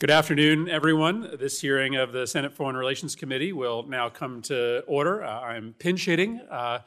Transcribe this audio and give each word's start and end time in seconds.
Good 0.00 0.12
afternoon, 0.12 0.68
everyone. 0.68 1.28
This 1.40 1.60
hearing 1.60 1.96
of 1.96 2.12
the 2.12 2.24
Senate 2.24 2.52
Foreign 2.52 2.76
Relations 2.76 3.16
Committee 3.16 3.52
will 3.52 3.82
now 3.82 4.08
come 4.08 4.42
to 4.42 4.84
order. 4.86 5.24
Uh, 5.24 5.40
I'm 5.40 5.74
pinch 5.76 6.04
hitting 6.04 6.40
uh, 6.48 6.78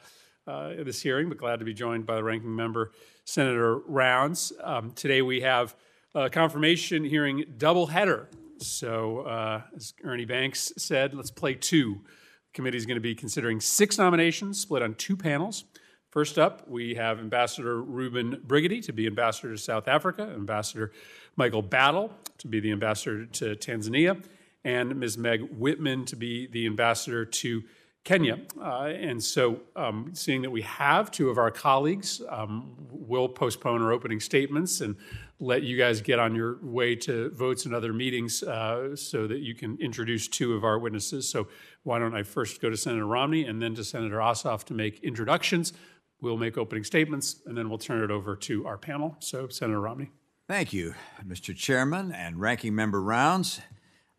uh, 0.46 0.70
this 0.78 1.02
hearing, 1.02 1.28
but 1.28 1.36
glad 1.36 1.58
to 1.58 1.66
be 1.66 1.74
joined 1.74 2.06
by 2.06 2.14
the 2.14 2.24
ranking 2.24 2.56
member, 2.56 2.92
Senator 3.26 3.80
Rounds. 3.80 4.54
Um, 4.64 4.92
today 4.92 5.20
we 5.20 5.42
have 5.42 5.76
a 6.14 6.30
confirmation 6.30 7.04
hearing 7.04 7.44
double 7.58 7.88
header. 7.88 8.30
So, 8.56 9.18
uh, 9.26 9.60
as 9.76 9.92
Ernie 10.02 10.24
Banks 10.24 10.72
said, 10.78 11.12
let's 11.12 11.30
play 11.30 11.52
two. 11.52 12.00
The 12.46 12.52
committee 12.54 12.78
is 12.78 12.86
going 12.86 12.96
to 12.96 13.02
be 13.02 13.14
considering 13.14 13.60
six 13.60 13.98
nominations 13.98 14.58
split 14.58 14.82
on 14.82 14.94
two 14.94 15.18
panels. 15.18 15.64
First 16.12 16.38
up, 16.38 16.68
we 16.68 16.94
have 16.94 17.18
Ambassador 17.18 17.82
Ruben 17.82 18.42
Brigety 18.46 18.82
to 18.84 18.92
be 18.92 19.06
ambassador 19.06 19.50
to 19.50 19.58
South 19.58 19.88
Africa, 19.88 20.30
Ambassador 20.34 20.92
Michael 21.36 21.62
Battle 21.62 22.12
to 22.42 22.48
be 22.48 22.60
the 22.60 22.72
ambassador 22.72 23.24
to 23.24 23.54
Tanzania, 23.54 24.22
and 24.64 24.96
Ms. 24.96 25.16
Meg 25.16 25.42
Whitman 25.42 26.04
to 26.06 26.16
be 26.16 26.48
the 26.48 26.66
ambassador 26.66 27.24
to 27.24 27.62
Kenya. 28.04 28.40
Uh, 28.60 28.86
and 28.86 29.22
so, 29.22 29.60
um, 29.76 30.10
seeing 30.12 30.42
that 30.42 30.50
we 30.50 30.62
have 30.62 31.12
two 31.12 31.30
of 31.30 31.38
our 31.38 31.52
colleagues, 31.52 32.20
um, 32.28 32.74
we'll 32.90 33.28
postpone 33.28 33.80
our 33.80 33.92
opening 33.92 34.18
statements 34.18 34.80
and 34.80 34.96
let 35.38 35.62
you 35.62 35.76
guys 35.78 36.00
get 36.00 36.18
on 36.18 36.34
your 36.34 36.58
way 36.62 36.96
to 36.96 37.30
votes 37.30 37.64
and 37.64 37.74
other 37.74 37.92
meetings 37.92 38.42
uh, 38.42 38.96
so 38.96 39.28
that 39.28 39.38
you 39.38 39.54
can 39.54 39.78
introduce 39.80 40.26
two 40.26 40.54
of 40.54 40.64
our 40.64 40.80
witnesses. 40.80 41.28
So, 41.28 41.46
why 41.84 42.00
don't 42.00 42.14
I 42.14 42.24
first 42.24 42.60
go 42.60 42.68
to 42.68 42.76
Senator 42.76 43.06
Romney 43.06 43.44
and 43.44 43.62
then 43.62 43.72
to 43.76 43.84
Senator 43.84 44.16
Ossoff 44.16 44.64
to 44.64 44.74
make 44.74 44.98
introductions? 45.04 45.72
We'll 46.20 46.36
make 46.36 46.58
opening 46.58 46.82
statements 46.82 47.40
and 47.46 47.56
then 47.56 47.68
we'll 47.68 47.78
turn 47.78 48.02
it 48.02 48.10
over 48.10 48.34
to 48.34 48.66
our 48.66 48.78
panel. 48.78 49.14
So, 49.20 49.46
Senator 49.46 49.80
Romney. 49.80 50.10
Thank 50.48 50.72
you, 50.72 50.94
Mr. 51.24 51.56
Chairman 51.56 52.10
and 52.10 52.40
Ranking 52.40 52.74
Member 52.74 53.00
Rounds. 53.00 53.60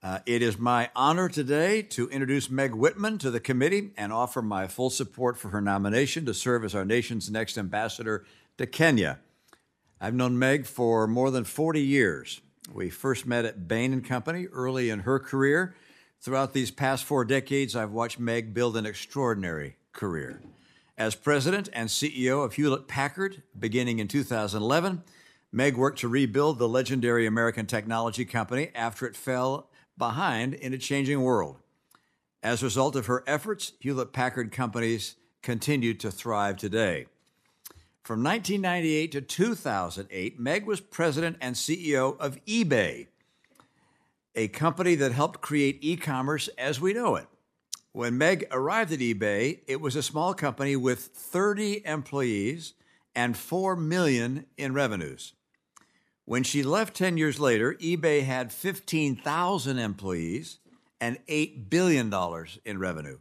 Uh, 0.02 0.20
it 0.26 0.42
is 0.42 0.58
my 0.58 0.90
honor 0.96 1.28
today 1.28 1.82
to 1.82 2.10
introduce 2.10 2.50
Meg 2.50 2.74
Whitman 2.74 3.18
to 3.18 3.30
the 3.30 3.42
committee 3.42 3.92
and 3.98 4.14
offer 4.14 4.42
my 4.42 4.68
full 4.68 4.90
support 4.90 5.38
for 5.38 5.50
her 5.50 5.60
nomination 5.60 6.26
to 6.26 6.34
serve 6.34 6.64
as 6.64 6.74
our 6.74 6.86
nation's 6.86 7.30
next 7.30 7.58
ambassador 7.58 8.26
to 8.58 8.66
Kenya. 8.66 9.20
I've 10.00 10.14
known 10.14 10.40
Meg 10.40 10.66
for 10.66 11.08
more 11.08 11.30
than 11.30 11.44
40 11.44 11.82
years. 11.82 12.40
We 12.74 12.90
first 12.90 13.26
met 13.26 13.44
at 13.44 13.68
Bain 13.68 13.92
and 13.92 14.04
Company 14.04 14.48
early 14.48 14.90
in 14.90 15.00
her 15.00 15.20
career. 15.20 15.76
Throughout 16.22 16.54
these 16.54 16.72
past 16.72 17.04
four 17.04 17.26
decades, 17.26 17.76
I've 17.76 17.92
watched 17.92 18.18
Meg 18.18 18.54
build 18.54 18.78
an 18.78 18.86
extraordinary 18.86 19.76
career. 19.92 20.42
As 20.98 21.16
president 21.16 21.68
and 21.74 21.90
CEO 21.90 22.46
of 22.46 22.54
Hewlett 22.54 22.88
Packard, 22.88 23.44
beginning 23.60 24.00
in 24.00 24.08
2011, 24.08 25.04
Meg 25.56 25.78
worked 25.78 26.00
to 26.00 26.08
rebuild 26.08 26.58
the 26.58 26.68
legendary 26.68 27.28
American 27.28 27.68
technology 27.68 28.26
company 28.26 28.72
after 28.74 29.06
it 29.06 29.16
fell 29.16 29.70
behind 29.96 30.56
in 30.56 30.74
a 30.74 30.80
changing 30.80 31.22
world. 31.22 31.58
As 32.42 32.64
a 32.64 32.66
result 32.66 32.96
of 32.96 33.06
her 33.06 33.24
efforts, 33.28 33.74
Hewlett 33.80 34.14
Packard 34.14 34.52
companies 34.52 35.16
continued 35.44 36.00
to 36.00 36.10
thrive 36.10 36.58
today. 36.58 37.06
From 38.02 38.24
1998 38.24 39.12
to 39.12 39.22
2008, 39.22 40.40
Meg 40.40 40.66
was 40.66 40.82
president 40.82 41.38
and 41.40 41.56
CEO 41.56 42.20
of 42.20 42.44
eBay, 42.46 43.08
a 44.34 44.48
company 44.48 44.96
that 44.96 45.12
helped 45.12 45.42
create 45.42 45.78
e 45.82 45.96
commerce 45.96 46.48
as 46.58 46.82
we 46.82 46.94
know 46.94 47.16
it. 47.16 47.28
When 47.92 48.18
Meg 48.18 48.48
arrived 48.50 48.92
at 48.92 49.00
eBay, 49.00 49.60
it 49.68 49.80
was 49.80 49.96
a 49.96 50.02
small 50.02 50.34
company 50.34 50.76
with 50.76 51.00
30 51.00 51.86
employees 51.86 52.74
and 53.14 53.38
4 53.38 53.76
million 53.76 54.48
in 54.58 54.74
revenues. 54.74 55.34
When 56.26 56.44
she 56.44 56.64
left 56.64 56.96
10 56.96 57.18
years 57.18 57.40
later, 57.40 57.74
eBay 57.76 58.24
had 58.24 58.54
15,000 58.54 59.78
employees 59.78 60.60
and 61.02 61.18
$8 61.28 61.70
billion 61.70 62.14
in 62.64 62.80
revenue. 62.80 63.20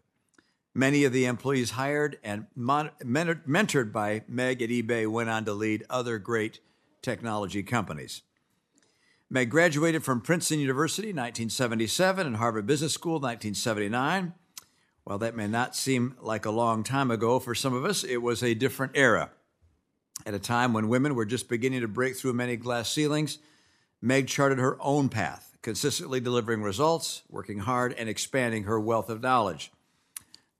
Many 0.74 1.04
of 1.04 1.12
the 1.12 1.26
employees 1.26 1.72
hired 1.72 2.18
and 2.22 2.46
mon- 2.54 2.92
mentored 3.02 3.92
by 3.92 4.22
Meg 4.28 4.62
at 4.62 4.70
eBay 4.70 5.10
went 5.10 5.28
on 5.28 5.44
to 5.44 5.52
lead 5.52 5.84
other 5.90 6.18
great 6.18 6.60
technology 7.02 7.62
companies. 7.62 8.22
Meg 9.28 9.50
graduated 9.50 10.04
from 10.04 10.20
Princeton 10.20 10.60
University 10.60 11.10
in 11.10 11.16
1977 11.16 12.26
and 12.26 12.36
Harvard 12.36 12.66
Business 12.66 12.94
School 12.94 13.16
in 13.16 13.22
1979. 13.22 14.34
While 15.04 15.18
that 15.18 15.34
may 15.34 15.48
not 15.48 15.74
seem 15.74 16.14
like 16.20 16.46
a 16.46 16.50
long 16.50 16.84
time 16.84 17.10
ago 17.10 17.40
for 17.40 17.54
some 17.54 17.74
of 17.74 17.84
us, 17.84 18.04
it 18.04 18.18
was 18.18 18.42
a 18.42 18.54
different 18.54 18.92
era. 18.94 19.32
At 20.24 20.34
a 20.34 20.38
time 20.38 20.72
when 20.72 20.88
women 20.88 21.14
were 21.14 21.24
just 21.24 21.48
beginning 21.48 21.80
to 21.80 21.88
break 21.88 22.16
through 22.16 22.34
many 22.34 22.56
glass 22.56 22.90
ceilings, 22.90 23.38
Meg 24.00 24.26
charted 24.28 24.58
her 24.58 24.76
own 24.80 25.08
path, 25.08 25.56
consistently 25.62 26.20
delivering 26.20 26.62
results, 26.62 27.22
working 27.28 27.60
hard, 27.60 27.92
and 27.94 28.08
expanding 28.08 28.64
her 28.64 28.78
wealth 28.78 29.08
of 29.08 29.20
knowledge. 29.20 29.72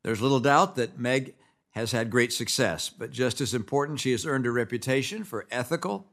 There's 0.03 0.21
little 0.21 0.41
doubt 0.41 0.77
that 0.77 0.99
Meg 0.99 1.35
has 1.71 1.93
had 1.93 2.11
great 2.11 2.33
success, 2.33 2.91
but 2.91 3.11
just 3.11 3.41
as 3.41 3.55
important, 3.55 4.01
she 4.01 4.13
has 4.13 4.27
earned 4.27 4.47
a 4.47 4.51
reputation 4.51 5.25
for 5.25 5.47
ethical, 5.51 6.07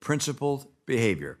principled 0.00 0.66
behavior. 0.86 1.38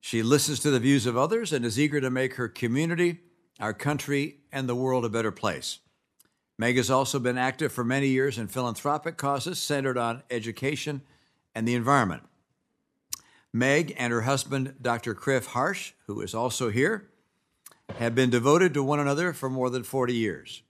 She 0.00 0.22
listens 0.22 0.60
to 0.60 0.70
the 0.70 0.80
views 0.80 1.06
of 1.06 1.16
others 1.16 1.52
and 1.52 1.64
is 1.64 1.78
eager 1.80 2.00
to 2.00 2.10
make 2.10 2.34
her 2.34 2.48
community 2.48 3.20
our 3.60 3.72
country, 3.72 4.38
and 4.52 4.68
the 4.68 4.74
world 4.74 5.04
a 5.04 5.08
better 5.08 5.30
place. 5.30 5.78
Meg 6.56 6.76
has 6.76 6.90
also 6.90 7.18
been 7.18 7.38
active 7.38 7.72
for 7.72 7.84
many 7.84 8.08
years 8.08 8.38
in 8.38 8.46
philanthropic 8.46 9.16
causes 9.16 9.58
centered 9.58 9.98
on 9.98 10.22
education 10.30 11.02
and 11.54 11.66
the 11.66 11.74
environment. 11.74 12.22
Meg 13.52 13.94
and 13.98 14.12
her 14.12 14.22
husband, 14.22 14.74
Dr. 14.80 15.14
Griff 15.14 15.46
Harsh, 15.46 15.92
who 16.06 16.20
is 16.20 16.34
also 16.34 16.70
here, 16.70 17.08
have 17.96 18.14
been 18.14 18.30
devoted 18.30 18.74
to 18.74 18.82
one 18.82 19.00
another 19.00 19.32
for 19.32 19.50
more 19.50 19.70
than 19.70 19.82
40 19.82 20.14
years. 20.14 20.62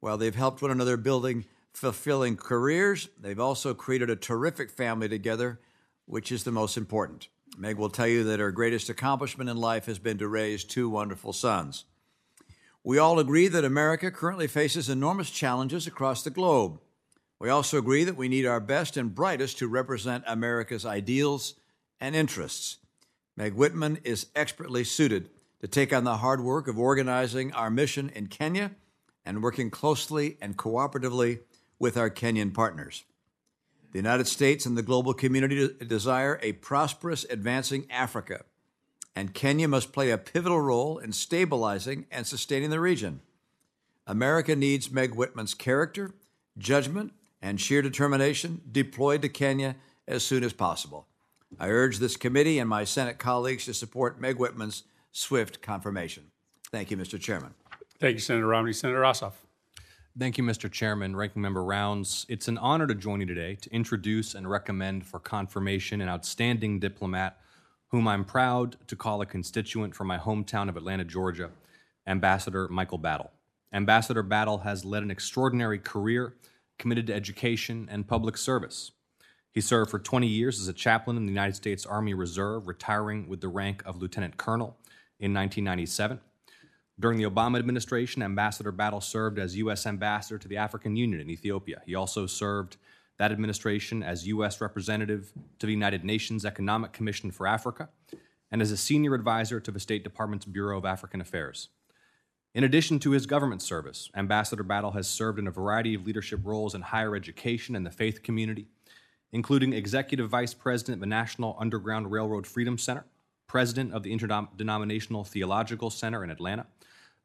While 0.00 0.18
they've 0.18 0.34
helped 0.34 0.62
one 0.62 0.70
another 0.70 0.96
building 0.96 1.44
fulfilling 1.72 2.36
careers, 2.36 3.08
they've 3.18 3.40
also 3.40 3.74
created 3.74 4.10
a 4.10 4.16
terrific 4.16 4.70
family 4.70 5.08
together, 5.08 5.60
which 6.06 6.32
is 6.32 6.44
the 6.44 6.50
most 6.50 6.76
important. 6.76 7.28
Meg 7.56 7.76
will 7.76 7.90
tell 7.90 8.06
you 8.06 8.24
that 8.24 8.40
her 8.40 8.50
greatest 8.50 8.88
accomplishment 8.88 9.50
in 9.50 9.56
life 9.56 9.86
has 9.86 9.98
been 9.98 10.18
to 10.18 10.28
raise 10.28 10.64
two 10.64 10.88
wonderful 10.88 11.32
sons. 11.32 11.84
We 12.82 12.96
all 12.96 13.18
agree 13.18 13.48
that 13.48 13.64
America 13.64 14.10
currently 14.10 14.46
faces 14.46 14.88
enormous 14.88 15.30
challenges 15.30 15.86
across 15.86 16.22
the 16.22 16.30
globe. 16.30 16.80
We 17.38 17.50
also 17.50 17.78
agree 17.78 18.04
that 18.04 18.16
we 18.16 18.28
need 18.28 18.46
our 18.46 18.60
best 18.60 18.96
and 18.96 19.14
brightest 19.14 19.58
to 19.58 19.68
represent 19.68 20.24
America's 20.26 20.86
ideals 20.86 21.54
and 22.00 22.16
interests. 22.16 22.78
Meg 23.36 23.54
Whitman 23.54 23.98
is 24.02 24.26
expertly 24.34 24.84
suited 24.84 25.28
to 25.60 25.68
take 25.68 25.92
on 25.92 26.04
the 26.04 26.18
hard 26.18 26.42
work 26.42 26.68
of 26.68 26.78
organizing 26.78 27.52
our 27.52 27.70
mission 27.70 28.10
in 28.10 28.28
Kenya 28.28 28.72
and 29.26 29.42
working 29.42 29.70
closely 29.70 30.38
and 30.40 30.56
cooperatively 30.56 31.40
with 31.78 31.98
our 31.98 32.10
Kenyan 32.10 32.52
partners. 32.52 33.04
The 33.92 33.98
United 33.98 34.26
States 34.26 34.64
and 34.64 34.76
the 34.76 34.82
global 34.82 35.12
community 35.12 35.68
desire 35.86 36.38
a 36.42 36.52
prosperous, 36.52 37.24
advancing 37.24 37.86
Africa 37.90 38.44
and 39.14 39.34
Kenya 39.34 39.68
must 39.68 39.92
play 39.92 40.10
a 40.10 40.18
pivotal 40.18 40.60
role 40.60 40.98
in 40.98 41.12
stabilizing 41.12 42.06
and 42.10 42.26
sustaining 42.26 42.70
the 42.70 42.80
region. 42.80 43.20
America 44.06 44.56
needs 44.56 44.90
Meg 44.90 45.14
Whitman's 45.14 45.54
character, 45.54 46.12
judgment, 46.58 47.12
and 47.42 47.60
sheer 47.60 47.82
determination 47.82 48.60
deployed 48.70 49.22
to 49.22 49.28
Kenya 49.28 49.76
as 50.06 50.22
soon 50.24 50.44
as 50.44 50.52
possible. 50.52 51.06
I 51.58 51.68
urge 51.68 51.98
this 51.98 52.16
committee 52.16 52.58
and 52.58 52.68
my 52.68 52.84
Senate 52.84 53.18
colleagues 53.18 53.64
to 53.64 53.74
support 53.74 54.20
Meg 54.20 54.36
Whitman's 54.36 54.84
swift 55.12 55.62
confirmation. 55.62 56.30
Thank 56.70 56.90
you, 56.90 56.96
Mr. 56.96 57.20
Chairman. 57.20 57.54
Thank 57.98 58.14
you, 58.14 58.20
Senator 58.20 58.46
Romney. 58.46 58.72
Senator 58.72 59.00
Ossoff. 59.00 59.32
Thank 60.18 60.38
you, 60.38 60.44
Mr. 60.44 60.70
Chairman, 60.70 61.14
Ranking 61.14 61.42
Member 61.42 61.62
Rounds. 61.62 62.26
It's 62.28 62.48
an 62.48 62.58
honor 62.58 62.86
to 62.86 62.94
join 62.94 63.20
you 63.20 63.26
today 63.26 63.54
to 63.56 63.72
introduce 63.72 64.34
and 64.34 64.48
recommend 64.48 65.06
for 65.06 65.20
confirmation 65.20 66.00
an 66.00 66.08
outstanding 66.08 66.80
diplomat 66.80 67.40
whom 67.90 68.06
I'm 68.06 68.24
proud 68.24 68.76
to 68.86 68.96
call 68.96 69.20
a 69.20 69.26
constituent 69.26 69.94
from 69.94 70.06
my 70.06 70.18
hometown 70.18 70.68
of 70.68 70.76
Atlanta, 70.76 71.04
Georgia, 71.04 71.50
Ambassador 72.06 72.68
Michael 72.68 72.98
Battle. 72.98 73.30
Ambassador 73.72 74.22
Battle 74.22 74.58
has 74.58 74.84
led 74.84 75.02
an 75.02 75.10
extraordinary 75.10 75.78
career 75.78 76.34
committed 76.78 77.08
to 77.08 77.14
education 77.14 77.88
and 77.90 78.06
public 78.06 78.36
service. 78.36 78.92
He 79.52 79.60
served 79.60 79.90
for 79.90 79.98
20 79.98 80.26
years 80.26 80.60
as 80.60 80.68
a 80.68 80.72
chaplain 80.72 81.16
in 81.16 81.26
the 81.26 81.32
United 81.32 81.56
States 81.56 81.84
Army 81.84 82.14
Reserve, 82.14 82.68
retiring 82.68 83.28
with 83.28 83.40
the 83.40 83.48
rank 83.48 83.82
of 83.84 84.00
lieutenant 84.00 84.36
colonel 84.36 84.76
in 85.18 85.34
1997. 85.34 86.20
During 86.98 87.18
the 87.18 87.28
Obama 87.28 87.58
administration, 87.58 88.22
Ambassador 88.22 88.70
Battle 88.72 89.00
served 89.00 89.38
as 89.38 89.56
U.S. 89.56 89.86
Ambassador 89.86 90.38
to 90.38 90.48
the 90.48 90.58
African 90.58 90.96
Union 90.96 91.20
in 91.20 91.30
Ethiopia. 91.30 91.82
He 91.86 91.94
also 91.94 92.26
served 92.26 92.76
that 93.20 93.32
administration 93.32 94.02
as 94.02 94.26
U.S. 94.28 94.62
representative 94.62 95.34
to 95.58 95.66
the 95.66 95.72
United 95.72 96.06
Nations 96.06 96.46
Economic 96.46 96.94
Commission 96.94 97.30
for 97.30 97.46
Africa 97.46 97.90
and 98.50 98.62
as 98.62 98.70
a 98.70 98.78
senior 98.78 99.14
advisor 99.14 99.60
to 99.60 99.70
the 99.70 99.78
State 99.78 100.02
Department's 100.02 100.46
Bureau 100.46 100.78
of 100.78 100.86
African 100.86 101.20
Affairs. 101.20 101.68
In 102.54 102.64
addition 102.64 102.98
to 103.00 103.10
his 103.10 103.26
government 103.26 103.60
service, 103.60 104.08
Ambassador 104.16 104.62
Battle 104.62 104.92
has 104.92 105.06
served 105.06 105.38
in 105.38 105.46
a 105.46 105.50
variety 105.50 105.94
of 105.94 106.06
leadership 106.06 106.40
roles 106.44 106.74
in 106.74 106.80
higher 106.80 107.14
education 107.14 107.76
and 107.76 107.84
the 107.84 107.90
faith 107.90 108.22
community, 108.22 108.68
including 109.32 109.74
executive 109.74 110.30
vice 110.30 110.54
president 110.54 110.96
of 110.96 111.00
the 111.00 111.06
National 111.06 111.58
Underground 111.60 112.10
Railroad 112.10 112.46
Freedom 112.46 112.78
Center, 112.78 113.04
president 113.46 113.92
of 113.92 114.02
the 114.02 114.12
Interdenominational 114.12 115.24
Theological 115.24 115.90
Center 115.90 116.24
in 116.24 116.30
Atlanta, 116.30 116.64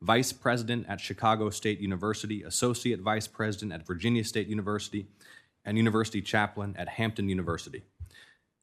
vice 0.01 0.33
president 0.33 0.88
at 0.89 1.00
Chicago 1.00 1.50
State 1.50 1.80
University, 1.80 2.44
associate 2.44 3.00
vice 3.00 3.27
president 3.27 3.71
at 3.71 3.88
Virginia 3.88 4.25
State 4.25 4.47
University, 4.47 5.07
and 5.66 5.78
university 5.78 6.22
chaplain 6.22 6.76
at 6.78 6.88
Hampton 6.88 7.28
University. 7.28 7.84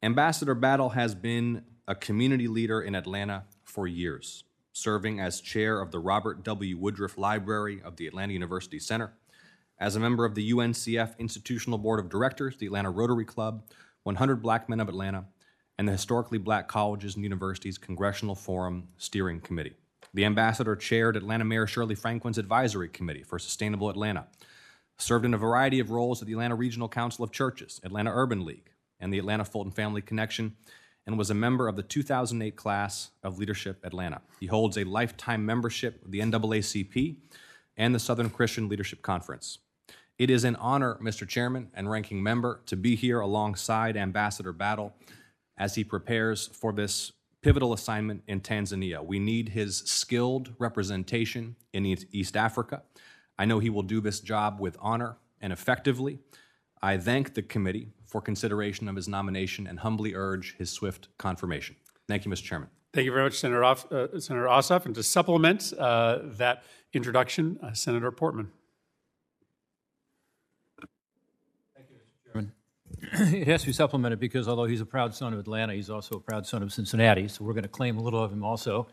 Ambassador 0.01 0.55
Battle 0.55 0.89
has 0.89 1.15
been 1.15 1.63
a 1.87 1.95
community 1.95 2.47
leader 2.47 2.81
in 2.81 2.95
Atlanta 2.95 3.43
for 3.63 3.87
years, 3.87 4.43
serving 4.71 5.19
as 5.19 5.41
chair 5.41 5.81
of 5.81 5.91
the 5.91 5.99
Robert 5.99 6.43
W. 6.43 6.77
Woodruff 6.77 7.17
Library 7.17 7.81
of 7.83 7.97
the 7.97 8.07
Atlanta 8.07 8.33
University 8.33 8.79
Center, 8.79 9.13
as 9.79 9.95
a 9.95 9.99
member 9.99 10.25
of 10.25 10.35
the 10.35 10.51
UNCF 10.51 11.17
Institutional 11.19 11.77
Board 11.77 11.99
of 11.99 12.09
Directors, 12.09 12.57
the 12.57 12.67
Atlanta 12.67 12.89
Rotary 12.89 13.25
Club, 13.25 13.63
100 14.03 14.41
Black 14.41 14.69
Men 14.69 14.79
of 14.79 14.89
Atlanta, 14.89 15.25
and 15.77 15.87
the 15.87 15.91
Historically 15.91 16.37
Black 16.37 16.67
Colleges 16.67 17.15
and 17.15 17.23
Universities 17.23 17.77
Congressional 17.77 18.35
Forum 18.35 18.87
Steering 18.97 19.41
Committee. 19.41 19.73
The 20.13 20.25
ambassador 20.25 20.75
chaired 20.75 21.17
Atlanta 21.17 21.43
Mayor 21.43 21.65
Shirley 21.65 21.95
Franklin's 21.95 22.37
Advisory 22.37 22.89
Committee 22.89 23.23
for 23.23 23.39
Sustainable 23.39 23.89
Atlanta, 23.89 24.27
served 24.97 25.25
in 25.25 25.33
a 25.33 25.37
variety 25.37 25.79
of 25.79 25.91
roles 25.91 26.21
at 26.21 26.27
the 26.27 26.33
Atlanta 26.33 26.55
Regional 26.55 26.89
Council 26.89 27.23
of 27.23 27.31
Churches, 27.31 27.79
Atlanta 27.83 28.11
Urban 28.13 28.45
League, 28.45 28.71
and 28.99 29.13
the 29.13 29.19
Atlanta 29.19 29.45
Fulton 29.45 29.71
Family 29.71 30.01
Connection, 30.01 30.55
and 31.05 31.17
was 31.17 31.29
a 31.29 31.35
member 31.35 31.67
of 31.67 31.75
the 31.75 31.83
2008 31.83 32.55
class 32.55 33.11
of 33.23 33.37
Leadership 33.37 33.83
Atlanta. 33.83 34.21
He 34.39 34.45
holds 34.45 34.77
a 34.77 34.83
lifetime 34.85 35.45
membership 35.45 36.03
of 36.05 36.11
the 36.11 36.19
NAACP 36.19 37.17
and 37.75 37.93
the 37.93 37.99
Southern 37.99 38.29
Christian 38.29 38.69
Leadership 38.69 39.01
Conference. 39.01 39.59
It 40.17 40.29
is 40.29 40.43
an 40.43 40.55
honor, 40.57 40.97
Mr. 41.01 41.27
Chairman 41.27 41.71
and 41.73 41.89
Ranking 41.89 42.21
Member, 42.21 42.61
to 42.67 42.77
be 42.77 42.95
here 42.95 43.19
alongside 43.19 43.97
Ambassador 43.97 44.53
Battle 44.53 44.93
as 45.57 45.75
he 45.75 45.83
prepares 45.83 46.47
for 46.47 46.71
this 46.71 47.11
pivotal 47.41 47.73
assignment 47.73 48.23
in 48.27 48.39
Tanzania. 48.39 49.03
We 49.03 49.19
need 49.19 49.49
his 49.49 49.79
skilled 49.79 50.53
representation 50.59 51.55
in 51.73 51.85
East 51.85 52.37
Africa. 52.37 52.83
I 53.37 53.45
know 53.45 53.59
he 53.59 53.69
will 53.69 53.83
do 53.83 54.01
this 54.01 54.19
job 54.19 54.59
with 54.59 54.77
honor 54.79 55.17
and 55.41 55.51
effectively. 55.51 56.19
I 56.81 56.97
thank 56.97 57.33
the 57.33 57.41
committee 57.41 57.89
for 58.05 58.21
consideration 58.21 58.87
of 58.87 58.95
his 58.95 59.07
nomination 59.07 59.67
and 59.67 59.79
humbly 59.79 60.13
urge 60.13 60.55
his 60.57 60.69
swift 60.69 61.07
confirmation. 61.17 61.75
Thank 62.07 62.25
you, 62.25 62.31
Mr. 62.31 62.43
Chairman. 62.43 62.69
Thank 62.93 63.05
you 63.05 63.11
very 63.11 63.23
much, 63.23 63.39
Senator, 63.39 63.63
Off, 63.63 63.91
uh, 63.91 64.19
Senator 64.19 64.45
Ossoff. 64.45 64.85
And 64.85 64.93
to 64.93 65.01
supplement 65.01 65.73
uh, 65.79 66.19
that 66.37 66.63
introduction, 66.93 67.57
uh, 67.63 67.73
Senator 67.73 68.11
Portman. 68.11 68.51
Thank 71.75 71.87
you, 71.89 71.95
Mr. 71.95 72.31
Chairman. 72.31 72.51
it 73.41 73.47
has 73.47 73.61
to 73.61 73.67
be 73.67 73.73
supplemented 73.73 74.19
because 74.19 74.47
although 74.47 74.65
he's 74.65 74.81
a 74.81 74.85
proud 74.85 75.15
son 75.15 75.33
of 75.33 75.39
Atlanta, 75.39 75.73
he's 75.73 75.89
also 75.89 76.17
a 76.17 76.19
proud 76.19 76.45
son 76.45 76.61
of 76.61 76.71
Cincinnati. 76.71 77.27
So 77.27 77.43
we're 77.43 77.53
going 77.53 77.63
to 77.63 77.69
claim 77.69 77.97
a 77.97 78.01
little 78.01 78.23
of 78.23 78.31
him 78.31 78.43
also. 78.43 78.87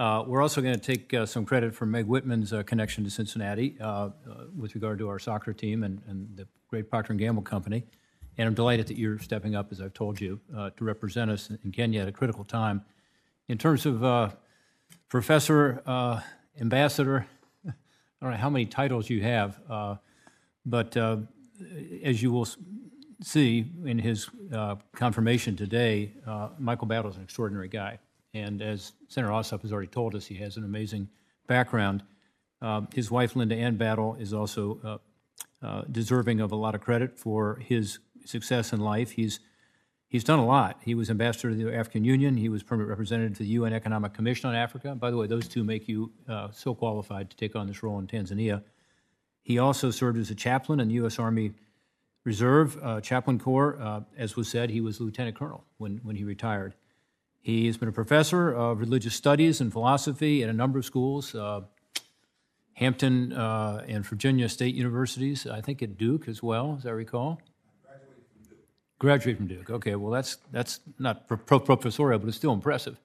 Uh, 0.00 0.24
we're 0.26 0.40
also 0.40 0.62
going 0.62 0.72
to 0.72 0.80
take 0.80 1.12
uh, 1.12 1.26
some 1.26 1.44
credit 1.44 1.74
for 1.74 1.84
Meg 1.84 2.06
Whitman's 2.06 2.54
uh, 2.54 2.62
connection 2.62 3.04
to 3.04 3.10
Cincinnati 3.10 3.76
uh, 3.78 3.84
uh, 3.84 4.10
with 4.56 4.74
regard 4.74 4.98
to 4.98 5.10
our 5.10 5.18
soccer 5.18 5.52
team 5.52 5.82
and, 5.82 6.00
and 6.08 6.26
the 6.38 6.48
great 6.68 6.88
Procter 6.88 7.12
& 7.12 7.16
Gamble 7.16 7.42
company. 7.42 7.84
And 8.38 8.48
I'm 8.48 8.54
delighted 8.54 8.86
that 8.86 8.96
you're 8.96 9.18
stepping 9.18 9.54
up, 9.54 9.70
as 9.70 9.78
I've 9.78 9.92
told 9.92 10.18
you, 10.18 10.40
uh, 10.56 10.70
to 10.78 10.84
represent 10.84 11.30
us 11.30 11.50
in 11.50 11.70
Kenya 11.70 12.00
at 12.00 12.08
a 12.08 12.12
critical 12.12 12.44
time. 12.44 12.82
In 13.48 13.58
terms 13.58 13.84
of 13.84 14.32
professor, 15.10 15.82
ambassador, 16.58 17.26
I 17.68 17.72
don't 18.22 18.30
know 18.30 18.36
how 18.38 18.48
many 18.48 18.64
titles 18.64 19.10
you 19.10 19.20
have, 19.20 19.60
but 20.64 20.96
as 20.96 22.22
you 22.22 22.32
will 22.32 22.48
see 23.22 23.70
in 23.84 23.98
his 23.98 24.30
confirmation 24.94 25.56
today, 25.56 26.14
Michael 26.58 26.86
Battle 26.86 27.10
is 27.10 27.18
an 27.18 27.22
extraordinary 27.22 27.68
guy. 27.68 27.98
And 28.32 28.62
as 28.62 28.92
Senator 29.08 29.32
Ossoff 29.32 29.62
has 29.62 29.72
already 29.72 29.88
told 29.88 30.14
us, 30.14 30.26
he 30.26 30.36
has 30.36 30.56
an 30.56 30.64
amazing 30.64 31.08
background. 31.46 32.02
Uh, 32.62 32.82
his 32.94 33.10
wife, 33.10 33.34
Linda 33.34 33.56
Ann 33.56 33.76
Battle, 33.76 34.16
is 34.20 34.32
also 34.32 34.80
uh, 34.84 35.66
uh, 35.66 35.82
deserving 35.90 36.40
of 36.40 36.52
a 36.52 36.56
lot 36.56 36.74
of 36.74 36.80
credit 36.80 37.18
for 37.18 37.56
his 37.56 37.98
success 38.24 38.72
in 38.72 38.80
life. 38.80 39.12
He's 39.12 39.40
He's 40.10 40.24
done 40.24 40.40
a 40.40 40.44
lot. 40.44 40.80
He 40.84 40.96
was 40.96 41.08
ambassador 41.08 41.50
to 41.50 41.54
the 41.54 41.72
African 41.72 42.04
Union. 42.04 42.36
He 42.36 42.48
was 42.48 42.64
permanent 42.64 42.90
representative 42.90 43.36
to 43.36 43.44
the 43.44 43.50
UN 43.50 43.72
Economic 43.72 44.12
Commission 44.12 44.50
on 44.50 44.56
Africa. 44.56 44.96
By 44.96 45.12
the 45.12 45.16
way, 45.16 45.28
those 45.28 45.46
two 45.46 45.62
make 45.62 45.86
you 45.86 46.10
uh, 46.28 46.48
so 46.50 46.74
qualified 46.74 47.30
to 47.30 47.36
take 47.36 47.54
on 47.54 47.68
this 47.68 47.84
role 47.84 47.96
in 48.00 48.08
Tanzania. 48.08 48.64
He 49.40 49.60
also 49.60 49.92
served 49.92 50.18
as 50.18 50.28
a 50.28 50.34
chaplain 50.34 50.80
in 50.80 50.88
the 50.88 50.94
U.S. 50.94 51.20
Army 51.20 51.52
Reserve 52.24 52.76
uh, 52.82 53.00
Chaplain 53.00 53.38
Corps. 53.38 53.78
Uh, 53.80 54.00
as 54.18 54.34
was 54.34 54.48
said, 54.48 54.70
he 54.70 54.80
was 54.80 55.00
lieutenant 55.00 55.36
colonel 55.36 55.64
when, 55.78 56.00
when 56.02 56.16
he 56.16 56.24
retired. 56.24 56.74
He 57.40 57.66
has 57.66 57.76
been 57.78 57.88
a 57.88 57.92
professor 57.92 58.52
of 58.52 58.80
religious 58.80 59.14
studies 59.14 59.60
and 59.60 59.72
philosophy 59.72 60.42
at 60.42 60.50
a 60.50 60.52
number 60.52 60.78
of 60.78 60.84
schools, 60.84 61.34
uh, 61.34 61.62
Hampton 62.74 63.32
uh, 63.32 63.84
and 63.88 64.04
Virginia 64.04 64.48
State 64.48 64.74
Universities, 64.74 65.46
I 65.46 65.60
think 65.60 65.82
at 65.82 65.96
Duke 65.96 66.28
as 66.28 66.42
well, 66.42 66.76
as 66.78 66.86
I 66.86 66.90
recall. 66.90 67.40
Graduated 68.98 69.38
from 69.38 69.46
Duke. 69.46 69.70
Okay, 69.70 69.94
well, 69.96 70.12
that's, 70.12 70.36
that's 70.52 70.80
not 70.98 71.26
pro- 71.26 71.38
pro- 71.38 71.60
professorial, 71.60 72.18
but 72.18 72.28
it's 72.28 72.36
still 72.36 72.52
impressive. 72.52 73.00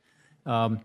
Um, 0.46 0.82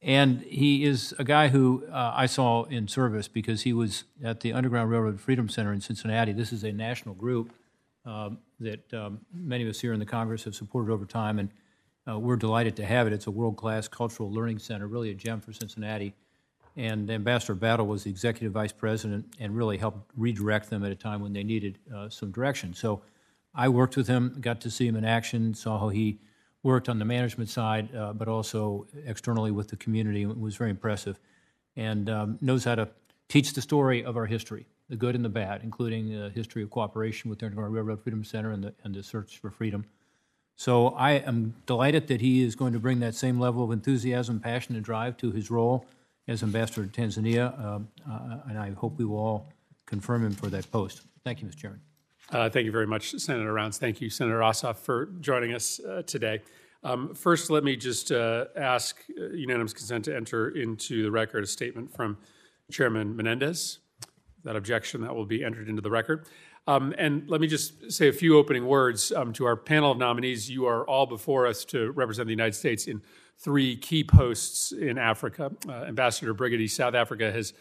and 0.00 0.42
he 0.42 0.84
is 0.84 1.12
a 1.18 1.24
guy 1.24 1.48
who 1.48 1.84
uh, 1.90 2.12
I 2.14 2.26
saw 2.26 2.64
in 2.64 2.86
service 2.86 3.26
because 3.26 3.62
he 3.62 3.72
was 3.72 4.04
at 4.22 4.40
the 4.40 4.52
Underground 4.52 4.90
Railroad 4.90 5.20
Freedom 5.20 5.48
Center 5.48 5.72
in 5.72 5.80
Cincinnati. 5.80 6.32
This 6.32 6.52
is 6.52 6.62
a 6.62 6.70
national 6.70 7.16
group 7.16 7.52
um, 8.04 8.38
that 8.60 8.94
um, 8.94 9.20
many 9.32 9.64
of 9.64 9.70
us 9.70 9.80
here 9.80 9.92
in 9.92 9.98
the 9.98 10.06
Congress 10.06 10.44
have 10.44 10.54
supported 10.54 10.92
over 10.92 11.04
time, 11.04 11.40
and 11.40 11.50
uh, 12.08 12.18
we're 12.18 12.36
delighted 12.36 12.76
to 12.76 12.86
have 12.86 13.06
it. 13.06 13.12
It's 13.12 13.26
a 13.26 13.30
world 13.30 13.56
class 13.56 13.88
cultural 13.88 14.32
learning 14.32 14.58
center, 14.58 14.86
really 14.86 15.10
a 15.10 15.14
gem 15.14 15.40
for 15.40 15.52
Cincinnati. 15.52 16.14
And 16.76 17.10
Ambassador 17.10 17.54
Battle 17.54 17.86
was 17.86 18.04
the 18.04 18.10
executive 18.10 18.52
vice 18.52 18.72
president 18.72 19.34
and 19.40 19.56
really 19.56 19.78
helped 19.78 20.10
redirect 20.16 20.68
them 20.68 20.84
at 20.84 20.92
a 20.92 20.96
time 20.96 21.22
when 21.22 21.32
they 21.32 21.42
needed 21.42 21.78
uh, 21.94 22.08
some 22.10 22.30
direction. 22.30 22.74
So 22.74 23.02
I 23.54 23.68
worked 23.68 23.96
with 23.96 24.06
him, 24.06 24.36
got 24.40 24.60
to 24.60 24.70
see 24.70 24.86
him 24.86 24.96
in 24.96 25.04
action, 25.04 25.54
saw 25.54 25.78
how 25.78 25.88
he 25.88 26.18
worked 26.62 26.88
on 26.88 26.98
the 26.98 27.04
management 27.04 27.48
side, 27.48 27.94
uh, 27.94 28.12
but 28.12 28.28
also 28.28 28.86
externally 29.06 29.50
with 29.50 29.68
the 29.68 29.76
community. 29.76 30.22
It 30.22 30.38
was 30.38 30.56
very 30.56 30.70
impressive 30.70 31.18
and 31.76 32.10
um, 32.10 32.38
knows 32.40 32.64
how 32.64 32.74
to 32.74 32.88
teach 33.28 33.54
the 33.54 33.62
story 33.62 34.04
of 34.04 34.16
our 34.16 34.26
history, 34.26 34.66
the 34.88 34.96
good 34.96 35.14
and 35.14 35.24
the 35.24 35.30
bad, 35.30 35.62
including 35.62 36.10
the 36.10 36.30
history 36.30 36.62
of 36.62 36.70
cooperation 36.70 37.30
with 37.30 37.38
the 37.38 37.46
Underground 37.46 37.72
Railroad 37.72 38.02
Freedom 38.02 38.22
Center 38.22 38.50
and 38.52 38.64
the, 38.64 38.74
and 38.84 38.94
the 38.94 39.02
search 39.02 39.38
for 39.38 39.50
freedom. 39.50 39.84
So 40.56 40.88
I 40.88 41.12
am 41.12 41.54
delighted 41.66 42.08
that 42.08 42.22
he 42.22 42.42
is 42.42 42.56
going 42.56 42.72
to 42.72 42.78
bring 42.78 43.00
that 43.00 43.14
same 43.14 43.38
level 43.38 43.62
of 43.62 43.70
enthusiasm, 43.70 44.40
passion, 44.40 44.74
and 44.74 44.84
drive 44.84 45.18
to 45.18 45.30
his 45.30 45.50
role 45.50 45.86
as 46.28 46.42
ambassador 46.42 46.86
to 46.86 47.00
Tanzania, 47.00 47.58
um, 47.62 47.88
uh, 48.10 48.38
and 48.48 48.58
I 48.58 48.70
hope 48.70 48.98
we 48.98 49.04
will 49.04 49.18
all 49.18 49.52
confirm 49.84 50.24
him 50.24 50.32
for 50.32 50.48
that 50.48 50.68
post. 50.72 51.02
Thank 51.24 51.42
you, 51.42 51.48
Mr. 51.48 51.56
Chairman. 51.56 51.80
Uh, 52.30 52.50
thank 52.50 52.64
you 52.64 52.72
very 52.72 52.86
much, 52.86 53.12
Senator 53.12 53.52
Rounds. 53.52 53.78
Thank 53.78 54.00
you, 54.00 54.10
Senator 54.10 54.40
Ossoff, 54.40 54.76
for 54.78 55.06
joining 55.20 55.54
us 55.54 55.78
uh, 55.80 56.02
today. 56.06 56.42
Um, 56.82 57.14
first, 57.14 57.50
let 57.50 57.62
me 57.62 57.76
just 57.76 58.10
uh, 58.10 58.46
ask 58.56 59.00
uh, 59.20 59.28
unanimous 59.28 59.72
consent 59.72 60.04
to 60.06 60.16
enter 60.16 60.48
into 60.50 61.02
the 61.02 61.10
record 61.10 61.44
a 61.44 61.46
statement 61.46 61.94
from 61.94 62.16
Chairman 62.72 63.14
Menendez. 63.14 63.78
That 64.42 64.56
objection 64.56 65.02
that 65.02 65.14
will 65.14 65.26
be 65.26 65.44
entered 65.44 65.68
into 65.68 65.82
the 65.82 65.90
record. 65.90 66.26
Um, 66.68 66.92
and 66.98 67.28
let 67.28 67.40
me 67.40 67.46
just 67.46 67.92
say 67.92 68.08
a 68.08 68.12
few 68.12 68.36
opening 68.36 68.66
words 68.66 69.12
um, 69.12 69.32
to 69.34 69.44
our 69.44 69.56
panel 69.56 69.92
of 69.92 69.98
nominees. 69.98 70.50
You 70.50 70.66
are 70.66 70.84
all 70.88 71.06
before 71.06 71.46
us 71.46 71.64
to 71.66 71.92
represent 71.92 72.26
the 72.26 72.32
United 72.32 72.54
States 72.54 72.88
in 72.88 73.02
three 73.38 73.76
key 73.76 74.02
posts 74.02 74.72
in 74.72 74.98
Africa. 74.98 75.52
Uh, 75.68 75.72
Ambassador 75.84 76.34
Brigety, 76.34 76.68
South 76.68 76.94
Africa 76.94 77.30
has 77.30 77.52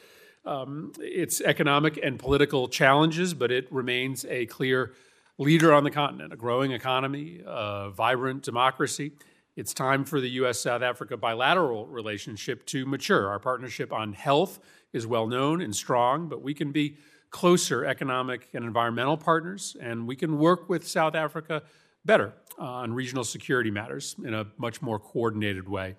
um, 0.43 0.91
its 1.00 1.39
economic 1.41 2.00
and 2.01 2.17
political 2.17 2.67
challenges, 2.67 3.33
but 3.33 3.51
it 3.51 3.71
remains 3.71 4.25
a 4.25 4.47
clear 4.47 4.93
leader 5.38 5.74
on 5.74 5.83
the 5.83 5.91
continent, 5.91 6.33
a 6.33 6.35
growing 6.35 6.71
economy, 6.71 7.41
a 7.45 7.91
vibrant 7.91 8.41
democracy. 8.41 9.12
It's 9.55 9.74
time 9.74 10.03
for 10.03 10.19
the 10.19 10.29
U.S. 10.31 10.59
South 10.59 10.81
Africa 10.81 11.15
bilateral 11.15 11.85
relationship 11.88 12.65
to 12.67 12.85
mature. 12.85 13.29
Our 13.29 13.39
partnership 13.39 13.93
on 13.93 14.13
health 14.13 14.59
is 14.93 15.05
well 15.05 15.27
known 15.27 15.62
and 15.62 15.75
strong, 15.75 16.27
but 16.27 16.41
we 16.41 16.53
can 16.53 16.71
be 16.71 16.97
closer 17.36 17.84
economic 17.84 18.48
and 18.54 18.63
environmental 18.63 19.18
partners, 19.18 19.75
and 19.82 20.08
we 20.08 20.15
can 20.15 20.39
work 20.39 20.70
with 20.70 20.88
South 20.88 21.15
Africa 21.15 21.62
better 22.06 22.32
on 22.58 22.94
regional 22.94 23.25
security 23.25 23.70
matters 23.70 24.15
in 24.24 24.34
a 24.34 24.48
much 24.58 24.82
more 24.82 24.98
coordinated 24.98 25.68
way. 25.68 25.98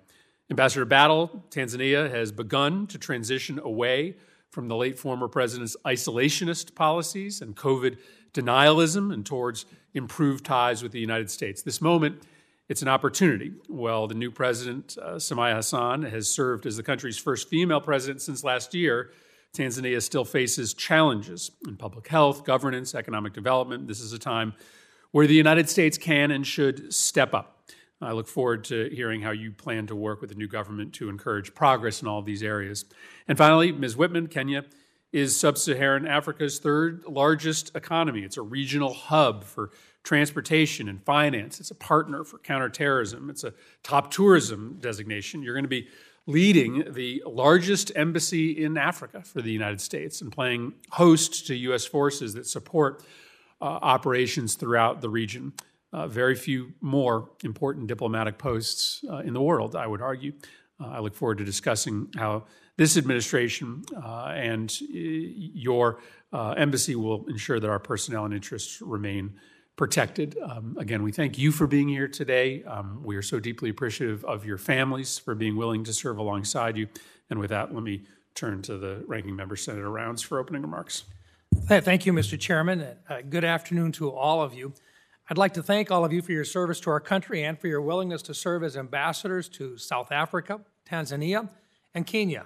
Ambassador 0.49 0.83
Battle, 0.83 1.45
Tanzania 1.51 2.09
has 2.09 2.31
begun 2.31 2.87
to 2.87 2.97
transition 2.97 3.59
away 3.59 4.15
from 4.49 4.67
the 4.67 4.75
late 4.75 4.97
former 4.97 5.27
president's 5.27 5.77
isolationist 5.85 6.73
policies 6.73 7.39
and 7.39 7.55
COVID 7.55 7.99
denialism 8.33 9.13
and 9.13 9.23
towards 9.23 9.67
improved 9.93 10.43
ties 10.43 10.81
with 10.81 10.91
the 10.91 10.99
United 10.99 11.29
States. 11.29 11.61
This 11.61 11.81
moment, 11.81 12.23
it's 12.67 12.81
an 12.81 12.87
opportunity. 12.87 13.53
Well, 13.69 14.07
the 14.07 14.15
new 14.15 14.31
president, 14.31 14.97
uh, 14.99 15.17
Samia 15.17 15.53
Hassan, 15.53 16.01
has 16.01 16.27
served 16.27 16.65
as 16.65 16.77
the 16.77 16.83
country's 16.83 17.19
first 17.19 17.47
female 17.47 17.79
president 17.79 18.23
since 18.23 18.43
last 18.43 18.73
year. 18.73 19.11
Tanzania 19.57 20.01
still 20.01 20.25
faces 20.25 20.73
challenges 20.73 21.51
in 21.67 21.75
public 21.77 22.07
health, 22.07 22.45
governance, 22.45 22.93
economic 22.93 23.33
development. 23.33 23.87
This 23.87 23.99
is 23.99 24.13
a 24.13 24.19
time 24.19 24.53
where 25.11 25.25
the 25.25 25.33
United 25.33 25.67
States 25.69 25.97
can 25.97 26.31
and 26.31 26.45
should 26.45 26.93
step 26.93 27.33
up. 27.33 27.53
I 27.99 28.11
look 28.11 28.27
forward 28.27 28.63
to 28.65 28.89
hearing 28.93 29.21
how 29.21 29.31
you 29.31 29.51
plan 29.51 29.87
to 29.87 29.95
work 29.95 30.21
with 30.21 30.29
the 30.29 30.35
new 30.35 30.47
government 30.47 30.93
to 30.93 31.09
encourage 31.09 31.55
progress 31.55 32.01
in 32.01 32.07
all 32.07 32.19
of 32.19 32.25
these 32.25 32.43
areas. 32.43 32.85
And 33.27 33.37
finally, 33.37 33.71
Ms. 33.71 33.97
Whitman, 33.97 34.27
Kenya 34.27 34.65
is 35.11 35.35
sub 35.39 35.57
Saharan 35.57 36.05
Africa's 36.05 36.59
third 36.59 37.03
largest 37.07 37.75
economy. 37.75 38.21
It's 38.21 38.37
a 38.37 38.43
regional 38.43 38.93
hub 38.93 39.43
for 39.43 39.71
transportation 40.03 40.87
and 40.87 41.03
finance. 41.03 41.59
It's 41.59 41.71
a 41.71 41.75
partner 41.75 42.23
for 42.23 42.37
counterterrorism. 42.37 43.29
It's 43.29 43.43
a 43.43 43.53
top 43.81 44.11
tourism 44.11 44.77
designation. 44.79 45.41
You're 45.41 45.55
going 45.55 45.63
to 45.63 45.69
be 45.69 45.87
leading 46.27 46.83
the 46.93 47.23
largest 47.25 47.91
embassy 47.95 48.63
in 48.63 48.77
Africa 48.77 49.23
for 49.23 49.41
the 49.41 49.51
United 49.51 49.81
States 49.81 50.21
and 50.21 50.31
playing 50.31 50.73
host 50.91 51.47
to 51.47 51.55
U.S. 51.55 51.85
forces 51.85 52.33
that 52.33 52.45
support 52.45 53.01
uh, 53.61 53.63
operations 53.65 54.55
throughout 54.55 55.01
the 55.01 55.09
region. 55.09 55.53
Uh, 55.93 56.05
very 56.05 56.35
few 56.35 56.73
more 56.81 57.29
important 57.45 57.87
diplomatic 57.87 58.37
posts 58.37 59.03
uh, 59.09 59.17
in 59.19 59.33
the 59.33 59.41
world, 59.41 59.75
I 59.75 59.87
would 59.87 60.01
argue. 60.01 60.33
Uh, 60.79 60.87
I 60.87 60.99
look 60.99 61.15
forward 61.15 61.37
to 61.37 61.45
discussing 61.45 62.09
how 62.17 62.43
this 62.75 62.97
administration 62.97 63.83
uh, 63.95 64.33
and 64.35 64.69
uh, 64.83 64.85
your 64.91 65.99
embassy 66.33 66.95
will 66.95 67.25
ensure 67.27 67.59
that 67.59 67.69
our 67.69 67.79
personnel 67.79 68.25
and 68.25 68.33
interests 68.33 68.81
remain 68.81 69.33
protected. 69.77 70.37
Um, 70.43 70.75
again, 70.79 71.03
we 71.03 71.11
thank 71.11 71.37
you 71.37 71.51
for 71.51 71.67
being 71.67 71.87
here 71.87 72.07
today. 72.07 72.63
Um, 72.63 73.01
we 73.03 73.15
are 73.15 73.21
so 73.21 73.39
deeply 73.39 73.69
appreciative 73.69 74.25
of 74.25 74.43
your 74.43 74.57
families 74.57 75.19
for 75.19 75.35
being 75.35 75.55
willing 75.55 75.83
to 75.85 75.93
serve 75.93 76.17
alongside 76.17 76.75
you. 76.75 76.87
And 77.29 77.39
with 77.39 77.51
that, 77.51 77.73
let 77.73 77.83
me 77.83 78.05
turn 78.33 78.63
to 78.63 78.77
the 78.77 79.03
ranking 79.07 79.35
member, 79.35 79.55
Senator 79.55 79.89
Rounds, 79.89 80.21
for 80.21 80.39
opening 80.39 80.63
remarks. 80.63 81.03
Thank 81.67 82.05
you, 82.05 82.13
Mr. 82.13 82.39
Chairman. 82.39 82.85
Uh, 83.07 83.21
good 83.29 83.43
afternoon 83.43 83.91
to 83.93 84.11
all 84.11 84.41
of 84.41 84.53
you. 84.53 84.73
I'd 85.29 85.37
like 85.37 85.53
to 85.53 85.63
thank 85.63 85.91
all 85.91 86.03
of 86.03 86.11
you 86.11 86.21
for 86.21 86.31
your 86.31 86.45
service 86.45 86.79
to 86.81 86.89
our 86.89 86.99
country 86.99 87.43
and 87.43 87.59
for 87.59 87.67
your 87.67 87.81
willingness 87.81 88.21
to 88.23 88.33
serve 88.33 88.63
as 88.63 88.77
ambassadors 88.77 89.47
to 89.49 89.77
South 89.77 90.11
Africa, 90.11 90.61
Tanzania, 90.89 91.49
and 91.93 92.05
Kenya. 92.05 92.45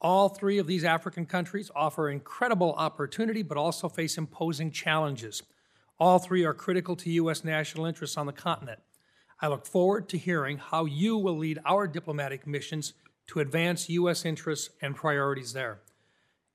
All 0.00 0.28
three 0.28 0.58
of 0.58 0.66
these 0.66 0.84
African 0.84 1.26
countries 1.26 1.70
offer 1.74 2.08
incredible 2.08 2.72
opportunity 2.74 3.42
but 3.42 3.56
also 3.56 3.88
face 3.88 4.18
imposing 4.18 4.70
challenges. 4.70 5.42
All 5.98 6.18
three 6.18 6.44
are 6.44 6.54
critical 6.54 6.96
to 6.96 7.10
U.S. 7.10 7.44
national 7.44 7.86
interests 7.86 8.16
on 8.16 8.26
the 8.26 8.32
continent. 8.32 8.80
I 9.40 9.48
look 9.48 9.66
forward 9.66 10.08
to 10.08 10.18
hearing 10.18 10.58
how 10.58 10.86
you 10.86 11.16
will 11.16 11.36
lead 11.36 11.60
our 11.64 11.86
diplomatic 11.86 12.46
missions 12.46 12.94
to 13.28 13.40
advance 13.40 13.88
U.S. 13.88 14.24
interests 14.24 14.70
and 14.82 14.96
priorities 14.96 15.52
there. 15.52 15.80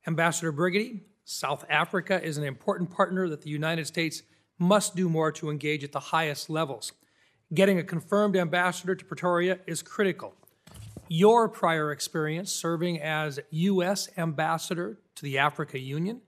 Ambassador 0.08 0.51
Brigety, 0.51 1.01
South 1.24 1.63
Africa 1.69 2.22
is 2.24 2.38
an 2.38 2.43
important 2.43 2.91
partner 2.91 3.29
that 3.29 3.41
the 3.41 3.50
United 3.50 3.88
States 3.88 4.24
must 4.58 4.96
do 4.96 5.08
more 5.08 5.31
to 5.31 5.50
engage 5.50 5.84
at 5.84 5.93
the 5.93 6.00
highest 6.00 6.50
levels. 6.50 6.91
Getting 7.53 7.79
a 7.79 7.84
confirmed 7.84 8.36
ambassador 8.36 8.93
to 8.93 9.05
Pretoria 9.05 9.60
is 9.65 9.81
critical. 9.81 10.34
Your 11.08 11.48
prior 11.48 11.91
experience 11.91 12.51
serving 12.51 13.01
as 13.01 13.39
U.S. 13.50 14.10
ambassador 14.17 15.00
to 15.15 15.24
the 15.24 15.38
Africa 15.38 15.79
Union 15.79 16.22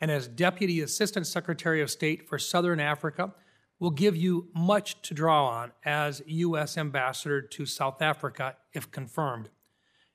and 0.00 0.10
as 0.10 0.28
Deputy 0.28 0.80
Assistant 0.80 1.26
Secretary 1.26 1.80
of 1.80 1.90
State 1.90 2.28
for 2.28 2.38
Southern 2.38 2.80
Africa 2.80 3.32
will 3.80 3.90
give 3.90 4.16
you 4.16 4.48
much 4.54 5.00
to 5.02 5.14
draw 5.14 5.46
on 5.46 5.72
as 5.84 6.22
U.S. 6.26 6.76
Ambassador 6.76 7.40
to 7.40 7.66
South 7.66 8.02
Africa 8.02 8.56
if 8.72 8.90
confirmed. 8.90 9.50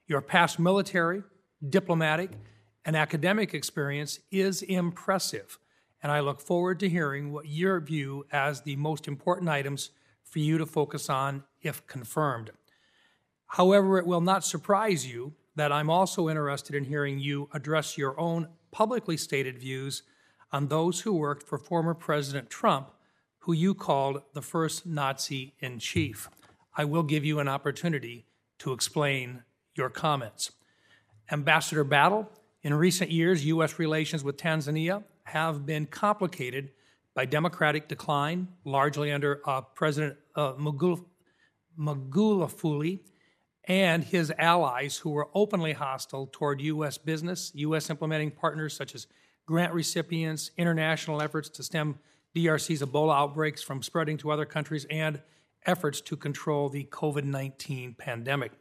Your 0.07 0.21
past 0.21 0.59
military, 0.59 1.23
diplomatic, 1.69 2.31
and 2.85 2.95
academic 2.95 3.53
experience 3.53 4.19
is 4.31 4.61
impressive, 4.63 5.57
and 6.01 6.11
I 6.11 6.19
look 6.19 6.41
forward 6.41 6.79
to 6.81 6.89
hearing 6.89 7.31
what 7.31 7.47
your 7.47 7.79
view 7.79 8.25
as 8.31 8.61
the 8.61 8.75
most 8.75 9.07
important 9.07 9.49
items 9.49 9.91
for 10.23 10.39
you 10.39 10.57
to 10.57 10.65
focus 10.65 11.09
on 11.09 11.43
if 11.61 11.85
confirmed. 11.87 12.51
However, 13.47 13.97
it 13.97 14.05
will 14.05 14.21
not 14.21 14.43
surprise 14.43 15.09
you 15.09 15.33
that 15.55 15.71
I'm 15.71 15.89
also 15.89 16.27
interested 16.27 16.75
in 16.75 16.83
hearing 16.83 17.19
you 17.19 17.47
address 17.53 17.97
your 17.97 18.19
own 18.19 18.47
publicly 18.73 19.15
stated 19.15 19.57
views 19.57 20.03
on 20.51 20.67
those 20.67 21.01
who 21.01 21.13
worked 21.13 21.43
for 21.43 21.57
former 21.57 21.93
President 21.93 22.49
Trump, 22.49 22.89
who 23.39 23.53
you 23.53 23.73
called 23.73 24.21
the 24.33 24.41
first 24.41 24.85
Nazi 24.85 25.53
in 25.59 25.79
chief. 25.79 26.29
I 26.75 26.83
will 26.83 27.03
give 27.03 27.23
you 27.23 27.39
an 27.39 27.47
opportunity 27.47 28.25
to 28.59 28.73
explain 28.73 29.43
your 29.75 29.89
comments. 29.89 30.51
Ambassador 31.31 31.83
Battle, 31.83 32.29
in 32.63 32.73
recent 32.73 33.11
years, 33.11 33.45
U.S. 33.45 33.79
relations 33.79 34.23
with 34.23 34.37
Tanzania 34.37 35.03
have 35.23 35.65
been 35.65 35.85
complicated 35.85 36.71
by 37.13 37.25
democratic 37.25 37.87
decline, 37.87 38.47
largely 38.65 39.11
under 39.11 39.41
uh, 39.45 39.61
President 39.61 40.17
uh, 40.35 40.53
Magufuli 41.77 42.99
and 43.65 44.03
his 44.03 44.31
allies 44.37 44.97
who 44.97 45.09
were 45.09 45.29
openly 45.33 45.73
hostile 45.73 46.27
toward 46.31 46.61
U.S. 46.61 46.97
business, 46.97 47.51
U.S. 47.55 47.89
implementing 47.89 48.31
partners 48.31 48.75
such 48.75 48.93
as 48.95 49.07
grant 49.45 49.73
recipients, 49.73 50.51
international 50.57 51.21
efforts 51.21 51.49
to 51.49 51.63
stem 51.63 51.99
DRC's 52.35 52.81
Ebola 52.81 53.15
outbreaks 53.15 53.61
from 53.61 53.83
spreading 53.83 54.17
to 54.17 54.31
other 54.31 54.45
countries, 54.45 54.85
and 54.89 55.21
efforts 55.65 56.01
to 56.01 56.17
control 56.17 56.69
the 56.69 56.85
COVID 56.85 57.23
19 57.23 57.95
pandemic. 57.97 58.51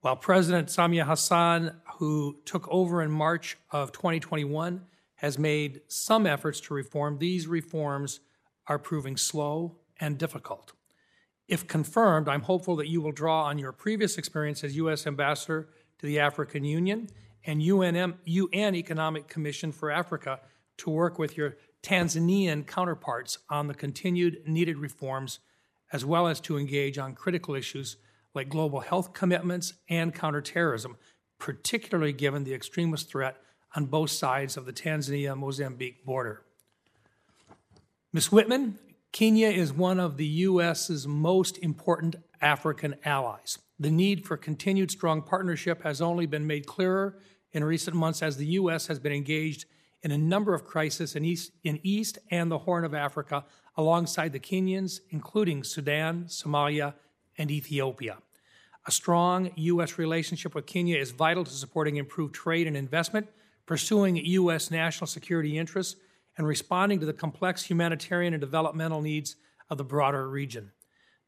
While 0.00 0.16
President 0.16 0.68
Samia 0.68 1.04
Hassan, 1.04 1.76
who 1.98 2.38
took 2.46 2.66
over 2.68 3.02
in 3.02 3.10
March 3.10 3.58
of 3.70 3.92
2021, 3.92 4.80
has 5.16 5.38
made 5.38 5.82
some 5.88 6.26
efforts 6.26 6.60
to 6.62 6.74
reform, 6.74 7.18
these 7.18 7.46
reforms 7.46 8.20
are 8.66 8.78
proving 8.78 9.18
slow 9.18 9.76
and 10.00 10.16
difficult. 10.16 10.72
If 11.50 11.66
confirmed, 11.66 12.28
I'm 12.28 12.42
hopeful 12.42 12.76
that 12.76 12.86
you 12.86 13.00
will 13.00 13.10
draw 13.10 13.46
on 13.46 13.58
your 13.58 13.72
previous 13.72 14.18
experience 14.18 14.62
as 14.62 14.76
U.S. 14.76 15.04
Ambassador 15.04 15.68
to 15.98 16.06
the 16.06 16.20
African 16.20 16.62
Union 16.62 17.08
and 17.44 17.60
UNM, 17.60 18.14
UN 18.24 18.76
Economic 18.76 19.26
Commission 19.26 19.72
for 19.72 19.90
Africa 19.90 20.38
to 20.78 20.90
work 20.90 21.18
with 21.18 21.36
your 21.36 21.56
Tanzanian 21.82 22.64
counterparts 22.64 23.38
on 23.48 23.66
the 23.66 23.74
continued 23.74 24.42
needed 24.46 24.78
reforms, 24.78 25.40
as 25.92 26.04
well 26.04 26.28
as 26.28 26.38
to 26.42 26.56
engage 26.56 26.98
on 26.98 27.16
critical 27.16 27.56
issues 27.56 27.96
like 28.32 28.48
global 28.48 28.78
health 28.78 29.12
commitments 29.12 29.72
and 29.88 30.14
counterterrorism, 30.14 30.96
particularly 31.40 32.12
given 32.12 32.44
the 32.44 32.54
extremist 32.54 33.10
threat 33.10 33.38
on 33.74 33.86
both 33.86 34.10
sides 34.10 34.56
of 34.56 34.66
the 34.66 34.72
Tanzania 34.72 35.36
Mozambique 35.36 36.04
border. 36.04 36.42
Ms. 38.12 38.30
Whitman, 38.30 38.78
Kenya 39.12 39.48
is 39.48 39.72
one 39.72 39.98
of 39.98 40.16
the 40.16 40.26
U.S.'s 40.26 41.06
most 41.06 41.58
important 41.58 42.16
African 42.40 42.94
allies. 43.04 43.58
The 43.78 43.90
need 43.90 44.24
for 44.24 44.36
continued 44.36 44.90
strong 44.90 45.22
partnership 45.22 45.82
has 45.82 46.00
only 46.00 46.26
been 46.26 46.46
made 46.46 46.66
clearer 46.66 47.18
in 47.52 47.64
recent 47.64 47.96
months 47.96 48.22
as 48.22 48.36
the 48.36 48.46
U.S. 48.46 48.86
has 48.86 49.00
been 49.00 49.12
engaged 49.12 49.64
in 50.02 50.12
a 50.12 50.18
number 50.18 50.54
of 50.54 50.64
crises 50.64 51.16
in 51.16 51.24
East, 51.24 51.50
in 51.64 51.80
East 51.82 52.18
and 52.30 52.50
the 52.50 52.58
Horn 52.58 52.84
of 52.84 52.94
Africa 52.94 53.44
alongside 53.76 54.32
the 54.32 54.38
Kenyans, 54.38 55.00
including 55.10 55.64
Sudan, 55.64 56.24
Somalia, 56.28 56.94
and 57.36 57.50
Ethiopia. 57.50 58.18
A 58.86 58.92
strong 58.92 59.50
U.S. 59.56 59.98
relationship 59.98 60.54
with 60.54 60.66
Kenya 60.66 60.96
is 60.96 61.10
vital 61.10 61.44
to 61.44 61.50
supporting 61.50 61.96
improved 61.96 62.34
trade 62.34 62.68
and 62.68 62.76
investment, 62.76 63.26
pursuing 63.66 64.16
U.S. 64.16 64.70
national 64.70 65.08
security 65.08 65.58
interests, 65.58 65.96
and 66.40 66.46
responding 66.46 66.98
to 66.98 67.04
the 67.04 67.12
complex 67.12 67.64
humanitarian 67.64 68.32
and 68.32 68.40
developmental 68.40 69.02
needs 69.02 69.36
of 69.68 69.76
the 69.76 69.84
broader 69.84 70.26
region. 70.26 70.72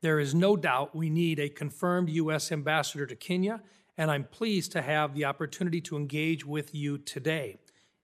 There 0.00 0.19
is 0.19 0.35
no 0.35 0.57
doubt 0.57 0.97
we 0.97 1.11
need 1.11 1.38
a 1.38 1.50
confirmed 1.50 2.09
U.S. 2.09 2.50
ambassador 2.50 3.04
to 3.04 3.14
Kenya, 3.14 3.61
and 3.99 4.11
I'm 4.11 4.25
pleased 4.25 4.73
to 4.73 4.81
have 4.81 5.12
the 5.12 5.26
opportunity 5.26 5.83
to 5.83 5.99
engage 5.99 6.47
with 6.47 6.75
you 6.75 6.97
today. 6.97 7.59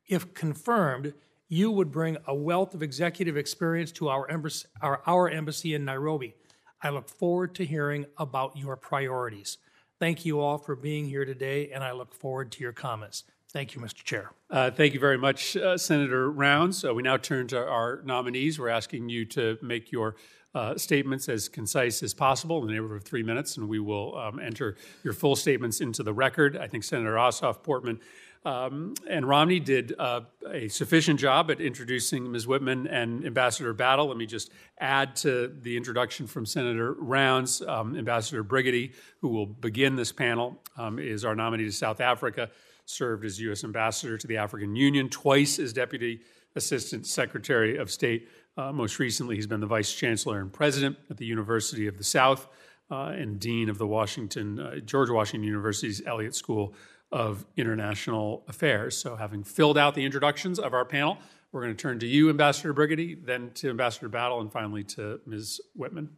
If 0.06 0.34
confirmed, 0.34 1.14
you 1.48 1.70
would 1.70 1.90
bring 1.90 2.18
a 2.26 2.34
wealth 2.34 2.74
of 2.74 2.82
executive 2.82 3.38
experience 3.38 3.90
to 3.92 4.10
our 4.10 4.30
embassy, 4.30 4.68
our, 4.82 5.00
our 5.06 5.30
embassy 5.30 5.72
in 5.72 5.86
Nairobi. 5.86 6.34
I 6.82 6.90
look 6.90 7.08
forward 7.08 7.54
to 7.54 7.64
hearing 7.64 8.04
about 8.18 8.54
your 8.54 8.76
priorities. 8.76 9.56
Thank 9.98 10.26
you 10.26 10.40
all 10.40 10.58
for 10.58 10.76
being 10.76 11.06
here 11.06 11.24
today, 11.24 11.70
and 11.70 11.82
I 11.82 11.92
look 11.92 12.12
forward 12.12 12.52
to 12.52 12.60
your 12.62 12.74
comments. 12.74 13.24
Thank 13.50 13.74
you, 13.74 13.80
Mr. 13.80 14.04
Chair. 14.04 14.32
Uh, 14.50 14.70
thank 14.70 14.92
you 14.92 15.00
very 15.00 15.16
much, 15.16 15.56
uh, 15.56 15.78
Senator 15.78 16.30
Rounds. 16.30 16.84
Uh, 16.84 16.92
we 16.92 17.02
now 17.02 17.16
turn 17.16 17.46
to 17.48 17.58
our 17.58 18.02
nominees. 18.04 18.58
We're 18.58 18.68
asking 18.68 19.08
you 19.08 19.24
to 19.26 19.56
make 19.62 19.90
your 19.90 20.16
uh, 20.54 20.76
statements 20.76 21.30
as 21.30 21.48
concise 21.48 22.02
as 22.02 22.12
possible 22.12 22.60
in 22.60 22.66
the 22.66 22.74
neighborhood 22.74 22.98
of 22.98 23.04
three 23.04 23.22
minutes, 23.22 23.56
and 23.56 23.66
we 23.66 23.78
will 23.78 24.18
um, 24.18 24.38
enter 24.38 24.76
your 25.02 25.14
full 25.14 25.34
statements 25.34 25.80
into 25.80 26.02
the 26.02 26.12
record. 26.12 26.58
I 26.58 26.66
think 26.66 26.84
Senator 26.84 27.14
Ossoff, 27.14 27.62
Portman, 27.62 28.00
um, 28.44 28.92
and 29.08 29.26
Romney 29.26 29.60
did 29.60 29.94
uh, 29.98 30.20
a 30.50 30.68
sufficient 30.68 31.18
job 31.18 31.50
at 31.50 31.58
introducing 31.58 32.30
Ms. 32.30 32.46
Whitman 32.46 32.86
and 32.86 33.24
Ambassador 33.24 33.72
Battle. 33.72 34.08
Let 34.08 34.18
me 34.18 34.26
just 34.26 34.50
add 34.78 35.16
to 35.16 35.54
the 35.62 35.74
introduction 35.74 36.26
from 36.26 36.44
Senator 36.44 36.92
Rounds. 36.92 37.62
Um, 37.62 37.96
Ambassador 37.96 38.44
Brigety, 38.44 38.92
who 39.20 39.28
will 39.28 39.46
begin 39.46 39.96
this 39.96 40.12
panel, 40.12 40.62
um, 40.76 40.98
is 40.98 41.24
our 41.24 41.34
nominee 41.34 41.64
to 41.64 41.72
South 41.72 42.00
Africa 42.02 42.50
served 42.88 43.24
as 43.24 43.38
U.S. 43.40 43.64
Ambassador 43.64 44.16
to 44.16 44.26
the 44.26 44.36
African 44.36 44.74
Union, 44.74 45.08
twice 45.08 45.58
as 45.58 45.72
Deputy 45.72 46.20
Assistant 46.56 47.06
Secretary 47.06 47.76
of 47.76 47.90
State 47.90 48.28
Uh, 48.56 48.72
most 48.72 48.98
recently, 48.98 49.36
he's 49.36 49.46
been 49.46 49.60
the 49.60 49.68
vice 49.68 49.94
chancellor 49.94 50.40
and 50.40 50.52
president 50.52 50.96
at 51.10 51.16
the 51.16 51.24
University 51.24 51.86
of 51.86 51.96
the 51.96 52.02
South 52.02 52.48
uh, 52.90 53.14
and 53.16 53.38
dean 53.38 53.68
of 53.68 53.78
the 53.78 53.86
Washington, 53.86 54.58
uh, 54.58 54.76
George 54.80 55.10
Washington 55.10 55.46
University's 55.46 56.02
Elliott 56.04 56.34
School 56.34 56.74
of 57.12 57.46
International 57.56 58.42
Affairs. 58.48 58.96
So, 58.96 59.14
having 59.14 59.44
filled 59.44 59.78
out 59.78 59.94
the 59.94 60.04
introductions 60.04 60.58
of 60.58 60.74
our 60.74 60.84
panel, 60.84 61.18
we're 61.52 61.62
going 61.62 61.76
to 61.76 61.80
turn 61.80 62.00
to 62.00 62.06
you, 62.06 62.30
Ambassador 62.30 62.74
Brigety, 62.74 63.24
then 63.24 63.52
to 63.54 63.70
Ambassador 63.70 64.08
Battle, 64.08 64.40
and 64.40 64.52
finally 64.52 64.82
to 64.84 65.20
Ms. 65.24 65.60
Whitman. 65.76 66.10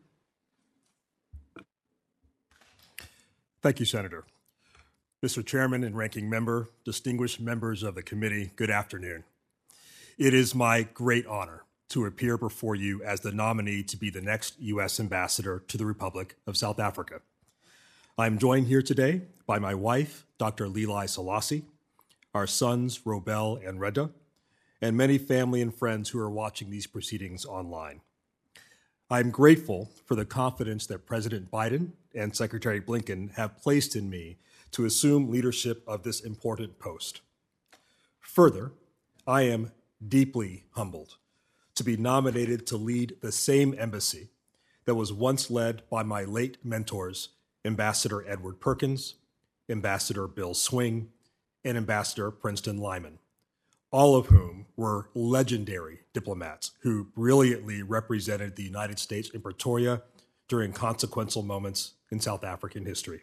Thank 3.60 3.80
you, 3.80 3.84
Senator. 3.84 4.24
Mr. 5.22 5.44
Chairman 5.44 5.84
and 5.84 5.94
Ranking 5.94 6.30
Member, 6.30 6.70
distinguished 6.82 7.40
members 7.40 7.82
of 7.82 7.94
the 7.94 8.02
committee, 8.02 8.52
good 8.56 8.70
afternoon. 8.70 9.24
It 10.16 10.32
is 10.32 10.54
my 10.54 10.84
great 10.94 11.26
honor 11.26 11.64
to 11.90 12.06
appear 12.06 12.38
before 12.38 12.74
you 12.74 13.02
as 13.04 13.20
the 13.20 13.30
nominee 13.30 13.82
to 13.82 13.98
be 13.98 14.08
the 14.08 14.22
next 14.22 14.58
U.S. 14.60 14.98
Ambassador 14.98 15.62
to 15.68 15.76
the 15.76 15.84
Republic 15.84 16.36
of 16.46 16.56
South 16.56 16.80
Africa. 16.80 17.20
I 18.16 18.26
am 18.26 18.38
joined 18.38 18.68
here 18.68 18.80
today 18.80 19.20
by 19.46 19.58
my 19.58 19.74
wife, 19.74 20.24
Dr. 20.38 20.68
Lilai 20.68 21.06
Selassie, 21.06 21.66
our 22.34 22.46
sons, 22.46 23.00
Robel 23.00 23.60
and 23.68 23.78
Reda, 23.78 24.08
and 24.80 24.96
many 24.96 25.18
family 25.18 25.60
and 25.60 25.74
friends 25.74 26.08
who 26.08 26.18
are 26.18 26.30
watching 26.30 26.70
these 26.70 26.86
proceedings 26.86 27.44
online. 27.44 28.00
I 29.10 29.20
am 29.20 29.30
grateful 29.30 29.90
for 30.06 30.14
the 30.14 30.24
confidence 30.24 30.86
that 30.86 31.04
President 31.04 31.50
Biden 31.50 31.90
and 32.14 32.34
Secretary 32.34 32.80
Blinken 32.80 33.34
have 33.34 33.60
placed 33.60 33.94
in 33.94 34.08
me 34.08 34.38
to 34.72 34.84
assume 34.84 35.30
leadership 35.30 35.82
of 35.86 36.02
this 36.02 36.20
important 36.20 36.78
post. 36.78 37.20
Further, 38.20 38.72
I 39.26 39.42
am 39.42 39.72
deeply 40.06 40.64
humbled 40.72 41.16
to 41.74 41.84
be 41.84 41.96
nominated 41.96 42.66
to 42.66 42.76
lead 42.76 43.16
the 43.20 43.32
same 43.32 43.74
embassy 43.78 44.28
that 44.84 44.94
was 44.94 45.12
once 45.12 45.50
led 45.50 45.82
by 45.90 46.02
my 46.02 46.24
late 46.24 46.58
mentors, 46.64 47.30
Ambassador 47.64 48.28
Edward 48.28 48.60
Perkins, 48.60 49.16
Ambassador 49.68 50.26
Bill 50.26 50.54
Swing, 50.54 51.10
and 51.64 51.76
Ambassador 51.76 52.30
Princeton 52.30 52.78
Lyman, 52.78 53.18
all 53.90 54.16
of 54.16 54.26
whom 54.26 54.66
were 54.76 55.10
legendary 55.14 56.00
diplomats 56.12 56.72
who 56.80 57.04
brilliantly 57.04 57.82
represented 57.82 58.56
the 58.56 58.62
United 58.62 58.98
States 58.98 59.28
in 59.30 59.40
Pretoria 59.40 60.02
during 60.48 60.72
consequential 60.72 61.42
moments 61.42 61.92
in 62.10 62.20
South 62.20 62.44
African 62.44 62.84
history. 62.84 63.22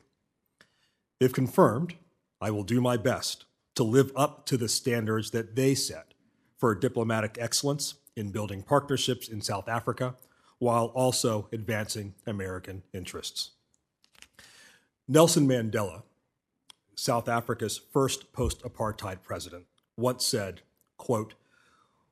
If 1.19 1.33
confirmed, 1.33 1.95
I 2.39 2.51
will 2.51 2.63
do 2.63 2.79
my 2.79 2.97
best 2.97 3.45
to 3.75 3.83
live 3.83 4.11
up 4.15 4.45
to 4.47 4.57
the 4.57 4.69
standards 4.69 5.31
that 5.31 5.55
they 5.55 5.73
set 5.73 6.13
for 6.57 6.75
diplomatic 6.75 7.37
excellence 7.39 7.95
in 8.15 8.31
building 8.31 8.61
partnerships 8.61 9.27
in 9.27 9.41
South 9.41 9.67
Africa 9.67 10.15
while 10.59 10.85
also 10.87 11.47
advancing 11.51 12.13
American 12.25 12.83
interests. 12.93 13.51
Nelson 15.07 15.47
Mandela, 15.47 16.03
South 16.95 17.27
Africa's 17.29 17.77
first 17.77 18.31
post-apartheid 18.33 19.23
president, 19.23 19.65
once 19.95 20.25
said, 20.25 20.61
quote, 20.97 21.35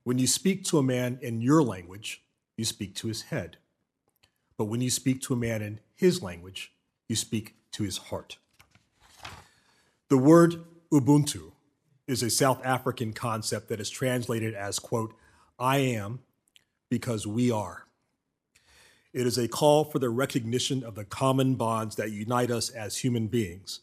when 0.04 0.20
you 0.20 0.28
speak 0.28 0.64
to 0.66 0.78
a 0.78 0.84
man 0.84 1.18
in 1.22 1.42
your 1.42 1.64
language, 1.64 2.24
you 2.58 2.66
speak 2.66 2.96
to 2.96 3.08
his 3.08 3.24
head. 3.24 3.58
But 4.58 4.66
when 4.66 4.82
you 4.82 4.90
speak 4.90 5.22
to 5.24 5.34
a 5.34 5.38
man 5.38 5.62
in 5.62 5.80
his 5.96 6.22
language, 6.22 6.74
you 7.08 7.16
speak 7.16 7.56
to 7.72 7.84
his 7.84 7.98
heart. 7.98 8.38
The 10.08 10.18
word 10.20 10.64
Ubuntu 10.94 11.54
is 12.08 12.22
a 12.22 12.30
South 12.30 12.64
African 12.64 13.12
concept 13.12 13.70
that 13.70 13.80
is 13.80 13.90
translated 13.90 14.54
as, 14.54 14.78
quote, 14.78 15.16
I 15.58 15.78
am 15.78 16.20
because 16.92 17.26
we 17.26 17.50
are. 17.50 17.88
It 19.14 19.26
is 19.26 19.40
a 19.40 19.48
call 19.48 19.84
for 19.84 19.98
the 19.98 20.12
recognition 20.12 20.84
of 20.84 20.94
the 20.94 21.06
common 21.06 21.56
bonds 21.56 21.96
that 21.96 22.12
unite 22.12 22.52
us 22.52 22.70
as 22.70 22.98
human 22.98 23.28
beings 23.28 23.80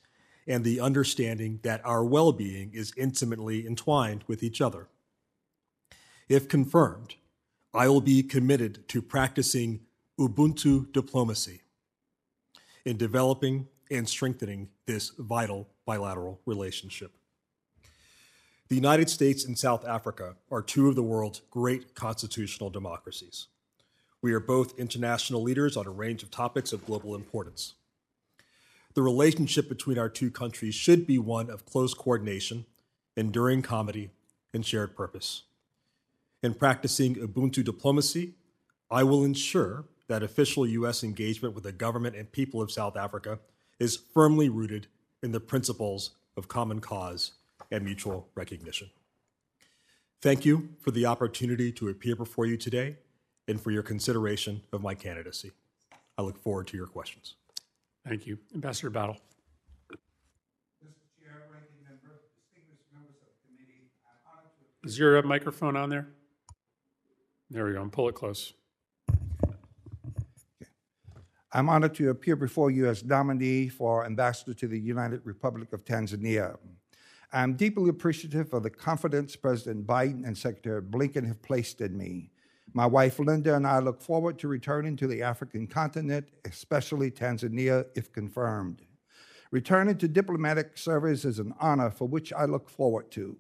and 0.46 0.62
the 0.62 0.78
understanding 0.78 1.58
that 1.64 1.84
our 1.84 2.04
well 2.04 2.30
being 2.30 2.70
is 2.72 2.92
intimately 2.96 3.66
entwined 3.66 4.22
with 4.28 4.44
each 4.44 4.60
other. 4.60 4.86
If 6.28 6.48
confirmed, 6.48 7.16
I 7.74 7.88
will 7.88 8.00
be 8.00 8.22
committed 8.22 8.86
to 8.90 9.02
practicing 9.02 9.80
Ubuntu 10.20 10.92
diplomacy 10.92 11.62
in 12.84 12.96
developing 12.96 13.66
and 13.92 14.08
strengthening 14.08 14.68
this 14.86 15.10
vital 15.18 15.68
bilateral 15.84 16.40
relationship. 16.46 17.12
The 18.68 18.74
United 18.76 19.10
States 19.10 19.44
and 19.44 19.58
South 19.58 19.86
Africa 19.86 20.36
are 20.50 20.62
two 20.62 20.88
of 20.88 20.94
the 20.94 21.02
world's 21.02 21.42
great 21.50 21.94
constitutional 21.94 22.70
democracies. 22.70 23.48
We 24.22 24.32
are 24.32 24.40
both 24.40 24.78
international 24.78 25.42
leaders 25.42 25.76
on 25.76 25.86
a 25.86 25.90
range 25.90 26.22
of 26.22 26.30
topics 26.30 26.72
of 26.72 26.86
global 26.86 27.14
importance. 27.14 27.74
The 28.94 29.02
relationship 29.02 29.68
between 29.68 29.98
our 29.98 30.08
two 30.08 30.30
countries 30.30 30.74
should 30.74 31.06
be 31.06 31.18
one 31.18 31.50
of 31.50 31.66
close 31.66 31.92
coordination, 31.92 32.64
enduring 33.16 33.62
comity, 33.62 34.10
and 34.54 34.64
shared 34.64 34.96
purpose. 34.96 35.42
In 36.42 36.54
practicing 36.54 37.16
Ubuntu 37.16 37.64
diplomacy, 37.64 38.34
I 38.90 39.02
will 39.02 39.24
ensure 39.24 39.84
that 40.08 40.22
official 40.22 40.66
U.S. 40.66 41.04
engagement 41.04 41.54
with 41.54 41.64
the 41.64 41.72
government 41.72 42.16
and 42.16 42.30
people 42.30 42.60
of 42.60 42.70
South 42.70 42.96
Africa 42.96 43.38
is 43.82 43.98
firmly 44.14 44.48
rooted 44.48 44.86
in 45.24 45.32
the 45.32 45.40
principles 45.40 46.12
of 46.36 46.46
common 46.46 46.80
cause 46.80 47.32
and 47.72 47.84
mutual 47.84 48.28
recognition. 48.36 48.88
Thank 50.20 50.44
you 50.44 50.68
for 50.80 50.92
the 50.92 51.04
opportunity 51.04 51.72
to 51.72 51.88
appear 51.88 52.14
before 52.14 52.46
you 52.46 52.56
today 52.56 52.98
and 53.48 53.60
for 53.60 53.72
your 53.72 53.82
consideration 53.82 54.62
of 54.72 54.82
my 54.82 54.94
candidacy. 54.94 55.50
I 56.16 56.22
look 56.22 56.40
forward 56.40 56.68
to 56.68 56.76
your 56.76 56.86
questions. 56.86 57.34
Thank 58.06 58.24
you. 58.24 58.38
Ambassador 58.54 58.90
Battle. 58.90 59.16
Is 64.84 64.96
your 64.96 65.20
microphone 65.22 65.76
on 65.76 65.90
there? 65.90 66.06
There 67.50 67.64
we 67.64 67.72
go. 67.72 67.84
Pull 67.90 68.08
it 68.08 68.14
close. 68.14 68.52
I'm 71.54 71.68
honored 71.68 71.94
to 71.96 72.08
appear 72.08 72.34
before 72.34 72.70
you 72.70 72.88
as 72.88 73.04
nominee 73.04 73.68
for 73.68 74.06
ambassador 74.06 74.54
to 74.54 74.66
the 74.66 74.80
United 74.80 75.20
Republic 75.24 75.74
of 75.74 75.84
Tanzania. 75.84 76.56
I'm 77.30 77.56
deeply 77.56 77.90
appreciative 77.90 78.54
of 78.54 78.62
the 78.62 78.70
confidence 78.70 79.36
President 79.36 79.86
Biden 79.86 80.26
and 80.26 80.36
Secretary 80.36 80.80
Blinken 80.80 81.26
have 81.26 81.42
placed 81.42 81.82
in 81.82 81.94
me. 81.98 82.30
My 82.72 82.86
wife 82.86 83.18
Linda 83.18 83.54
and 83.54 83.66
I 83.66 83.80
look 83.80 84.00
forward 84.00 84.38
to 84.38 84.48
returning 84.48 84.96
to 84.96 85.06
the 85.06 85.22
African 85.22 85.66
continent, 85.66 86.26
especially 86.46 87.10
Tanzania, 87.10 87.84
if 87.94 88.10
confirmed. 88.10 88.80
Returning 89.50 89.98
to 89.98 90.08
diplomatic 90.08 90.78
service 90.78 91.26
is 91.26 91.38
an 91.38 91.52
honor 91.60 91.90
for 91.90 92.08
which 92.08 92.32
I 92.32 92.46
look 92.46 92.70
forward 92.70 93.10
to. 93.10 93.36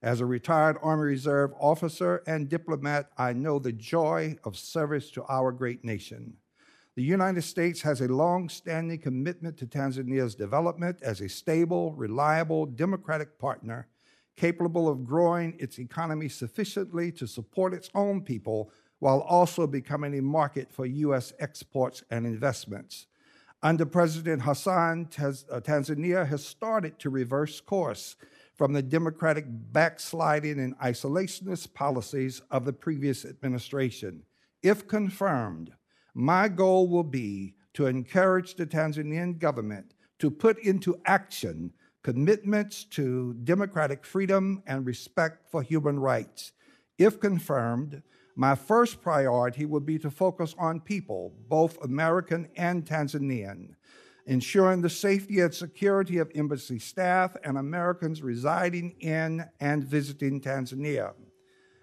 As 0.00 0.20
a 0.22 0.26
retired 0.26 0.78
Army 0.82 1.02
Reserve 1.02 1.52
officer 1.60 2.22
and 2.26 2.48
diplomat, 2.48 3.10
I 3.18 3.34
know 3.34 3.58
the 3.58 3.72
joy 3.72 4.38
of 4.42 4.56
service 4.56 5.10
to 5.10 5.24
our 5.28 5.52
great 5.52 5.84
nation. 5.84 6.38
The 6.94 7.02
United 7.02 7.42
States 7.42 7.80
has 7.82 8.02
a 8.02 8.08
long 8.08 8.50
standing 8.50 8.98
commitment 8.98 9.56
to 9.58 9.66
Tanzania's 9.66 10.34
development 10.34 10.98
as 11.02 11.22
a 11.22 11.28
stable, 11.28 11.94
reliable, 11.94 12.66
democratic 12.66 13.38
partner 13.38 13.88
capable 14.36 14.88
of 14.88 15.04
growing 15.04 15.54
its 15.58 15.78
economy 15.78 16.28
sufficiently 16.28 17.12
to 17.12 17.26
support 17.26 17.72
its 17.74 17.90
own 17.94 18.20
people 18.22 18.70
while 18.98 19.20
also 19.20 19.66
becoming 19.66 20.18
a 20.18 20.22
market 20.22 20.70
for 20.70 20.86
U.S. 20.86 21.32
exports 21.38 22.02
and 22.10 22.26
investments. 22.26 23.06
Under 23.62 23.86
President 23.86 24.42
Hassan, 24.42 25.08
uh, 25.18 25.60
Tanzania 25.60 26.26
has 26.26 26.44
started 26.44 26.98
to 26.98 27.10
reverse 27.10 27.60
course 27.60 28.16
from 28.54 28.72
the 28.72 28.82
democratic 28.82 29.44
backsliding 29.48 30.58
and 30.58 30.78
isolationist 30.78 31.72
policies 31.72 32.42
of 32.50 32.64
the 32.64 32.72
previous 32.72 33.24
administration. 33.24 34.24
If 34.62 34.86
confirmed, 34.86 35.72
my 36.14 36.48
goal 36.48 36.88
will 36.88 37.04
be 37.04 37.54
to 37.74 37.86
encourage 37.86 38.54
the 38.54 38.66
Tanzanian 38.66 39.38
government 39.38 39.94
to 40.18 40.30
put 40.30 40.58
into 40.58 41.00
action 41.06 41.72
commitments 42.02 42.84
to 42.84 43.34
democratic 43.44 44.04
freedom 44.04 44.62
and 44.66 44.84
respect 44.84 45.48
for 45.50 45.62
human 45.62 45.98
rights. 45.98 46.52
If 46.98 47.20
confirmed, 47.20 48.02
my 48.34 48.54
first 48.54 49.02
priority 49.02 49.66
will 49.66 49.80
be 49.80 49.98
to 49.98 50.10
focus 50.10 50.54
on 50.58 50.80
people, 50.80 51.32
both 51.48 51.82
American 51.82 52.48
and 52.56 52.84
Tanzanian, 52.84 53.74
ensuring 54.26 54.80
the 54.80 54.90
safety 54.90 55.40
and 55.40 55.54
security 55.54 56.18
of 56.18 56.30
embassy 56.34 56.78
staff 56.78 57.36
and 57.44 57.58
Americans 57.58 58.22
residing 58.22 58.96
in 59.00 59.44
and 59.60 59.84
visiting 59.84 60.40
Tanzania. 60.40 61.12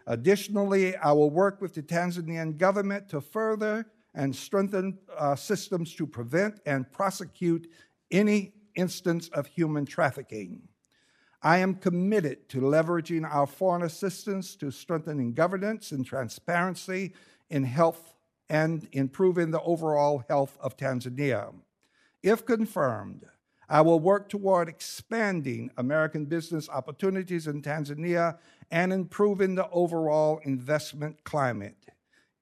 Additionally, 0.08 0.96
I 0.98 1.12
will 1.12 1.30
work 1.30 1.62
with 1.62 1.76
the 1.76 1.84
Tanzanian 1.84 2.58
government 2.58 3.10
to 3.10 3.22
further 3.22 3.86
and 4.20 4.36
strengthen 4.36 5.00
uh, 5.18 5.34
systems 5.34 5.96
to 5.96 6.06
prevent 6.06 6.60
and 6.66 6.92
prosecute 6.92 7.70
any 8.12 8.52
instance 8.76 9.30
of 9.30 9.48
human 9.48 9.86
trafficking. 9.86 10.62
I 11.42 11.60
am 11.60 11.76
committed 11.76 12.50
to 12.50 12.60
leveraging 12.60 13.26
our 13.26 13.48
foreign 13.48 13.84
assistance 13.84 14.58
to 14.58 14.72
strengthening 14.72 15.34
governance 15.34 15.94
and 15.94 16.06
transparency 16.06 17.14
in 17.50 17.64
health 17.64 18.14
and 18.50 18.90
improving 18.92 19.52
the 19.52 19.62
overall 19.62 20.26
health 20.28 20.58
of 20.60 20.76
Tanzania. 20.76 21.54
If 22.22 22.46
confirmed, 22.46 23.24
I 23.70 23.80
will 23.80 24.02
work 24.02 24.28
toward 24.28 24.68
expanding 24.68 25.72
American 25.78 26.26
business 26.26 26.68
opportunities 26.68 27.48
in 27.48 27.62
Tanzania 27.62 28.38
and 28.70 28.92
improving 28.92 29.56
the 29.56 29.70
overall 29.70 30.42
investment 30.44 31.24
climate. 31.24 31.78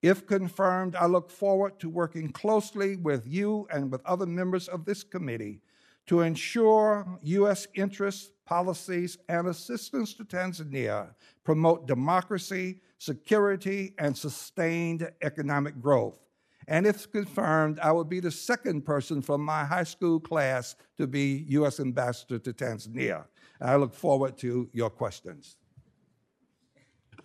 If 0.02 0.28
confirmed, 0.28 0.96
I 0.96 1.08
look 1.08 1.32
forward 1.32 1.80
to 1.80 1.90
working 1.90 2.30
closely 2.32 2.98
with 2.98 3.26
you 3.26 3.68
and 3.72 3.92
with 3.92 4.06
other 4.06 4.26
members 4.26 4.68
of 4.68 4.86
this 4.86 5.04
committee 5.04 5.62
to 6.06 6.22
ensure 6.22 7.20
U.S. 7.24 7.68
interests, 7.76 8.32
policies, 8.46 9.18
and 9.28 9.48
assistance 9.48 10.14
to 10.14 10.24
Tanzania 10.24 11.10
promote 11.44 11.88
democracy, 11.88 12.82
security, 12.98 13.94
and 13.98 14.18
sustained 14.18 15.10
economic 15.22 15.82
growth. 15.82 16.20
And 16.68 16.86
if 16.86 17.10
confirmed, 17.12 17.80
I 17.80 17.92
will 17.92 18.04
be 18.04 18.20
the 18.20 18.32
second 18.32 18.86
person 18.86 19.22
from 19.22 19.42
my 19.42 19.64
high 19.64 19.86
school 19.86 20.20
class 20.20 20.76
to 20.98 21.08
be 21.08 21.46
U.S. 21.50 21.80
Ambassador 21.80 22.40
to 22.40 22.54
Tanzania. 22.54 23.26
I 23.60 23.76
look 23.78 23.94
forward 23.94 24.38
to 24.40 24.70
your 24.74 24.90
questions. 24.90 25.58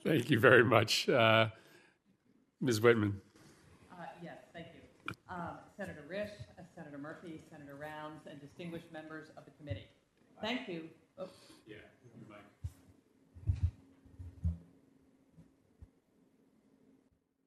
Thank 0.04 0.30
you 0.30 0.38
very 0.40 0.64
much. 0.64 1.08
Uh, 1.08 1.48
Ms. 2.62 2.80
Whitman. 2.80 3.20
Uh, 3.90 4.04
yes, 4.22 4.36
thank 4.54 4.68
you. 4.72 5.14
Um, 5.28 5.58
Senator 5.76 6.04
Risch, 6.08 6.30
uh, 6.58 6.62
Senator 6.76 6.96
Murphy, 6.96 7.42
Senator 7.50 7.74
Rounds, 7.74 8.22
and 8.30 8.40
distinguished 8.40 8.86
members 8.92 9.28
of 9.36 9.44
the 9.44 9.50
committee. 9.58 9.88
Thank 10.40 10.68
you. 10.68 10.84
Oh. 11.18 11.28
Yeah, 11.66 11.76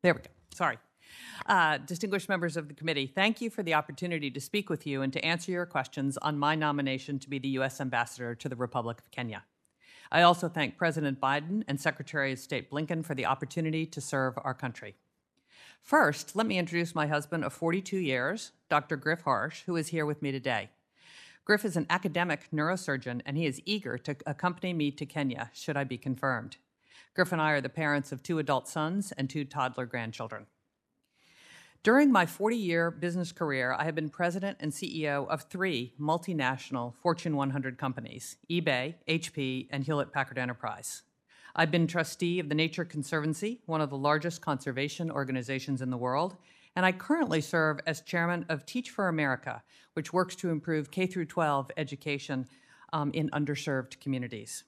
There 0.03 0.13
we 0.13 0.19
go. 0.19 0.29
Sorry. 0.53 0.77
Uh, 1.47 1.77
distinguished 1.79 2.29
members 2.29 2.57
of 2.57 2.67
the 2.67 2.75
committee, 2.75 3.07
thank 3.07 3.41
you 3.41 3.49
for 3.49 3.63
the 3.63 3.73
opportunity 3.73 4.29
to 4.29 4.39
speak 4.39 4.69
with 4.69 4.85
you 4.85 5.01
and 5.01 5.11
to 5.11 5.25
answer 5.25 5.51
your 5.51 5.65
questions 5.65 6.17
on 6.17 6.37
my 6.37 6.53
nomination 6.53 7.17
to 7.19 7.29
be 7.29 7.39
the 7.39 7.47
U.S. 7.49 7.81
Ambassador 7.81 8.35
to 8.35 8.47
the 8.47 8.55
Republic 8.55 8.99
of 8.99 9.09
Kenya. 9.09 9.43
I 10.11 10.21
also 10.21 10.47
thank 10.47 10.77
President 10.77 11.19
Biden 11.19 11.63
and 11.67 11.81
Secretary 11.81 12.33
of 12.33 12.39
State 12.39 12.69
Blinken 12.69 13.03
for 13.03 13.15
the 13.15 13.25
opportunity 13.25 13.85
to 13.87 13.99
serve 13.99 14.37
our 14.43 14.53
country. 14.53 14.95
First, 15.85 16.35
let 16.35 16.47
me 16.47 16.57
introduce 16.57 16.95
my 16.95 17.05
husband 17.05 17.43
of 17.43 17.53
42 17.53 17.97
years, 17.97 18.53
Dr. 18.69 18.95
Griff 18.95 19.21
Harsh, 19.21 19.61
who 19.67 19.75
is 19.75 19.89
here 19.89 20.03
with 20.03 20.19
me 20.19 20.31
today. 20.31 20.71
Griff 21.45 21.63
is 21.63 21.77
an 21.77 21.85
academic 21.91 22.47
neurosurgeon, 22.51 23.21
and 23.23 23.37
he 23.37 23.45
is 23.45 23.61
eager 23.65 23.99
to 23.99 24.15
accompany 24.25 24.73
me 24.73 24.89
to 24.89 25.05
Kenya 25.05 25.51
should 25.53 25.77
I 25.77 25.83
be 25.83 25.99
confirmed. 25.99 26.57
Griff 27.13 27.31
and 27.31 27.39
I 27.39 27.51
are 27.51 27.61
the 27.61 27.69
parents 27.69 28.11
of 28.11 28.23
two 28.23 28.39
adult 28.39 28.67
sons 28.67 29.11
and 29.11 29.29
two 29.29 29.45
toddler 29.45 29.85
grandchildren. 29.85 30.47
During 31.83 32.11
my 32.11 32.25
40 32.25 32.57
year 32.57 32.89
business 32.89 33.31
career, 33.31 33.71
I 33.77 33.83
have 33.83 33.93
been 33.93 34.09
president 34.09 34.57
and 34.59 34.71
CEO 34.71 35.27
of 35.27 35.43
three 35.43 35.93
multinational 36.01 36.95
Fortune 36.95 37.35
100 37.35 37.77
companies 37.77 38.37
eBay, 38.49 38.95
HP, 39.07 39.67
and 39.69 39.83
Hewlett 39.83 40.11
Packard 40.11 40.39
Enterprise. 40.39 41.03
I've 41.57 41.71
been 41.71 41.87
trustee 41.87 42.41
of 42.41 42.49
the 42.49 42.55
Nature 42.55 42.83
Conservancy, 42.83 43.61
one 43.65 43.79
of 43.79 43.89
the 43.89 43.97
largest 43.97 44.41
conservation 44.41 45.09
organizations 45.09 45.81
in 45.81 45.89
the 45.89 45.95
world, 45.95 46.35
and 46.75 46.85
I 46.85 46.91
currently 46.91 47.39
serve 47.39 47.79
as 47.87 48.01
chairman 48.01 48.45
of 48.49 48.65
Teach 48.65 48.89
for 48.89 49.07
America, 49.07 49.63
which 49.93 50.11
works 50.11 50.35
to 50.37 50.49
improve 50.49 50.91
K 50.91 51.07
12 51.07 51.71
education 51.77 52.45
um, 52.91 53.09
in 53.13 53.29
underserved 53.29 54.01
communities. 54.01 54.65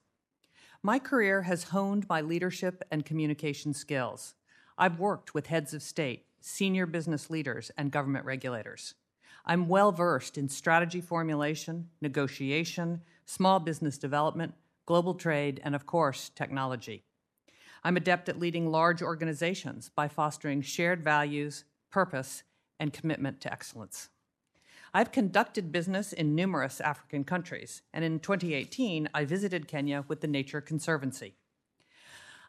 My 0.82 0.97
career 0.97 1.41
has 1.41 1.65
honed 1.65 2.08
my 2.08 2.21
leadership 2.21 2.82
and 2.89 3.04
communication 3.04 3.73
skills. 3.73 4.36
I've 4.78 4.97
worked 4.97 5.34
with 5.34 5.47
heads 5.47 5.73
of 5.73 5.84
state, 5.84 6.26
senior 6.39 6.86
business 6.86 7.30
leaders, 7.30 7.69
and 7.78 7.91
government 7.91 8.23
regulators. 8.23 8.93
I'm 9.45 9.67
well 9.67 9.91
versed 9.91 10.38
in 10.38 10.47
strategy 10.47 11.02
formulation, 11.02 11.89
negotiation, 12.00 13.02
small 13.26 13.60
business 13.60 13.97
development, 13.97 14.54
global 14.88 15.13
trade, 15.13 15.62
and 15.63 15.76
of 15.76 15.86
course, 15.86 16.30
technology. 16.30 17.04
I'm 17.84 17.97
adept 17.97 18.28
at 18.28 18.39
leading 18.39 18.71
large 18.71 19.04
organizations 19.04 19.91
by 19.95 20.08
fostering 20.08 20.63
shared 20.63 21.04
values, 21.04 21.65
purpose, 21.91 22.41
and 22.80 22.91
commitment 22.91 23.39
to 23.41 23.52
excellence. 23.52 24.10
I've 24.93 25.12
conducted 25.12 25.71
business 25.71 26.13
in 26.13 26.34
numerous 26.34 26.82
African 26.82 27.23
countries, 27.23 27.84
and 27.93 28.04
in 28.04 28.19
2018, 28.19 29.10
I 29.13 29.26
visited 29.26 29.67
Kenya 29.67 30.06
with 30.08 30.21
the 30.21 30.28
Nature 30.28 30.62
Conservancy. 30.62 31.36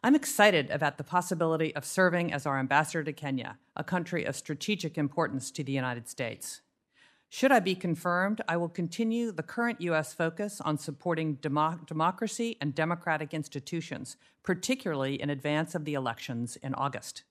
I'm 0.01 0.15
excited 0.15 0.71
about 0.71 0.97
the 0.97 1.03
possibility 1.03 1.75
of 1.75 1.83
serving 1.83 2.31
as 2.31 2.45
our 2.45 2.57
ambassador 2.57 3.03
to 3.03 3.11
Kenya, 3.11 3.57
a 3.75 3.83
country 3.83 4.23
of 4.23 4.37
strategic 4.37 4.97
importance 4.97 5.51
to 5.51 5.63
the 5.63 5.73
United 5.73 6.07
States. 6.07 6.61
Should 7.31 7.51
I 7.51 7.59
be 7.59 7.75
confirmed, 7.75 8.41
I 8.47 8.57
will 8.57 8.69
continue 8.69 9.31
the 9.31 9.43
current 9.43 9.81
U.S. 9.81 10.13
focus 10.13 10.59
on 10.61 10.79
supporting 10.79 11.35
demo- 11.35 11.79
democracy 11.85 12.57
and 12.59 12.73
democratic 12.73 13.35
institutions, 13.35 14.17
particularly 14.41 15.21
in 15.21 15.29
advance 15.29 15.75
of 15.75 15.85
the 15.85 15.93
elections 15.93 16.55
in 16.57 16.73
August. 16.73 17.23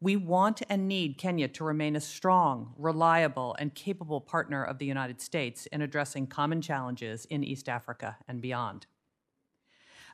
We 0.00 0.16
want 0.16 0.62
and 0.68 0.88
need 0.88 1.16
Kenya 1.16 1.46
to 1.46 1.62
remain 1.62 1.94
a 1.94 2.00
strong, 2.00 2.74
reliable, 2.76 3.54
and 3.60 3.72
capable 3.72 4.20
partner 4.20 4.64
of 4.64 4.78
the 4.78 4.86
United 4.86 5.20
States 5.20 5.66
in 5.66 5.80
addressing 5.80 6.26
common 6.26 6.60
challenges 6.60 7.24
in 7.26 7.44
East 7.44 7.68
Africa 7.68 8.16
and 8.26 8.40
beyond. 8.40 8.86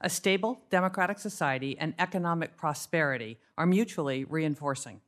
A 0.03 0.11
stable, 0.11 0.61
democratic 0.69 1.19
society 1.19 1.79
and 1.79 1.95
economic 1.99 2.59
prosperity 2.59 3.39
are 3.57 3.65
mutually 3.65 4.25
reinforcing. 4.25 5.01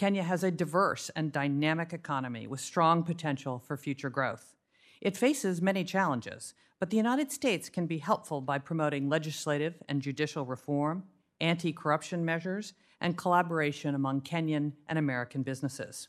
Kenya 0.00 0.22
has 0.22 0.42
a 0.42 0.50
diverse 0.50 1.10
and 1.10 1.30
dynamic 1.30 1.92
economy 1.92 2.46
with 2.46 2.58
strong 2.58 3.02
potential 3.02 3.58
for 3.58 3.76
future 3.76 4.08
growth. 4.08 4.54
It 5.02 5.14
faces 5.14 5.60
many 5.60 5.84
challenges, 5.84 6.54
but 6.78 6.88
the 6.88 6.96
United 6.96 7.30
States 7.30 7.68
can 7.68 7.84
be 7.84 7.98
helpful 7.98 8.40
by 8.40 8.60
promoting 8.60 9.10
legislative 9.10 9.74
and 9.90 10.00
judicial 10.00 10.46
reform, 10.46 11.04
anti 11.38 11.70
corruption 11.74 12.24
measures, 12.24 12.72
and 12.98 13.18
collaboration 13.18 13.94
among 13.94 14.22
Kenyan 14.22 14.72
and 14.88 14.98
American 14.98 15.42
businesses. 15.42 16.08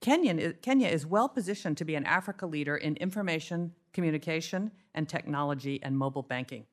Kenyan, 0.00 0.62
Kenya 0.62 0.88
is 0.88 1.04
well 1.04 1.28
positioned 1.28 1.76
to 1.76 1.84
be 1.84 1.96
an 1.96 2.06
Africa 2.06 2.46
leader 2.46 2.78
in 2.78 2.96
information, 2.96 3.74
communication, 3.92 4.70
and 4.94 5.06
technology 5.06 5.78
and 5.82 5.98
mobile 5.98 6.22
banking. 6.22 6.64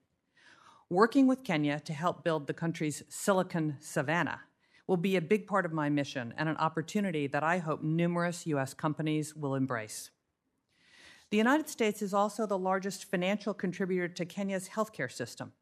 Working 0.89 1.27
with 1.27 1.43
Kenya 1.43 1.81
to 1.81 1.91
help 1.91 2.23
build 2.23 2.47
the 2.47 2.53
country's 2.53 3.03
Silicon 3.09 3.75
Savannah 3.81 4.39
will 4.87 4.97
be 4.97 5.15
a 5.15 5.21
big 5.21 5.47
part 5.47 5.65
of 5.65 5.73
my 5.73 5.89
mission 5.89 6.33
and 6.37 6.49
an 6.49 6.57
opportunity 6.57 7.27
that 7.27 7.43
I 7.43 7.59
hope 7.59 7.81
numerous 7.81 8.45
U.S. 8.47 8.73
companies 8.73 9.35
will 9.35 9.55
embrace. 9.55 10.09
The 11.29 11.37
United 11.37 11.67
States 11.69 12.01
is 12.01 12.13
also 12.13 12.45
the 12.45 12.57
largest 12.57 13.05
financial 13.05 13.53
contributor 13.53 14.07
to 14.07 14.25
Kenya's 14.25 14.69
healthcare 14.69 15.11
system. 15.11 15.53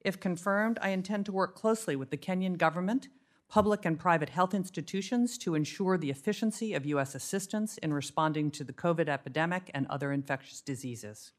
If 0.00 0.20
confirmed, 0.20 0.78
I 0.80 0.90
intend 0.90 1.26
to 1.26 1.32
work 1.32 1.56
closely 1.56 1.96
with 1.96 2.10
the 2.10 2.16
Kenyan 2.16 2.58
government, 2.58 3.08
public 3.48 3.84
and 3.84 3.98
private 3.98 4.28
health 4.28 4.54
institutions 4.54 5.38
to 5.38 5.54
ensure 5.54 5.98
the 5.98 6.10
efficiency 6.10 6.74
of 6.74 6.86
U.S. 6.86 7.14
assistance 7.14 7.78
in 7.78 7.92
responding 7.92 8.50
to 8.52 8.64
the 8.64 8.72
COVID 8.72 9.08
epidemic 9.08 9.70
and 9.74 9.86
other 9.88 10.12
infectious 10.12 10.60
diseases. 10.60 11.32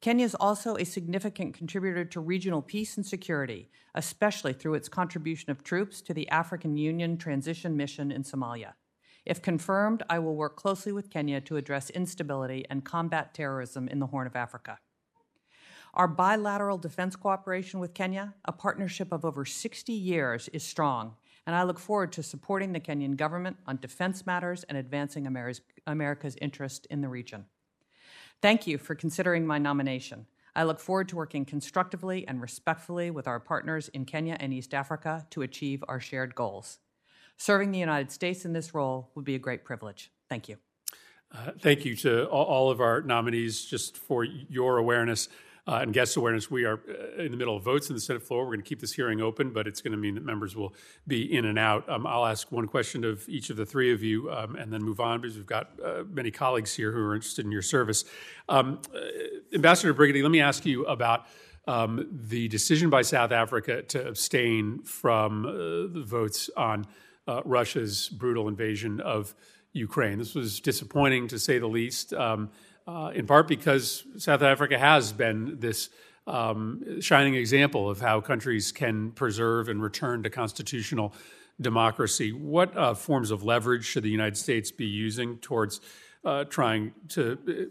Kenya 0.00 0.24
is 0.24 0.34
also 0.34 0.76
a 0.76 0.84
significant 0.84 1.54
contributor 1.54 2.04
to 2.04 2.20
regional 2.20 2.62
peace 2.62 2.96
and 2.96 3.06
security, 3.06 3.70
especially 3.94 4.52
through 4.52 4.74
its 4.74 4.88
contribution 4.88 5.50
of 5.50 5.64
troops 5.64 6.00
to 6.02 6.14
the 6.14 6.28
African 6.30 6.76
Union 6.76 7.16
Transition 7.16 7.76
Mission 7.76 8.12
in 8.12 8.22
Somalia. 8.22 8.74
If 9.26 9.42
confirmed, 9.42 10.02
I 10.08 10.20
will 10.20 10.36
work 10.36 10.56
closely 10.56 10.92
with 10.92 11.10
Kenya 11.10 11.40
to 11.42 11.56
address 11.56 11.90
instability 11.90 12.64
and 12.70 12.84
combat 12.84 13.34
terrorism 13.34 13.88
in 13.88 13.98
the 13.98 14.06
Horn 14.06 14.26
of 14.26 14.36
Africa. 14.36 14.78
Our 15.94 16.08
bilateral 16.08 16.78
defense 16.78 17.16
cooperation 17.16 17.80
with 17.80 17.94
Kenya, 17.94 18.34
a 18.44 18.52
partnership 18.52 19.12
of 19.12 19.24
over 19.24 19.44
60 19.44 19.92
years, 19.92 20.48
is 20.48 20.62
strong, 20.62 21.16
and 21.46 21.56
I 21.56 21.62
look 21.64 21.78
forward 21.78 22.12
to 22.12 22.22
supporting 22.22 22.72
the 22.72 22.80
Kenyan 22.80 23.16
government 23.16 23.56
on 23.66 23.78
defense 23.78 24.24
matters 24.24 24.64
and 24.64 24.78
advancing 24.78 25.26
America's 25.86 26.36
interest 26.40 26.86
in 26.90 27.00
the 27.00 27.08
region. 27.08 27.46
Thank 28.40 28.66
you 28.66 28.78
for 28.78 28.94
considering 28.94 29.46
my 29.46 29.58
nomination. 29.58 30.26
I 30.54 30.62
look 30.62 30.78
forward 30.78 31.08
to 31.08 31.16
working 31.16 31.44
constructively 31.44 32.26
and 32.26 32.40
respectfully 32.40 33.10
with 33.10 33.26
our 33.26 33.40
partners 33.40 33.88
in 33.88 34.04
Kenya 34.04 34.36
and 34.38 34.54
East 34.54 34.74
Africa 34.74 35.26
to 35.30 35.42
achieve 35.42 35.82
our 35.88 35.98
shared 36.00 36.34
goals. 36.34 36.78
Serving 37.36 37.72
the 37.72 37.78
United 37.78 38.12
States 38.12 38.44
in 38.44 38.52
this 38.52 38.74
role 38.74 39.10
would 39.14 39.24
be 39.24 39.34
a 39.34 39.38
great 39.38 39.64
privilege. 39.64 40.10
Thank 40.28 40.48
you. 40.48 40.56
Uh, 41.32 41.50
thank 41.60 41.84
you 41.84 41.94
to 41.96 42.26
all, 42.26 42.46
all, 42.46 42.70
of 42.70 42.80
our 42.80 43.02
nominees 43.02 43.64
just 43.64 43.98
for 43.98 44.24
your 44.24 44.78
awareness. 44.78 45.28
Uh, 45.68 45.80
and 45.82 45.92
guest 45.92 46.16
awareness. 46.16 46.50
We 46.50 46.64
are 46.64 46.80
uh, 46.88 47.22
in 47.22 47.30
the 47.30 47.36
middle 47.36 47.54
of 47.54 47.62
votes 47.62 47.90
in 47.90 47.94
the 47.94 48.00
Senate 48.00 48.22
floor. 48.22 48.44
We're 48.44 48.54
going 48.54 48.62
to 48.62 48.68
keep 48.68 48.80
this 48.80 48.94
hearing 48.94 49.20
open, 49.20 49.52
but 49.52 49.66
it's 49.66 49.82
going 49.82 49.92
to 49.92 49.98
mean 49.98 50.14
that 50.14 50.24
members 50.24 50.56
will 50.56 50.72
be 51.06 51.30
in 51.30 51.44
and 51.44 51.58
out. 51.58 51.86
Um, 51.90 52.06
I'll 52.06 52.24
ask 52.24 52.50
one 52.50 52.66
question 52.66 53.04
of 53.04 53.28
each 53.28 53.50
of 53.50 53.58
the 53.58 53.66
three 53.66 53.92
of 53.92 54.02
you 54.02 54.32
um, 54.32 54.56
and 54.56 54.72
then 54.72 54.82
move 54.82 54.98
on 54.98 55.20
because 55.20 55.36
we've 55.36 55.44
got 55.44 55.72
uh, 55.84 56.04
many 56.10 56.30
colleagues 56.30 56.74
here 56.74 56.90
who 56.90 57.00
are 57.00 57.14
interested 57.14 57.44
in 57.44 57.52
your 57.52 57.60
service. 57.60 58.06
Um, 58.48 58.80
uh, 58.94 59.00
Ambassador 59.52 59.92
Brigety, 59.92 60.22
let 60.22 60.30
me 60.30 60.40
ask 60.40 60.64
you 60.64 60.86
about. 60.86 61.26
Um, 61.66 62.08
the 62.10 62.48
decision 62.48 62.88
by 62.88 63.02
South 63.02 63.30
Africa 63.30 63.82
to 63.82 64.08
abstain 64.08 64.84
from 64.84 65.44
uh, 65.44 65.52
the 65.92 66.02
votes 66.02 66.48
on 66.56 66.86
uh, 67.26 67.42
Russia's 67.44 68.08
brutal 68.08 68.48
invasion 68.48 69.02
of 69.02 69.34
Ukraine. 69.72 70.18
This 70.18 70.34
was 70.34 70.60
disappointing 70.60 71.28
to 71.28 71.38
say 71.38 71.58
the 71.58 71.66
least, 71.66 72.14
um, 72.14 72.50
uh, 72.88 73.10
in 73.14 73.26
part 73.26 73.46
because 73.46 74.04
South 74.16 74.40
Africa 74.40 74.78
has 74.78 75.12
been 75.12 75.60
this 75.60 75.90
um, 76.26 77.00
shining 77.00 77.34
example 77.34 77.90
of 77.90 78.00
how 78.00 78.20
countries 78.20 78.72
can 78.72 79.12
preserve 79.12 79.68
and 79.68 79.82
return 79.82 80.22
to 80.22 80.30
constitutional 80.30 81.12
democracy. 81.60 82.32
What 82.32 82.74
uh, 82.76 82.94
forms 82.94 83.30
of 83.30 83.42
leverage 83.42 83.84
should 83.84 84.04
the 84.04 84.10
United 84.10 84.38
States 84.38 84.70
be 84.70 84.86
using 84.86 85.36
towards 85.38 85.82
uh, 86.24 86.44
trying 86.44 86.94
to 87.08 87.68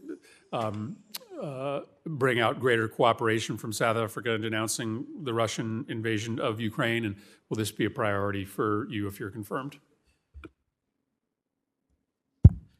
um, 0.53 0.97
uh, 1.41 1.81
bring 2.05 2.39
out 2.39 2.59
greater 2.59 2.87
cooperation 2.87 3.57
from 3.57 3.73
South 3.73 3.97
Africa 3.97 4.33
in 4.33 4.41
denouncing 4.41 5.05
the 5.23 5.33
Russian 5.33 5.83
invasion 5.89 6.39
of 6.39 6.59
Ukraine? 6.61 7.05
And 7.05 7.15
will 7.49 7.57
this 7.57 7.71
be 7.71 7.85
a 7.85 7.89
priority 7.89 8.45
for 8.45 8.87
you 8.89 9.07
if 9.07 9.19
you're 9.19 9.31
confirmed? 9.31 9.79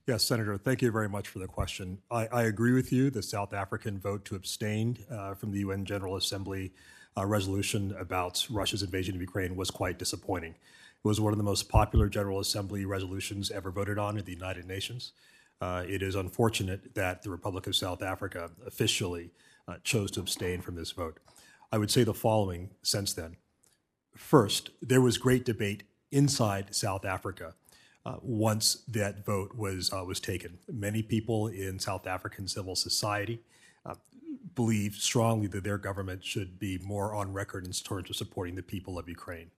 Yes, 0.07 0.23
Senator, 0.23 0.57
thank 0.57 0.81
you 0.81 0.89
very 0.89 1.09
much 1.09 1.27
for 1.27 1.39
the 1.39 1.47
question. 1.47 1.97
I, 2.09 2.27
I 2.27 2.43
agree 2.43 2.71
with 2.71 2.93
you. 2.93 3.09
The 3.09 3.21
South 3.21 3.53
African 3.53 3.99
vote 3.99 4.23
to 4.23 4.37
abstain 4.37 4.97
uh, 5.11 5.33
from 5.33 5.51
the 5.51 5.59
UN 5.59 5.83
General 5.83 6.15
Assembly 6.15 6.71
uh, 7.17 7.25
resolution 7.25 7.93
about 7.99 8.47
Russia's 8.49 8.83
invasion 8.83 9.15
of 9.15 9.21
Ukraine 9.21 9.57
was 9.57 9.69
quite 9.69 9.99
disappointing. 9.99 10.51
It 10.51 11.03
was 11.03 11.19
one 11.19 11.33
of 11.33 11.37
the 11.37 11.43
most 11.43 11.67
popular 11.67 12.07
General 12.07 12.39
Assembly 12.39 12.85
resolutions 12.85 13.51
ever 13.51 13.69
voted 13.69 13.99
on 13.99 14.17
in 14.17 14.23
the 14.23 14.31
United 14.31 14.65
Nations. 14.65 15.11
Uh, 15.59 15.83
it 15.85 16.01
is 16.01 16.15
unfortunate 16.15 16.95
that 16.95 17.21
the 17.21 17.29
Republic 17.29 17.67
of 17.67 17.75
South 17.75 18.01
Africa 18.01 18.49
officially 18.65 19.31
uh, 19.67 19.75
chose 19.83 20.09
to 20.11 20.21
abstain 20.21 20.61
from 20.61 20.75
this 20.75 20.91
vote. 20.91 21.19
I 21.69 21.77
would 21.79 21.91
say 21.91 22.05
the 22.05 22.13
following 22.13 22.69
since 22.81 23.11
then. 23.11 23.35
First, 24.15 24.69
there 24.81 25.01
was 25.01 25.17
great 25.17 25.43
debate 25.43 25.83
inside 26.13 26.73
South 26.73 27.03
Africa 27.03 27.55
uh, 28.07 28.15
once 28.21 28.83
that 28.87 29.25
vote 29.25 29.53
was 29.55 29.91
uh, 29.91 30.03
was 30.05 30.19
taken. 30.21 30.57
Many 30.71 31.03
people 31.03 31.47
in 31.47 31.77
South 31.77 32.07
African 32.07 32.47
civil 32.47 32.75
society 32.75 33.41
uh, 33.85 33.95
believe 34.55 34.95
strongly 34.95 35.47
that 35.47 35.65
their 35.65 35.77
government 35.77 36.23
should 36.23 36.57
be 36.57 36.77
more 36.77 37.13
on 37.13 37.33
record 37.33 37.65
in 37.65 37.73
terms 37.73 38.09
of 38.09 38.15
supporting 38.15 38.55
the 38.55 38.63
people 38.63 38.97
of 38.97 39.09
Ukraine. 39.09 39.51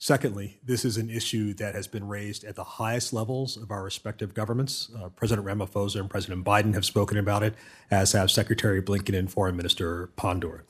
Secondly, 0.00 0.60
this 0.64 0.84
is 0.84 0.96
an 0.96 1.10
issue 1.10 1.52
that 1.54 1.74
has 1.74 1.88
been 1.88 2.06
raised 2.06 2.44
at 2.44 2.54
the 2.54 2.62
highest 2.62 3.12
levels 3.12 3.56
of 3.56 3.72
our 3.72 3.82
respective 3.82 4.32
governments. 4.32 4.90
Uh, 4.96 5.08
President 5.08 5.44
Ramaphosa 5.44 5.98
and 5.98 6.08
President 6.08 6.44
Biden 6.44 6.72
have 6.74 6.84
spoken 6.84 7.18
about 7.18 7.42
it, 7.42 7.54
as 7.90 8.12
have 8.12 8.30
Secretary 8.30 8.80
Blinken 8.80 9.18
and 9.18 9.30
Foreign 9.30 9.56
Minister 9.56 10.10
Pandor. 10.16 10.60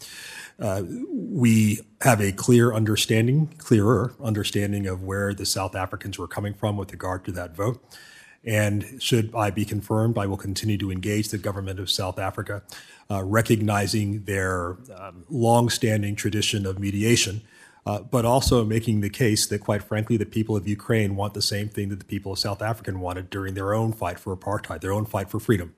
Uh, 0.58 0.82
we 1.12 1.80
have 2.00 2.22
a 2.22 2.32
clear 2.32 2.72
understanding, 2.72 3.48
clearer 3.58 4.14
understanding 4.18 4.86
of 4.86 5.02
where 5.02 5.34
the 5.34 5.44
South 5.44 5.74
Africans 5.74 6.18
were 6.18 6.26
coming 6.26 6.54
from 6.54 6.78
with 6.78 6.90
regard 6.90 7.22
to 7.26 7.32
that 7.32 7.54
vote. 7.54 7.84
And 8.44 9.02
should 9.02 9.34
I 9.34 9.50
be 9.50 9.66
confirmed, 9.66 10.16
I 10.16 10.24
will 10.24 10.38
continue 10.38 10.78
to 10.78 10.90
engage 10.90 11.28
the 11.28 11.38
government 11.38 11.78
of 11.80 11.90
South 11.90 12.18
Africa, 12.18 12.62
uh, 13.10 13.22
recognizing 13.24 14.22
their 14.22 14.78
um, 14.96 15.24
long-standing 15.28 16.16
tradition 16.16 16.64
of 16.64 16.78
mediation 16.78 17.42
uh, 17.86 18.00
but 18.00 18.24
also 18.24 18.64
making 18.64 19.00
the 19.00 19.10
case 19.10 19.46
that, 19.46 19.60
quite 19.60 19.82
frankly, 19.82 20.16
the 20.16 20.26
people 20.26 20.56
of 20.56 20.68
Ukraine 20.68 21.16
want 21.16 21.34
the 21.34 21.42
same 21.42 21.68
thing 21.68 21.88
that 21.88 21.98
the 21.98 22.04
people 22.04 22.32
of 22.32 22.38
South 22.38 22.62
Africa 22.62 22.92
wanted 22.96 23.30
during 23.30 23.54
their 23.54 23.72
own 23.74 23.92
fight 23.92 24.18
for 24.18 24.36
apartheid, 24.36 24.80
their 24.80 24.92
own 24.92 25.06
fight 25.06 25.30
for 25.30 25.40
freedom. 25.40 25.74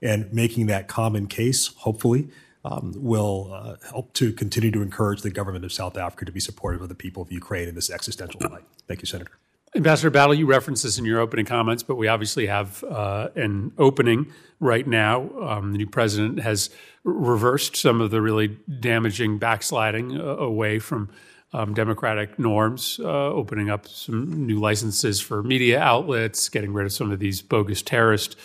And 0.00 0.32
making 0.32 0.66
that 0.66 0.88
common 0.88 1.26
case, 1.26 1.68
hopefully, 1.78 2.28
um, 2.64 2.92
will 2.96 3.50
uh, 3.52 3.76
help 3.88 4.12
to 4.14 4.32
continue 4.32 4.70
to 4.70 4.82
encourage 4.82 5.22
the 5.22 5.30
government 5.30 5.64
of 5.64 5.72
South 5.72 5.96
Africa 5.96 6.24
to 6.24 6.32
be 6.32 6.40
supportive 6.40 6.82
of 6.82 6.88
the 6.88 6.94
people 6.94 7.22
of 7.22 7.32
Ukraine 7.32 7.68
in 7.68 7.74
this 7.74 7.90
existential 7.90 8.40
fight. 8.40 8.64
Thank 8.86 9.00
you, 9.00 9.06
Senator. 9.06 9.32
Ambassador 9.74 10.10
Battle, 10.10 10.34
you 10.34 10.46
referenced 10.46 10.82
this 10.82 10.98
in 10.98 11.04
your 11.04 11.20
opening 11.20 11.44
comments, 11.44 11.82
but 11.82 11.96
we 11.96 12.08
obviously 12.08 12.46
have 12.46 12.82
uh, 12.84 13.28
an 13.34 13.72
opening 13.76 14.32
right 14.60 14.86
now. 14.86 15.28
Um, 15.40 15.72
the 15.72 15.78
new 15.78 15.86
president 15.86 16.40
has 16.40 16.70
reversed 17.04 17.76
some 17.76 18.00
of 18.00 18.10
the 18.10 18.22
really 18.22 18.56
damaging 18.80 19.38
backsliding 19.38 20.18
uh, 20.18 20.24
away 20.24 20.78
from 20.78 21.10
um, 21.52 21.74
democratic 21.74 22.38
norms, 22.38 22.98
uh, 23.02 23.08
opening 23.08 23.70
up 23.70 23.86
some 23.86 24.46
new 24.46 24.58
licenses 24.58 25.20
for 25.20 25.42
media 25.42 25.80
outlets, 25.80 26.48
getting 26.48 26.72
rid 26.72 26.86
of 26.86 26.92
some 26.92 27.10
of 27.10 27.18
these 27.18 27.42
bogus 27.42 27.82
terrorist 27.82 28.36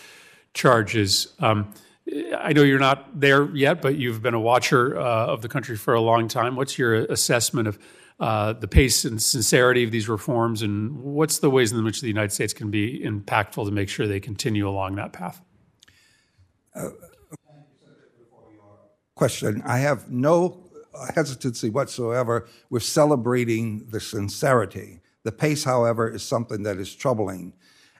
charges. 0.53 1.33
Um, 1.39 1.73
I 2.37 2.51
know 2.53 2.63
you're 2.63 2.79
not 2.79 3.19
there 3.19 3.45
yet, 3.55 3.81
but 3.81 3.95
you've 3.95 4.21
been 4.21 4.33
a 4.33 4.39
watcher 4.39 4.99
uh, 4.99 5.27
of 5.27 5.41
the 5.41 5.49
country 5.49 5.77
for 5.77 5.93
a 5.93 6.01
long 6.01 6.27
time. 6.27 6.55
What's 6.55 6.77
your 6.77 6.95
assessment 6.95 7.67
of 7.67 7.79
uh, 8.23 8.53
the 8.53 8.69
pace 8.69 9.03
and 9.03 9.21
sincerity 9.21 9.83
of 9.83 9.91
these 9.91 10.07
reforms, 10.07 10.61
and 10.61 10.97
what's 11.03 11.39
the 11.39 11.49
ways 11.49 11.73
in 11.73 11.83
which 11.83 11.99
the 11.99 12.07
United 12.07 12.31
States 12.31 12.53
can 12.53 12.71
be 12.71 13.01
impactful 13.01 13.65
to 13.65 13.71
make 13.71 13.89
sure 13.89 14.07
they 14.07 14.21
continue 14.21 14.65
along 14.65 14.95
that 14.95 15.11
path? 15.11 15.41
Uh, 16.73 16.91
question. 19.13 19.61
I 19.65 19.79
have 19.79 20.09
no 20.09 20.69
hesitancy 21.13 21.69
whatsoever 21.69 22.47
with 22.69 22.83
celebrating 22.83 23.87
the 23.89 23.99
sincerity. 23.99 25.01
The 25.23 25.33
pace, 25.33 25.65
however, 25.65 26.09
is 26.09 26.23
something 26.23 26.63
that 26.63 26.77
is 26.77 26.95
troubling. 26.95 27.51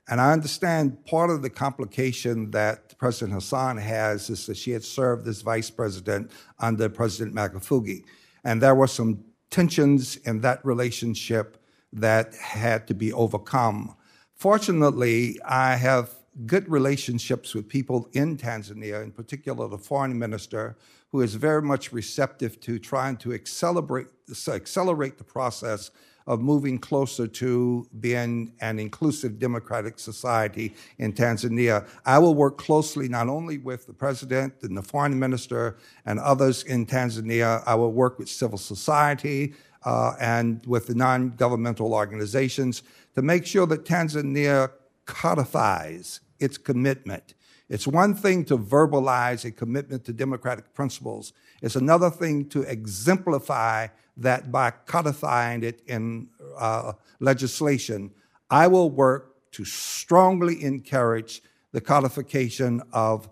And 0.08 0.22
I 0.22 0.32
understand 0.32 1.06
part 1.06 1.32
of 1.32 1.42
the 1.42 1.50
complication 1.50 2.52
that 2.52 2.98
President 2.98 3.34
Hassan 3.34 3.76
has 3.76 4.30
is 4.30 4.46
that 4.46 4.56
she 4.56 4.72
had 4.72 4.86
served 4.86 5.28
as 5.28 5.42
vice 5.42 5.70
president 5.70 6.32
under 6.60 6.88
President 6.88 7.36
Magufuli. 7.36 8.06
And 8.46 8.62
there 8.62 8.76
were 8.76 8.88
some 8.88 9.26
tensions 9.54 10.16
in 10.26 10.42
that 10.42 10.66
relationship 10.66 11.58
that 11.94 12.34
had 12.34 12.88
to 12.88 12.94
be 12.96 13.14
overcome. 13.14 13.96
Fortunately, 14.34 15.40
I 15.46 15.76
have 15.76 16.10
good 16.48 16.68
relationships 16.68 17.54
with 17.54 17.70
people 17.70 18.10
in 18.14 18.36
Tanzania, 18.36 19.04
in 19.04 19.12
particular 19.12 19.68
the 19.68 19.78
foreign 19.78 20.18
minister, 20.18 20.76
who 21.12 21.22
is 21.22 21.36
very 21.36 21.62
much 21.62 21.94
receptive 21.94 22.60
to 22.62 22.80
trying 22.80 23.16
to 23.18 23.32
accelerate, 23.32 24.08
accelerate 24.48 25.20
the 25.20 25.24
process 25.24 25.92
of 26.28 26.42
moving 26.42 26.80
closer 26.80 27.28
to 27.28 27.88
being 28.00 28.54
an 28.62 28.80
inclusive 28.80 29.40
democratic 29.40 30.00
society 30.00 30.76
in 30.98 31.14
Tanzania. 31.14 31.88
I 32.06 32.20
will 32.20 32.36
work 32.36 32.58
closely 32.58 33.08
not 33.08 33.28
only 33.28 33.58
with 33.58 33.88
the 33.88 33.94
president 33.94 34.54
and 34.62 34.78
the 34.78 34.82
foreign 34.82 35.18
minister 35.20 35.78
and 36.06 36.20
others 36.20 36.64
in 36.64 36.86
Tanzania, 36.86 37.64
I 37.66 37.76
will 37.76 37.92
work 37.92 38.20
with 38.20 38.30
civil 38.30 38.58
society 38.58 39.54
uh, 39.86 40.14
and 40.20 40.66
with 40.66 40.88
the 40.88 40.96
non 40.96 41.32
governmental 41.32 41.94
organizations 41.94 42.84
to 43.16 43.22
make 43.22 43.46
sure 43.46 43.68
that 43.68 43.86
Tanzania 43.86 44.72
codifies 45.06 46.22
its 46.40 46.58
commitment 46.58 47.34
it's 47.70 47.88
one 47.88 48.14
thing 48.14 48.46
to 48.46 48.58
verbalize 48.58 49.46
a 49.46 49.52
commitment 49.52 50.06
to 50.06 50.14
democratic 50.14 50.74
principles. 50.74 51.34
It's 51.62 51.76
another 51.76 52.10
thing 52.10 52.50
to 52.50 52.62
exemplify 52.64 53.88
that 54.18 54.52
by 54.52 54.72
codifying 54.72 55.64
it 55.64 55.82
in 55.88 56.28
uh, 56.58 56.94
legislation. 57.20 58.12
I 58.50 58.68
will 58.68 58.90
work 58.90 59.52
to 59.54 59.66
strongly 59.66 60.64
encourage 60.64 61.42
the 61.72 61.82
codification 61.82 62.82
of 62.92 63.30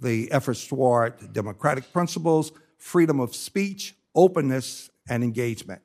the 0.00 0.30
efforts 0.30 0.66
toward 0.66 1.32
democratic 1.32 1.92
principles, 1.92 2.52
freedom 2.78 3.18
of 3.18 3.34
speech, 3.34 3.96
openness, 4.14 4.90
and 5.08 5.24
engagement. 5.24 5.82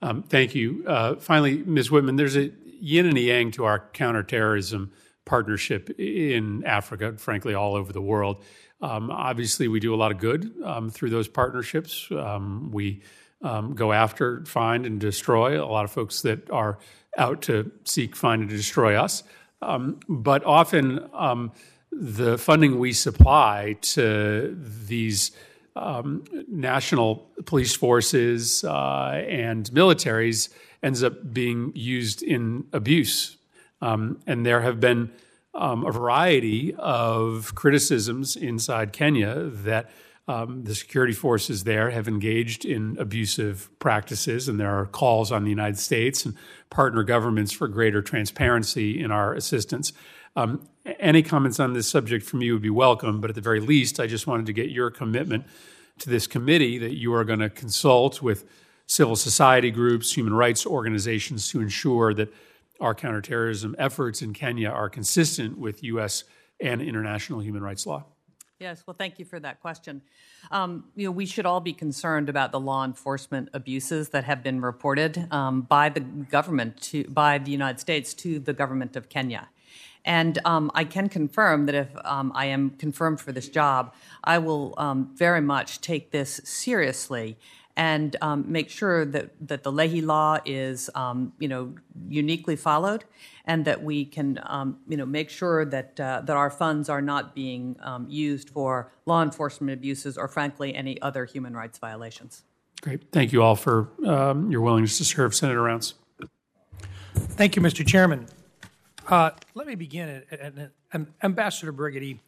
Um, 0.00 0.22
thank 0.22 0.54
you. 0.54 0.84
Uh, 0.86 1.16
finally, 1.16 1.58
Ms. 1.58 1.90
Whitman, 1.90 2.16
there's 2.16 2.36
a 2.36 2.50
yin 2.80 3.06
and 3.06 3.18
yang 3.18 3.50
to 3.52 3.64
our 3.64 3.80
counterterrorism 3.92 4.92
partnership 5.26 5.90
in 5.98 6.64
Africa, 6.64 7.14
frankly, 7.18 7.52
all 7.52 7.74
over 7.74 7.92
the 7.92 8.00
world. 8.00 8.42
Um, 8.80 9.10
obviously, 9.10 9.68
we 9.68 9.80
do 9.80 9.94
a 9.94 9.96
lot 9.96 10.12
of 10.12 10.18
good 10.18 10.54
um, 10.64 10.88
through 10.88 11.10
those 11.10 11.28
partnerships. 11.28 12.08
Um, 12.10 12.70
we 12.72 13.02
um, 13.42 13.74
go 13.74 13.92
after, 13.92 14.44
find, 14.46 14.86
and 14.86 14.98
destroy 14.98 15.62
a 15.62 15.66
lot 15.66 15.84
of 15.84 15.90
folks 15.90 16.22
that 16.22 16.50
are 16.50 16.78
out 17.18 17.42
to 17.42 17.70
seek, 17.84 18.16
find, 18.16 18.42
and 18.42 18.50
destroy 18.50 18.96
us. 18.96 19.22
Um, 19.60 20.00
but 20.08 20.44
often, 20.44 21.08
um, 21.12 21.52
the 21.90 22.38
funding 22.38 22.78
we 22.78 22.92
supply 22.92 23.76
to 23.80 24.56
these 24.58 25.32
national 26.48 27.30
police 27.44 27.74
forces 27.74 28.64
uh, 28.64 29.22
and 29.28 29.70
militaries 29.70 30.48
ends 30.82 31.02
up 31.02 31.34
being 31.34 31.72
used 31.74 32.22
in 32.22 32.64
abuse 32.72 33.35
um, 33.80 34.20
and 34.26 34.44
there 34.44 34.60
have 34.60 34.80
been 34.80 35.10
um, 35.54 35.84
a 35.84 35.92
variety 35.92 36.74
of 36.78 37.54
criticisms 37.54 38.36
inside 38.36 38.92
Kenya 38.92 39.50
that 39.64 39.90
Um, 40.28 40.64
the 40.64 40.74
security 40.74 41.14
forces 41.14 41.62
there 41.62 41.90
have 41.92 42.10
engaged 42.10 42.64
in 42.64 42.96
abusive 42.98 43.68
practices, 43.78 44.48
and 44.48 44.58
there 44.58 44.74
are 44.76 44.86
calls 44.90 45.30
on 45.30 45.44
the 45.44 45.50
United 45.50 45.78
States 45.78 46.26
and 46.26 46.34
partner 46.68 47.04
governments 47.04 47.52
for 47.52 47.68
greater 47.68 48.02
transparency 48.02 48.88
in 49.04 49.12
our 49.12 49.36
assistance. 49.36 49.92
Um, 50.34 50.66
any 50.98 51.22
comments 51.22 51.60
on 51.60 51.74
this 51.74 51.88
subject 51.88 52.26
from 52.26 52.42
you 52.42 52.54
would 52.54 52.62
be 52.62 52.70
welcome, 52.86 53.20
but 53.20 53.30
at 53.30 53.36
the 53.36 53.48
very 53.50 53.60
least, 53.60 54.00
I 54.00 54.08
just 54.08 54.26
wanted 54.26 54.46
to 54.46 54.52
get 54.52 54.68
your 54.70 54.90
commitment 54.90 55.44
to 55.98 56.10
this 56.10 56.26
committee 56.26 56.78
that 56.78 56.94
you 57.02 57.14
are 57.14 57.24
going 57.24 57.42
to 57.48 57.60
consult 57.60 58.20
with 58.20 58.44
civil 58.86 59.16
society 59.16 59.70
groups, 59.70 60.16
human 60.16 60.34
rights 60.34 60.66
organizations 60.66 61.48
to 61.52 61.60
ensure 61.60 62.14
that 62.14 62.28
our 62.80 62.94
counterterrorism 62.94 63.74
efforts 63.78 64.22
in 64.22 64.32
Kenya 64.32 64.68
are 64.68 64.88
consistent 64.88 65.58
with 65.58 65.82
U.S. 65.84 66.24
and 66.60 66.82
international 66.82 67.40
human 67.40 67.62
rights 67.62 67.86
law. 67.86 68.04
Yes, 68.58 68.82
well, 68.86 68.96
thank 68.96 69.18
you 69.18 69.26
for 69.26 69.38
that 69.40 69.60
question. 69.60 70.00
Um, 70.50 70.84
you 70.94 71.06
know, 71.06 71.10
we 71.10 71.26
should 71.26 71.44
all 71.44 71.60
be 71.60 71.74
concerned 71.74 72.30
about 72.30 72.52
the 72.52 72.60
law 72.60 72.84
enforcement 72.84 73.50
abuses 73.52 74.08
that 74.10 74.24
have 74.24 74.42
been 74.42 74.62
reported 74.62 75.30
um, 75.30 75.62
by 75.62 75.90
the 75.90 76.00
government 76.00 76.80
to 76.84 77.04
by 77.04 77.36
the 77.36 77.50
United 77.50 77.80
States 77.80 78.14
to 78.14 78.38
the 78.38 78.54
government 78.54 78.96
of 78.96 79.10
Kenya. 79.10 79.50
And 80.06 80.38
um, 80.44 80.70
I 80.74 80.84
can 80.84 81.08
confirm 81.08 81.66
that 81.66 81.74
if 81.74 81.88
um, 82.04 82.32
I 82.34 82.46
am 82.46 82.70
confirmed 82.70 83.20
for 83.20 83.32
this 83.32 83.48
job, 83.48 83.92
I 84.24 84.38
will 84.38 84.72
um, 84.78 85.10
very 85.14 85.40
much 85.40 85.80
take 85.80 86.12
this 86.12 86.40
seriously 86.44 87.36
and 87.76 88.16
um, 88.22 88.44
make 88.50 88.70
sure 88.70 89.04
that, 89.04 89.30
that 89.46 89.62
the 89.62 89.70
Leahy 89.70 90.00
law 90.00 90.38
is, 90.46 90.88
um, 90.94 91.32
you 91.38 91.46
know, 91.46 91.74
uniquely 92.08 92.56
followed, 92.56 93.04
and 93.44 93.64
that 93.66 93.82
we 93.82 94.04
can, 94.04 94.40
um, 94.44 94.78
you 94.88 94.96
know, 94.96 95.04
make 95.04 95.28
sure 95.28 95.64
that 95.66 96.00
uh, 96.00 96.22
that 96.24 96.36
our 96.36 96.50
funds 96.50 96.88
are 96.88 97.02
not 97.02 97.34
being 97.34 97.76
um, 97.82 98.06
used 98.08 98.48
for 98.50 98.92
law 99.04 99.22
enforcement 99.22 99.72
abuses 99.72 100.16
or, 100.16 100.26
frankly, 100.26 100.74
any 100.74 101.00
other 101.02 101.26
human 101.26 101.54
rights 101.54 101.78
violations. 101.78 102.44
Great. 102.80 103.10
Thank 103.12 103.32
you 103.32 103.42
all 103.42 103.56
for 103.56 103.88
um, 104.06 104.50
your 104.50 104.62
willingness 104.62 104.98
to 104.98 105.04
serve, 105.04 105.34
Senator 105.34 105.62
Rounds. 105.62 105.94
Thank 107.14 107.56
you, 107.56 107.62
Mr. 107.62 107.86
Chairman. 107.86 108.26
Uh, 109.08 109.30
let 109.54 109.66
me 109.66 109.74
begin. 109.74 110.22
At, 110.30 110.40
at, 110.40 110.58
at, 110.92 111.06
Ambassador 111.22 111.72
Brigety, 111.72 112.20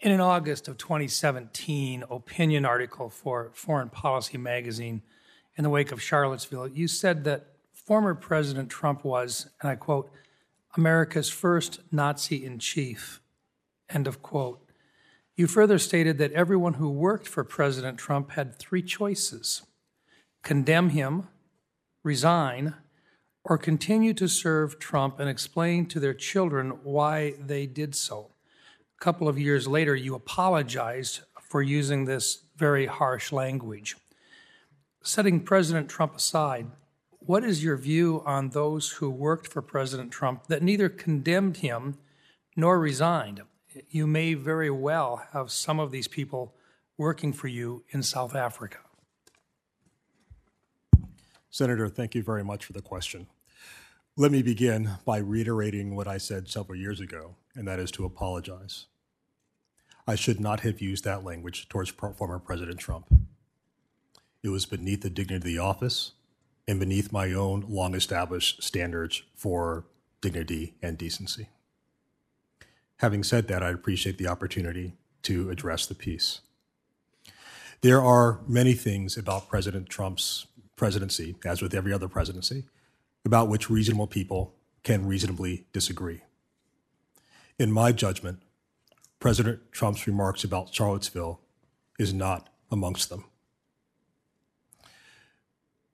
in 0.00 0.12
an 0.12 0.20
August 0.20 0.68
of 0.68 0.76
2017 0.78 2.04
opinion 2.10 2.64
article 2.64 3.08
for 3.08 3.50
Foreign 3.54 3.88
Policy 3.88 4.36
magazine 4.36 5.02
in 5.56 5.64
the 5.64 5.70
wake 5.70 5.90
of 5.90 6.02
Charlottesville, 6.02 6.68
you 6.68 6.86
said 6.86 7.24
that 7.24 7.46
former 7.72 8.14
President 8.14 8.68
Trump 8.68 9.04
was, 9.04 9.48
and 9.60 9.70
I 9.70 9.76
quote, 9.76 10.10
America's 10.76 11.30
first 11.30 11.80
Nazi 11.90 12.44
in 12.44 12.58
chief, 12.58 13.20
end 13.88 14.06
of 14.06 14.22
quote. 14.22 14.60
You 15.34 15.46
further 15.46 15.78
stated 15.78 16.18
that 16.18 16.32
everyone 16.32 16.74
who 16.74 16.90
worked 16.90 17.26
for 17.26 17.44
President 17.44 17.98
Trump 17.98 18.32
had 18.32 18.58
three 18.58 18.82
choices 18.82 19.62
condemn 20.42 20.90
him, 20.90 21.26
resign, 22.04 22.74
or 23.42 23.58
continue 23.58 24.14
to 24.14 24.28
serve 24.28 24.78
Trump 24.78 25.18
and 25.18 25.28
explain 25.28 25.86
to 25.86 25.98
their 25.98 26.14
children 26.14 26.70
why 26.84 27.34
they 27.40 27.66
did 27.66 27.94
so. 27.96 28.30
A 28.98 29.04
couple 29.04 29.28
of 29.28 29.38
years 29.38 29.68
later, 29.68 29.94
you 29.94 30.14
apologized 30.14 31.20
for 31.40 31.62
using 31.62 32.04
this 32.04 32.44
very 32.56 32.86
harsh 32.86 33.30
language. 33.30 33.96
Setting 35.02 35.40
President 35.40 35.88
Trump 35.88 36.16
aside, 36.16 36.66
what 37.10 37.44
is 37.44 37.62
your 37.62 37.76
view 37.76 38.22
on 38.24 38.50
those 38.50 38.92
who 38.92 39.10
worked 39.10 39.48
for 39.48 39.60
President 39.60 40.10
Trump 40.12 40.46
that 40.46 40.62
neither 40.62 40.88
condemned 40.88 41.58
him 41.58 41.98
nor 42.56 42.78
resigned? 42.78 43.42
You 43.90 44.06
may 44.06 44.34
very 44.34 44.70
well 44.70 45.26
have 45.32 45.50
some 45.50 45.78
of 45.78 45.90
these 45.90 46.08
people 46.08 46.54
working 46.96 47.32
for 47.32 47.48
you 47.48 47.84
in 47.90 48.02
South 48.02 48.34
Africa. 48.34 48.78
Senator, 51.50 51.88
thank 51.88 52.14
you 52.14 52.22
very 52.22 52.44
much 52.44 52.64
for 52.64 52.72
the 52.72 52.82
question. 52.82 53.26
Let 54.16 54.32
me 54.32 54.42
begin 54.42 54.90
by 55.04 55.18
reiterating 55.18 55.94
what 55.94 56.08
I 56.08 56.18
said 56.18 56.48
several 56.48 56.78
years 56.78 57.00
ago, 57.00 57.36
and 57.56 57.66
that 57.66 57.80
is 57.80 57.90
to 57.92 58.04
apologize. 58.04 58.86
I 60.06 60.14
should 60.14 60.38
not 60.38 60.60
have 60.60 60.80
used 60.80 61.04
that 61.04 61.24
language 61.24 61.68
towards 61.68 61.90
former 61.90 62.38
President 62.38 62.78
Trump. 62.78 63.06
It 64.42 64.50
was 64.50 64.66
beneath 64.66 65.00
the 65.00 65.10
dignity 65.10 65.36
of 65.36 65.42
the 65.42 65.58
office 65.58 66.12
and 66.68 66.78
beneath 66.78 67.12
my 67.12 67.32
own 67.32 67.64
long 67.68 67.94
established 67.94 68.62
standards 68.62 69.22
for 69.34 69.86
dignity 70.20 70.74
and 70.82 70.96
decency. 70.96 71.48
Having 72.98 73.24
said 73.24 73.48
that, 73.48 73.62
I 73.62 73.70
appreciate 73.70 74.18
the 74.18 74.28
opportunity 74.28 74.94
to 75.22 75.50
address 75.50 75.86
the 75.86 75.94
piece. 75.94 76.40
There 77.82 78.00
are 78.00 78.40
many 78.46 78.74
things 78.74 79.16
about 79.16 79.48
President 79.48 79.88
Trump's 79.88 80.46
presidency, 80.76 81.36
as 81.44 81.60
with 81.60 81.74
every 81.74 81.92
other 81.92 82.08
presidency, 82.08 82.64
about 83.24 83.48
which 83.48 83.68
reasonable 83.68 84.06
people 84.06 84.54
can 84.82 85.06
reasonably 85.06 85.66
disagree. 85.72 86.22
In 87.58 87.72
my 87.72 87.90
judgment, 87.90 88.42
President 89.18 89.72
Trump's 89.72 90.06
remarks 90.06 90.44
about 90.44 90.74
Charlottesville 90.74 91.40
is 91.98 92.12
not 92.12 92.50
amongst 92.70 93.08
them. 93.08 93.24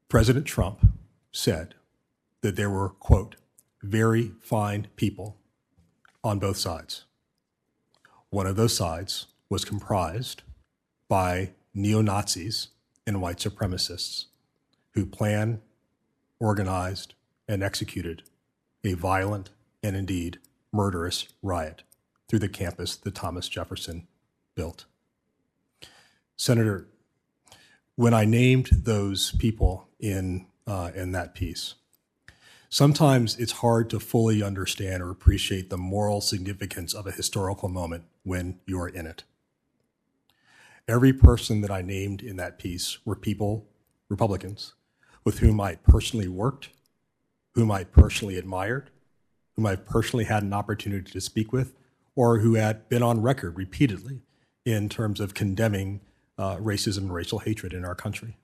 President 0.09 0.45
Trump 0.45 0.85
said 1.31 1.77
that 2.41 2.57
there 2.57 2.69
were, 2.69 2.89
quote, 2.89 3.37
very 3.81 4.33
fine 4.41 4.89
people 4.97 5.37
on 6.25 6.41
both 6.41 6.57
sides. 6.57 7.05
One 8.31 8.49
of 8.49 8.57
those 8.57 8.77
sides 8.77 9.29
was 9.49 9.65
comprised 9.65 10.43
by 11.09 11.53
neo 11.75 12.03
Nazis 12.03 12.69
and 13.07 13.23
white 13.23 13.39
supremacists 13.39 14.27
who 14.95 15.07
planned, 15.07 15.61
organized, 16.41 17.15
and 17.47 17.63
executed 17.63 18.25
a 18.83 18.95
violent 18.95 19.51
and 19.83 19.95
indeed 19.95 20.41
murderous 20.73 21.29
riot 21.43 21.83
through 22.29 22.39
the 22.39 22.49
campus 22.49 22.97
that 22.97 23.15
Thomas 23.15 23.49
Jefferson 23.49 24.07
built. 24.55 24.87
Senator, 26.37 26.89
when 27.97 28.15
I 28.15 28.25
named 28.25 28.71
those 28.73 29.33
people 29.33 29.89
in, 30.01 30.47
uh, 30.67 30.91
in 30.95 31.13
that 31.13 31.35
piece, 31.35 31.75
sometimes 32.69 33.39
it's 33.39 33.53
hard 33.53 33.91
to 33.91 34.01
fully 34.01 34.43
understand 34.43 35.03
or 35.03 35.11
appreciate 35.11 35.71
the 35.71 35.77
moral 35.77 36.21
significance 36.21 36.95
of 36.95 37.07
a 37.07 37.13
historical 37.13 37.69
moment 37.69 38.05
when 38.23 38.61
you 38.67 38.81
are 38.81 38.89
in 38.89 39.07
it. 39.07 39.25
Every 40.89 41.13
person 41.13 41.61
that 41.61 41.71
I 41.71 41.83
named 41.83 42.23
in 42.23 42.37
that 42.37 42.59
piece 42.59 42.99
were 43.05 43.15
people, 43.15 43.69
Republicans, 44.09 44.75
with 45.23 45.39
whom 45.39 45.61
I 45.61 45.77
personally 45.77 46.29
worked 46.29 46.71
whom 47.55 47.71
I 47.71 47.85
personally 47.85 48.39
admired, 48.39 48.91
whom 49.63 49.71
I 49.71 49.77
personally 49.77 50.25
had 50.25 50.43
an 50.43 50.53
opportunity 50.53 51.13
to 51.13 51.21
speak 51.21 51.53
with, 51.53 51.73
or 52.17 52.41
who 52.41 52.55
had 52.55 52.89
been 52.89 53.03
on 53.03 53.23
record 53.23 53.57
repeatedly 53.57 54.23
in 54.65 54.89
terms 54.89 55.21
of 55.21 55.35
condemning 55.35 56.01
uh, 56.37 56.57
racism 56.57 56.99
and 56.99 57.15
racial 57.15 57.39
hatred 57.39 57.73
in 57.73 57.85
our 57.85 57.95
country. 57.95 58.37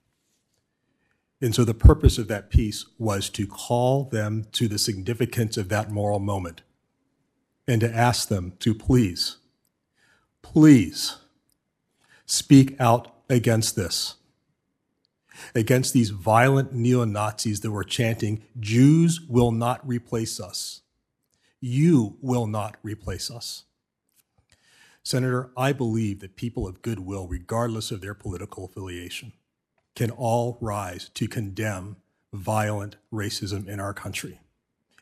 And 1.40 1.54
so 1.54 1.64
the 1.64 1.74
purpose 1.74 2.18
of 2.18 2.28
that 2.28 2.50
piece 2.50 2.86
was 2.98 3.28
to 3.30 3.48
call 3.48 4.04
them 4.04 4.46
to 4.52 4.68
the 4.68 4.78
significance 4.78 5.56
of 5.56 5.68
that 5.70 5.90
moral 5.90 6.20
moment 6.20 6.62
and 7.66 7.80
to 7.80 7.92
ask 7.92 8.28
them 8.28 8.52
to 8.60 8.72
please, 8.72 9.38
please 10.42 11.16
speak 12.26 12.80
out 12.80 13.12
against 13.28 13.74
this 13.74 14.14
against 15.54 15.92
these 15.92 16.10
violent 16.10 16.72
neo 16.72 17.04
Nazis 17.04 17.60
that 17.60 17.70
were 17.70 17.84
chanting, 17.84 18.42
Jews 18.58 19.20
will 19.20 19.52
not 19.52 19.86
replace 19.86 20.40
us. 20.40 20.82
You 21.60 22.16
will 22.20 22.46
not 22.46 22.76
replace 22.82 23.30
us. 23.30 23.64
Senator, 25.02 25.50
I 25.56 25.72
believe 25.72 26.20
that 26.20 26.36
people 26.36 26.68
of 26.68 26.82
goodwill, 26.82 27.26
regardless 27.26 27.90
of 27.90 28.00
their 28.00 28.14
political 28.14 28.64
affiliation, 28.64 29.32
can 29.96 30.10
all 30.10 30.58
rise 30.60 31.08
to 31.14 31.26
condemn 31.26 31.96
violent 32.32 32.96
racism 33.12 33.66
in 33.66 33.80
our 33.80 33.94
country. 33.94 34.40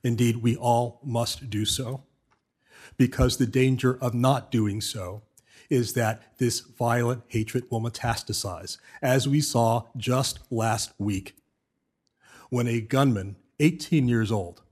Indeed, 0.05 0.37
we 0.37 0.57
all 0.57 1.01
must 1.05 1.51
do 1.51 1.65
so, 1.65 2.05
because 2.97 3.37
the 3.37 3.47
danger 3.47 3.99
of 4.01 4.15
not 4.15 4.51
doing 4.51 4.81
so 4.81 5.23
is 5.69 5.95
that 5.95 6.39
this 6.39 6.61
violent 6.61 7.25
hatred 7.27 7.65
will 7.71 7.81
metastasize, 7.81 8.79
as 9.03 9.27
we 9.27 9.41
saw 9.41 9.83
just 9.97 10.39
last 10.51 10.93
week 10.99 11.37
when 12.49 12.69
a 12.69 12.81
gunman, 12.81 13.37
18 13.59 14.07
years 14.09 14.31
old, 14.31 14.63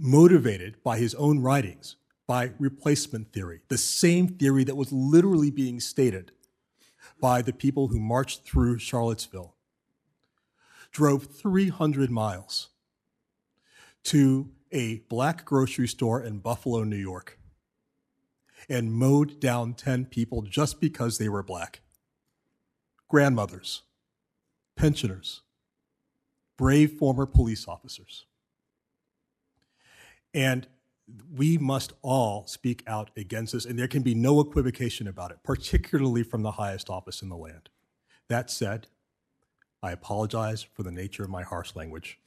motivated 0.00 0.82
by 0.82 0.98
his 0.98 1.14
own 1.16 1.40
writings, 1.40 1.96
by 2.26 2.52
replacement 2.58 3.32
theory, 3.32 3.60
the 3.68 3.78
same 3.78 4.28
theory 4.28 4.64
that 4.64 4.76
was 4.76 4.92
literally 4.92 5.50
being 5.50 5.78
stated 5.78 6.32
by 7.20 7.42
the 7.42 7.52
people 7.52 7.88
who 7.88 8.00
marched 8.00 8.44
through 8.44 8.78
Charlottesville, 8.78 9.54
drove 10.90 11.26
300 11.26 12.10
miles 12.10 12.70
to 14.04 14.50
a 14.72 14.98
black 15.08 15.44
grocery 15.44 15.88
store 15.88 16.22
in 16.22 16.38
Buffalo, 16.38 16.82
New 16.84 16.96
York, 16.96 17.38
and 18.68 18.92
mowed 18.92 19.40
down 19.40 19.74
10 19.74 20.06
people 20.06 20.42
just 20.42 20.80
because 20.80 21.18
they 21.18 21.28
were 21.28 21.42
black. 21.42 21.80
Grandmothers, 23.08 23.82
pensioners, 24.76 25.42
brave 26.56 26.92
former 26.92 27.26
police 27.26 27.66
officers. 27.66 28.24
And 30.32 30.66
we 31.34 31.58
must 31.58 31.92
all 32.02 32.46
speak 32.46 32.84
out 32.86 33.10
against 33.16 33.52
this, 33.52 33.64
and 33.64 33.78
there 33.78 33.88
can 33.88 34.02
be 34.02 34.14
no 34.14 34.40
equivocation 34.40 35.08
about 35.08 35.32
it, 35.32 35.38
particularly 35.42 36.22
from 36.22 36.42
the 36.42 36.52
highest 36.52 36.88
office 36.88 37.22
in 37.22 37.28
the 37.28 37.36
land. 37.36 37.68
That 38.28 38.50
said, 38.50 38.86
I 39.82 39.92
apologize 39.92 40.62
for 40.62 40.82
the 40.82 40.92
nature 40.92 41.24
of 41.24 41.30
my 41.30 41.42
harsh 41.42 41.74
language, 41.74 42.18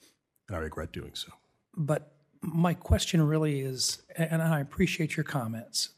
and 0.48 0.58
I 0.58 0.60
regret 0.60 0.92
doing 0.92 1.16
so. 1.16 1.32
But 1.76 2.12
my 2.42 2.74
question 2.74 3.22
really 3.22 3.62
is, 3.62 4.02
and 4.18 4.42
I 4.42 4.60
appreciate 4.60 5.16
your 5.16 5.24
comments, 5.24 5.90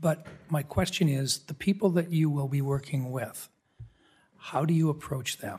but 0.00 0.26
my 0.48 0.62
question 0.62 1.08
is 1.08 1.38
the 1.38 1.54
people 1.54 1.90
that 1.90 2.12
you 2.12 2.30
will 2.30 2.46
be 2.46 2.62
working 2.62 3.10
with, 3.10 3.48
how 4.36 4.64
do 4.64 4.72
you 4.72 4.90
approach 4.90 5.38
them? 5.38 5.58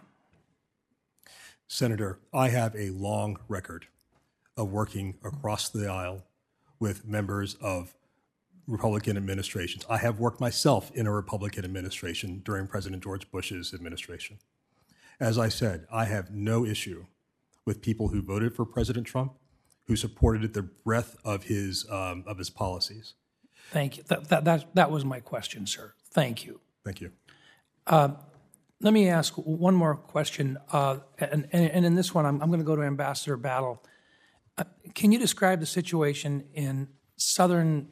Senator, 1.68 2.20
I 2.34 2.50
have 2.50 2.74
a 2.76 2.92
long 2.92 3.38
record 3.50 3.88
of 4.60 4.72
working 4.72 5.16
across 5.24 5.70
the 5.70 5.88
aisle 5.88 6.26
with 6.80 7.08
members 7.08 7.56
of 7.62 7.96
Republican 8.68 9.18
administrations. 9.18 9.86
I 9.90 9.98
have 9.98 10.20
worked 10.20 10.40
myself 10.40 10.92
in 10.94 11.08
a 11.08 11.12
Republican 11.12 11.66
administration 11.66 12.42
during 12.46 12.68
President 12.68 13.02
George 13.02 13.32
Bush's 13.32 13.74
administration. 13.74 14.38
As 15.20 15.40
I 15.40 15.50
said, 15.50 15.88
I 15.92 16.06
have 16.06 16.32
no 16.32 16.66
issue 16.66 17.06
with 17.66 17.82
people 17.82 18.10
who 18.10 18.22
voted 18.22 18.56
for 18.56 18.66
President 18.66 19.08
Trump, 19.08 19.34
who 19.88 19.96
supported 19.96 20.54
the 20.54 20.64
breadth 20.64 21.18
of 21.24 21.46
his 21.46 21.86
um, 21.90 22.24
of 22.28 22.38
his 22.38 22.50
policies. 22.50 23.16
Thank 23.72 23.98
you. 23.98 24.04
That, 24.08 24.30
that, 24.30 24.44
that, 24.46 24.76
that 24.76 24.92
was 24.92 25.04
my 25.06 25.20
question, 25.20 25.66
sir. 25.66 25.94
Thank 26.12 26.46
you. 26.46 26.60
Thank 26.84 27.02
you. 27.02 27.12
Let 28.82 28.94
me 28.94 29.10
ask 29.10 29.34
one 29.36 29.76
more 29.76 29.96
question, 29.96 30.58
uh, 30.72 31.00
and, 31.20 31.48
and, 31.52 31.70
and 31.70 31.86
in 31.86 31.96
this 31.96 32.16
one, 32.16 32.26
I'm, 32.26 32.42
I'm 32.42 32.48
going 32.48 32.62
to 32.62 32.66
go 32.66 32.78
to 32.78 32.84
Ambassador 32.84 33.36
Battle. 33.36 33.84
Can 34.96 35.12
you 35.12 35.20
describe 35.20 35.60
the 35.60 35.66
situation 35.66 36.46
in 36.54 36.90
southern 37.16 37.90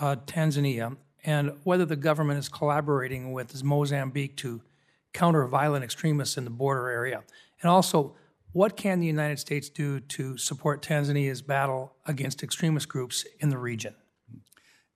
uh, 0.00 0.16
Tanzania 0.26 0.96
and 1.24 1.52
whether 1.64 1.84
the 1.84 1.96
government 1.96 2.38
is 2.38 2.48
collaborating 2.48 3.32
with 3.32 3.62
Mozambique 3.62 4.36
to 4.38 4.62
counter 5.12 5.46
violent 5.46 5.84
extremists 5.84 6.36
in 6.36 6.44
the 6.44 6.50
border 6.50 6.88
area? 6.88 7.22
And 7.62 7.70
also, 7.70 8.16
what 8.52 8.76
can 8.76 9.00
the 9.00 9.06
United 9.06 9.38
States 9.38 9.68
do 9.68 10.00
to 10.00 10.36
support 10.36 10.82
Tanzania's 10.82 11.42
battle 11.42 11.94
against 12.06 12.42
extremist 12.42 12.88
groups 12.88 13.24
in 13.38 13.48
the 13.50 13.58
region? 13.58 13.94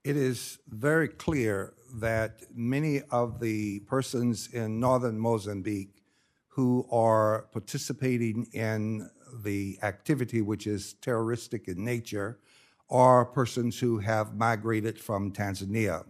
It 0.03 0.17
is 0.17 0.59
very 0.67 1.07
clear 1.07 1.73
that 1.95 2.41
many 2.53 3.01
of 3.11 3.39
the 3.39 3.79
persons 3.81 4.49
in 4.51 4.79
northern 4.79 5.17
Mozambique 5.17 6.03
who 6.49 6.85
are 6.91 7.47
participating 7.53 8.47
in 8.53 9.09
the 9.43 9.77
activity, 9.83 10.41
which 10.41 10.67
is 10.67 10.93
terroristic 11.01 11.67
in 11.67 11.83
nature, 11.83 12.39
are 12.89 13.25
persons 13.25 13.79
who 13.79 13.99
have 13.99 14.35
migrated 14.35 14.99
from 14.99 15.31
Tanzania. 15.31 16.05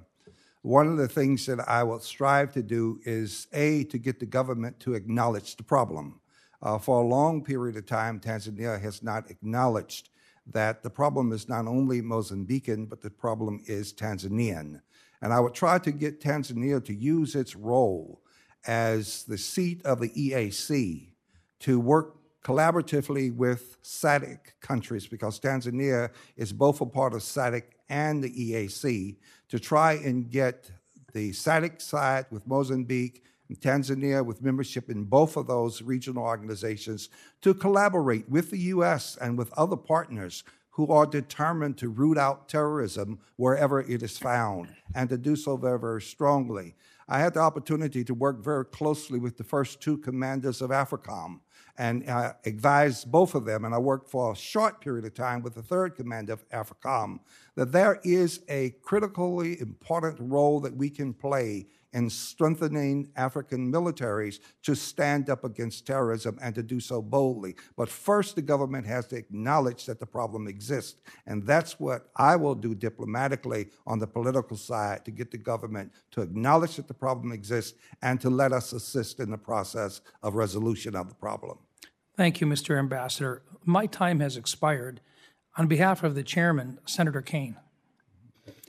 One 0.61 0.87
of 0.87 0.97
the 0.97 1.07
things 1.07 1.45
that 1.45 1.67
I 1.69 1.83
will 1.83 1.99
strive 1.99 2.51
to 2.53 2.63
do 2.63 2.99
is 3.05 3.47
A, 3.53 3.83
to 3.85 3.97
get 3.97 4.19
the 4.19 4.25
government 4.25 4.79
to 4.81 4.95
acknowledge 4.95 5.55
the 5.55 5.63
problem. 5.63 6.19
Uh, 6.61 6.79
for 6.79 7.01
a 7.01 7.07
long 7.07 7.43
period 7.43 7.77
of 7.77 7.85
time, 7.85 8.19
Tanzania 8.19 8.81
has 8.81 9.03
not 9.03 9.29
acknowledged 9.29 10.09
that 10.47 10.83
the 10.83 10.89
problem 10.89 11.31
is 11.31 11.47
not 11.47 11.67
only 11.67 12.01
Mozambican, 12.01 12.89
but 12.89 13.01
the 13.01 13.09
problem 13.09 13.61
is 13.67 13.93
Tanzanian. 13.93 14.81
And 15.21 15.33
I 15.33 15.39
would 15.39 15.53
try 15.53 15.79
to 15.79 15.91
get 15.91 16.21
Tanzania 16.21 16.83
to 16.85 16.93
use 16.93 17.35
its 17.35 17.55
role 17.55 18.21
as 18.67 19.23
the 19.23 19.37
seat 19.37 19.85
of 19.85 19.99
the 19.99 20.09
EAC 20.09 21.13
to 21.59 21.79
work 21.79 22.17
collaboratively 22.45 23.35
with 23.35 23.81
SADC 23.81 24.37
countries, 24.61 25.07
because 25.07 25.39
Tanzania 25.39 26.11
is 26.37 26.53
both 26.53 26.79
a 26.79 26.85
part 26.85 27.15
of 27.15 27.21
SADC 27.21 27.63
and 27.89 28.23
the 28.23 28.29
EAC, 28.29 29.17
to 29.49 29.59
try 29.59 29.93
and 29.93 30.29
get 30.29 30.69
the 31.13 31.31
SADC 31.31 31.81
side 31.81 32.27
with 32.29 32.45
Mozambique 32.45 33.23
and 33.49 33.59
Tanzania 33.59 34.23
with 34.23 34.43
membership 34.43 34.91
in 34.91 35.05
both 35.05 35.37
of 35.37 35.47
those 35.47 35.81
regional 35.81 36.23
organizations 36.23 37.09
to 37.41 37.55
collaborate 37.55 38.29
with 38.29 38.51
the 38.51 38.59
U.S. 38.75 39.17
and 39.19 39.39
with 39.39 39.51
other 39.57 39.77
partners 39.77 40.43
who 40.69 40.91
are 40.91 41.07
determined 41.07 41.77
to 41.79 41.89
root 41.89 42.17
out 42.17 42.47
terrorism 42.47 43.17
wherever 43.37 43.81
it 43.81 44.03
is 44.03 44.19
found 44.19 44.69
and 44.93 45.09
to 45.09 45.17
do 45.17 45.35
so 45.35 45.57
very, 45.57 45.79
very 45.79 46.01
strongly. 46.01 46.75
I 47.07 47.19
had 47.19 47.33
the 47.33 47.39
opportunity 47.39 48.03
to 48.03 48.13
work 48.13 48.43
very 48.43 48.65
closely 48.65 49.17
with 49.17 49.37
the 49.37 49.43
first 49.43 49.81
two 49.81 49.97
commanders 49.97 50.61
of 50.61 50.69
AFRICOM 50.69 51.39
and 51.77 52.07
uh, 52.09 52.33
advised 52.45 53.11
both 53.11 53.35
of 53.35 53.45
them, 53.45 53.65
and 53.65 53.75
I 53.75 53.77
worked 53.77 54.09
for 54.09 54.31
a 54.31 54.35
short 54.35 54.81
period 54.81 55.05
of 55.05 55.13
time 55.13 55.41
with 55.41 55.55
the 55.55 55.61
third 55.61 55.95
commander 55.95 56.33
of 56.33 56.47
AFRICOM, 56.49 57.19
that 57.55 57.71
there 57.71 57.99
is 58.03 58.41
a 58.47 58.71
critically 58.81 59.59
important 59.59 60.17
role 60.19 60.59
that 60.61 60.75
we 60.75 60.89
can 60.89 61.13
play 61.13 61.67
in 61.95 62.09
strengthening 62.09 63.09
African 63.15 63.71
militaries 63.71 64.39
to 64.63 64.75
stand 64.75 65.29
up 65.29 65.45
against 65.45 65.87
terrorism 65.87 66.37
and 66.41 66.53
to 66.53 66.61
do 66.61 66.81
so 66.81 67.01
boldly. 67.01 67.55
But 67.77 67.87
first, 67.87 68.35
the 68.35 68.41
government 68.41 68.85
has 68.85 69.07
to 69.07 69.15
acknowledge 69.15 69.85
that 69.85 70.01
the 70.01 70.05
problem 70.05 70.45
exists. 70.45 70.99
And 71.25 71.47
that's 71.47 71.79
what 71.79 72.09
I 72.17 72.35
will 72.35 72.53
do 72.53 72.75
diplomatically 72.75 73.67
on 73.87 73.99
the 73.99 74.07
political 74.07 74.57
side 74.57 75.05
to 75.05 75.11
get 75.11 75.31
the 75.31 75.37
government 75.37 75.93
to 76.11 76.21
acknowledge 76.21 76.75
that 76.75 76.89
the 76.89 76.93
problem 76.93 77.31
exists 77.31 77.79
and 78.01 78.19
to 78.19 78.29
let 78.29 78.51
us 78.51 78.73
assist 78.73 79.21
in 79.21 79.31
the 79.31 79.37
process 79.37 80.01
of 80.21 80.35
resolution 80.35 80.97
of 80.97 81.07
the 81.07 81.15
problem. 81.15 81.57
Thank 82.15 82.39
you, 82.39 82.47
Mr. 82.47 82.79
Ambassador. 82.79 83.41
My 83.65 83.87
time 83.87 84.21
has 84.21 84.37
expired. 84.37 85.01
On 85.57 85.67
behalf 85.67 86.03
of 86.03 86.15
the 86.15 86.23
chairman, 86.23 86.79
Senator 86.85 87.21
Kaine. 87.21 87.57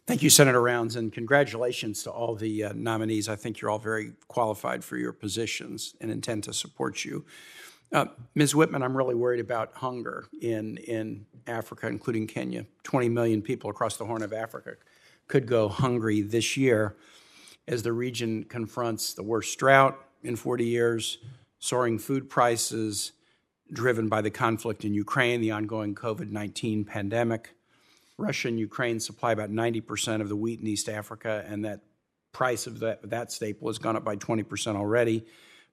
Thank 0.07 0.23
you, 0.23 0.31
Senator 0.31 0.63
Rounds, 0.63 0.95
and 0.95 1.13
congratulations 1.13 2.05
to 2.05 2.11
all 2.11 2.37
the 2.37 2.65
uh, 2.65 2.73
nominees. 2.75 3.29
I 3.29 3.35
think 3.35 3.61
you're 3.61 3.71
all 3.71 3.79
very 3.79 4.13
qualified 4.29 4.85
for 4.85 4.97
your 4.97 5.13
positions 5.13 5.95
and 6.01 6.11
intend 6.11 6.45
to 6.45 6.53
support 6.53 7.05
you. 7.05 7.25
Uh, 7.93 8.07
Ms. 8.35 8.55
Whitman, 8.55 8.83
I'm 8.83 8.97
really 8.97 9.15
worried 9.17 9.41
about 9.41 9.75
hunger 9.75 10.27
in, 10.41 10.77
in 10.79 11.27
Africa, 11.47 11.89
including 11.89 12.27
Kenya. 12.29 12.67
20 12.85 13.09
million 13.09 13.43
people 13.43 13.71
across 13.71 13.97
the 13.97 14.05
Horn 14.05 14.23
of 14.23 14.33
Africa 14.33 14.75
could 15.29 15.47
go 15.47 15.69
hungry 15.69 16.21
this 16.21 16.57
year 16.57 16.97
as 17.67 17.83
the 17.83 17.93
region 17.93 18.45
confronts 18.45 19.15
the 19.15 19.25
worst 19.25 19.59
drought 19.59 19.99
in 20.23 20.37
40 20.37 20.65
years, 20.65 21.19
soaring 21.59 21.99
food 21.99 22.31
prices 22.31 23.13
driven 23.73 24.09
by 24.09 24.21
the 24.21 24.31
conflict 24.31 24.85
in 24.85 24.95
Ukraine, 24.95 25.41
the 25.41 25.51
ongoing 25.51 25.95
COVID 25.95 26.31
19 26.31 26.85
pandemic 26.85 27.57
Russia 28.19 28.49
and 28.49 28.59
Ukraine 28.59 28.99
supply 28.99 29.33
about 29.33 29.51
90% 29.51 30.21
of 30.21 30.29
the 30.29 30.37
wheat 30.37 30.61
in 30.61 30.67
East 30.67 30.89
Africa, 30.89 31.45
and 31.47 31.65
that 31.65 31.81
price 32.33 32.67
of 32.67 32.81
that, 32.81 33.09
that 33.11 33.31
staple 33.31 33.69
has 33.69 33.79
gone 33.79 33.97
up 33.97 34.05
by 34.05 34.17
20% 34.17 34.77
already. 34.77 35.25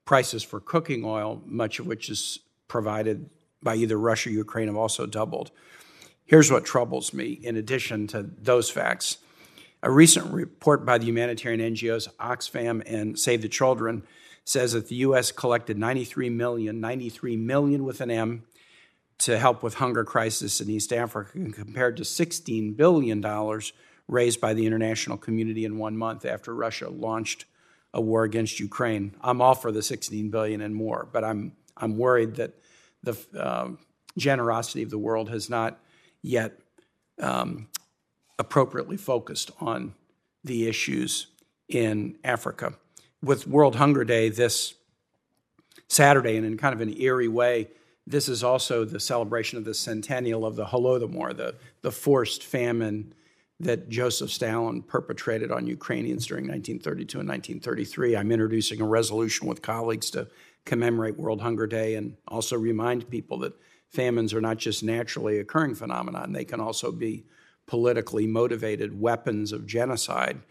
Prices 0.06 0.44
for 0.44 0.60
cooking 0.60 1.06
oil, 1.06 1.42
much 1.46 1.80
of 1.80 1.88
which 1.88 2.10
is 2.10 2.40
provided 2.68 3.30
by 3.62 3.76
either 3.76 3.98
Russia 3.98 4.30
or 4.30 4.34
Ukraine, 4.34 4.68
have 4.68 4.76
also 4.76 5.06
doubled. 5.06 5.52
Here's 6.26 6.52
what 6.52 6.66
troubles 6.66 7.14
me, 7.14 7.32
in 7.32 7.56
addition 7.56 8.08
to 8.08 8.24
those 8.24 8.70
facts. 8.70 9.18
A 9.82 9.92
recent 9.92 10.34
report 10.34 10.86
by 10.86 10.98
the 10.98 11.06
humanitarian 11.06 11.74
NGOs 11.74 12.10
Oxfam 12.16 12.82
and 12.86 13.18
Save 13.18 13.42
the 13.42 13.50
Children 13.50 14.04
says 14.46 14.74
that 14.74 14.88
the 14.88 14.96
U.S. 14.96 15.32
collected 15.32 15.78
93 15.78 16.30
million, 16.30 16.80
93 16.80 17.38
million 17.38 17.84
with 17.84 18.02
an 18.02 18.12
M, 18.12 18.44
to 19.20 19.38
help 19.38 19.64
with 19.64 19.76
hunger 19.76 20.04
crisis 20.04 20.60
in 20.60 20.70
East 20.70 20.92
Africa 20.92 21.32
compared 21.52 21.98
to 21.98 22.04
$16 22.04 22.76
billion 22.76 23.24
raised 24.08 24.42
by 24.42 24.54
the 24.54 24.66
international 24.66 25.18
community 25.18 25.66
in 25.66 25.78
one 25.78 25.98
month 25.98 26.26
after 26.26 26.54
Russia 26.54 26.90
launched 26.90 27.46
a 27.94 28.02
war 28.02 28.24
against 28.24 28.60
Ukraine. 28.60 29.16
I'm 29.22 29.42
all 29.42 29.56
for 29.56 29.72
the 29.72 29.82
16 29.82 30.30
billion 30.30 30.62
and 30.62 30.76
more, 30.76 31.08
but 31.12 31.24
I'm 31.24 31.54
I'm 31.78 31.98
worried 31.98 32.36
that 32.36 32.54
the 33.02 33.18
uh, 33.38 33.70
generosity 34.18 34.84
of 34.84 34.90
the 34.90 34.98
world 34.98 35.30
has 35.30 35.50
not 35.50 35.80
yet 36.22 36.60
um, 37.20 37.68
appropriately 38.38 38.98
focused 38.98 39.52
on 39.60 39.94
the 40.44 40.68
issues 40.68 41.28
in 41.68 42.18
Africa. 42.24 42.74
With 43.24 43.48
World 43.48 43.78
Hunger 43.78 44.04
Day 44.04 44.28
this 44.28 44.74
Saturday, 45.88 46.36
and 46.36 46.46
in 46.46 46.58
kind 46.58 46.74
of 46.76 46.82
an 46.82 47.00
eerie 47.00 47.30
way, 47.30 47.70
this 48.06 48.28
is 48.28 48.44
also 48.44 48.84
the 48.84 49.00
celebration 49.00 49.58
of 49.58 49.64
the 49.64 49.74
centennial 49.74 50.46
of 50.46 50.58
the 50.58 50.66
Holodomor, 50.66 51.36
the, 51.36 51.56
the 51.82 51.92
forced 51.92 52.44
famine 52.44 53.14
that 53.62 53.88
Joseph 53.88 54.30
Stalin 54.30 54.82
perpetrated 54.82 55.52
on 55.52 55.68
Ukrainians 55.68 56.26
during 56.28 56.44
1932 56.44 57.20
and 57.20 57.30
1933. 57.30 58.18
I'm 58.18 58.32
introducing 58.32 58.82
a 58.82 58.86
resolution 58.86 59.48
with 59.48 59.62
colleagues 59.62 60.10
to 60.12 60.28
commemorate 60.66 61.18
World 61.18 61.42
Hunger 61.42 61.68
Day 61.68 61.96
and 61.96 62.18
also 62.28 62.58
remind 62.58 63.10
people 63.10 63.38
that 63.40 63.54
famines 63.90 64.34
are 64.34 64.42
not 64.42 64.58
just 64.58 64.84
naturally 64.84 65.40
occurring 65.40 65.76
phenomenon, 65.76 66.34
they 66.34 66.46
can 66.46 66.60
also 66.60 66.92
be 66.92 67.26
politically 67.68 68.28
motivated 68.28 69.00
weapons 69.00 69.54
of 69.54 69.66
genocide. 69.66 70.42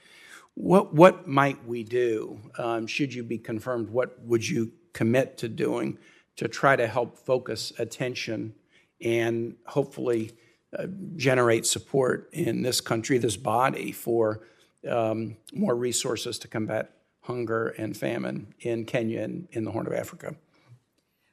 What, 0.55 0.94
what 0.94 1.26
might 1.26 1.66
we 1.66 1.82
do, 1.82 2.38
um, 2.59 2.86
should 2.86 3.14
you 3.14 3.22
be 3.22 3.38
confirmed? 3.38 3.90
What 3.90 4.20
would 4.24 4.46
you 4.46 4.72
commit 4.92 5.38
to 5.38 5.48
doing 5.48 5.98
to 6.36 6.48
try 6.48 6.76
to 6.76 6.86
help 6.86 7.18
focus 7.18 7.72
attention 7.78 8.55
and 9.00 9.57
hopefully 9.66 10.32
uh, 10.78 10.86
generate 11.16 11.66
support 11.66 12.28
in 12.32 12.62
this 12.62 12.80
country, 12.80 13.18
this 13.18 13.36
body, 13.36 13.92
for 13.92 14.42
um, 14.88 15.36
more 15.53 15.74
resources 15.74 16.38
to 16.40 16.48
combat 16.48 16.90
hunger 17.22 17.68
and 17.68 17.96
famine 17.96 18.55
in 18.61 18.84
Kenya 18.84 19.22
and 19.22 19.48
in 19.53 19.64
the 19.64 19.70
Horn 19.70 19.86
of 19.86 19.92
Africa? 19.92 20.34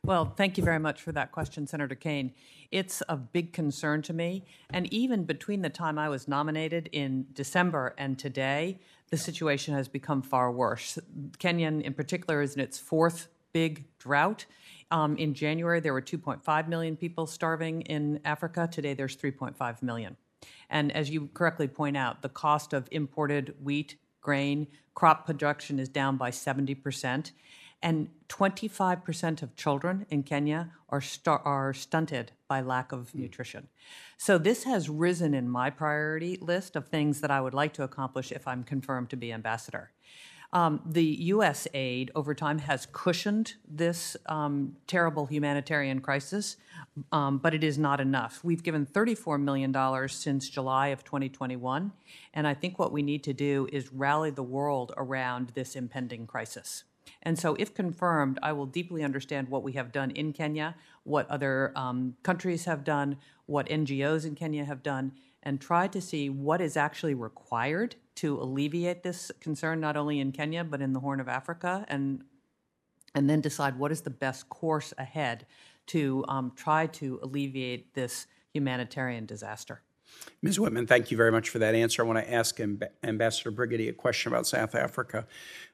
Well, 0.05 0.33
thank 0.37 0.57
you 0.57 0.63
very 0.63 0.79
much 0.79 1.01
for 1.01 1.11
that 1.11 1.31
question, 1.31 1.67
Senator 1.67 1.95
Kaine. 1.95 2.33
It's 2.71 3.03
a 3.09 3.17
big 3.17 3.51
concern 3.51 4.01
to 4.03 4.13
me. 4.13 4.45
And 4.69 4.91
even 4.93 5.25
between 5.25 5.61
the 5.61 5.69
time 5.69 5.99
I 5.99 6.07
was 6.09 6.27
nominated 6.27 6.89
in 6.91 7.27
December 7.33 7.93
and 7.97 8.17
today, 8.17 8.79
the 9.09 9.17
situation 9.17 9.73
has 9.73 9.87
become 9.87 10.21
far 10.21 10.51
worse. 10.51 10.99
Kenya, 11.39 11.67
in 11.67 11.93
particular, 11.93 12.41
is 12.41 12.55
in 12.55 12.61
its 12.61 12.77
fourth 12.77 13.27
big 13.53 13.85
drought. 13.97 14.45
Um, 14.91 15.17
in 15.17 15.33
January, 15.33 15.79
there 15.79 15.93
were 15.93 16.01
2.5 16.01 16.67
million 16.67 16.95
people 16.95 17.27
starving 17.27 17.81
in 17.81 18.19
Africa. 18.25 18.67
Today, 18.71 18.93
there's 18.93 19.15
3.5 19.15 19.83
million. 19.83 20.17
And 20.69 20.91
as 20.91 21.09
you 21.09 21.29
correctly 21.33 21.67
point 21.67 21.97
out, 21.97 22.21
the 22.21 22.29
cost 22.29 22.73
of 22.73 22.87
imported 22.91 23.55
wheat, 23.61 23.97
grain, 24.21 24.67
crop 24.93 25.25
production 25.25 25.79
is 25.79 25.89
down 25.89 26.17
by 26.17 26.29
70 26.29 26.75
percent 26.75 27.31
and 27.81 28.09
25% 28.27 29.41
of 29.41 29.55
children 29.55 30.05
in 30.09 30.23
Kenya 30.23 30.71
are, 30.89 31.01
star- 31.01 31.41
are 31.45 31.73
stunted 31.73 32.31
by 32.47 32.61
lack 32.61 32.91
of 32.91 33.15
nutrition. 33.15 33.67
So 34.17 34.37
this 34.37 34.63
has 34.65 34.89
risen 34.89 35.33
in 35.33 35.49
my 35.49 35.69
priority 35.69 36.37
list 36.41 36.75
of 36.75 36.87
things 36.87 37.21
that 37.21 37.31
I 37.31 37.41
would 37.41 37.53
like 37.53 37.73
to 37.73 37.83
accomplish 37.83 38.31
if 38.31 38.47
I'm 38.47 38.63
confirmed 38.63 39.09
to 39.11 39.17
be 39.17 39.31
ambassador. 39.31 39.91
Um, 40.51 40.81
the 40.83 41.03
U.S. 41.03 41.67
aid 41.75 42.09
over 42.15 42.33
time 42.33 42.57
has 42.59 42.87
cushioned 42.87 43.53
this 43.67 44.17
um, 44.25 44.75
terrible 44.87 45.27
humanitarian 45.27 46.01
crisis, 46.01 46.57
um, 47.11 47.37
but 47.37 47.53
it 47.53 47.63
is 47.63 47.77
not 47.77 48.01
enough. 48.01 48.43
We've 48.43 48.63
given 48.63 48.87
$34 48.87 49.39
million 49.39 50.09
since 50.09 50.49
July 50.49 50.87
of 50.87 51.03
2021, 51.03 51.91
and 52.33 52.47
I 52.47 52.55
think 52.55 52.79
what 52.79 52.91
we 52.91 53.03
need 53.03 53.23
to 53.25 53.33
do 53.33 53.67
is 53.71 53.93
rally 53.93 54.31
the 54.31 54.41
world 54.41 54.91
around 54.97 55.49
this 55.49 55.75
impending 55.75 56.25
crisis. 56.25 56.83
And 57.21 57.37
so, 57.37 57.55
if 57.55 57.73
confirmed, 57.73 58.39
I 58.41 58.53
will 58.53 58.65
deeply 58.65 59.03
understand 59.03 59.49
what 59.49 59.63
we 59.63 59.73
have 59.73 59.91
done 59.91 60.11
in 60.11 60.31
Kenya, 60.31 60.75
what 61.03 61.29
other 61.29 61.73
um, 61.75 62.15
countries 62.23 62.65
have 62.65 62.83
done, 62.83 63.17
what 63.45 63.67
NGOs 63.67 64.25
in 64.25 64.35
Kenya 64.35 64.63
have 64.63 64.81
done, 64.81 65.11
and 65.43 65.59
try 65.59 65.87
to 65.87 65.99
see 65.99 66.29
what 66.29 66.61
is 66.61 66.77
actually 66.77 67.13
required 67.13 67.95
to 68.15 68.39
alleviate 68.41 69.03
this 69.03 69.31
concern, 69.41 69.79
not 69.79 69.97
only 69.97 70.19
in 70.19 70.31
Kenya, 70.31 70.63
but 70.63 70.81
in 70.81 70.93
the 70.93 70.99
Horn 70.99 71.19
of 71.19 71.27
Africa, 71.27 71.85
and, 71.89 72.23
and 73.13 73.29
then 73.29 73.41
decide 73.41 73.77
what 73.77 73.91
is 73.91 74.01
the 74.01 74.09
best 74.09 74.47
course 74.49 74.93
ahead 74.97 75.45
to 75.87 76.23
um, 76.27 76.51
try 76.55 76.85
to 76.87 77.19
alleviate 77.23 77.93
this 77.95 78.27
humanitarian 78.53 79.25
disaster. 79.25 79.81
Ms. 80.41 80.59
Whitman, 80.59 80.87
thank 80.87 81.11
you 81.11 81.17
very 81.17 81.31
much 81.31 81.49
for 81.49 81.59
that 81.59 81.75
answer. 81.75 82.01
I 82.01 82.05
want 82.05 82.19
to 82.19 82.33
ask 82.33 82.57
Amb- 82.57 82.87
Ambassador 83.03 83.51
Brigety 83.51 83.89
a 83.89 83.93
question 83.93 84.31
about 84.31 84.47
South 84.47 84.73
Africa. 84.73 85.27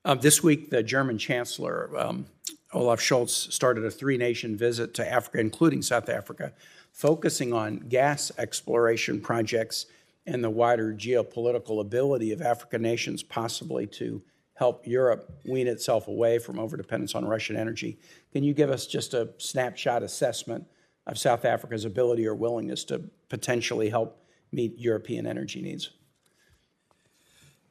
Uh, 0.03 0.15
this 0.15 0.41
week, 0.41 0.71
the 0.71 0.81
German 0.81 1.19
Chancellor, 1.19 1.91
um, 1.95 2.25
Olaf 2.73 2.99
Scholz, 2.99 3.51
started 3.51 3.85
a 3.85 3.91
three 3.91 4.17
nation 4.17 4.57
visit 4.57 4.95
to 4.95 5.07
Africa, 5.07 5.39
including 5.39 5.83
South 5.83 6.09
Africa, 6.09 6.51
focusing 6.91 7.53
on 7.53 7.77
gas 7.89 8.31
exploration 8.39 9.21
projects 9.21 9.85
and 10.25 10.43
the 10.43 10.49
wider 10.49 10.91
geopolitical 10.91 11.79
ability 11.79 12.31
of 12.31 12.41
African 12.41 12.81
nations 12.81 13.21
possibly 13.21 13.85
to 13.85 14.23
help 14.55 14.87
Europe 14.87 15.29
wean 15.45 15.67
itself 15.67 16.07
away 16.07 16.39
from 16.39 16.55
overdependence 16.55 17.15
on 17.15 17.23
Russian 17.23 17.55
energy. 17.55 17.99
Can 18.31 18.43
you 18.43 18.53
give 18.53 18.71
us 18.71 18.87
just 18.87 19.13
a 19.13 19.29
snapshot 19.37 20.01
assessment 20.01 20.65
of 21.05 21.19
South 21.19 21.45
Africa's 21.45 21.85
ability 21.85 22.25
or 22.25 22.33
willingness 22.33 22.83
to 22.85 23.03
potentially 23.29 23.89
help 23.89 24.24
meet 24.55 24.77
European 24.77 25.27
energy 25.27 25.61
needs. 25.61 25.91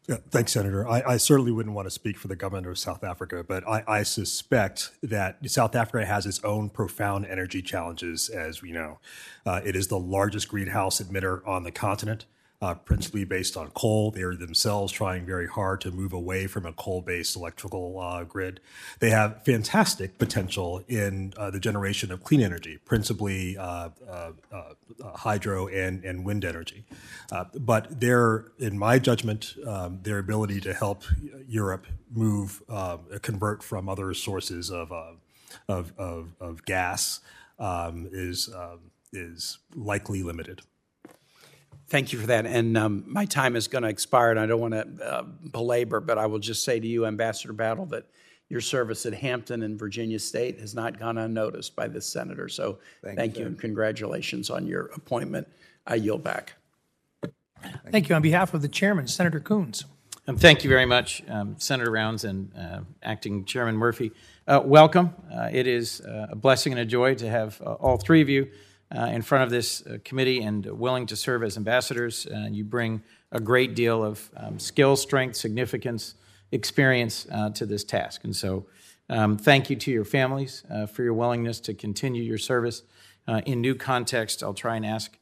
Yeah, 0.08 0.18
thanks, 0.28 0.52
Senator. 0.52 0.86
I, 0.86 1.02
I, 1.12 1.16
certainly 1.16 1.50
wouldn't 1.50 1.74
want 1.74 1.86
to 1.86 1.90
speak 1.90 2.18
for 2.18 2.28
the 2.28 2.36
government 2.36 2.66
of 2.66 2.78
South 2.78 3.02
Africa, 3.02 3.42
but 3.42 3.66
I, 3.66 3.82
I, 3.88 4.02
suspect 4.02 4.90
that 5.02 5.38
South 5.50 5.74
Africa 5.74 6.04
has 6.04 6.26
its 6.26 6.44
own 6.44 6.68
profound 6.68 7.24
energy 7.24 7.62
challenges, 7.62 8.28
as 8.28 8.60
we 8.60 8.70
know. 8.70 8.98
Uh, 9.46 9.62
it 9.64 9.74
is 9.74 9.88
the 9.88 9.98
largest 9.98 10.48
greenhouse 10.48 11.00
emitter 11.00 11.40
on 11.48 11.62
the 11.62 11.70
continent 11.70 12.26
uh, 12.64 12.74
principally 12.74 13.24
based 13.24 13.58
on 13.58 13.68
coal. 13.72 14.10
They 14.10 14.22
are 14.22 14.34
themselves 14.34 14.90
trying 14.90 15.26
very 15.26 15.46
hard 15.46 15.82
to 15.82 15.90
move 15.90 16.14
away 16.14 16.46
from 16.46 16.64
a 16.64 16.72
coal 16.72 17.02
based 17.02 17.36
electrical 17.36 18.00
uh, 18.00 18.24
grid. 18.24 18.58
They 19.00 19.10
have 19.10 19.44
fantastic 19.44 20.16
potential 20.16 20.82
in 20.88 21.34
uh, 21.36 21.50
the 21.50 21.60
generation 21.60 22.10
of 22.10 22.24
clean 22.24 22.40
energy, 22.40 22.78
principally 22.86 23.58
uh, 23.58 23.90
uh, 24.10 24.32
uh, 24.50 24.72
hydro 25.14 25.68
and, 25.68 26.02
and 26.06 26.24
wind 26.24 26.42
energy. 26.42 26.84
but 27.60 28.00
their, 28.00 28.46
in 28.58 28.78
my 28.78 28.98
judgment, 28.98 29.54
um, 29.66 30.00
their 30.02 30.18
ability 30.18 30.60
to 30.62 30.72
help 30.72 31.02
Europe 31.46 31.86
move, 32.10 32.62
convert 33.20 33.62
from 33.62 33.90
other 33.90 34.14
sources 34.14 34.70
of, 34.70 34.90
of, 35.68 35.92
of, 35.98 36.28
of, 36.40 36.64
gas 36.64 37.20
um, 37.58 38.08
is, 38.10 38.48
um, 38.54 38.90
is 39.12 39.58
likely 39.74 40.22
limited. 40.22 40.62
Thank 41.88 42.12
you 42.12 42.18
for 42.18 42.26
that. 42.28 42.46
And 42.46 42.76
um, 42.78 43.04
my 43.06 43.26
time 43.26 43.56
is 43.56 43.68
going 43.68 43.82
to 43.82 43.88
expire, 43.88 44.30
and 44.30 44.40
I 44.40 44.46
don't 44.46 44.60
want 44.60 44.74
to 44.74 45.04
uh, 45.04 45.22
belabor, 45.22 46.00
but 46.00 46.18
I 46.18 46.26
will 46.26 46.38
just 46.38 46.64
say 46.64 46.80
to 46.80 46.86
you, 46.86 47.06
Ambassador 47.06 47.52
Battle, 47.52 47.86
that 47.86 48.06
your 48.48 48.60
service 48.60 49.04
at 49.06 49.14
Hampton 49.14 49.62
and 49.62 49.78
Virginia 49.78 50.18
State 50.18 50.60
has 50.60 50.74
not 50.74 50.98
gone 50.98 51.18
unnoticed 51.18 51.76
by 51.76 51.88
this 51.88 52.06
senator. 52.06 52.48
So 52.48 52.78
thank, 53.02 53.18
thank 53.18 53.34
you, 53.36 53.42
you 53.42 53.46
and 53.48 53.58
congratulations 53.58 54.50
on 54.50 54.66
your 54.66 54.86
appointment. 54.94 55.48
I 55.86 55.96
yield 55.96 56.22
back. 56.22 56.54
Thank, 57.22 57.90
thank 57.90 58.08
you. 58.08 58.14
On 58.14 58.22
behalf 58.22 58.54
of 58.54 58.62
the 58.62 58.68
chairman, 58.68 59.06
Senator 59.06 59.40
Coons. 59.40 59.84
Um, 60.26 60.36
thank 60.36 60.64
you 60.64 60.70
very 60.70 60.86
much, 60.86 61.22
um, 61.28 61.56
Senator 61.58 61.90
Rounds 61.90 62.24
and 62.24 62.50
uh, 62.56 62.80
Acting 63.02 63.44
Chairman 63.44 63.76
Murphy. 63.76 64.10
Uh, 64.46 64.62
welcome. 64.64 65.12
Uh, 65.30 65.48
it 65.52 65.66
is 65.66 66.00
uh, 66.00 66.28
a 66.30 66.36
blessing 66.36 66.72
and 66.72 66.80
a 66.80 66.86
joy 66.86 67.14
to 67.16 67.28
have 67.28 67.60
uh, 67.60 67.74
all 67.74 67.98
three 67.98 68.22
of 68.22 68.28
you 68.30 68.50
uh, 68.96 69.06
in 69.06 69.22
front 69.22 69.44
of 69.44 69.50
this 69.50 69.86
uh, 69.86 69.98
committee 70.04 70.42
and 70.42 70.64
willing 70.66 71.06
to 71.06 71.16
serve 71.16 71.42
as 71.42 71.56
ambassadors. 71.56 72.26
Uh, 72.26 72.48
you 72.50 72.64
bring 72.64 73.02
a 73.32 73.40
great 73.40 73.74
deal 73.74 74.04
of 74.04 74.30
um, 74.36 74.58
skill, 74.58 74.96
strength, 74.96 75.36
significance, 75.36 76.14
experience 76.52 77.26
uh, 77.32 77.50
to 77.50 77.66
this 77.66 77.84
task. 77.84 78.24
And 78.24 78.34
so, 78.34 78.66
um, 79.10 79.36
thank 79.36 79.68
you 79.68 79.76
to 79.76 79.90
your 79.90 80.04
families 80.04 80.64
uh, 80.70 80.86
for 80.86 81.02
your 81.02 81.12
willingness 81.12 81.60
to 81.60 81.74
continue 81.74 82.22
your 82.22 82.38
service 82.38 82.82
uh, 83.28 83.42
in 83.44 83.60
new 83.60 83.74
context. 83.74 84.42
I'll 84.42 84.54
try 84.54 84.76
and 84.76 84.86
ask 84.86 85.18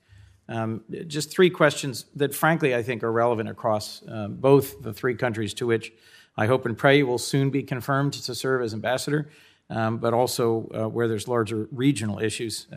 um, 0.48 0.84
just 1.08 1.32
three 1.32 1.50
questions 1.50 2.04
that, 2.14 2.32
frankly, 2.32 2.76
I 2.76 2.82
think 2.82 3.02
are 3.02 3.10
relevant 3.10 3.48
across 3.48 4.02
both 4.28 4.82
the 4.82 4.92
three 4.92 5.16
countries 5.16 5.54
to 5.54 5.66
which 5.66 5.92
I 6.36 6.46
hope 6.46 6.64
and 6.64 6.78
pray 6.78 6.98
you 6.98 7.06
will 7.06 7.18
soon 7.18 7.50
be 7.50 7.62
confirmed 7.64 8.12
to 8.12 8.34
serve 8.34 8.62
as 8.62 8.72
ambassador, 8.72 9.30
um, 9.68 9.98
but 9.98 10.14
also 10.14 10.88
where 10.88 11.08
there's 11.08 11.26
larger 11.26 11.68
regional 11.72 12.20
issues. 12.20 12.68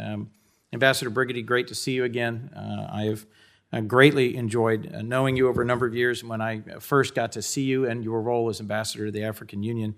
Ambassador 0.76 1.10
Brigety, 1.10 1.44
great 1.46 1.68
to 1.70 1.76
see 1.76 1.94
you 1.94 2.04
again. 2.04 2.52
Uh, 2.54 2.88
I 2.92 3.04
have 3.04 3.26
uh, 3.72 3.80
greatly 3.80 4.36
enjoyed 4.36 4.94
uh, 4.94 5.02
knowing 5.02 5.38
you 5.38 5.48
over 5.48 5.62
a 5.62 5.66
number 5.66 5.86
of 5.86 5.96
years. 5.96 6.22
When 6.22 6.42
I 6.42 6.64
first 6.82 7.16
got 7.16 7.32
to 7.32 7.42
see 7.42 7.64
you 7.64 7.88
and 7.88 8.04
your 8.04 8.22
role 8.22 8.50
as 8.50 8.60
ambassador 8.60 9.06
to 9.06 9.12
the 9.12 9.24
African 9.24 9.64
Union, 9.64 9.96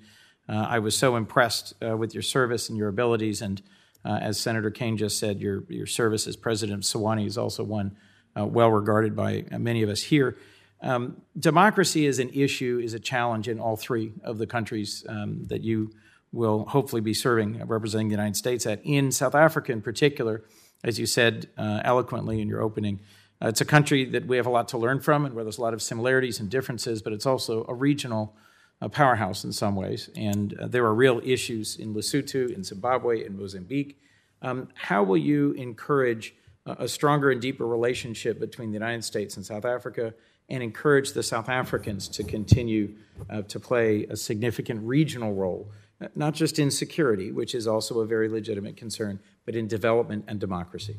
uh, 0.47 0.67
I 0.69 0.77
was 0.77 0.95
so 0.95 1.15
impressed 1.15 1.73
uh, 1.83 1.97
with 1.97 2.13
your 2.13 2.21
service 2.21 2.69
and 2.69 2.77
your 2.77 2.89
abilities. 2.89 3.41
And 3.41 3.59
uh, 4.05 4.19
as 4.21 4.39
Senator 4.39 4.69
Kaine 4.69 4.97
just 4.97 5.17
said, 5.17 5.41
your, 5.41 5.63
your 5.67 5.87
service 5.87 6.27
as 6.27 6.35
president 6.35 6.77
of 6.77 6.83
Sewanee 6.83 7.25
is 7.25 7.39
also 7.39 7.63
one 7.63 7.97
well 8.35 8.69
regarded 8.69 9.15
by 9.15 9.45
many 9.49 9.81
of 9.81 9.89
us 9.89 10.03
here. 10.03 10.37
Um, 10.83 11.19
democracy 11.39 12.05
is 12.05 12.19
an 12.19 12.29
issue, 12.29 12.79
is 12.83 12.93
a 12.93 12.99
challenge 12.99 13.47
in 13.47 13.59
all 13.59 13.77
three 13.77 14.13
of 14.23 14.37
the 14.37 14.45
countries 14.45 15.03
um, 15.09 15.45
that 15.45 15.63
you 15.63 15.91
will 16.31 16.65
hopefully 16.65 17.01
be 17.01 17.15
serving, 17.15 17.65
representing 17.65 18.09
the 18.09 18.13
United 18.13 18.35
States 18.35 18.67
at. 18.67 18.79
In 18.83 19.11
South 19.11 19.33
Africa, 19.33 19.71
in 19.71 19.81
particular, 19.81 20.43
as 20.87 20.97
you 20.97 21.05
said 21.05 21.49
uh, 21.57 21.81
eloquently 21.83 22.41
in 22.41 22.47
your 22.47 22.61
opening. 22.61 22.99
Uh, 23.41 23.49
it's 23.49 23.61
a 23.61 23.65
country 23.65 24.05
that 24.05 24.25
we 24.25 24.37
have 24.37 24.47
a 24.47 24.49
lot 24.49 24.69
to 24.69 24.77
learn 24.77 24.99
from 24.99 25.25
and 25.25 25.35
where 25.35 25.43
there's 25.43 25.57
a 25.57 25.61
lot 25.61 25.73
of 25.73 25.81
similarities 25.81 26.39
and 26.39 26.49
differences, 26.49 27.01
but 27.01 27.11
it's 27.13 27.25
also 27.25 27.65
a 27.67 27.73
regional 27.73 28.33
uh, 28.81 28.87
powerhouse 28.87 29.43
in 29.43 29.51
some 29.51 29.75
ways. 29.75 30.09
And 30.15 30.57
uh, 30.57 30.67
there 30.67 30.85
are 30.85 30.95
real 30.95 31.21
issues 31.23 31.75
in 31.75 31.93
Lesotho, 31.93 32.49
in 32.49 32.63
Zimbabwe, 32.63 33.25
in 33.25 33.37
Mozambique. 33.37 33.99
Um, 34.41 34.69
how 34.75 35.03
will 35.03 35.17
you 35.17 35.51
encourage 35.53 36.33
a 36.65 36.87
stronger 36.87 37.31
and 37.31 37.41
deeper 37.41 37.65
relationship 37.65 38.41
between 38.41 38.71
the 38.71 38.73
United 38.73 39.01
States 39.03 39.37
and 39.37 39.45
South 39.45 39.63
Africa 39.63 40.13
and 40.49 40.61
encourage 40.61 41.13
the 41.13 41.23
South 41.23 41.47
Africans 41.47 42.09
to 42.09 42.23
continue 42.25 42.93
uh, 43.29 43.41
to 43.43 43.57
play 43.57 44.05
a 44.09 44.17
significant 44.17 44.81
regional 44.83 45.33
role? 45.33 45.71
Not 46.15 46.33
just 46.33 46.59
in 46.59 46.71
security, 46.71 47.31
which 47.31 47.55
is 47.55 47.67
also 47.67 47.99
a 47.99 48.05
very 48.05 48.29
legitimate 48.29 48.77
concern, 48.77 49.19
but 49.45 49.55
in 49.55 49.67
development 49.67 50.25
and 50.27 50.39
democracy. 50.39 50.97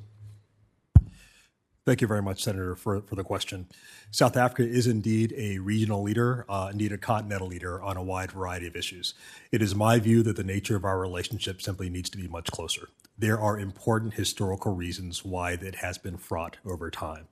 Thank 1.89 2.03
you 2.03 2.07
very 2.07 2.21
much, 2.21 2.43
Senator, 2.43 2.77
for, 2.77 3.01
for 3.01 3.15
the 3.15 3.25
question. 3.25 3.67
South 4.11 4.37
Africa 4.37 4.63
is 4.63 4.87
indeed 4.87 5.33
a 5.39 5.59
regional 5.59 6.03
leader, 6.03 6.45
uh, 6.47 6.69
indeed 6.71 6.93
a 6.93 6.99
continental 6.99 7.49
leader 7.49 7.83
on 7.83 7.97
a 7.97 8.03
wide 8.03 8.33
variety 8.33 8.67
of 8.67 8.77
issues. 8.77 9.15
It 9.53 9.63
is 9.63 9.75
my 9.75 9.99
view 9.99 10.23
that 10.25 10.37
the 10.37 10.45
nature 10.45 10.77
of 10.77 10.85
our 10.85 10.99
relationship 10.99 11.63
simply 11.63 11.89
needs 11.89 12.11
to 12.11 12.19
be 12.19 12.29
much 12.29 12.51
closer. 12.51 12.91
There 13.17 13.41
are 13.41 13.59
important 13.59 14.15
historical 14.15 14.75
reasons 14.75 15.25
why 15.25 15.53
it 15.53 15.77
has 15.77 15.97
been 15.97 16.19
fraught 16.19 16.59
over 16.67 16.91
time 16.91 17.27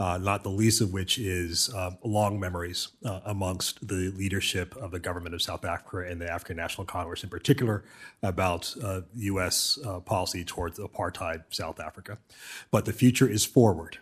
uh, 0.00 0.16
not 0.16 0.42
the 0.42 0.50
least 0.50 0.80
of 0.80 0.94
which 0.94 1.18
is 1.18 1.72
uh, 1.74 1.90
long 2.02 2.40
memories 2.40 2.88
uh, 3.04 3.20
amongst 3.26 3.86
the 3.86 4.10
leadership 4.16 4.74
of 4.76 4.90
the 4.90 4.98
government 4.98 5.34
of 5.34 5.42
South 5.42 5.64
Africa 5.64 6.10
and 6.10 6.18
the 6.18 6.28
African 6.28 6.56
National 6.56 6.86
Congress 6.86 7.22
in 7.22 7.28
particular 7.28 7.84
about 8.22 8.74
U.S. 9.16 9.78
Uh, 9.84 9.90
uh, 9.90 10.00
policy 10.00 10.44
towards 10.44 10.78
apartheid 10.78 11.42
South 11.50 11.80
Africa. 11.80 12.16
But 12.70 12.84
the 12.84 12.92
future 12.92 13.28
is 13.28 13.44
forward. 13.44 13.98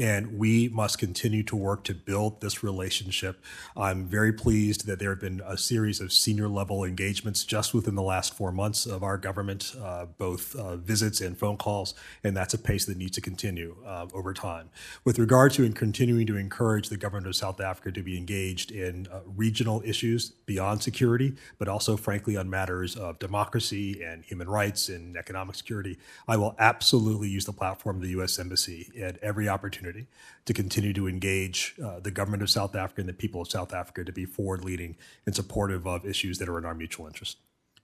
And 0.00 0.38
we 0.38 0.70
must 0.70 0.98
continue 0.98 1.42
to 1.42 1.54
work 1.54 1.84
to 1.84 1.94
build 1.94 2.40
this 2.40 2.62
relationship. 2.62 3.44
I'm 3.76 4.06
very 4.06 4.32
pleased 4.32 4.86
that 4.86 4.98
there 4.98 5.10
have 5.10 5.20
been 5.20 5.42
a 5.46 5.58
series 5.58 6.00
of 6.00 6.10
senior 6.10 6.48
level 6.48 6.84
engagements 6.84 7.44
just 7.44 7.74
within 7.74 7.96
the 7.96 8.02
last 8.02 8.32
four 8.32 8.50
months 8.50 8.86
of 8.86 9.02
our 9.02 9.18
government, 9.18 9.74
uh, 9.78 10.06
both 10.16 10.56
uh, 10.56 10.76
visits 10.76 11.20
and 11.20 11.36
phone 11.36 11.58
calls, 11.58 11.92
and 12.24 12.34
that's 12.34 12.54
a 12.54 12.58
pace 12.58 12.86
that 12.86 12.96
needs 12.96 13.10
to 13.16 13.20
continue 13.20 13.76
uh, 13.86 14.06
over 14.14 14.32
time. 14.32 14.70
With 15.04 15.18
regard 15.18 15.52
to 15.52 15.66
and 15.66 15.76
continuing 15.76 16.26
to 16.28 16.38
encourage 16.38 16.88
the 16.88 16.96
government 16.96 17.26
of 17.26 17.36
South 17.36 17.60
Africa 17.60 17.92
to 17.92 18.02
be 18.02 18.16
engaged 18.16 18.70
in 18.70 19.06
uh, 19.12 19.20
regional 19.26 19.82
issues 19.84 20.30
beyond 20.30 20.82
security, 20.82 21.34
but 21.58 21.68
also, 21.68 21.98
frankly, 21.98 22.38
on 22.38 22.48
matters 22.48 22.96
of 22.96 23.18
democracy 23.18 24.02
and 24.02 24.24
human 24.24 24.48
rights 24.48 24.88
and 24.88 25.18
economic 25.18 25.56
security, 25.56 25.98
I 26.26 26.38
will 26.38 26.56
absolutely 26.58 27.28
use 27.28 27.44
the 27.44 27.52
platform 27.52 27.96
of 27.96 28.02
the 28.02 28.08
U.S. 28.10 28.38
Embassy 28.38 28.90
at 28.98 29.18
every 29.18 29.46
opportunity 29.46 29.89
opportunity 29.90 30.06
to 30.46 30.54
continue 30.54 30.92
to 30.92 31.08
engage 31.08 31.74
uh, 31.84 32.00
the 32.00 32.10
government 32.10 32.42
of 32.42 32.50
South 32.50 32.74
Africa 32.74 33.00
and 33.00 33.08
the 33.08 33.14
people 33.14 33.40
of 33.40 33.50
South 33.50 33.72
Africa 33.74 34.04
to 34.04 34.12
be 34.12 34.24
forward 34.24 34.64
leading 34.64 34.96
and 35.26 35.34
supportive 35.34 35.86
of 35.86 36.06
issues 36.06 36.38
that 36.38 36.48
are 36.48 36.58
in 36.58 36.64
our 36.64 36.74
mutual 36.74 37.06
interest. 37.06 37.38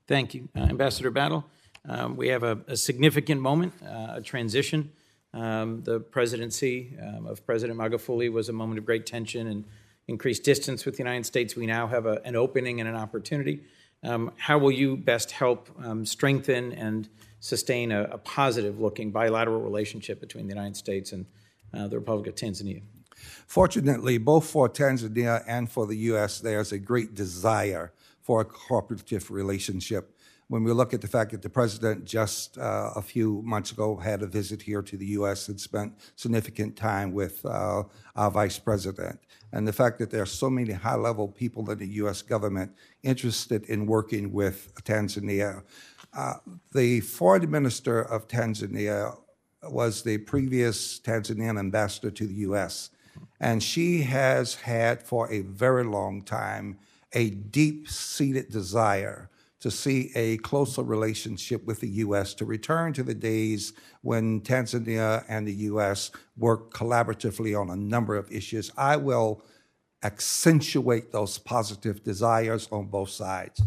Thank 0.06 0.34
you. 0.34 0.48
Uh, 0.56 0.60
Ambassador 0.60 1.10
Battle, 1.10 1.44
um, 1.88 2.16
we 2.16 2.28
have 2.28 2.42
a, 2.42 2.58
a 2.68 2.76
significant 2.76 3.40
moment, 3.40 3.72
uh, 3.84 4.14
a 4.16 4.20
transition. 4.22 4.90
Um, 5.34 5.82
the 5.82 6.00
presidency 6.00 6.96
um, 7.02 7.26
of 7.26 7.44
President 7.44 7.78
Magufuli 7.78 8.32
was 8.32 8.48
a 8.48 8.52
moment 8.52 8.78
of 8.78 8.86
great 8.86 9.06
tension 9.06 9.46
and 9.48 9.64
increased 10.08 10.44
distance 10.44 10.86
with 10.86 10.96
the 10.96 11.02
United 11.02 11.26
States. 11.26 11.56
We 11.56 11.66
now 11.66 11.86
have 11.88 12.06
a, 12.06 12.20
an 12.24 12.36
opening 12.36 12.80
and 12.80 12.88
an 12.88 12.94
opportunity. 12.94 13.60
Um, 14.02 14.30
how 14.36 14.58
will 14.58 14.70
you 14.70 14.96
best 14.96 15.32
help 15.32 15.68
um, 15.84 16.06
strengthen 16.06 16.72
and 16.72 17.08
sustain 17.40 17.92
a, 17.92 18.04
a 18.04 18.18
positive 18.18 18.80
looking 18.80 19.10
bilateral 19.10 19.60
relationship 19.60 20.20
between 20.20 20.46
the 20.46 20.54
United 20.54 20.76
States 20.76 21.12
and 21.12 21.26
uh, 21.74 21.88
the 21.88 21.98
Republic 21.98 22.26
of 22.28 22.34
Tanzania. 22.34 22.82
Fortunately, 23.46 24.18
both 24.18 24.46
for 24.46 24.68
Tanzania 24.68 25.42
and 25.46 25.70
for 25.70 25.86
the 25.86 25.96
U.S., 26.10 26.40
there's 26.40 26.72
a 26.72 26.78
great 26.78 27.14
desire 27.14 27.92
for 28.22 28.40
a 28.40 28.44
cooperative 28.44 29.30
relationship. 29.30 30.12
When 30.48 30.62
we 30.62 30.72
look 30.72 30.94
at 30.94 31.00
the 31.00 31.08
fact 31.08 31.32
that 31.32 31.42
the 31.42 31.48
president 31.48 32.04
just 32.04 32.56
uh, 32.58 32.90
a 32.94 33.02
few 33.02 33.42
months 33.42 33.72
ago 33.72 33.96
had 33.96 34.22
a 34.22 34.26
visit 34.26 34.62
here 34.62 34.82
to 34.82 34.96
the 34.96 35.06
U.S. 35.18 35.48
and 35.48 35.60
spent 35.60 35.94
significant 36.14 36.76
time 36.76 37.12
with 37.12 37.44
uh, 37.44 37.82
our 38.14 38.30
vice 38.30 38.58
president, 38.58 39.18
and 39.52 39.66
the 39.66 39.72
fact 39.72 39.98
that 39.98 40.10
there 40.10 40.22
are 40.22 40.26
so 40.26 40.48
many 40.48 40.72
high 40.72 40.94
level 40.94 41.26
people 41.26 41.68
in 41.70 41.78
the 41.78 41.88
U.S. 42.02 42.22
government 42.22 42.72
interested 43.02 43.64
in 43.64 43.86
working 43.86 44.32
with 44.32 44.72
Tanzania. 44.84 45.62
Uh, 46.16 46.34
the 46.72 47.00
foreign 47.00 47.50
minister 47.50 48.02
of 48.02 48.28
Tanzania 48.28 49.16
was 49.62 50.02
the 50.02 50.18
previous 50.18 51.00
Tanzanian 51.00 51.58
ambassador 51.58 52.10
to 52.10 52.26
the 52.26 52.34
U.S., 52.34 52.90
and 53.40 53.62
she 53.62 54.02
has 54.02 54.54
had 54.54 55.02
for 55.02 55.30
a 55.30 55.40
very 55.40 55.84
long 55.84 56.22
time 56.22 56.78
a 57.12 57.30
deep 57.30 57.88
seated 57.88 58.50
desire 58.50 59.30
to 59.60 59.70
see 59.70 60.12
a 60.14 60.36
closer 60.38 60.82
relationship 60.82 61.64
with 61.66 61.80
the 61.80 61.88
U.S., 61.88 62.34
to 62.34 62.44
return 62.44 62.92
to 62.92 63.02
the 63.02 63.14
days 63.14 63.72
when 64.02 64.40
Tanzania 64.42 65.24
and 65.28 65.46
the 65.46 65.54
U.S. 65.70 66.10
worked 66.36 66.74
collaboratively 66.74 67.58
on 67.58 67.70
a 67.70 67.76
number 67.76 68.16
of 68.16 68.30
issues. 68.30 68.70
I 68.76 68.96
will 68.96 69.42
accentuate 70.02 71.10
those 71.10 71.38
positive 71.38 72.04
desires 72.04 72.68
on 72.70 72.86
both 72.86 73.10
sides. 73.10 73.62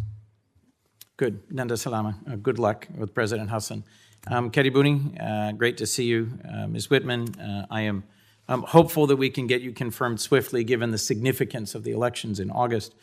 Good. 1.18 1.46
Nenda 1.50 1.78
Salama. 1.78 2.18
Uh, 2.30 2.36
good 2.36 2.60
luck 2.60 2.88
with 2.96 3.14
President 3.14 3.50
Hassan. 3.50 3.84
Um, 4.28 4.52
Karibuni, 4.52 5.18
uh, 5.22 5.54
great 5.54 5.78
to 5.78 5.88
see 5.88 6.06
you. 6.06 6.30
Uh, 6.48 6.68
Ms. 6.68 6.90
Whitman, 6.90 7.40
uh, 7.40 7.66
I 7.70 7.82
am 7.82 8.04
I'm 8.50 8.64
hopeful 8.64 9.06
that 9.08 9.18
we 9.18 9.30
can 9.30 9.46
get 9.46 9.62
you 9.62 9.72
confirmed 9.72 10.20
swiftly 10.20 10.64
given 10.64 10.90
the 10.90 10.98
significance 10.98 11.76
of 11.76 11.84
the 11.84 11.92
elections 11.92 12.40
in 12.40 12.50
August. 12.50 12.96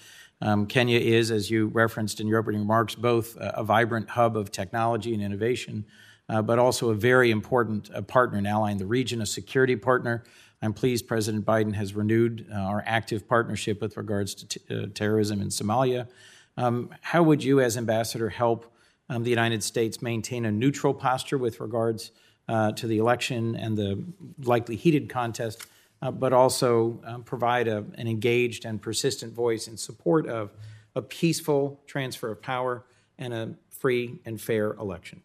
Um, 0.43 0.67
Kenya 0.67 0.99
is, 0.99 1.31
as 1.31 1.53
you 1.53 1.69
referenced 1.69 2.21
in 2.21 2.27
your 2.27 2.41
opening 2.41 2.61
remarks, 2.61 2.97
both 2.97 3.37
a, 3.37 3.59
a 3.59 3.65
vibrant 3.65 4.11
hub 4.11 4.37
of 4.37 4.51
technology 4.51 5.15
and 5.15 5.23
innovation, 5.23 5.87
uh, 6.29 6.43
but 6.43 6.59
also 6.59 6.91
a 6.91 6.97
very 6.97 7.31
important 7.31 7.89
uh, 7.95 8.03
partner 8.03 8.39
and 8.39 8.47
ally 8.47 8.73
in 8.73 8.79
the 8.79 8.87
region, 8.87 9.23
a 9.23 9.27
security 9.27 9.77
partner. 9.77 10.25
I'm 10.61 10.73
pleased 10.73 11.07
President 11.07 11.47
Biden 11.47 11.75
has 11.75 11.95
renewed 11.95 12.47
uh, 12.53 12.57
our 12.57 12.83
active 12.85 13.29
partnership 13.29 13.81
with 13.81 13.97
regards 13.97 14.35
to 14.35 14.47
t- 14.49 14.87
terrorism 14.89 15.41
in 15.41 15.49
Somalia. 15.49 16.09
Um, 16.57 16.91
how 17.03 17.23
would 17.23 17.45
you, 17.45 17.61
as 17.61 17.77
ambassador, 17.77 18.31
help 18.31 18.73
um, 19.09 19.23
the 19.23 19.31
United 19.31 19.63
States 19.63 20.03
maintain 20.03 20.45
a 20.45 20.51
neutral 20.51 20.95
posture 20.95 21.39
with 21.39 21.61
regards 21.61 22.13
uh, 22.49 22.73
to 22.73 22.87
the 22.87 22.99
election 22.99 23.57
and 23.57 23.77
the 23.77 24.05
likely 24.43 24.77
heated 24.77 25.09
contest, 25.09 25.67
uh, 26.03 26.11
but 26.11 26.33
also 26.33 27.01
um, 27.05 27.23
provide 27.23 27.69
a, 27.69 27.85
an 27.97 28.07
engaged 28.07 28.65
and 28.65 28.81
persistent 28.81 29.33
voice 29.33 29.69
in 29.69 29.77
support 29.77 30.27
of 30.27 30.53
a 30.95 31.03
peaceful 31.03 31.81
transfer 31.87 32.31
of 32.31 32.41
power 32.41 32.85
and 33.19 33.33
a 33.33 33.55
free 33.71 34.19
and 34.25 34.41
fair 34.41 34.73
election. 34.75 35.23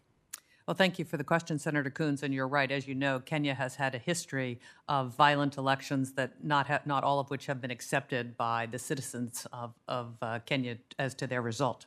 Well, 0.66 0.76
thank 0.76 0.98
you 0.98 1.04
for 1.04 1.16
the 1.16 1.24
question, 1.24 1.58
Senator 1.58 1.90
Coons. 1.90 2.22
And 2.22 2.32
you're 2.32 2.46
right. 2.46 2.70
As 2.70 2.86
you 2.86 2.94
know, 2.94 3.18
Kenya 3.18 3.52
has 3.52 3.74
had 3.74 3.96
a 3.96 3.98
history 3.98 4.60
of 4.88 5.14
violent 5.16 5.56
elections 5.56 6.12
that 6.12 6.44
not 6.44 6.68
ha- 6.68 6.80
not 6.86 7.02
all 7.02 7.18
of 7.18 7.30
which 7.30 7.46
have 7.46 7.60
been 7.60 7.72
accepted 7.72 8.36
by 8.36 8.66
the 8.66 8.78
citizens 8.78 9.46
of, 9.52 9.74
of 9.88 10.14
uh, 10.22 10.38
Kenya 10.46 10.78
as 11.00 11.14
to 11.16 11.26
their 11.26 11.42
result. 11.42 11.86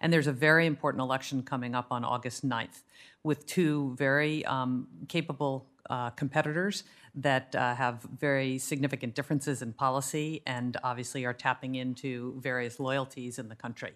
And 0.00 0.12
there's 0.12 0.26
a 0.26 0.32
very 0.32 0.66
important 0.66 1.00
election 1.00 1.42
coming 1.42 1.74
up 1.74 1.86
on 1.90 2.04
August 2.04 2.48
9th 2.48 2.82
with 3.22 3.46
two 3.46 3.94
very 3.96 4.44
um, 4.46 4.86
capable 5.08 5.66
uh, 5.90 6.10
competitors 6.10 6.84
that 7.14 7.54
uh, 7.56 7.74
have 7.74 8.02
very 8.02 8.58
significant 8.58 9.14
differences 9.14 9.62
in 9.62 9.72
policy 9.72 10.42
and 10.46 10.76
obviously 10.84 11.24
are 11.24 11.32
tapping 11.32 11.74
into 11.74 12.38
various 12.40 12.78
loyalties 12.78 13.38
in 13.38 13.48
the 13.48 13.56
country. 13.56 13.92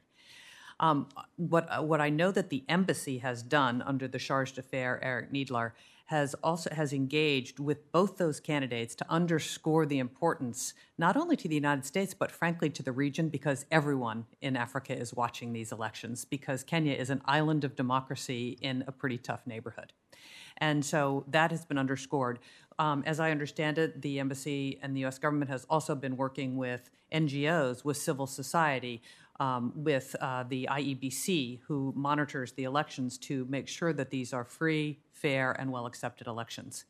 Um, 0.82 1.06
what, 1.36 1.68
uh, 1.70 1.80
what 1.80 2.00
I 2.00 2.10
know 2.10 2.32
that 2.32 2.50
the 2.50 2.64
embassy 2.68 3.18
has 3.18 3.42
done 3.42 3.82
under 3.82 4.08
the 4.08 4.18
charge 4.18 4.52
d'affaires 4.52 4.98
Eric 5.00 5.32
Kneedler 5.32 5.72
has 6.06 6.34
also 6.42 6.68
has 6.74 6.92
engaged 6.92 7.60
with 7.60 7.90
both 7.92 8.18
those 8.18 8.40
candidates 8.40 8.94
to 8.96 9.06
underscore 9.08 9.86
the 9.86 10.00
importance 10.00 10.74
not 10.98 11.16
only 11.16 11.36
to 11.36 11.48
the 11.48 11.54
United 11.54 11.86
States 11.86 12.12
but 12.12 12.32
frankly 12.32 12.68
to 12.68 12.82
the 12.82 12.90
region 12.90 13.28
because 13.28 13.64
everyone 13.70 14.26
in 14.42 14.56
Africa 14.56 14.92
is 14.94 15.14
watching 15.14 15.52
these 15.52 15.70
elections 15.70 16.24
because 16.24 16.64
Kenya 16.64 16.92
is 16.92 17.08
an 17.08 17.22
island 17.24 17.62
of 17.62 17.76
democracy 17.76 18.58
in 18.60 18.82
a 18.88 18.92
pretty 18.92 19.16
tough 19.16 19.46
neighborhood. 19.46 19.92
And 20.58 20.84
so 20.84 21.24
that 21.28 21.50
has 21.50 21.64
been 21.64 21.78
underscored. 21.78 22.40
Um, 22.78 23.04
as 23.06 23.20
I 23.20 23.30
understand 23.30 23.78
it, 23.78 24.02
the 24.02 24.18
embassy 24.18 24.78
and 24.82 24.96
the 24.96 25.04
US 25.06 25.18
government 25.18 25.50
has 25.50 25.64
also 25.70 25.94
been 25.94 26.16
working 26.16 26.56
with 26.56 26.90
NGOs, 27.12 27.84
with 27.84 27.96
civil 27.96 28.26
society, 28.26 29.02
um, 29.40 29.72
with 29.74 30.14
uh, 30.20 30.44
the 30.48 30.68
IEBC, 30.70 31.60
who 31.66 31.92
monitors 31.96 32.52
the 32.52 32.64
elections 32.64 33.18
to 33.18 33.46
make 33.48 33.68
sure 33.68 33.92
that 33.92 34.10
these 34.10 34.32
are 34.32 34.44
free, 34.44 35.00
fair, 35.12 35.52
and 35.52 35.72
well 35.72 35.86
accepted 35.86 36.26
elections. 36.26 36.84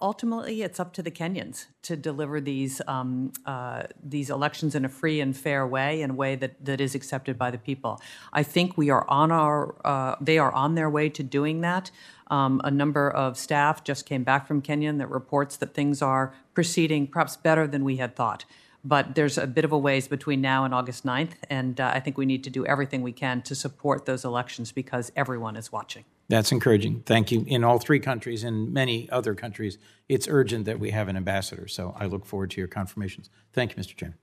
Ultimately, 0.00 0.62
it's 0.62 0.78
up 0.78 0.92
to 0.92 1.02
the 1.02 1.10
Kenyans 1.10 1.66
to 1.82 1.96
deliver 1.96 2.40
these 2.40 2.80
um, 2.86 3.32
uh, 3.44 3.82
these 4.00 4.30
elections 4.30 4.76
in 4.76 4.84
a 4.84 4.88
free 4.88 5.20
and 5.20 5.36
fair 5.36 5.66
way, 5.66 6.02
in 6.02 6.10
a 6.10 6.14
way 6.14 6.36
that, 6.36 6.64
that 6.64 6.80
is 6.80 6.94
accepted 6.94 7.36
by 7.36 7.50
the 7.50 7.58
people. 7.58 8.00
I 8.32 8.44
think 8.44 8.78
we 8.78 8.90
are 8.90 9.04
on 9.10 9.32
our 9.32 9.74
uh, 9.84 10.14
they 10.20 10.38
are 10.38 10.52
on 10.52 10.76
their 10.76 10.88
way 10.88 11.08
to 11.08 11.24
doing 11.24 11.62
that. 11.62 11.90
Um, 12.28 12.60
a 12.62 12.70
number 12.70 13.10
of 13.10 13.36
staff 13.36 13.82
just 13.82 14.06
came 14.06 14.22
back 14.22 14.46
from 14.46 14.60
Kenya 14.62 14.92
that 14.92 15.10
reports 15.10 15.56
that 15.56 15.74
things 15.74 16.00
are 16.00 16.32
proceeding 16.54 17.08
perhaps 17.08 17.36
better 17.36 17.66
than 17.66 17.84
we 17.84 17.96
had 17.96 18.14
thought. 18.14 18.44
But 18.88 19.14
there's 19.14 19.36
a 19.36 19.46
bit 19.46 19.66
of 19.66 19.72
a 19.72 19.76
ways 19.76 20.08
between 20.08 20.40
now 20.40 20.64
and 20.64 20.72
August 20.72 21.04
9th, 21.04 21.32
and 21.50 21.78
uh, 21.78 21.92
I 21.94 22.00
think 22.00 22.16
we 22.16 22.24
need 22.24 22.42
to 22.44 22.50
do 22.50 22.64
everything 22.64 23.02
we 23.02 23.12
can 23.12 23.42
to 23.42 23.54
support 23.54 24.06
those 24.06 24.24
elections 24.24 24.72
because 24.72 25.12
everyone 25.14 25.56
is 25.56 25.70
watching. 25.70 26.06
That's 26.30 26.52
encouraging. 26.52 27.02
Thank 27.04 27.30
you. 27.30 27.44
In 27.46 27.64
all 27.64 27.78
three 27.78 28.00
countries 28.00 28.44
and 28.44 28.72
many 28.72 29.10
other 29.10 29.34
countries, 29.34 29.76
it's 30.08 30.26
urgent 30.26 30.64
that 30.64 30.80
we 30.80 30.90
have 30.90 31.08
an 31.08 31.18
ambassador. 31.18 31.68
So 31.68 31.94
I 31.98 32.06
look 32.06 32.24
forward 32.24 32.50
to 32.52 32.62
your 32.62 32.68
confirmations. 32.68 33.28
Thank 33.52 33.76
you, 33.76 33.82
Mr. 33.82 33.94
Chairman. 33.94 34.16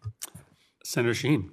Senator 0.84 1.14
Shaheen. 1.14 1.52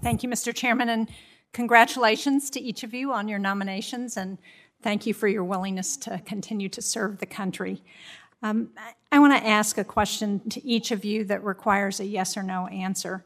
Thank 0.00 0.22
you, 0.22 0.28
Mr. 0.28 0.54
Chairman, 0.54 0.88
and 0.88 1.08
congratulations 1.52 2.48
to 2.50 2.60
each 2.60 2.84
of 2.84 2.94
you 2.94 3.12
on 3.12 3.26
your 3.26 3.40
nominations, 3.40 4.16
and 4.16 4.38
thank 4.82 5.04
you 5.04 5.14
for 5.14 5.26
your 5.26 5.42
willingness 5.42 5.96
to 5.96 6.20
continue 6.24 6.68
to 6.68 6.80
serve 6.80 7.18
the 7.18 7.26
country. 7.26 7.82
Um, 8.42 8.70
I 9.10 9.18
want 9.18 9.32
to 9.32 9.48
ask 9.48 9.78
a 9.78 9.84
question 9.84 10.40
to 10.50 10.64
each 10.64 10.90
of 10.90 11.04
you 11.04 11.24
that 11.24 11.42
requires 11.42 12.00
a 12.00 12.04
yes 12.04 12.36
or 12.36 12.42
no 12.42 12.66
answer. 12.66 13.24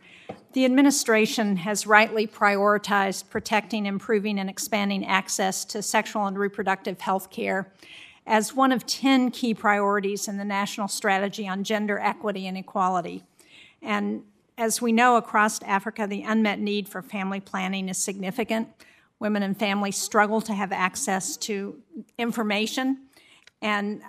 The 0.53 0.65
administration 0.65 1.57
has 1.59 1.87
rightly 1.87 2.27
prioritized 2.27 3.29
protecting, 3.29 3.87
improving, 3.87 4.39
and 4.39 4.49
expanding 4.49 5.05
access 5.05 5.65
to 5.67 5.83
sexual 5.83 6.27
and 6.27 6.39
reproductive 6.39 7.01
health 7.01 7.31
care 7.31 7.73
as 8.27 8.55
one 8.55 8.71
of 8.71 8.87
10 8.87 9.33
key 9.33 9.55
priorities 9.55 10.29
in 10.29 10.37
the 10.37 10.45
National 10.45 10.87
Strategy 10.87 11.49
on 11.49 11.65
Gender 11.65 11.99
Equity 11.99 12.47
and 12.47 12.57
Equality. 12.57 13.25
And 13.83 14.23
as 14.57 14.81
we 14.81 14.93
know, 14.93 15.17
across 15.17 15.61
Africa, 15.63 16.07
the 16.07 16.23
unmet 16.23 16.61
need 16.61 16.89
for 16.89 17.03
family 17.03 17.41
planning 17.41 17.89
is 17.89 17.99
significant. 17.99 18.69
Women 19.19 19.43
and 19.43 19.59
families 19.59 19.97
struggle 19.97 20.41
to 20.43 20.55
have 20.55 20.71
access 20.71 21.37
to 21.39 21.81
information. 22.19 22.99
And 23.63 24.03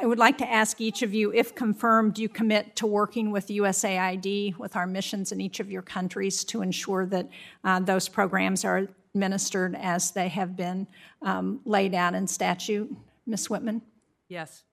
I 0.00 0.06
would 0.06 0.18
like 0.18 0.38
to 0.38 0.50
ask 0.50 0.80
each 0.80 1.02
of 1.02 1.14
you, 1.14 1.32
if 1.32 1.54
confirmed, 1.54 2.14
do 2.14 2.22
you 2.22 2.28
commit 2.28 2.74
to 2.76 2.86
working 2.86 3.30
with 3.30 3.46
USAID, 3.46 4.58
with 4.58 4.74
our 4.76 4.86
missions 4.86 5.30
in 5.30 5.40
each 5.40 5.60
of 5.60 5.70
your 5.70 5.82
countries, 5.82 6.44
to 6.44 6.62
ensure 6.62 7.06
that 7.06 7.28
uh, 7.62 7.80
those 7.80 8.08
programs 8.08 8.64
are 8.64 8.88
administered 9.14 9.76
as 9.76 10.10
they 10.10 10.28
have 10.28 10.56
been 10.56 10.86
um, 11.22 11.60
laid 11.64 11.94
out 11.94 12.14
in 12.14 12.26
statute. 12.26 12.94
Ms. 13.26 13.48
Whitman? 13.48 13.82
Yes. 14.28 14.64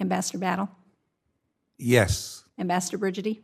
Ambassador 0.00 0.38
Battle? 0.38 0.70
Yes. 1.78 2.44
Ambassador 2.58 2.98
Brigety? 2.98 3.42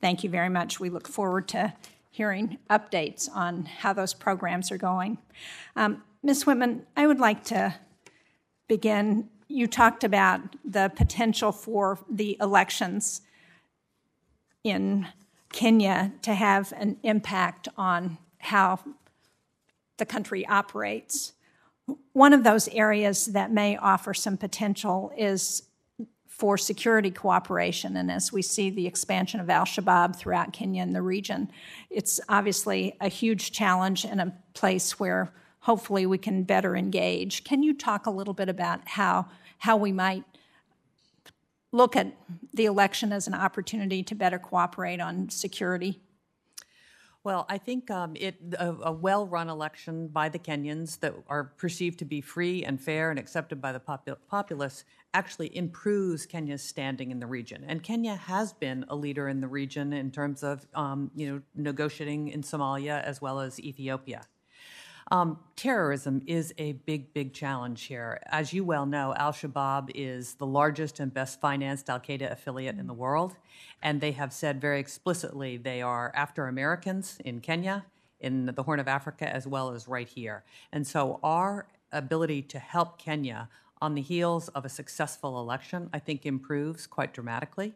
Thank 0.00 0.24
you 0.24 0.30
very 0.30 0.48
much. 0.48 0.80
We 0.80 0.88
look 0.88 1.06
forward 1.06 1.48
to 1.48 1.74
hearing 2.10 2.58
updates 2.70 3.28
on 3.34 3.66
how 3.66 3.92
those 3.92 4.14
programs 4.14 4.72
are 4.72 4.78
going. 4.78 5.18
Um, 5.76 6.02
Ms. 6.22 6.46
Whitman, 6.46 6.86
I 6.96 7.06
would 7.06 7.20
like 7.20 7.44
to 7.44 7.74
begin. 8.72 9.28
You 9.48 9.66
talked 9.66 10.02
about 10.02 10.40
the 10.64 10.90
potential 10.96 11.52
for 11.52 11.98
the 12.10 12.38
elections 12.40 13.20
in 14.64 15.08
Kenya 15.52 16.12
to 16.22 16.32
have 16.32 16.72
an 16.78 16.96
impact 17.02 17.68
on 17.76 18.16
how 18.38 18.78
the 19.98 20.06
country 20.06 20.46
operates. 20.46 21.34
One 22.14 22.32
of 22.32 22.44
those 22.44 22.66
areas 22.68 23.26
that 23.26 23.52
may 23.52 23.76
offer 23.76 24.14
some 24.14 24.38
potential 24.38 25.12
is 25.18 25.64
for 26.26 26.56
security 26.56 27.10
cooperation. 27.10 27.94
And 27.98 28.10
as 28.10 28.32
we 28.32 28.40
see 28.40 28.70
the 28.70 28.86
expansion 28.86 29.38
of 29.38 29.50
Al 29.50 29.66
Shabaab 29.66 30.16
throughout 30.16 30.54
Kenya 30.54 30.82
and 30.82 30.94
the 30.94 31.02
region, 31.02 31.50
it's 31.90 32.22
obviously 32.26 32.96
a 33.02 33.08
huge 33.08 33.52
challenge 33.52 34.06
and 34.06 34.18
a 34.18 34.32
place 34.54 34.98
where 34.98 35.30
hopefully 35.62 36.06
we 36.06 36.18
can 36.18 36.42
better 36.42 36.76
engage. 36.76 37.44
Can 37.44 37.62
you 37.62 37.72
talk 37.72 38.06
a 38.06 38.10
little 38.10 38.34
bit 38.34 38.48
about 38.48 38.80
how, 38.88 39.26
how 39.58 39.76
we 39.76 39.92
might 39.92 40.24
look 41.70 41.96
at 41.96 42.14
the 42.52 42.66
election 42.66 43.12
as 43.12 43.26
an 43.26 43.34
opportunity 43.34 44.02
to 44.02 44.14
better 44.14 44.38
cooperate 44.38 45.00
on 45.00 45.28
security? 45.30 46.00
Well, 47.24 47.46
I 47.48 47.58
think 47.58 47.88
um, 47.88 48.16
it 48.16 48.34
a, 48.58 48.74
a 48.82 48.92
well-run 48.92 49.48
election 49.48 50.08
by 50.08 50.28
the 50.28 50.40
Kenyans 50.40 50.98
that 51.00 51.14
are 51.28 51.44
perceived 51.44 52.00
to 52.00 52.04
be 52.04 52.20
free 52.20 52.64
and 52.64 52.80
fair 52.80 53.10
and 53.10 53.18
accepted 53.18 53.60
by 53.60 53.70
the 53.70 53.78
popul- 53.78 54.16
populace 54.28 54.84
actually 55.14 55.56
improves 55.56 56.26
Kenya's 56.26 56.64
standing 56.64 57.12
in 57.12 57.20
the 57.20 57.26
region. 57.26 57.64
And 57.68 57.80
Kenya 57.80 58.16
has 58.16 58.52
been 58.52 58.84
a 58.88 58.96
leader 58.96 59.28
in 59.28 59.40
the 59.40 59.46
region 59.46 59.92
in 59.92 60.10
terms 60.10 60.42
of 60.42 60.66
um, 60.74 61.12
you 61.14 61.30
know 61.30 61.42
negotiating 61.54 62.28
in 62.28 62.42
Somalia 62.42 63.00
as 63.04 63.22
well 63.22 63.38
as 63.38 63.60
Ethiopia. 63.60 64.22
Um, 65.12 65.38
terrorism 65.56 66.22
is 66.26 66.54
a 66.56 66.72
big, 66.72 67.12
big 67.12 67.34
challenge 67.34 67.82
here. 67.82 68.18
As 68.30 68.54
you 68.54 68.64
well 68.64 68.86
know, 68.86 69.14
Al 69.14 69.32
Shabaab 69.32 69.90
is 69.94 70.36
the 70.36 70.46
largest 70.46 71.00
and 71.00 71.12
best 71.12 71.38
financed 71.38 71.90
Al 71.90 72.00
Qaeda 72.00 72.32
affiliate 72.32 72.78
in 72.78 72.86
the 72.86 72.94
world. 72.94 73.36
And 73.82 74.00
they 74.00 74.12
have 74.12 74.32
said 74.32 74.58
very 74.58 74.80
explicitly 74.80 75.58
they 75.58 75.82
are 75.82 76.12
after 76.14 76.48
Americans 76.48 77.18
in 77.26 77.40
Kenya, 77.40 77.84
in 78.20 78.46
the 78.46 78.62
Horn 78.62 78.80
of 78.80 78.88
Africa, 78.88 79.28
as 79.28 79.46
well 79.46 79.72
as 79.72 79.86
right 79.86 80.08
here. 80.08 80.44
And 80.72 80.86
so 80.86 81.20
our 81.22 81.66
ability 81.92 82.40
to 82.44 82.58
help 82.58 82.96
Kenya 82.96 83.50
on 83.82 83.94
the 83.94 84.00
heels 84.00 84.48
of 84.48 84.64
a 84.64 84.70
successful 84.70 85.38
election, 85.38 85.90
I 85.92 85.98
think, 85.98 86.24
improves 86.24 86.86
quite 86.86 87.12
dramatically. 87.12 87.74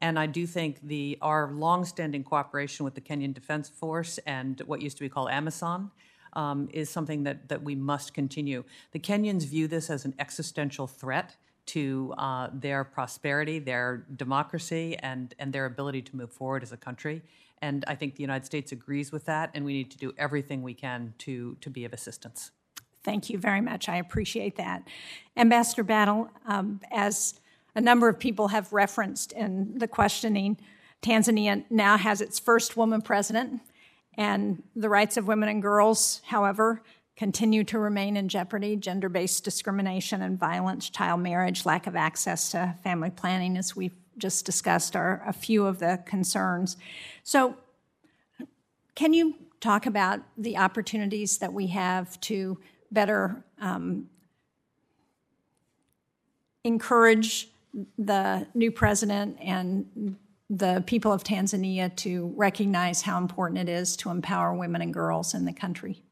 And 0.00 0.18
I 0.18 0.26
do 0.26 0.44
think 0.44 0.80
the 0.82 1.18
our 1.22 1.52
longstanding 1.52 2.24
cooperation 2.24 2.84
with 2.84 2.96
the 2.96 3.00
Kenyan 3.00 3.32
Defense 3.32 3.68
Force 3.68 4.18
and 4.26 4.60
what 4.66 4.82
used 4.82 4.96
to 4.96 5.04
be 5.04 5.08
called 5.08 5.28
AMISOM 5.28 5.92
um, 6.34 6.68
is 6.72 6.90
something 6.90 7.24
that, 7.24 7.48
that 7.48 7.62
we 7.62 7.74
must 7.74 8.14
continue. 8.14 8.64
The 8.92 8.98
Kenyans 8.98 9.44
view 9.44 9.68
this 9.68 9.90
as 9.90 10.04
an 10.04 10.14
existential 10.18 10.86
threat 10.86 11.36
to 11.66 12.14
uh, 12.18 12.48
their 12.52 12.84
prosperity, 12.84 13.58
their 13.58 14.04
democracy, 14.16 14.96
and, 14.98 15.34
and 15.38 15.52
their 15.52 15.66
ability 15.66 16.02
to 16.02 16.16
move 16.16 16.32
forward 16.32 16.62
as 16.62 16.72
a 16.72 16.76
country. 16.76 17.22
And 17.62 17.84
I 17.86 17.94
think 17.94 18.16
the 18.16 18.22
United 18.22 18.44
States 18.44 18.72
agrees 18.72 19.12
with 19.12 19.24
that, 19.24 19.50
and 19.54 19.64
we 19.64 19.72
need 19.72 19.90
to 19.92 19.98
do 19.98 20.12
everything 20.18 20.62
we 20.62 20.74
can 20.74 21.14
to, 21.18 21.56
to 21.60 21.70
be 21.70 21.84
of 21.84 21.92
assistance. 21.92 22.50
Thank 23.02 23.30
you 23.30 23.38
very 23.38 23.60
much. 23.60 23.88
I 23.88 23.96
appreciate 23.96 24.56
that. 24.56 24.82
Ambassador 25.36 25.84
Battle, 25.84 26.28
um, 26.46 26.80
as 26.90 27.40
a 27.74 27.80
number 27.80 28.08
of 28.08 28.18
people 28.18 28.48
have 28.48 28.72
referenced 28.72 29.32
in 29.32 29.78
the 29.78 29.88
questioning, 29.88 30.58
Tanzania 31.02 31.64
now 31.70 31.96
has 31.98 32.20
its 32.20 32.38
first 32.38 32.76
woman 32.76 33.02
president. 33.02 33.60
And 34.16 34.62
the 34.76 34.88
rights 34.88 35.16
of 35.16 35.26
women 35.26 35.48
and 35.48 35.60
girls, 35.62 36.20
however, 36.26 36.82
continue 37.16 37.64
to 37.64 37.78
remain 37.78 38.16
in 38.16 38.28
jeopardy. 38.28 38.76
Gender 38.76 39.08
based 39.08 39.44
discrimination 39.44 40.22
and 40.22 40.38
violence, 40.38 40.90
child 40.90 41.20
marriage, 41.20 41.66
lack 41.66 41.86
of 41.86 41.96
access 41.96 42.50
to 42.52 42.74
family 42.82 43.10
planning, 43.10 43.56
as 43.56 43.76
we've 43.76 43.94
just 44.18 44.44
discussed, 44.46 44.94
are 44.96 45.22
a 45.26 45.32
few 45.32 45.66
of 45.66 45.78
the 45.78 46.02
concerns. 46.06 46.76
So, 47.22 47.56
can 48.94 49.12
you 49.12 49.34
talk 49.60 49.86
about 49.86 50.20
the 50.36 50.56
opportunities 50.56 51.38
that 51.38 51.52
we 51.52 51.68
have 51.68 52.20
to 52.20 52.58
better 52.92 53.42
um, 53.60 54.08
encourage 56.62 57.48
the 57.98 58.46
new 58.54 58.70
president 58.70 59.36
and 59.40 60.16
the 60.50 60.84
people 60.86 61.12
of 61.12 61.24
Tanzania 61.24 61.94
to 61.96 62.32
recognize 62.36 63.02
how 63.02 63.18
important 63.18 63.58
it 63.60 63.68
is 63.68 63.96
to 63.96 64.10
empower 64.10 64.54
women 64.54 64.82
and 64.82 64.92
girls 64.92 65.34
in 65.34 65.44
the 65.44 65.52
country. 65.52 66.02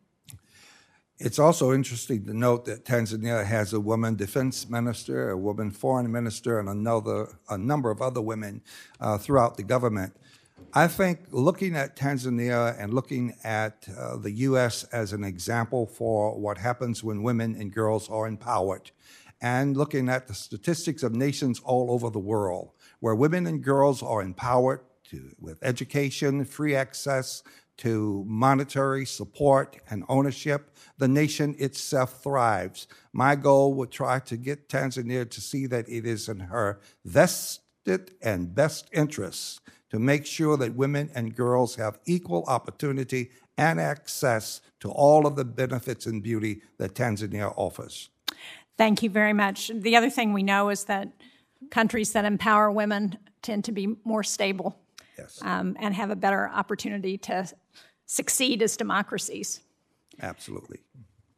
It's 1.18 1.38
also 1.38 1.72
interesting 1.72 2.24
to 2.24 2.34
note 2.34 2.64
that 2.64 2.84
Tanzania 2.84 3.44
has 3.44 3.72
a 3.72 3.78
woman 3.78 4.16
defense 4.16 4.68
minister, 4.68 5.30
a 5.30 5.36
woman 5.36 5.70
foreign 5.70 6.10
minister, 6.10 6.58
and 6.58 6.68
another 6.68 7.38
a 7.48 7.56
number 7.56 7.90
of 7.90 8.02
other 8.02 8.20
women 8.20 8.62
uh, 8.98 9.18
throughout 9.18 9.56
the 9.56 9.62
government. 9.62 10.16
I 10.74 10.88
think 10.88 11.20
looking 11.30 11.76
at 11.76 11.96
Tanzania 11.96 12.76
and 12.76 12.94
looking 12.94 13.34
at 13.44 13.86
uh, 13.96 14.16
the 14.16 14.32
U.S. 14.48 14.84
as 14.84 15.12
an 15.12 15.22
example 15.22 15.86
for 15.86 16.38
what 16.38 16.58
happens 16.58 17.04
when 17.04 17.22
women 17.22 17.54
and 17.54 17.72
girls 17.72 18.08
are 18.08 18.26
empowered, 18.26 18.90
and 19.40 19.76
looking 19.76 20.08
at 20.08 20.28
the 20.28 20.34
statistics 20.34 21.02
of 21.02 21.14
nations 21.14 21.60
all 21.60 21.90
over 21.90 22.10
the 22.10 22.18
world, 22.18 22.70
where 23.02 23.16
women 23.16 23.48
and 23.48 23.64
girls 23.64 24.00
are 24.00 24.22
empowered 24.22 24.78
to, 25.10 25.32
with 25.40 25.58
education, 25.60 26.44
free 26.44 26.76
access 26.76 27.42
to 27.78 28.24
monetary 28.28 29.04
support 29.04 29.76
and 29.90 30.04
ownership, 30.08 30.70
the 30.98 31.08
nation 31.08 31.56
itself 31.58 32.22
thrives. 32.22 32.86
My 33.12 33.34
goal 33.34 33.74
would 33.74 33.90
try 33.90 34.20
to 34.20 34.36
get 34.36 34.68
Tanzania 34.68 35.28
to 35.28 35.40
see 35.40 35.66
that 35.66 35.88
it 35.88 36.06
is 36.06 36.28
in 36.28 36.38
her 36.38 36.78
vested 37.04 38.12
and 38.22 38.54
best 38.54 38.88
interests 38.92 39.60
to 39.90 39.98
make 39.98 40.24
sure 40.24 40.56
that 40.56 40.76
women 40.76 41.10
and 41.12 41.34
girls 41.34 41.74
have 41.74 41.98
equal 42.06 42.44
opportunity 42.46 43.30
and 43.58 43.80
access 43.80 44.60
to 44.78 44.92
all 44.92 45.26
of 45.26 45.34
the 45.34 45.44
benefits 45.44 46.06
and 46.06 46.22
beauty 46.22 46.62
that 46.78 46.94
Tanzania 46.94 47.52
offers. 47.56 48.10
Thank 48.78 49.02
you 49.02 49.10
very 49.10 49.32
much. 49.32 49.72
The 49.74 49.96
other 49.96 50.08
thing 50.08 50.32
we 50.32 50.44
know 50.44 50.68
is 50.68 50.84
that 50.84 51.08
countries 51.70 52.12
that 52.12 52.24
empower 52.24 52.70
women 52.70 53.18
tend 53.42 53.64
to 53.64 53.72
be 53.72 53.96
more 54.04 54.22
stable 54.22 54.78
yes. 55.18 55.40
um, 55.42 55.76
and 55.80 55.94
have 55.94 56.10
a 56.10 56.16
better 56.16 56.48
opportunity 56.48 57.18
to 57.18 57.48
succeed 58.06 58.62
as 58.62 58.76
democracies. 58.76 59.60
Absolutely. 60.20 60.80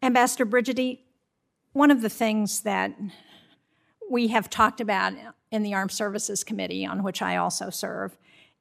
Ambassador 0.02 0.44
Brigety, 0.44 1.00
one 1.72 1.90
of 1.90 2.02
the 2.02 2.08
things 2.08 2.60
that 2.60 2.92
we 4.10 4.28
have 4.28 4.50
talked 4.50 4.80
about 4.80 5.14
in 5.50 5.62
the 5.62 5.74
Armed 5.74 5.92
Services 5.92 6.44
Committee, 6.44 6.84
on 6.84 7.02
which 7.02 7.22
I 7.22 7.36
also 7.36 7.70
serve, 7.70 8.16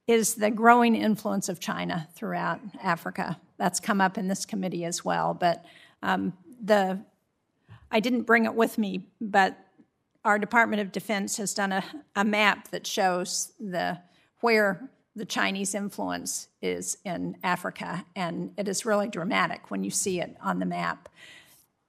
is 0.08 0.36
the 0.36 0.52
growing 0.52 0.96
influence 0.96 1.50
of 1.50 1.60
China 1.60 2.08
throughout 2.14 2.60
Africa. 2.82 3.40
That's 3.58 3.80
come 3.80 4.02
up 4.02 4.18
in 4.18 4.28
this 4.28 4.46
committee 4.46 4.86
as 4.86 5.04
well. 5.04 5.34
But 5.34 5.66
um, 6.02 6.34
the 6.62 7.00
I 7.92 8.00
didn't 8.00 8.24
bring 8.24 8.46
it 8.46 8.56
with 8.56 8.78
me, 8.78 9.08
but 9.22 9.58
our 10.26 10.40
Department 10.40 10.82
of 10.82 10.92
Defense 10.92 11.38
has 11.38 11.54
done 11.54 11.72
a, 11.72 11.84
a 12.16 12.24
map 12.24 12.70
that 12.72 12.88
shows 12.88 13.54
the 13.60 14.00
where 14.42 14.90
the 15.16 15.26
Chinese 15.26 15.76
influence 15.76 16.48
is 16.62 16.98
in 17.06 17.38
Africa, 17.44 18.06
and 18.16 18.52
it 18.58 18.68
is 18.68 18.86
really 18.86 19.08
dramatic 19.08 19.70
when 19.70 19.84
you 19.84 19.92
see 19.92 20.20
it 20.20 20.36
on 20.42 20.60
the 20.60 20.66
map. 20.66 21.08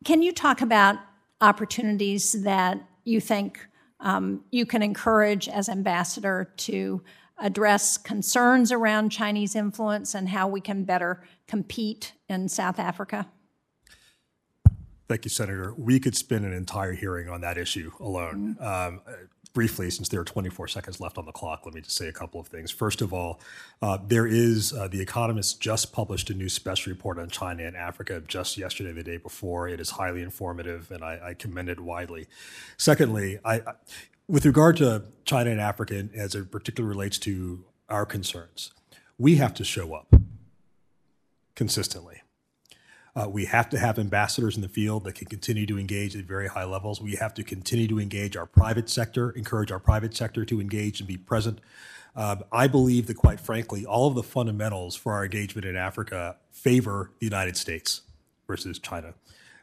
Can 0.05 0.21
you 0.23 0.33
talk 0.33 0.61
about 0.61 0.97
opportunities 1.41 2.43
that 2.43 2.87
you 3.05 3.21
think 3.21 3.67
um, 4.01 4.45
you 4.51 4.67
can 4.67 4.83
encourage 4.83 5.49
as 5.49 5.69
ambassador 5.69 6.53
to 6.59 7.03
address 7.39 7.97
concerns 7.97 8.71
around 8.71 9.11
Chinese 9.11 9.57
influence 9.57 10.15
and 10.15 10.29
how 10.29 10.47
we 10.47 10.61
can 10.61 10.85
better 10.85 11.25
compete 11.47 12.13
in 12.29 12.49
South 12.49 12.79
Africa? 12.79 13.27
Thank 15.07 15.25
you, 15.25 15.31
Senator. 15.31 15.75
We 15.77 16.01
could 16.01 16.17
spend 16.17 16.45
an 16.47 16.55
entire 16.55 16.93
hearing 16.93 17.29
on 17.29 17.43
that 17.43 17.59
issue 17.59 17.93
alone. 18.01 18.57
Um, 18.59 19.01
briefly, 19.55 19.89
since 19.91 20.09
there 20.09 20.21
are 20.21 20.25
24 20.25 20.69
seconds 20.69 21.01
left 21.01 21.17
on 21.17 21.27
the 21.27 21.33
clock, 21.33 21.63
let 21.65 21.75
me 21.75 21.81
just 21.81 21.97
say 21.97 22.09
a 22.09 22.13
couple 22.13 22.41
of 22.41 22.49
things. 22.49 22.71
First 22.71 23.01
of 23.01 23.13
all, 23.13 23.41
uh, 23.81 23.99
there 24.07 24.27
is, 24.27 24.73
uh, 24.73 24.89
The 24.89 25.01
Economist 25.01 25.61
just 25.61 25.93
published 25.93 26.29
a 26.31 26.35
new 26.35 26.49
special 26.49 26.93
report 26.93 27.19
on 27.19 27.31
China 27.31 27.65
and 27.65 27.77
Africa 27.77 28.23
just 28.27 28.59
yesterday, 28.59 28.93
the 28.93 29.05
day 29.05 29.17
before. 29.17 29.69
It 29.69 29.79
is 29.79 29.91
highly 29.91 30.23
informative, 30.23 30.91
and 30.91 31.05
I, 31.05 31.21
I 31.23 31.35
commend 31.35 31.69
it 31.69 31.81
widely. 31.81 32.27
Secondly, 32.77 33.39
I, 33.45 33.57
I, 33.57 33.73
with 34.27 34.45
regard 34.45 34.77
to 34.79 35.05
China 35.25 35.51
and 35.51 35.61
Africa, 35.61 36.09
as 36.15 36.35
it 36.35 36.51
particularly 36.51 36.95
relates 36.95 37.19
to 37.21 37.65
our 37.89 38.05
concerns, 38.05 38.73
we 39.19 39.37
have 39.37 39.55
to 39.55 39.65
show 39.65 39.95
up 39.95 40.13
consistently. 41.55 42.23
Uh, 43.17 43.29
we 43.29 43.45
have 43.45 43.69
to 43.69 43.79
have 43.79 43.99
ambassadors 43.99 44.57
in 44.57 44.63
the 44.63 44.69
field 44.69 45.05
that 45.05 45.15
can 45.15 45.29
continue 45.29 45.67
to 45.67 45.79
engage 45.79 46.17
at 46.17 46.25
very 46.25 46.49
high 46.49 46.65
levels. 46.65 47.01
We 47.01 47.15
have 47.17 47.33
to 47.35 47.45
continue 47.45 47.87
to 47.89 48.01
engage 48.01 48.37
our 48.37 48.47
private 48.47 48.89
sector, 48.89 49.31
encourage 49.31 49.71
our 49.71 49.79
private 49.79 50.17
sector 50.17 50.45
to 50.45 50.61
engage 50.61 51.01
and 51.01 51.07
be 51.07 51.17
present. 51.17 51.61
Uh, 52.17 52.37
I 52.53 52.67
believe 52.67 53.07
that, 53.07 53.15
quite 53.15 53.41
frankly, 53.41 53.87
all 53.87 54.09
of 54.09 54.15
the 54.15 54.23
fundamentals 54.23 54.97
for 54.97 55.13
our 55.13 55.25
engagement 55.25 55.65
in 55.65 55.77
Africa 55.77 56.37
favor 56.51 57.13
the 57.21 57.27
United 57.27 57.57
States 57.57 58.03
versus 58.49 58.79
China. 58.79 59.15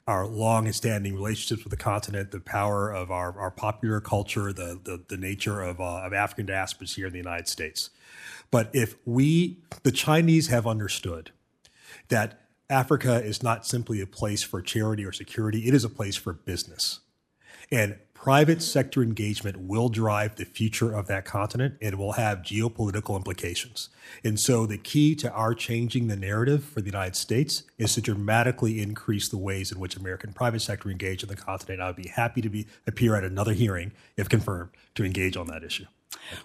Our 0.08 0.26
long 0.26 0.66
and 0.66 0.76
standing 0.76 1.14
relationships 1.14 1.64
with 1.64 1.72
the 1.72 1.78
continent, 1.78 2.32
the 2.32 2.40
power 2.40 2.92
of 2.92 3.12
our, 3.12 3.38
our 3.38 3.52
popular 3.52 4.02
culture, 4.02 4.52
the, 4.52 4.80
the, 4.84 5.04
the 5.08 5.18
nature 5.18 5.62
of, 5.62 5.80
uh, 5.80 6.02
of 6.04 6.14
African 6.14 6.48
diasporas 6.48 6.96
here 6.96 7.08
in 7.08 7.14
the 7.14 7.20
United 7.20 7.48
States. 7.48 7.90
But 8.50 8.70
if 8.74 8.96
we, 9.06 9.60
the 9.84 9.92
Chinese, 9.92 10.48
have 10.48 10.66
understood 10.66 11.32
that 12.10 12.40
Africa 12.72 13.22
is 13.22 13.44
not 13.44 13.68
simply 13.68 14.00
a 14.00 14.08
place 14.08 14.42
for 14.42 14.62
charity 14.62 15.06
or 15.06 15.12
security, 15.12 15.68
it 15.68 15.74
is 15.74 15.84
a 15.84 15.90
place 15.90 16.16
for 16.16 16.32
business. 16.32 17.02
And 17.70 17.98
private 18.14 18.62
sector 18.62 19.02
engagement 19.02 19.58
will 19.58 19.90
drive 19.90 20.36
the 20.36 20.46
future 20.46 20.94
of 20.94 21.08
that 21.08 21.26
continent 21.26 21.76
and 21.82 21.98
will 21.98 22.14
have 22.14 22.40
geopolitical 22.40 23.16
implications. 23.18 23.90
And 24.24 24.40
so 24.40 24.66
the 24.66 24.78
key 24.78 25.16
to 25.16 25.32
our 25.32 25.54
changing 25.54 26.08
the 26.08 26.16
narrative 26.16 26.64
for 26.64 26.82
the 26.82 26.88
United 26.88 27.16
States 27.16 27.64
is 27.78 27.96
to 27.96 28.02
dramatically 28.02 28.82
increase 28.82 29.28
the 29.28 29.38
ways 29.38 29.72
in 29.72 29.80
which 29.80 29.96
American 29.96 30.34
private 30.34 30.62
sector 30.62 30.90
engage 30.90 31.24
in 31.24 31.30
the 31.30 31.36
continent. 31.36 31.82
I 31.82 31.88
would 31.88 31.96
be 31.96 32.10
happy 32.10 32.42
to 32.42 32.50
be 32.50 32.68
appear 32.88 33.16
at 33.16 33.24
another 33.24 33.54
hearing, 33.54 33.92
if 34.16 34.30
confirmed, 34.30 34.70
to 34.96 35.04
engage 35.04 35.36
on 35.36 35.48
that 35.48 35.64
issue. 35.64 35.86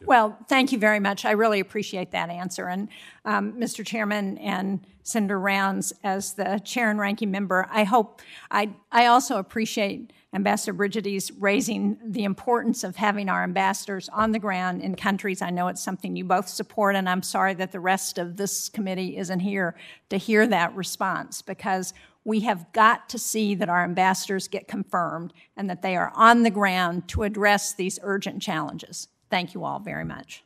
Well, 0.05 0.39
thank 0.49 0.73
you 0.73 0.79
very 0.79 1.01
much. 1.01 1.25
I 1.25 1.33
really 1.33 1.61
appreciate 1.61 2.13
that 2.13 2.31
answer. 2.31 2.69
And 2.69 2.89
um, 3.25 3.53
Mr. 3.55 3.85
Chairman 3.85 4.39
and 4.39 4.87
Senator 5.03 5.39
Rounds, 5.39 5.93
as 6.03 6.35
the 6.35 6.61
chair 6.65 6.91
and 6.91 6.99
ranking 6.99 7.31
member, 7.31 7.67
I 7.71 7.85
hope 7.85 8.21
I, 8.51 8.71
I 8.91 9.07
also 9.07 9.39
appreciate 9.39 10.13
Ambassador 10.35 10.73
Brigety's 10.73 11.33
raising 11.33 11.99
the 12.05 12.25
importance 12.25 12.85
of 12.85 12.97
having 12.97 13.29
our 13.29 13.43
ambassadors 13.43 14.09
on 14.11 14.33
the 14.33 14.39
ground 14.39 14.83
in 14.83 14.95
countries. 14.95 15.41
I 15.41 15.51
know 15.51 15.69
it's 15.69 15.83
something 15.83 16.17
you 16.17 16.25
both 16.25 16.49
support, 16.49 16.97
and 16.97 17.09
I'm 17.09 17.23
sorry 17.23 17.55
that 17.55 17.73
the 17.73 17.81
rest 17.81 18.19
of 18.19 18.37
this 18.37 18.69
committee 18.69 19.17
isn't 19.17 19.41
here 19.41 19.77
to 20.11 20.17
hear 20.17 20.47
that 20.49 20.75
response 20.75 21.41
because 21.41 21.95
we 22.25 22.41
have 22.41 22.71
got 22.73 23.09
to 23.09 23.19
see 23.19 23.55
that 23.55 23.69
our 23.69 23.85
ambassadors 23.85 24.49
get 24.49 24.67
confirmed 24.67 25.33
and 25.57 25.71
that 25.71 25.83
they 25.83 25.97
are 25.97 26.13
on 26.15 26.43
the 26.43 26.51
ground 26.51 27.07
to 27.09 27.23
address 27.23 27.73
these 27.73 28.01
urgent 28.03 28.43
challenges. 28.43 29.09
Thank 29.31 29.55
you 29.55 29.65
all 29.65 29.79
very 29.79 30.05
much. 30.05 30.45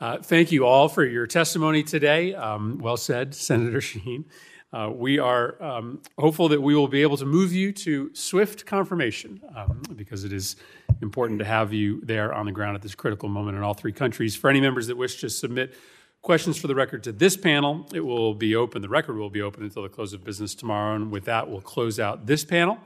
Uh, 0.00 0.18
thank 0.18 0.50
you 0.50 0.64
all 0.64 0.88
for 0.88 1.04
your 1.04 1.26
testimony 1.26 1.82
today. 1.82 2.34
Um, 2.34 2.78
well 2.78 2.96
said, 2.96 3.34
Senator 3.48 3.78
Shaheen. 3.78 4.24
Uh, 4.72 4.88
we 4.94 5.18
are 5.18 5.60
um, 5.60 6.00
hopeful 6.16 6.48
that 6.48 6.62
we 6.62 6.76
will 6.76 6.86
be 6.86 7.02
able 7.02 7.16
to 7.16 7.26
move 7.26 7.52
you 7.52 7.72
to 7.72 8.08
swift 8.14 8.64
confirmation 8.64 9.40
um, 9.56 9.82
because 9.96 10.22
it 10.22 10.32
is 10.32 10.54
important 11.02 11.40
to 11.40 11.44
have 11.44 11.72
you 11.72 12.00
there 12.02 12.32
on 12.32 12.46
the 12.46 12.52
ground 12.52 12.76
at 12.76 12.82
this 12.82 12.94
critical 12.94 13.28
moment 13.28 13.56
in 13.56 13.64
all 13.64 13.74
three 13.74 13.92
countries. 13.92 14.36
For 14.36 14.48
any 14.48 14.60
members 14.60 14.86
that 14.86 14.96
wish 14.96 15.20
to 15.20 15.28
submit 15.28 15.74
questions 16.22 16.56
for 16.56 16.68
the 16.68 16.74
record 16.74 17.02
to 17.02 17.12
this 17.12 17.36
panel, 17.36 17.84
it 17.92 18.00
will 18.00 18.32
be 18.32 18.54
open. 18.54 18.80
The 18.80 18.88
record 18.88 19.16
will 19.16 19.30
be 19.30 19.42
open 19.42 19.64
until 19.64 19.82
the 19.82 19.88
close 19.88 20.12
of 20.12 20.22
business 20.22 20.54
tomorrow. 20.54 20.94
And 20.94 21.10
with 21.10 21.24
that, 21.24 21.50
we'll 21.50 21.60
close 21.60 21.98
out 21.98 22.26
this 22.26 22.44
panel 22.44 22.78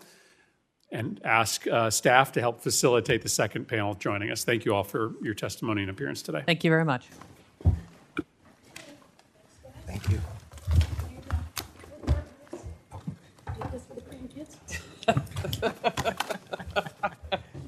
and 0.95 1.21
ask 1.25 1.67
uh, 1.67 1.91
staff 1.91 2.31
to 2.33 2.41
help 2.41 2.61
facilitate 2.61 3.21
the 3.21 3.29
second 3.29 3.67
panel 3.67 3.95
joining 3.95 4.31
us. 4.31 4.45
Thank 4.45 4.65
you 4.65 4.73
all 4.75 4.85
for 4.85 5.13
your 5.21 5.35
testimony 5.35 5.83
and 5.83 5.91
appearance 5.91 6.23
today. 6.23 6.45
Thank 6.47 6.63
you 6.63 6.71
very 6.71 6.85
much. 6.85 7.09
Thank 9.87 10.09
you. 10.09 10.21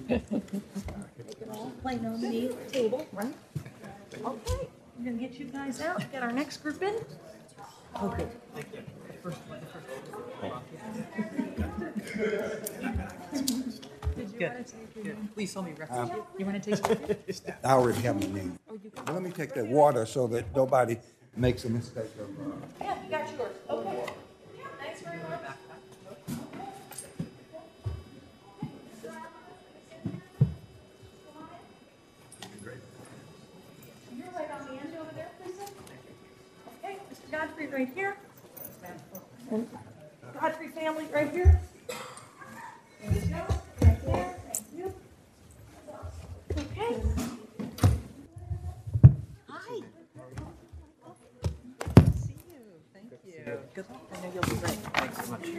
They 0.07 1.35
can 1.35 1.51
all 1.51 1.73
play 1.83 1.97
nominee 1.97 2.51
table, 2.71 3.07
right? 3.13 3.35
Okay, 4.25 4.69
we're 4.99 5.05
gonna 5.05 5.19
get 5.19 5.35
you 5.35 5.47
guys 5.47 5.81
out, 5.81 6.11
get 6.13 6.23
our 6.23 6.33
next 6.33 6.59
group 6.59 6.81
in. 6.81 6.95
Okay. 8.03 8.27
Good. 12.15 12.61
Good. 14.39 14.67
Please 15.35 15.53
tell 15.53 15.63
me 15.63 15.73
reference. 15.79 16.11
You 16.39 16.47
want 16.47 16.63
to 16.63 16.77
take 16.77 17.17
I 17.65 17.71
already 17.73 18.01
have 18.03 18.17
my 18.21 18.27
name. 18.35 18.59
But 18.95 19.13
Let 19.13 19.23
me 19.23 19.31
take 19.31 19.55
that 19.55 19.67
water 19.67 20.07
so 20.07 20.27
that 20.29 20.45
nobody 20.55 20.97
makes 21.37 21.65
a 21.65 21.71
mistake 21.71 22.05
of, 22.19 22.53
uh, 22.53 22.57
Yeah, 22.81 22.97
you 23.05 23.11
got 23.11 23.31
yours, 23.37 23.53
okay. 23.69 24.05
Thanks 24.81 25.01
very 25.03 25.19
much. 25.19 25.41
Okay. 32.63 32.77
You're 34.17 34.27
right 34.35 34.51
on 34.51 34.67
the 34.67 34.73
end 34.81 34.95
over 34.99 35.11
there, 35.15 35.31
Lisa? 35.45 35.63
Okay, 36.85 36.97
Mr. 37.13 37.31
Godfrey 37.31 37.67
right 37.69 37.89
here. 37.95 38.17
Godfrey 40.41 40.69
family 40.69 41.07
right 41.13 41.31
here. 41.31 41.61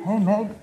Oh, 0.05 0.17
hey, 0.17 0.25
Meg. 0.25 0.55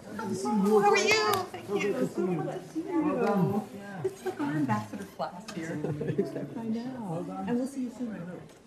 How 0.82 0.90
are 0.90 0.96
you? 0.96 1.32
Thank 1.52 1.82
you. 1.82 3.62
It's 4.04 4.24
like 4.24 4.40
our 4.40 4.52
ambassador 4.52 5.04
class 5.16 5.50
here. 5.54 5.70
I 6.58 6.62
know. 6.64 7.44
And 7.48 7.56
we'll 7.56 7.66
see 7.66 7.82
you 7.84 7.92
soon. 7.96 8.20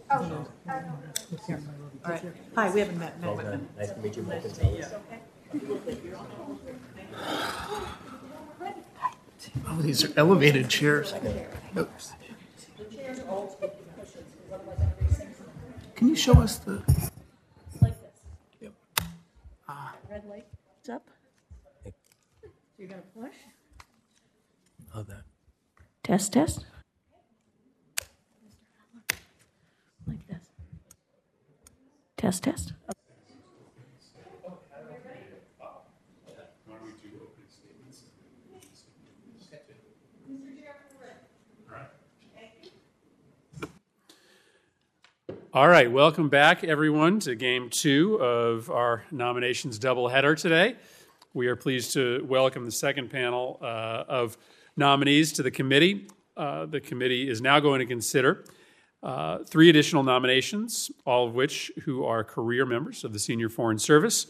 Oh, 0.10 0.48
Here. 1.46 1.62
All 2.06 2.12
right. 2.12 2.24
Hi, 2.56 2.70
we 2.72 2.80
haven't 2.80 2.98
met. 2.98 3.20
Meg 3.22 3.38
Whitman. 3.38 3.68
Nice 3.78 3.92
to 3.92 4.00
meet 4.00 4.18
you. 4.18 4.24
Nice 4.24 4.52
to 4.52 4.64
meet 4.66 4.80
you. 4.80 6.18
Oh, 9.68 9.82
these 9.82 10.04
are 10.04 10.12
elevated 10.18 10.70
chairs. 10.70 11.14
Oops. 11.78 12.14
Can 15.96 16.10
you 16.10 16.16
show 16.16 16.34
us 16.34 16.58
the? 16.58 16.82
Yep. 18.62 18.74
red 20.10 20.26
light's 20.30 20.90
up. 20.90 21.08
You're 22.78 22.88
gonna 22.88 23.02
push? 23.20 23.36
Love 24.98 25.06
that. 25.06 25.26
Test, 26.02 26.34
test. 26.34 26.66
Like 30.08 30.28
this. 30.28 30.50
Test, 32.18 32.44
test. 32.44 32.74
All 45.54 45.68
right, 45.68 45.92
welcome 45.92 46.30
back, 46.30 46.64
everyone, 46.64 47.20
to 47.20 47.36
game 47.36 47.70
two 47.70 48.16
of 48.16 48.72
our 48.72 49.04
nominations 49.12 49.78
doubleheader 49.78 50.36
today. 50.42 50.76
We 51.36 51.46
are 51.46 51.56
pleased 51.56 51.94
to 51.94 52.26
welcome 52.28 52.66
the 52.66 52.72
second 52.72 53.12
panel 53.12 53.60
uh, 53.62 54.06
of 54.08 54.40
nominees 54.78 55.34
to 55.34 55.44
the 55.44 55.52
committee. 55.52 56.08
Uh, 56.38 56.68
the 56.68 56.80
committee 56.80 57.30
is 57.30 57.42
now 57.42 57.60
going 57.60 57.80
to 57.80 57.86
consider 57.86 58.46
uh, 59.04 59.40
three 59.46 59.70
additional 59.70 60.04
nominations, 60.04 60.92
all 61.06 61.28
of 61.28 61.34
which 61.34 61.72
who 61.84 62.06
are 62.06 62.24
career 62.24 62.66
members 62.66 63.04
of 63.04 63.14
the 63.14 63.20
Senior 63.20 63.50
Foreign 63.50 63.80
Service. 63.80 64.28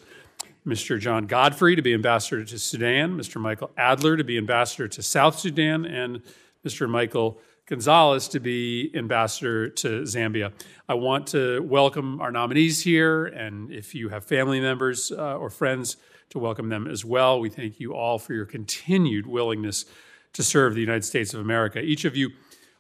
Mr. 0.66 1.00
John 1.00 1.28
Godfrey 1.28 1.76
to 1.76 1.82
be 1.82 1.94
ambassador 1.94 2.44
to 2.44 2.60
Sudan, 2.60 3.18
Mr. 3.18 3.40
Michael 3.40 3.72
Adler 3.78 4.18
to 4.18 4.24
be 4.24 4.38
ambassador 4.38 4.88
to 4.90 5.02
South 5.02 5.40
Sudan, 5.40 5.86
and 5.86 6.22
Mr. 6.66 6.90
Michael 6.90 7.40
Gonzalez 7.68 8.28
to 8.30 8.42
be 8.42 8.92
ambassador 8.94 9.70
to 9.70 10.02
Zambia. 10.02 10.52
I 10.90 10.96
want 10.96 11.28
to 11.28 11.62
welcome 11.62 12.20
our 12.20 12.32
nominees 12.32 12.82
here, 12.82 13.26
and 13.28 13.72
if 13.72 13.96
you 13.96 14.10
have 14.10 14.26
family 14.26 14.60
members 14.60 15.12
uh, 15.12 15.38
or 15.38 15.50
friends, 15.50 15.98
to 16.30 16.40
welcome 16.40 16.70
them 16.70 16.88
as 16.88 17.06
well. 17.06 17.40
We 17.40 17.50
thank 17.50 17.80
you 17.80 17.96
all 17.96 18.20
for 18.20 18.34
your 18.34 18.46
continued 18.46 19.26
willingness 19.26 19.86
to 20.34 20.44
serve 20.44 20.76
the 20.76 20.82
United 20.82 21.06
States 21.06 21.34
of 21.34 21.42
America. 21.42 21.80
Each 21.80 22.06
of 22.06 22.16
you 22.16 22.32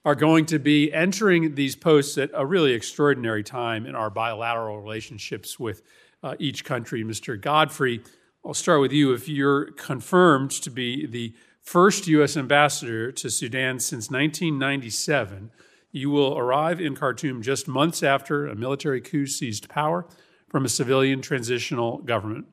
are 0.05 0.15
going 0.15 0.45
to 0.45 0.59
be 0.59 0.93
entering 0.93 1.55
these 1.55 1.75
posts 1.75 2.17
at 2.17 2.29
a 2.33 2.45
really 2.45 2.73
extraordinary 2.73 3.43
time 3.43 3.85
in 3.85 3.95
our 3.95 4.09
bilateral 4.09 4.79
relationships 4.79 5.59
with 5.59 5.81
uh, 6.23 6.35
each 6.39 6.63
country. 6.63 7.03
Mr. 7.03 7.39
Godfrey, 7.39 8.01
I'll 8.45 8.53
start 8.53 8.79
with 8.79 8.93
you. 8.93 9.13
If 9.13 9.27
you're 9.27 9.71
confirmed 9.71 10.51
to 10.51 10.69
be 10.69 11.05
the 11.05 11.33
first 11.61 12.07
U.S. 12.07 12.37
ambassador 12.37 13.11
to 13.11 13.29
Sudan 13.29 13.79
since 13.79 14.09
1997, 14.09 15.51
you 15.91 16.09
will 16.09 16.37
arrive 16.37 16.79
in 16.79 16.95
Khartoum 16.95 17.41
just 17.41 17.67
months 17.67 18.03
after 18.03 18.47
a 18.47 18.55
military 18.55 19.01
coup 19.01 19.25
seized 19.25 19.67
power 19.67 20.05
from 20.49 20.63
a 20.63 20.69
civilian 20.69 21.21
transitional 21.21 21.97
government. 21.99 22.45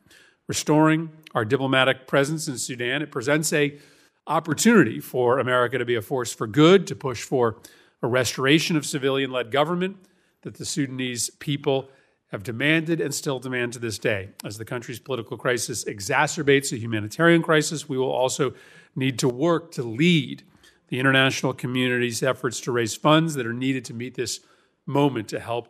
Restoring 0.48 1.10
our 1.34 1.44
diplomatic 1.44 2.06
presence 2.06 2.48
in 2.48 2.58
Sudan, 2.58 3.02
it 3.02 3.12
presents 3.12 3.52
a 3.52 3.78
opportunity 4.26 5.00
for 5.00 5.38
America 5.38 5.78
to 5.78 5.84
be 5.84 5.94
a 5.94 6.02
force 6.02 6.32
for 6.32 6.46
good, 6.46 6.86
to 6.86 6.96
push 6.96 7.22
for 7.22 7.56
a 8.02 8.06
restoration 8.06 8.76
of 8.76 8.86
civilian 8.86 9.30
led 9.30 9.50
government 9.50 9.96
that 10.42 10.54
the 10.54 10.64
Sudanese 10.64 11.30
people 11.30 11.88
have 12.28 12.42
demanded 12.42 13.00
and 13.00 13.14
still 13.14 13.38
demand 13.38 13.72
to 13.72 13.78
this 13.78 13.98
day. 13.98 14.30
As 14.44 14.58
the 14.58 14.64
country's 14.64 14.98
political 14.98 15.36
crisis 15.36 15.84
exacerbates 15.84 16.72
a 16.72 16.76
humanitarian 16.76 17.42
crisis, 17.42 17.88
we 17.88 17.96
will 17.96 18.10
also 18.10 18.54
need 18.96 19.18
to 19.20 19.28
work 19.28 19.70
to 19.72 19.82
lead 19.82 20.42
the 20.88 20.98
international 20.98 21.52
community's 21.52 22.22
efforts 22.22 22.60
to 22.62 22.72
raise 22.72 22.94
funds 22.94 23.34
that 23.34 23.46
are 23.46 23.52
needed 23.52 23.84
to 23.86 23.94
meet 23.94 24.14
this 24.14 24.40
moment 24.86 25.28
to 25.28 25.40
help 25.40 25.68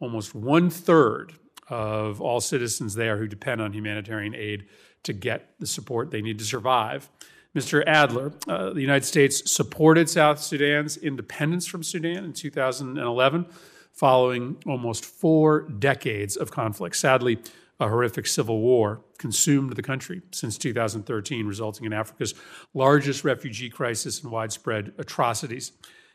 almost 0.00 0.34
one 0.34 0.68
third 0.68 1.32
of 1.68 2.20
all 2.20 2.40
citizens 2.40 2.94
there 2.94 3.16
who 3.16 3.28
depend 3.28 3.60
on 3.60 3.72
humanitarian 3.72 4.34
aid 4.34 4.66
to 5.04 5.12
get 5.12 5.54
the 5.60 5.66
support 5.66 6.10
they 6.10 6.20
need 6.20 6.38
to 6.38 6.44
survive. 6.44 7.08
Mr. 7.54 7.82
Adler, 7.86 8.32
uh, 8.46 8.70
the 8.70 8.80
United 8.80 9.04
States 9.04 9.50
supported 9.50 10.08
South 10.08 10.40
Sudan's 10.40 10.96
independence 10.96 11.66
from 11.66 11.82
Sudan 11.82 12.24
in 12.24 12.32
2011 12.32 13.46
following 13.92 14.56
almost 14.66 15.04
four 15.04 15.62
decades 15.62 16.36
of 16.36 16.52
conflict. 16.52 16.94
Sadly, 16.94 17.38
a 17.80 17.88
horrific 17.88 18.26
civil 18.26 18.60
war 18.60 19.00
consumed 19.18 19.74
the 19.74 19.82
country 19.82 20.22
since 20.32 20.56
2013, 20.58 21.46
resulting 21.46 21.86
in 21.86 21.92
Africa's 21.92 22.34
largest 22.72 23.24
refugee 23.24 23.68
crisis 23.68 24.22
and 24.22 24.30
widespread 24.30 24.92
atrocities. 24.98 25.72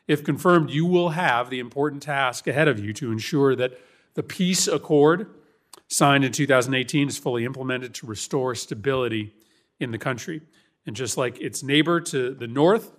If 0.08 0.24
confirmed, 0.24 0.70
you 0.70 0.86
will 0.86 1.10
have 1.10 1.50
the 1.50 1.58
important 1.58 2.02
task 2.02 2.46
ahead 2.46 2.68
of 2.68 2.78
you 2.78 2.92
to 2.94 3.12
ensure 3.12 3.54
that 3.56 3.78
the 4.14 4.22
peace 4.22 4.68
accord 4.68 5.28
signed 5.88 6.24
in 6.24 6.32
2018 6.32 7.08
is 7.08 7.18
fully 7.18 7.44
implemented 7.44 7.94
to 7.94 8.06
restore 8.06 8.54
stability 8.54 9.34
in 9.78 9.90
the 9.90 9.98
country. 9.98 10.40
And 10.86 10.94
just 10.94 11.16
like 11.16 11.40
its 11.40 11.62
neighbor 11.62 12.00
to 12.00 12.34
the 12.34 12.46
north, 12.46 12.92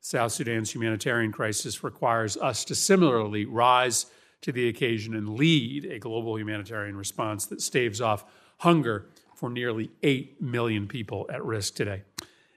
South 0.00 0.32
Sudan's 0.32 0.74
humanitarian 0.74 1.32
crisis 1.32 1.82
requires 1.82 2.36
us 2.36 2.64
to 2.66 2.74
similarly 2.74 3.44
rise 3.44 4.06
to 4.42 4.52
the 4.52 4.68
occasion 4.68 5.14
and 5.14 5.28
lead 5.28 5.84
a 5.84 5.98
global 5.98 6.38
humanitarian 6.38 6.96
response 6.96 7.46
that 7.46 7.60
staves 7.60 8.00
off 8.00 8.24
hunger 8.58 9.06
for 9.34 9.50
nearly 9.50 9.90
8 10.02 10.40
million 10.40 10.86
people 10.86 11.26
at 11.32 11.44
risk 11.44 11.74
today. 11.74 12.02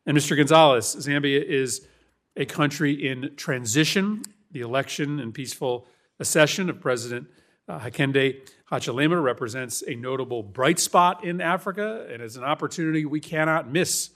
And 0.06 0.18
Mr. 0.18 0.36
Gonzalez, 0.36 0.96
Zambia 0.96 1.44
is 1.44 1.88
a 2.36 2.46
country 2.46 3.08
in 3.08 3.36
transition. 3.36 4.24
The 4.52 4.62
election 4.62 5.20
and 5.20 5.34
peaceful 5.34 5.88
accession 6.20 6.70
of 6.70 6.80
President 6.80 7.28
uh, 7.68 7.80
Hakainde 7.80 8.50
Hichilema 8.70 9.22
represents 9.22 9.84
a 9.88 9.96
notable 9.96 10.44
bright 10.44 10.80
spot 10.80 11.24
in 11.24 11.40
Africa 11.42 12.06
and 12.10 12.22
is 12.22 12.36
an 12.36 12.44
opportunity 12.44 13.06
we 13.06 13.20
cannot 13.20 13.70
miss 13.70 14.10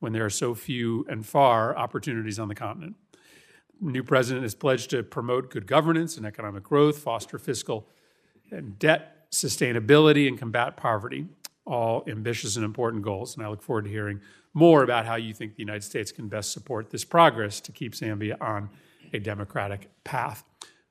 when 0.00 0.12
there 0.12 0.24
are 0.24 0.30
so 0.30 0.54
few 0.54 1.06
and 1.08 1.24
far 1.24 1.76
opportunities 1.76 2.38
on 2.38 2.48
the 2.48 2.54
continent. 2.54 2.96
The 3.80 3.92
new 3.92 4.02
president 4.02 4.44
is 4.44 4.54
pledged 4.54 4.90
to 4.90 5.02
promote 5.02 5.50
good 5.50 5.66
governance 5.66 6.16
and 6.16 6.26
economic 6.26 6.64
growth, 6.64 6.98
foster 6.98 7.38
fiscal 7.38 7.88
and 8.50 8.78
debt 8.78 9.30
sustainability, 9.30 10.26
and 10.26 10.38
combat 10.38 10.76
poverty, 10.76 11.26
all 11.64 12.02
ambitious 12.08 12.56
and 12.56 12.64
important 12.64 13.02
goals. 13.02 13.36
And 13.36 13.46
I 13.46 13.48
look 13.48 13.62
forward 13.62 13.84
to 13.84 13.90
hearing 13.90 14.20
more 14.54 14.82
about 14.82 15.06
how 15.06 15.14
you 15.14 15.32
think 15.32 15.54
the 15.54 15.62
United 15.62 15.84
States 15.84 16.10
can 16.10 16.28
best 16.28 16.52
support 16.52 16.90
this 16.90 17.04
progress 17.04 17.60
to 17.60 17.72
keep 17.72 17.94
Zambia 17.94 18.36
on 18.40 18.68
a 19.12 19.18
democratic 19.18 19.88
path. 20.04 20.44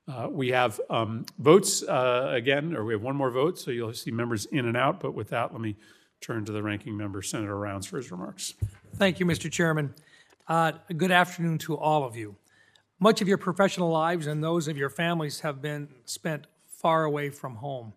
Uh, 0.08 0.28
we 0.30 0.48
have 0.48 0.80
um, 0.88 1.24
votes 1.38 1.82
uh, 1.82 2.32
again, 2.34 2.74
or 2.74 2.84
we 2.84 2.94
have 2.94 3.02
one 3.02 3.14
more 3.14 3.30
vote, 3.30 3.58
so 3.58 3.70
you'll 3.70 3.92
see 3.92 4.10
members 4.10 4.46
in 4.46 4.66
and 4.66 4.76
out. 4.76 4.98
But 4.98 5.14
with 5.14 5.28
that, 5.28 5.52
let 5.52 5.60
me 5.60 5.76
turn 6.20 6.44
to 6.46 6.52
the 6.52 6.62
ranking 6.62 6.96
member, 6.96 7.22
Senator 7.22 7.56
Rounds, 7.56 7.86
for 7.86 7.98
his 7.98 8.10
remarks. 8.10 8.54
Thank 9.00 9.18
you, 9.18 9.24
Mr. 9.24 9.50
Chairman. 9.50 9.94
Uh, 10.46 10.72
good 10.94 11.10
afternoon 11.10 11.56
to 11.60 11.74
all 11.74 12.04
of 12.04 12.16
you. 12.16 12.36
Much 12.98 13.22
of 13.22 13.28
your 13.28 13.38
professional 13.38 13.88
lives 13.88 14.26
and 14.26 14.44
those 14.44 14.68
of 14.68 14.76
your 14.76 14.90
families 14.90 15.40
have 15.40 15.62
been 15.62 15.88
spent 16.04 16.46
far 16.66 17.04
away 17.04 17.30
from 17.30 17.54
home. 17.54 17.94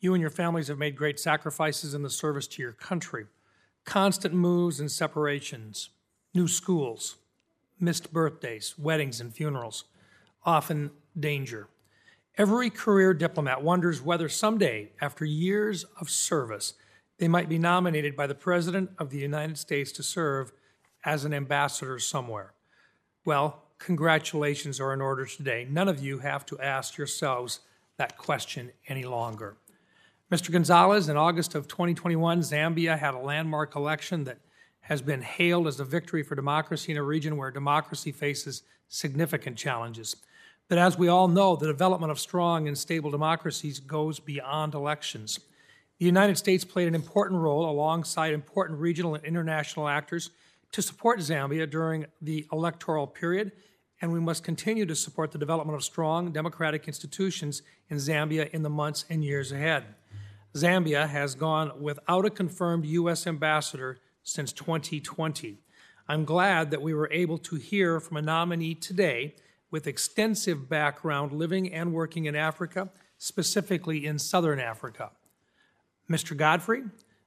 You 0.00 0.12
and 0.12 0.20
your 0.20 0.28
families 0.28 0.68
have 0.68 0.76
made 0.76 0.96
great 0.96 1.18
sacrifices 1.18 1.94
in 1.94 2.02
the 2.02 2.10
service 2.10 2.46
to 2.48 2.62
your 2.62 2.72
country. 2.72 3.24
Constant 3.86 4.34
moves 4.34 4.80
and 4.80 4.90
separations, 4.92 5.88
new 6.34 6.46
schools, 6.46 7.16
missed 7.80 8.12
birthdays, 8.12 8.74
weddings, 8.76 9.22
and 9.22 9.34
funerals, 9.34 9.84
often 10.44 10.90
danger. 11.18 11.68
Every 12.36 12.68
career 12.68 13.14
diplomat 13.14 13.62
wonders 13.62 14.02
whether 14.02 14.28
someday, 14.28 14.92
after 15.00 15.24
years 15.24 15.86
of 15.98 16.10
service, 16.10 16.74
they 17.18 17.28
might 17.28 17.48
be 17.48 17.58
nominated 17.58 18.16
by 18.16 18.26
the 18.26 18.34
President 18.34 18.90
of 18.98 19.10
the 19.10 19.18
United 19.18 19.58
States 19.58 19.92
to 19.92 20.02
serve 20.02 20.52
as 21.04 21.24
an 21.24 21.32
ambassador 21.32 21.98
somewhere. 21.98 22.54
Well, 23.24 23.62
congratulations 23.78 24.80
are 24.80 24.92
in 24.92 25.00
order 25.00 25.26
today. 25.26 25.66
None 25.70 25.88
of 25.88 26.02
you 26.02 26.18
have 26.18 26.44
to 26.46 26.58
ask 26.60 26.96
yourselves 26.96 27.60
that 27.96 28.18
question 28.18 28.72
any 28.88 29.04
longer. 29.04 29.56
Mr. 30.32 30.50
Gonzalez, 30.50 31.08
in 31.08 31.16
August 31.16 31.54
of 31.54 31.68
2021, 31.68 32.40
Zambia 32.40 32.98
had 32.98 33.14
a 33.14 33.18
landmark 33.18 33.76
election 33.76 34.24
that 34.24 34.38
has 34.80 35.00
been 35.00 35.22
hailed 35.22 35.66
as 35.66 35.80
a 35.80 35.84
victory 35.84 36.22
for 36.22 36.34
democracy 36.34 36.92
in 36.92 36.98
a 36.98 37.02
region 37.02 37.36
where 37.36 37.50
democracy 37.50 38.10
faces 38.10 38.62
significant 38.88 39.56
challenges. 39.56 40.16
But 40.68 40.78
as 40.78 40.98
we 40.98 41.08
all 41.08 41.28
know, 41.28 41.56
the 41.56 41.66
development 41.66 42.10
of 42.10 42.18
strong 42.18 42.68
and 42.68 42.76
stable 42.76 43.10
democracies 43.10 43.80
goes 43.80 44.18
beyond 44.18 44.74
elections. 44.74 45.40
The 45.98 46.06
United 46.06 46.36
States 46.36 46.64
played 46.64 46.88
an 46.88 46.94
important 46.94 47.40
role 47.40 47.70
alongside 47.70 48.32
important 48.32 48.80
regional 48.80 49.14
and 49.14 49.24
international 49.24 49.88
actors 49.88 50.30
to 50.72 50.82
support 50.82 51.20
Zambia 51.20 51.70
during 51.70 52.06
the 52.20 52.46
electoral 52.52 53.06
period, 53.06 53.52
and 54.00 54.12
we 54.12 54.18
must 54.18 54.42
continue 54.42 54.86
to 54.86 54.96
support 54.96 55.30
the 55.30 55.38
development 55.38 55.76
of 55.76 55.84
strong 55.84 56.32
democratic 56.32 56.88
institutions 56.88 57.62
in 57.88 57.98
Zambia 57.98 58.50
in 58.50 58.62
the 58.62 58.70
months 58.70 59.04
and 59.08 59.24
years 59.24 59.52
ahead. 59.52 59.84
Zambia 60.56 61.08
has 61.08 61.36
gone 61.36 61.80
without 61.80 62.24
a 62.24 62.30
confirmed 62.30 62.86
U.S. 62.86 63.26
ambassador 63.26 63.98
since 64.24 64.52
2020. 64.52 65.58
I'm 66.08 66.24
glad 66.24 66.72
that 66.72 66.82
we 66.82 66.92
were 66.92 67.10
able 67.12 67.38
to 67.38 67.56
hear 67.56 68.00
from 68.00 68.16
a 68.16 68.22
nominee 68.22 68.74
today 68.74 69.36
with 69.70 69.86
extensive 69.86 70.68
background 70.68 71.32
living 71.32 71.72
and 71.72 71.92
working 71.92 72.24
in 72.24 72.34
Africa, 72.34 72.90
specifically 73.16 74.06
in 74.06 74.18
southern 74.18 74.58
Africa. 74.58 75.12
Mr. 76.08 76.36
Godfrey, 76.36 76.82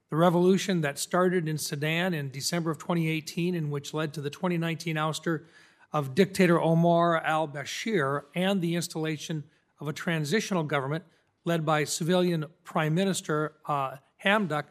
the 0.10 0.16
revolution 0.16 0.82
that 0.82 1.00
started 1.00 1.48
in 1.48 1.58
Sudan 1.58 2.14
in 2.14 2.30
December 2.30 2.72
of 2.72 2.78
2018, 2.78 3.56
and 3.56 3.72
which 3.72 3.94
led 3.94 4.14
to 4.14 4.22
the 4.22 4.30
2019 4.30 4.96
ouster 4.96 5.44
of 5.92 6.16
dictator 6.16 6.60
Omar 6.60 7.24
al 7.24 7.48
Bashir 7.48 8.24
and 8.36 8.62
the 8.62 8.76
installation 8.76 9.44
of 9.80 9.88
a 9.88 9.94
transitional 9.94 10.64
government 10.64 11.04
led 11.46 11.66
by 11.66 11.84
civilian 11.84 12.46
Prime 12.64 12.94
Minister 12.94 13.54
uh, 13.68 13.96
Hamdok, 14.24 14.66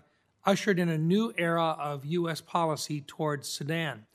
ushered 0.45 0.79
in 0.79 0.89
a 0.89 0.99
new 0.99 1.33
era 1.37 1.77
of 1.81 2.05
U.S. 2.05 2.41
policy 2.41 3.01
towards 3.01 3.49
Sudan. 3.49 4.07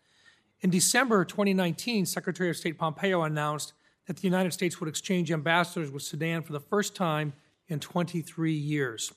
In 0.62 0.70
December 0.70 1.26
2019, 1.26 2.06
Secretary 2.06 2.50
of 2.50 2.56
State 2.56 2.78
Pompeo 2.78 3.24
announced 3.24 3.74
that 4.06 4.18
the 4.18 4.28
United 4.28 4.54
States 4.54 4.80
would 4.80 4.88
exchange 4.88 5.32
ambassadors 5.32 5.92
with 5.92 6.04
Sudan 6.04 6.44
for 6.44 6.54
the 6.54 6.60
first 6.60 6.96
time 6.96 7.34
in 7.68 7.80
23 7.80 8.54
years. 8.54 9.12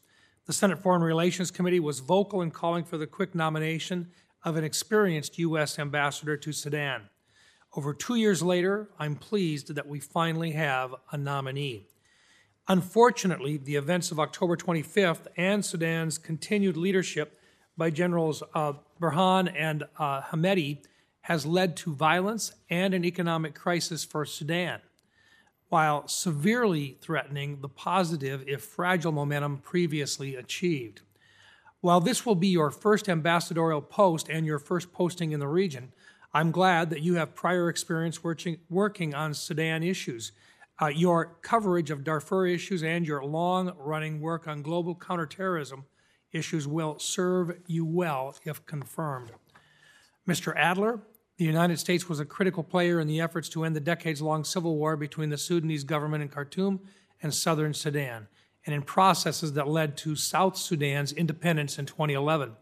The 0.47 0.53
Senate 0.53 0.79
Foreign 0.79 1.01
Relations 1.01 1.51
Committee 1.51 1.81
was 1.81 2.01
vocal 2.01 2.43
in 2.43 2.51
calling 2.51 2.85
for 2.85 2.99
the 2.99 3.07
quick 3.07 3.35
nomination 3.35 4.11
of 4.45 4.57
an 4.57 4.65
experienced 4.65 5.39
U.S. 5.39 5.79
ambassador 5.79 6.37
to 6.37 6.53
Sudan. 6.53 7.09
Over 7.75 7.95
two 7.95 8.17
years 8.17 8.43
later, 8.43 8.91
I'm 8.99 9.17
pleased 9.17 9.75
that 9.75 9.89
we 9.89 10.01
finally 10.01 10.51
have 10.51 10.95
a 11.11 11.17
nominee. 11.17 11.87
Unfortunately, 12.69 13.57
the 13.57 13.77
events 13.77 14.11
of 14.11 14.21
October 14.21 14.55
25th 14.55 15.29
and 15.39 15.65
Sudan's 15.65 16.19
continued 16.19 16.77
leadership 16.77 17.41
by 17.79 17.89
Generals 17.89 18.43
uh, 18.55 18.75
Burhan 19.01 19.51
and 19.57 19.85
uh, 19.99 20.21
Hamedi 20.21 20.85
has 21.23 21.47
led 21.47 21.75
to 21.79 21.95
violence 21.95 22.53
and 22.69 22.93
an 22.93 23.07
economic 23.07 23.55
crisis 23.55 24.05
for 24.05 24.27
Sudan, 24.27 24.81
while 25.75 26.07
severely 26.07 26.97
threatening 27.01 27.61
the 27.61 27.69
positive, 27.69 28.45
if 28.47 28.63
fragile, 28.63 29.11
momentum 29.11 29.59
previously 29.59 30.37
achieved. 30.37 31.01
While 31.81 31.99
this 31.99 32.25
will 32.25 32.37
be 32.37 32.47
your 32.47 32.71
first 32.71 33.09
ambassadorial 33.09 33.83
post 33.83 34.29
and 34.29 34.47
your 34.47 34.61
first 34.61 34.93
posting 34.93 35.33
in 35.33 35.41
the 35.41 35.49
region, 35.49 35.93
I'm 36.33 36.53
glad 36.53 36.91
that 36.91 37.03
you 37.03 37.17
have 37.17 37.35
prior 37.35 37.69
experience 37.69 38.23
working, 38.23 39.15
on 39.17 39.35
Sudan 39.35 39.83
issues. 39.83 40.31
Uh, 40.81 40.87
your 40.87 41.39
coverage 41.43 41.91
of 41.91 42.05
Darfur 42.05 42.47
issues 42.47 42.85
and 42.85 43.05
your 43.05 43.25
long 43.25 43.73
running 43.77 44.21
work 44.21 44.47
on 44.47 44.63
global 44.63 44.95
counterterrorism 44.95 45.87
issues 46.31 46.69
will 46.69 47.01
serve 47.01 47.59
you 47.67 47.85
well 47.85 48.37
if 48.45 48.65
confirmed. 48.65 49.33
Mr. 50.29 50.55
Adler, 50.55 51.01
the 51.37 51.45
United 51.45 51.79
States 51.79 52.09
was 52.09 52.21
a 52.21 52.25
critical 52.25 52.63
player 52.63 53.01
in 53.01 53.09
the 53.09 53.21
efforts 53.21 53.49
to 53.51 53.65
end 53.65 53.75
the 53.75 53.81
decades 53.81 54.23
long 54.23 54.45
civil 54.45 54.77
war 54.77 54.97
between 54.97 55.31
the 55.31 55.39
Sudanese 55.39 55.83
government 55.83 56.23
in 56.23 56.29
Khartoum 56.29 56.81
and 57.23 57.35
southern 57.35 57.75
Sudan, 57.75 58.29
and 58.67 58.75
in 58.75 58.83
processes 58.83 59.55
that 59.55 59.67
led 59.67 59.97
to 59.99 60.15
South 60.15 60.57
Sudan's 60.57 61.13
independence 61.13 61.79
in 61.79 61.87
2011. 61.87 62.53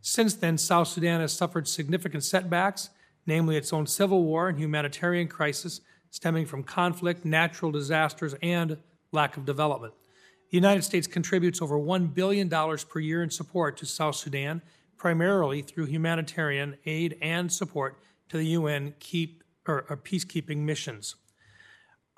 Since 0.00 0.34
then, 0.34 0.56
South 0.56 0.88
Sudan 0.88 1.20
has 1.20 1.32
suffered 1.32 1.66
significant 1.66 2.22
setbacks, 2.22 2.90
namely 3.26 3.56
its 3.56 3.72
own 3.72 3.86
civil 3.86 4.22
war 4.22 4.48
and 4.48 4.58
humanitarian 4.58 5.28
crisis 5.28 5.80
stemming 6.10 6.46
from 6.46 6.62
conflict, 6.62 7.24
natural 7.24 7.72
disasters, 7.72 8.34
and 8.42 8.76
lack 9.12 9.36
of 9.36 9.44
development. 9.44 9.94
The 10.50 10.58
United 10.58 10.82
States 10.82 11.06
contributes 11.06 11.62
over 11.62 11.76
$1 11.76 12.14
billion 12.14 12.48
per 12.48 13.00
year 13.00 13.22
in 13.22 13.30
support 13.30 13.76
to 13.78 13.86
South 13.86 14.16
Sudan, 14.16 14.60
primarily 14.96 15.62
through 15.62 15.86
humanitarian 15.86 16.76
aid 16.84 17.16
and 17.22 17.50
support 17.50 17.98
to 18.32 18.38
the 18.38 18.46
UN 18.46 18.94
keep, 18.98 19.44
or, 19.68 19.84
or 19.90 19.96
peacekeeping 19.96 20.58
missions. 20.58 21.16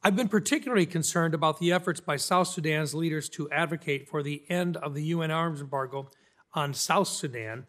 I've 0.05 0.15
been 0.15 0.29
particularly 0.29 0.87
concerned 0.87 1.35
about 1.35 1.59
the 1.59 1.73
efforts 1.73 1.99
by 1.99 2.17
South 2.17 2.47
Sudan's 2.47 2.95
leaders 2.95 3.29
to 3.31 3.51
advocate 3.51 4.09
for 4.09 4.23
the 4.23 4.45
end 4.49 4.77
of 4.77 4.95
the 4.95 5.03
UN 5.07 5.33
arms 5.33 5.61
embargo 5.61 6.09
on 6.53 6.73
South 6.73 7.09
Sudan, 7.09 7.67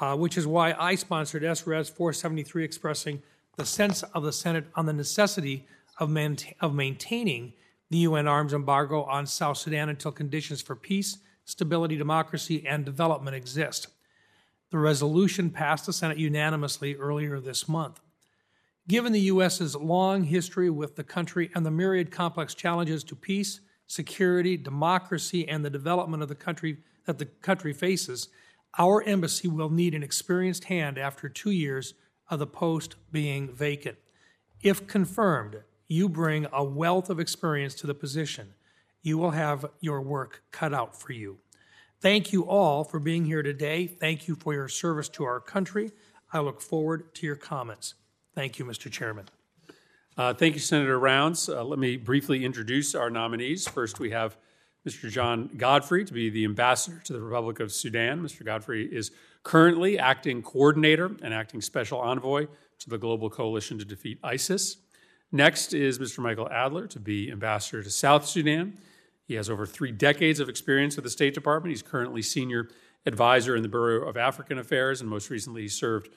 uh, 0.00 0.16
which 0.16 0.36
is 0.36 0.48
why 0.48 0.74
I 0.76 0.96
sponsored 0.96 1.44
SRES 1.44 1.88
473 1.88 2.64
expressing 2.64 3.22
the 3.56 3.64
sense 3.64 4.02
of 4.02 4.24
the 4.24 4.32
Senate 4.32 4.64
on 4.74 4.86
the 4.86 4.92
necessity 4.92 5.64
of, 6.00 6.10
man- 6.10 6.38
of 6.60 6.74
maintaining 6.74 7.52
the 7.90 7.98
UN 7.98 8.26
arms 8.26 8.52
embargo 8.52 9.04
on 9.04 9.26
South 9.26 9.58
Sudan 9.58 9.90
until 9.90 10.10
conditions 10.10 10.60
for 10.60 10.74
peace, 10.74 11.18
stability, 11.44 11.96
democracy, 11.96 12.66
and 12.66 12.84
development 12.84 13.36
exist. 13.36 13.86
The 14.70 14.78
resolution 14.78 15.50
passed 15.50 15.86
the 15.86 15.92
Senate 15.92 16.18
unanimously 16.18 16.96
earlier 16.96 17.38
this 17.40 17.68
month. 17.68 18.00
Given 18.88 19.12
the 19.12 19.20
U.S.'s 19.20 19.74
long 19.76 20.24
history 20.24 20.70
with 20.70 20.96
the 20.96 21.04
country 21.04 21.50
and 21.54 21.64
the 21.64 21.70
myriad 21.70 22.10
complex 22.10 22.54
challenges 22.54 23.04
to 23.04 23.16
peace, 23.16 23.60
security, 23.86 24.56
democracy, 24.56 25.48
and 25.48 25.64
the 25.64 25.70
development 25.70 26.22
of 26.22 26.28
the 26.28 26.34
country 26.34 26.78
that 27.04 27.18
the 27.18 27.26
country 27.26 27.72
faces, 27.72 28.28
our 28.78 29.02
embassy 29.02 29.48
will 29.48 29.70
need 29.70 29.94
an 29.94 30.02
experienced 30.02 30.64
hand 30.64 30.98
after 30.98 31.28
two 31.28 31.50
years 31.50 31.94
of 32.28 32.38
the 32.38 32.46
post 32.46 32.96
being 33.12 33.54
vacant. 33.54 33.96
If 34.62 34.86
confirmed, 34.86 35.62
you 35.86 36.08
bring 36.08 36.46
a 36.52 36.64
wealth 36.64 37.08
of 37.08 37.20
experience 37.20 37.74
to 37.76 37.86
the 37.86 37.94
position. 37.94 38.54
You 39.02 39.18
will 39.18 39.30
have 39.30 39.66
your 39.80 40.00
work 40.00 40.42
cut 40.50 40.74
out 40.74 41.00
for 41.00 41.12
you. 41.12 41.38
Thank 42.00 42.30
you 42.32 42.46
all 42.46 42.84
for 42.84 43.00
being 43.00 43.24
here 43.24 43.42
today. 43.42 43.86
Thank 43.86 44.28
you 44.28 44.34
for 44.34 44.52
your 44.52 44.68
service 44.68 45.08
to 45.10 45.24
our 45.24 45.40
country. 45.40 45.92
I 46.30 46.40
look 46.40 46.60
forward 46.60 47.14
to 47.14 47.26
your 47.26 47.36
comments. 47.36 47.94
Thank 48.34 48.58
you, 48.58 48.66
Mr. 48.66 48.90
Chairman. 48.90 49.28
Uh, 50.18 50.34
thank 50.34 50.54
you, 50.54 50.60
Senator 50.60 50.98
Rounds. 50.98 51.48
Uh, 51.48 51.64
let 51.64 51.78
me 51.78 51.96
briefly 51.96 52.44
introduce 52.44 52.94
our 52.94 53.08
nominees. 53.08 53.66
First, 53.66 53.98
we 53.98 54.10
have 54.10 54.36
Mr. 54.86 55.10
John 55.10 55.50
Godfrey 55.56 56.04
to 56.04 56.12
be 56.12 56.28
the 56.28 56.44
ambassador 56.44 57.00
to 57.04 57.12
the 57.14 57.20
Republic 57.20 57.60
of 57.60 57.72
Sudan. 57.72 58.20
Mr. 58.20 58.44
Godfrey 58.44 58.84
is 58.84 59.10
currently 59.42 59.98
acting 59.98 60.42
coordinator 60.42 61.16
and 61.22 61.32
acting 61.32 61.62
special 61.62 61.98
envoy 61.98 62.46
to 62.78 62.90
the 62.90 62.98
Global 62.98 63.30
Coalition 63.30 63.78
to 63.78 63.86
Defeat 63.86 64.18
ISIS. 64.22 64.76
Next 65.32 65.72
is 65.72 65.98
Mr. 65.98 66.18
Michael 66.18 66.48
Adler 66.50 66.86
to 66.88 67.00
be 67.00 67.32
ambassador 67.32 67.82
to 67.82 67.90
South 67.90 68.26
Sudan. 68.26 68.78
He 69.26 69.34
has 69.34 69.50
over 69.50 69.66
three 69.66 69.92
decades 69.92 70.40
of 70.40 70.48
experience 70.48 70.96
with 70.96 71.04
the 71.04 71.10
State 71.10 71.34
Department. 71.34 71.70
He's 71.70 71.82
currently 71.82 72.22
senior 72.22 72.68
advisor 73.04 73.56
in 73.56 73.62
the 73.62 73.68
Bureau 73.68 74.08
of 74.08 74.16
African 74.16 74.58
Affairs, 74.58 75.00
and 75.00 75.10
most 75.10 75.30
recently, 75.30 75.62
he 75.62 75.68
served 75.68 76.08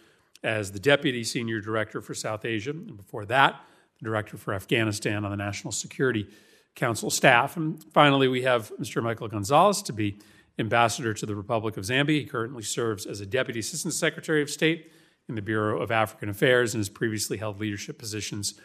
as 0.43 0.71
the 0.71 0.79
deputy 0.79 1.23
senior 1.23 1.59
director 1.59 2.01
for 2.01 2.13
South 2.13 2.45
Asia, 2.45 2.71
and 2.71 2.95
before 2.95 3.25
that, 3.25 3.61
the 3.99 4.05
director 4.05 4.37
for 4.37 4.53
Afghanistan 4.53 5.25
on 5.25 5.31
the 5.31 5.37
National 5.37 5.71
Security 5.71 6.27
Council 6.75 7.09
staff. 7.09 7.57
And 7.57 7.83
finally, 7.93 8.27
we 8.27 8.43
have 8.43 8.71
Mr. 8.79 9.03
Michael 9.03 9.27
Gonzalez 9.27 9.81
to 9.83 9.93
be 9.93 10.19
ambassador 10.57 11.13
to 11.13 11.25
the 11.25 11.35
Republic 11.35 11.77
of 11.77 11.83
Zambia. 11.83 12.21
He 12.21 12.25
currently 12.25 12.63
serves 12.63 13.05
as 13.05 13.21
a 13.21 13.25
deputy 13.25 13.59
assistant 13.59 13.93
secretary 13.93 14.41
of 14.41 14.49
state 14.49 14.91
in 15.27 15.35
the 15.35 15.41
Bureau 15.41 15.81
of 15.81 15.91
African 15.91 16.29
Affairs 16.29 16.73
and 16.73 16.79
has 16.79 16.89
previously 16.89 17.37
held 17.37 17.59
leadership 17.59 17.97
positions 17.97 18.59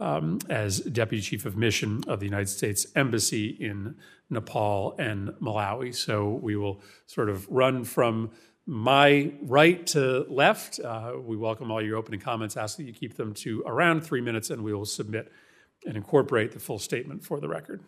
um, 0.00 0.38
as 0.48 0.80
Deputy 0.80 1.22
Chief 1.22 1.46
of 1.46 1.56
Mission 1.56 2.02
of 2.06 2.20
the 2.20 2.26
United 2.26 2.48
States 2.48 2.86
Embassy 2.94 3.48
in 3.48 3.96
Nepal 4.30 4.94
and 4.98 5.30
Malawi. 5.40 5.94
So 5.94 6.30
we 6.42 6.56
will 6.56 6.82
sort 7.06 7.28
of 7.28 7.46
run 7.48 7.84
from 7.84 8.30
my 8.66 9.32
right 9.42 9.86
to 9.88 10.26
left. 10.28 10.80
Uh, 10.80 11.12
we 11.20 11.36
welcome 11.36 11.70
all 11.70 11.80
your 11.80 11.96
opening 11.96 12.20
comments. 12.20 12.56
Ask 12.56 12.76
that 12.78 12.84
you 12.84 12.92
keep 12.92 13.16
them 13.16 13.32
to 13.34 13.62
around 13.64 14.02
three 14.02 14.20
minutes, 14.20 14.50
and 14.50 14.62
we 14.62 14.74
will 14.74 14.84
submit 14.84 15.30
and 15.86 15.96
incorporate 15.96 16.52
the 16.52 16.58
full 16.58 16.78
statement 16.78 17.24
for 17.24 17.38
the 17.40 17.48
record. 17.48 17.80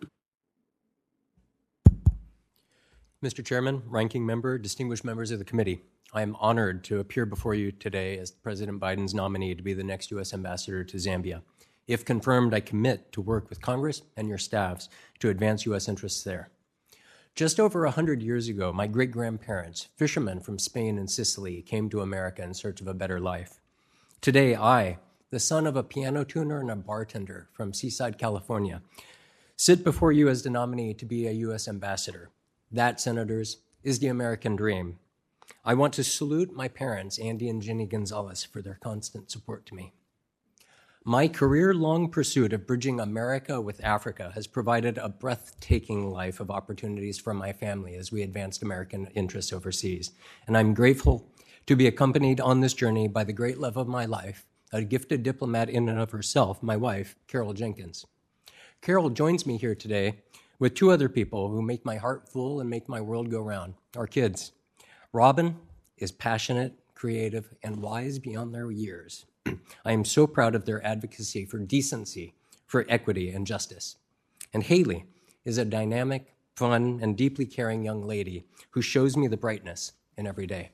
Mr. 3.25 3.45
Chairman, 3.45 3.83
ranking 3.87 4.25
member, 4.25 4.59
distinguished 4.59 5.05
members 5.05 5.33
of 5.33 5.41
the 5.41 5.45
committee, 5.45 5.83
I 6.15 6.23
am 6.23 6.37
honored 6.39 6.85
to 6.85 7.01
appear 7.01 7.27
before 7.27 7.55
you 7.55 7.73
today 7.73 8.17
as 8.19 8.31
President 8.31 8.81
Biden's 8.81 9.13
nominee 9.13 9.57
to 9.57 9.63
be 9.63 9.75
the 9.75 9.83
next 9.83 10.13
U.S. 10.13 10.33
ambassador 10.33 10.85
to 10.85 10.97
Zambia. 10.97 11.43
If 11.89 12.05
confirmed, 12.05 12.53
I 12.53 12.61
commit 12.61 13.11
to 13.13 13.23
work 13.23 13.49
with 13.49 13.63
Congress 13.63 14.03
and 14.15 14.29
your 14.29 14.37
staffs 14.37 14.91
to 15.21 15.31
advance 15.31 15.65
U.S. 15.65 15.89
interests 15.89 16.23
there. 16.23 16.51
Just 17.35 17.59
over 17.59 17.85
a 17.85 17.89
100 17.89 18.23
years 18.23 18.49
ago, 18.49 18.73
my 18.73 18.87
great 18.87 19.11
grandparents, 19.11 19.89
fishermen 19.97 20.41
from 20.41 20.59
Spain 20.59 20.99
and 20.99 21.11
Sicily, 21.11 21.63
came 21.63 21.89
to 21.89 22.03
America 22.03 22.43
in 22.43 22.53
search 22.53 22.83
of 22.83 22.89
a 22.89 22.95
better 22.95 23.19
life. 23.19 23.59
Today, 24.21 24.55
I, 24.55 24.99
the 25.31 25.41
son 25.41 25.67
of 25.67 25.77
a 25.77 25.83
piano 25.83 26.25
tuner 26.25 26.61
and 26.61 26.71
a 26.71 26.77
bartender 26.77 27.49
from 27.55 27.73
Seaside, 27.73 28.19
California, 28.19 28.83
sit 29.57 29.83
before 29.83 30.13
you 30.13 30.29
as 30.29 30.43
the 30.43 30.51
nominee 30.51 30.93
to 30.93 31.07
be 31.07 31.27
a 31.27 31.33
U.S. 31.33 31.69
ambassador. 31.69 32.29
That, 32.71 33.01
senators, 33.01 33.59
is 33.83 33.99
the 33.99 34.09
American 34.09 34.57
dream. 34.57 34.99
I 35.65 35.73
want 35.73 35.95
to 35.95 36.05
salute 36.05 36.53
my 36.53 36.69
parents, 36.69 37.19
Andy 37.19 37.49
and 37.49 37.63
Jenny 37.63 37.87
Gonzalez, 37.87 38.45
for 38.45 38.61
their 38.61 38.79
constant 38.83 39.31
support 39.31 39.65
to 39.67 39.75
me. 39.75 39.93
My 41.09 41.27
career 41.27 41.73
long 41.73 42.11
pursuit 42.11 42.53
of 42.53 42.67
bridging 42.67 43.01
America 43.01 43.63
with 43.63 43.83
Africa 43.83 44.31
has 44.35 44.47
provided 44.47 44.99
a 44.99 45.09
breathtaking 45.09 46.11
life 46.11 46.39
of 46.39 46.51
opportunities 46.51 47.19
for 47.19 47.33
my 47.33 47.51
family 47.51 47.95
as 47.95 48.13
we 48.13 48.21
advanced 48.21 48.63
American 48.63 49.07
interests 49.15 49.51
overseas. 49.51 50.11
And 50.47 50.55
I'm 50.55 50.75
grateful 50.75 51.27
to 51.65 51.77
be 51.77 51.87
accompanied 51.87 52.43
on 52.43 52.61
this 52.61 52.75
journey 52.75 53.09
by 53.09 53.25
the 53.25 53.33
great 53.33 53.57
love 53.57 53.79
of 53.79 53.89
my 53.89 54.05
life, 54.05 54.45
a 54.71 54.83
gifted 54.83 55.23
diplomat 55.23 55.71
in 55.71 55.89
and 55.89 55.99
of 55.99 56.11
herself, 56.11 56.63
my 56.63 56.77
wife, 56.77 57.17
Carol 57.27 57.55
Jenkins. 57.55 58.05
Carol 58.83 59.09
joins 59.09 59.47
me 59.47 59.57
here 59.57 59.75
today 59.75 60.19
with 60.59 60.75
two 60.75 60.91
other 60.91 61.09
people 61.09 61.49
who 61.49 61.63
make 61.63 61.87
my 61.87 61.97
heart 61.97 62.29
full 62.29 62.61
and 62.61 62.69
make 62.69 62.87
my 62.87 63.01
world 63.01 63.31
go 63.31 63.41
round 63.41 63.73
our 63.97 64.07
kids. 64.07 64.53
Robin 65.15 65.57
is 65.97 66.13
passionate, 66.13 66.75
creative, 66.95 67.55
and 67.63 67.77
wise 67.81 68.19
beyond 68.19 68.55
their 68.55 68.71
years. 68.71 69.25
I 69.85 69.93
am 69.93 70.05
so 70.05 70.27
proud 70.27 70.55
of 70.55 70.65
their 70.65 70.85
advocacy 70.85 71.45
for 71.45 71.59
decency, 71.59 72.35
for 72.67 72.85
equity, 72.89 73.31
and 73.31 73.47
justice. 73.47 73.97
And 74.53 74.63
Haley 74.63 75.05
is 75.45 75.59
a 75.59 75.65
dynamic, 75.65 76.35
fun, 76.55 76.99
and 77.03 77.17
deeply 77.17 77.47
caring 77.47 77.85
young 77.85 78.07
lady 78.07 78.45
who 78.71 78.83
shows 78.83 79.17
me 79.17 79.29
the 79.29 79.37
brightness 79.37 79.93
in 80.17 80.27
every 80.27 80.47
day. 80.47 80.71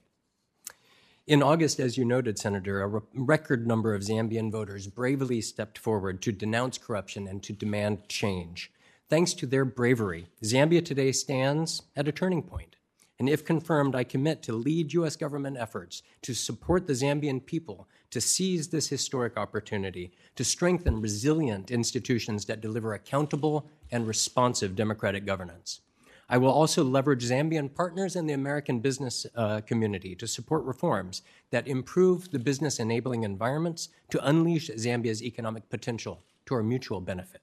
In 1.26 1.42
August, 1.42 1.80
as 1.80 1.96
you 1.96 2.04
noted, 2.04 2.38
Senator, 2.38 2.82
a 2.82 2.86
re- 2.86 3.00
record 3.14 3.66
number 3.66 3.94
of 3.94 4.02
Zambian 4.02 4.52
voters 4.52 4.86
bravely 4.88 5.40
stepped 5.40 5.78
forward 5.78 6.20
to 6.22 6.32
denounce 6.32 6.76
corruption 6.76 7.26
and 7.26 7.42
to 7.42 7.54
demand 7.54 8.08
change. 8.08 8.70
Thanks 9.08 9.32
to 9.34 9.46
their 9.46 9.64
bravery, 9.64 10.26
Zambia 10.42 10.84
today 10.84 11.12
stands 11.12 11.82
at 11.96 12.08
a 12.08 12.12
turning 12.12 12.42
point. 12.42 12.76
And 13.18 13.28
if 13.28 13.44
confirmed, 13.44 13.94
I 13.94 14.04
commit 14.04 14.42
to 14.42 14.52
lead 14.52 14.92
U.S. 14.92 15.16
government 15.16 15.56
efforts 15.58 16.02
to 16.22 16.34
support 16.34 16.86
the 16.86 16.94
Zambian 16.94 17.44
people 17.44 17.88
to 18.14 18.20
seize 18.20 18.68
this 18.68 18.88
historic 18.88 19.36
opportunity, 19.36 20.12
to 20.36 20.44
strengthen 20.44 21.00
resilient 21.00 21.72
institutions 21.72 22.44
that 22.44 22.60
deliver 22.60 22.94
accountable 22.94 23.68
and 23.90 24.06
responsive 24.06 24.76
democratic 24.76 25.26
governance. 25.26 25.80
I 26.28 26.38
will 26.38 26.52
also 26.52 26.84
leverage 26.84 27.28
Zambian 27.28 27.74
partners 27.74 28.14
and 28.14 28.30
the 28.30 28.34
American 28.34 28.78
business 28.78 29.26
uh, 29.34 29.62
community 29.62 30.14
to 30.14 30.28
support 30.28 30.62
reforms 30.62 31.22
that 31.50 31.66
improve 31.66 32.30
the 32.30 32.38
business 32.38 32.78
enabling 32.78 33.24
environments 33.24 33.88
to 34.10 34.24
unleash 34.24 34.70
Zambia's 34.70 35.20
economic 35.20 35.68
potential 35.68 36.22
to 36.46 36.54
our 36.54 36.62
mutual 36.62 37.00
benefit. 37.00 37.40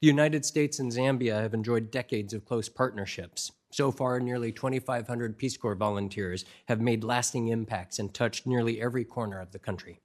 The 0.00 0.08
United 0.08 0.44
States 0.44 0.78
and 0.78 0.92
Zambia 0.92 1.40
have 1.40 1.54
enjoyed 1.54 1.90
decades 1.90 2.34
of 2.34 2.44
close 2.44 2.68
partnerships. 2.68 3.52
So 3.70 3.92
far, 3.92 4.18
nearly 4.18 4.50
2,500 4.50 5.38
Peace 5.38 5.56
Corps 5.56 5.76
volunteers 5.76 6.44
have 6.66 6.80
made 6.80 7.04
lasting 7.04 7.48
impacts 7.48 7.98
and 7.98 8.12
touched 8.12 8.46
nearly 8.46 8.80
every 8.80 9.04
corner 9.04 9.40
of 9.40 9.52
the 9.52 9.58
country. 9.60 10.00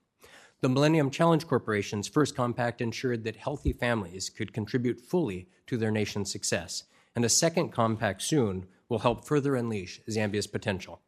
The 0.62 0.70
Millennium 0.70 1.10
Challenge 1.10 1.46
Corporation's 1.46 2.08
first 2.08 2.36
compact 2.36 2.80
ensured 2.80 3.24
that 3.24 3.36
healthy 3.36 3.74
families 3.74 4.30
could 4.30 4.54
contribute 4.54 5.02
fully 5.02 5.48
to 5.68 5.78
their 5.78 5.92
nation's 5.92 6.32
success, 6.32 6.84
and 7.16 7.26
a 7.26 7.30
second 7.30 7.70
compact 7.70 8.22
soon 8.22 8.68
will 8.88 9.00
help 9.00 9.26
further 9.26 9.56
unleash 9.56 10.00
Zambia's 10.10 10.48
potential. 10.48 11.02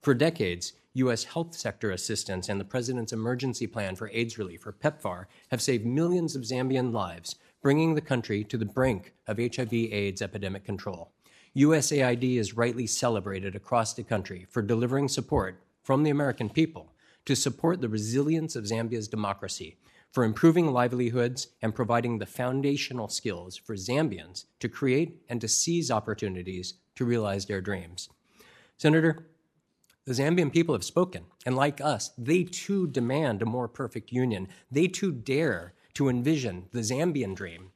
For 0.00 0.14
decades, 0.14 0.72
U.S. 0.94 1.24
health 1.24 1.54
sector 1.54 1.90
assistance 1.90 2.48
and 2.48 2.58
the 2.58 2.64
President's 2.64 3.12
Emergency 3.12 3.66
Plan 3.66 3.96
for 3.96 4.10
AIDS 4.12 4.38
Relief, 4.38 4.66
or 4.66 4.72
PEPFAR, 4.72 5.26
have 5.50 5.62
saved 5.62 5.84
millions 5.84 6.34
of 6.34 6.42
Zambian 6.42 6.92
lives 6.92 7.36
bringing 7.62 7.94
the 7.94 8.00
country 8.00 8.44
to 8.44 8.56
the 8.56 8.64
brink 8.64 9.12
of 9.26 9.38
HIV 9.38 9.72
AIDS 9.72 10.22
epidemic 10.22 10.64
control. 10.64 11.12
USAID 11.58 12.36
is 12.36 12.56
rightly 12.56 12.86
celebrated 12.86 13.56
across 13.56 13.92
the 13.92 14.04
country 14.04 14.46
for 14.48 14.62
delivering 14.62 15.08
support 15.08 15.60
from 15.82 16.04
the 16.04 16.10
American 16.10 16.48
people 16.48 16.92
to 17.24 17.34
support 17.34 17.80
the 17.80 17.88
resilience 17.88 18.54
of 18.54 18.62
Zambia's 18.62 19.08
democracy, 19.08 19.76
for 20.12 20.22
improving 20.22 20.72
livelihoods 20.72 21.48
and 21.60 21.74
providing 21.74 22.18
the 22.18 22.26
foundational 22.26 23.08
skills 23.08 23.56
for 23.56 23.74
Zambians 23.74 24.44
to 24.60 24.68
create 24.68 25.20
and 25.28 25.40
to 25.40 25.48
seize 25.48 25.90
opportunities 25.90 26.74
to 26.94 27.04
realize 27.04 27.46
their 27.46 27.60
dreams. 27.60 28.08
Senator, 28.76 29.26
the 30.04 30.12
Zambian 30.12 30.52
people 30.52 30.76
have 30.76 30.84
spoken, 30.84 31.24
and 31.44 31.56
like 31.56 31.80
us, 31.80 32.12
they 32.16 32.44
too 32.44 32.86
demand 32.86 33.42
a 33.42 33.46
more 33.46 33.66
perfect 33.66 34.12
union. 34.12 34.46
They 34.70 34.86
too 34.86 35.10
dare 35.10 35.74
to 35.94 36.08
envision 36.08 36.66
the 36.70 36.82
Zambian 36.82 37.34
dream. 37.34 37.72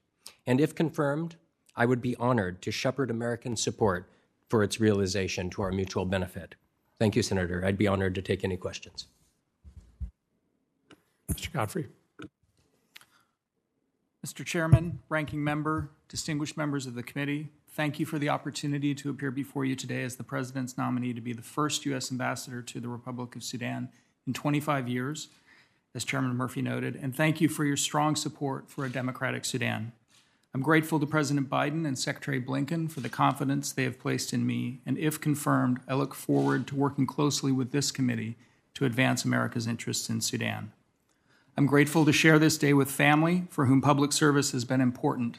And 0.46 0.60
if 0.60 0.72
confirmed, 0.72 1.34
I 1.74 1.86
would 1.86 2.02
be 2.02 2.16
honored 2.16 2.62
to 2.62 2.70
shepherd 2.70 3.10
American 3.10 3.56
support 3.56 4.10
for 4.48 4.62
its 4.62 4.80
realization 4.80 5.48
to 5.50 5.62
our 5.62 5.72
mutual 5.72 6.04
benefit. 6.04 6.54
Thank 6.98 7.16
you, 7.16 7.22
Senator. 7.22 7.64
I'd 7.64 7.78
be 7.78 7.88
honored 7.88 8.14
to 8.16 8.22
take 8.22 8.44
any 8.44 8.56
questions. 8.56 9.06
Mr. 11.32 11.52
Godfrey. 11.52 11.88
Mr. 14.24 14.44
Chairman, 14.44 15.00
Ranking 15.08 15.42
Member, 15.42 15.90
distinguished 16.08 16.56
members 16.56 16.86
of 16.86 16.94
the 16.94 17.02
committee, 17.02 17.48
thank 17.70 17.98
you 17.98 18.06
for 18.06 18.18
the 18.18 18.28
opportunity 18.28 18.94
to 18.94 19.10
appear 19.10 19.30
before 19.30 19.64
you 19.64 19.74
today 19.74 20.04
as 20.04 20.16
the 20.16 20.22
President's 20.22 20.78
nominee 20.78 21.12
to 21.12 21.20
be 21.20 21.32
the 21.32 21.42
first 21.42 21.84
U.S. 21.86 22.12
Ambassador 22.12 22.62
to 22.62 22.78
the 22.78 22.88
Republic 22.88 23.34
of 23.34 23.42
Sudan 23.42 23.88
in 24.26 24.32
25 24.32 24.88
years 24.88 25.28
as 25.94 26.04
Chairman 26.04 26.36
Murphy 26.36 26.62
noted, 26.62 26.96
and 26.96 27.14
thank 27.14 27.40
you 27.40 27.48
for 27.48 27.64
your 27.64 27.76
strong 27.76 28.14
support 28.14 28.70
for 28.70 28.84
a 28.84 28.88
democratic 28.88 29.44
Sudan. 29.44 29.92
I'm 30.54 30.60
grateful 30.60 31.00
to 31.00 31.06
President 31.06 31.48
Biden 31.48 31.86
and 31.86 31.98
Secretary 31.98 32.38
Blinken 32.38 32.90
for 32.90 33.00
the 33.00 33.08
confidence 33.08 33.72
they 33.72 33.84
have 33.84 33.98
placed 33.98 34.34
in 34.34 34.46
me, 34.46 34.80
and 34.84 34.98
if 34.98 35.18
confirmed, 35.18 35.80
I 35.88 35.94
look 35.94 36.14
forward 36.14 36.66
to 36.66 36.76
working 36.76 37.06
closely 37.06 37.50
with 37.50 37.72
this 37.72 37.90
committee 37.90 38.36
to 38.74 38.84
advance 38.84 39.24
America's 39.24 39.66
interests 39.66 40.10
in 40.10 40.20
Sudan. 40.20 40.72
I'm 41.56 41.64
grateful 41.64 42.04
to 42.04 42.12
share 42.12 42.38
this 42.38 42.58
day 42.58 42.74
with 42.74 42.90
family 42.90 43.44
for 43.48 43.64
whom 43.64 43.80
public 43.80 44.12
service 44.12 44.52
has 44.52 44.66
been 44.66 44.82
important. 44.82 45.38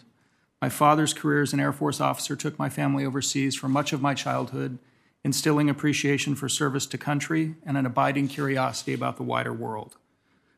My 0.60 0.70
father's 0.70 1.14
career 1.14 1.44
as 1.44 1.54
an 1.54 1.60
Air 1.60 1.74
Force 1.74 2.02
officer 2.02 2.36
took 2.36 2.58
my 2.58 2.70
family 2.70 3.06
overseas 3.06 3.54
for 3.56 3.68
much 3.68 3.94
of 3.94 4.02
my 4.02 4.16
childhood, 4.16 4.80
instilling 5.24 5.70
appreciation 5.70 6.34
for 6.34 6.50
service 6.50 6.88
to 6.88 6.98
country 6.98 7.54
and 7.64 7.78
an 7.78 7.86
abiding 7.86 8.30
curiosity 8.30 8.96
about 8.96 9.18
the 9.18 9.24
wider 9.24 9.54
world. 9.54 9.96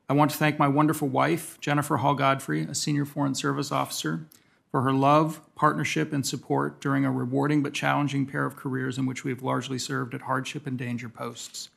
I 0.08 0.14
want 0.14 0.32
to 0.32 0.38
thank 0.38 0.58
my 0.58 0.70
wonderful 0.70 1.10
wife, 1.10 1.60
Jennifer 1.60 1.98
Hall 1.98 2.16
Godfrey, 2.16 2.62
a 2.64 2.76
senior 2.76 3.04
Foreign 3.04 3.36
Service 3.36 3.72
officer, 3.72 4.28
for 4.76 4.82
her 4.82 4.92
love, 4.92 5.40
partnership, 5.56 6.12
and 6.12 6.28
support 6.28 6.82
during 6.82 7.06
a 7.06 7.10
rewarding 7.10 7.64
but 7.64 7.74
challenging 7.74 8.26
pair 8.26 8.44
of 8.44 8.58
careers 8.58 8.98
in 8.98 9.06
which 9.06 9.24
we 9.24 9.32
have 9.32 9.42
largely 9.42 9.80
served 9.80 10.14
at 10.14 10.24
hardship 10.24 10.68
and 10.68 10.78
danger 10.78 11.08
posts. 11.08 11.70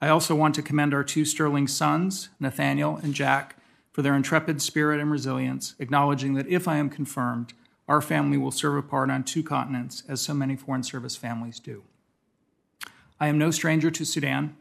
I 0.00 0.08
also 0.08 0.34
want 0.34 0.54
to 0.54 0.62
commend 0.62 0.94
our 0.94 1.04
two 1.04 1.26
sterling 1.26 1.68
sons, 1.68 2.30
Nathaniel 2.40 2.98
and 3.02 3.12
Jack, 3.12 3.56
for 3.92 4.00
their 4.00 4.16
intrepid 4.16 4.62
spirit 4.62 5.00
and 5.00 5.10
resilience, 5.10 5.74
acknowledging 5.78 6.32
that 6.32 6.48
if 6.48 6.66
I 6.66 6.78
am 6.78 6.88
confirmed, 6.88 7.52
our 7.86 8.00
family 8.00 8.38
will 8.38 8.50
serve 8.50 8.78
a 8.78 8.88
part 8.88 9.10
on 9.10 9.22
two 9.22 9.42
continents, 9.42 10.02
as 10.08 10.22
so 10.22 10.32
many 10.32 10.56
Foreign 10.56 10.82
Service 10.82 11.16
families 11.16 11.60
do. 11.60 11.82
I 13.20 13.28
am 13.28 13.36
no 13.36 13.50
stranger 13.50 13.90
to 13.90 14.06
Sudan, 14.06 14.56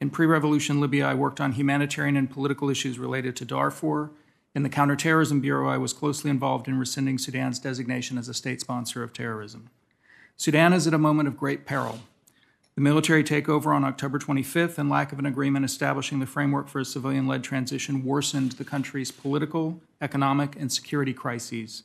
in 0.00 0.08
pre 0.08 0.24
revolution 0.24 0.80
Libya, 0.80 1.06
I 1.06 1.12
worked 1.12 1.42
on 1.42 1.52
humanitarian 1.52 2.16
and 2.16 2.30
political 2.30 2.70
issues 2.70 2.98
related 2.98 3.36
to 3.36 3.44
Darfur. 3.44 4.12
In 4.54 4.62
the 4.62 4.68
Counterterrorism 4.70 5.40
Bureau, 5.40 5.68
I 5.68 5.76
was 5.76 5.92
closely 5.92 6.30
involved 6.30 6.68
in 6.68 6.78
rescinding 6.78 7.18
Sudan's 7.18 7.58
designation 7.58 8.16
as 8.16 8.28
a 8.28 8.34
state 8.34 8.60
sponsor 8.60 9.02
of 9.02 9.12
terrorism. 9.12 9.68
Sudan 10.36 10.72
is 10.72 10.86
at 10.86 10.94
a 10.94 10.98
moment 10.98 11.28
of 11.28 11.36
great 11.36 11.66
peril. 11.66 12.00
The 12.74 12.80
military 12.80 13.24
takeover 13.24 13.74
on 13.74 13.84
October 13.84 14.18
25th 14.18 14.78
and 14.78 14.88
lack 14.88 15.12
of 15.12 15.18
an 15.18 15.26
agreement 15.26 15.64
establishing 15.64 16.20
the 16.20 16.26
framework 16.26 16.68
for 16.68 16.78
a 16.78 16.84
civilian 16.84 17.26
led 17.26 17.44
transition 17.44 18.04
worsened 18.04 18.52
the 18.52 18.64
country's 18.64 19.10
political, 19.10 19.80
economic, 20.00 20.56
and 20.56 20.72
security 20.72 21.12
crises. 21.12 21.82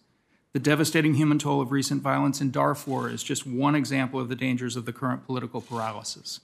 The 0.54 0.60
devastating 0.60 1.16
human 1.16 1.40
toll 1.40 1.62
of 1.62 1.72
recent 1.72 2.04
violence 2.04 2.42
in 2.42 2.52
Darfur 2.52 3.10
is 3.10 3.24
just 3.24 3.48
one 3.48 3.74
example 3.74 4.20
of 4.20 4.30
the 4.30 4.36
dangers 4.36 4.76
of 4.76 4.86
the 4.86 4.94
current 4.94 5.26
political 5.26 5.62
paralysis. 5.62 6.42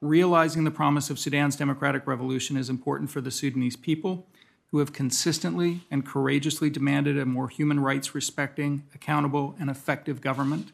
Realizing 0.00 0.62
the 0.62 0.70
promise 0.70 1.10
of 1.10 1.18
Sudan's 1.18 1.56
democratic 1.56 2.06
revolution 2.06 2.56
is 2.56 2.70
important 2.70 3.10
for 3.10 3.20
the 3.20 3.32
Sudanese 3.32 3.74
people, 3.74 4.28
who 4.70 4.78
have 4.78 4.92
consistently 4.92 5.82
and 5.90 6.06
courageously 6.06 6.70
demanded 6.70 7.18
a 7.18 7.26
more 7.26 7.48
human 7.48 7.80
rights 7.80 8.14
respecting, 8.14 8.84
accountable, 8.94 9.56
and 9.58 9.68
effective 9.68 10.20
government. 10.20 10.70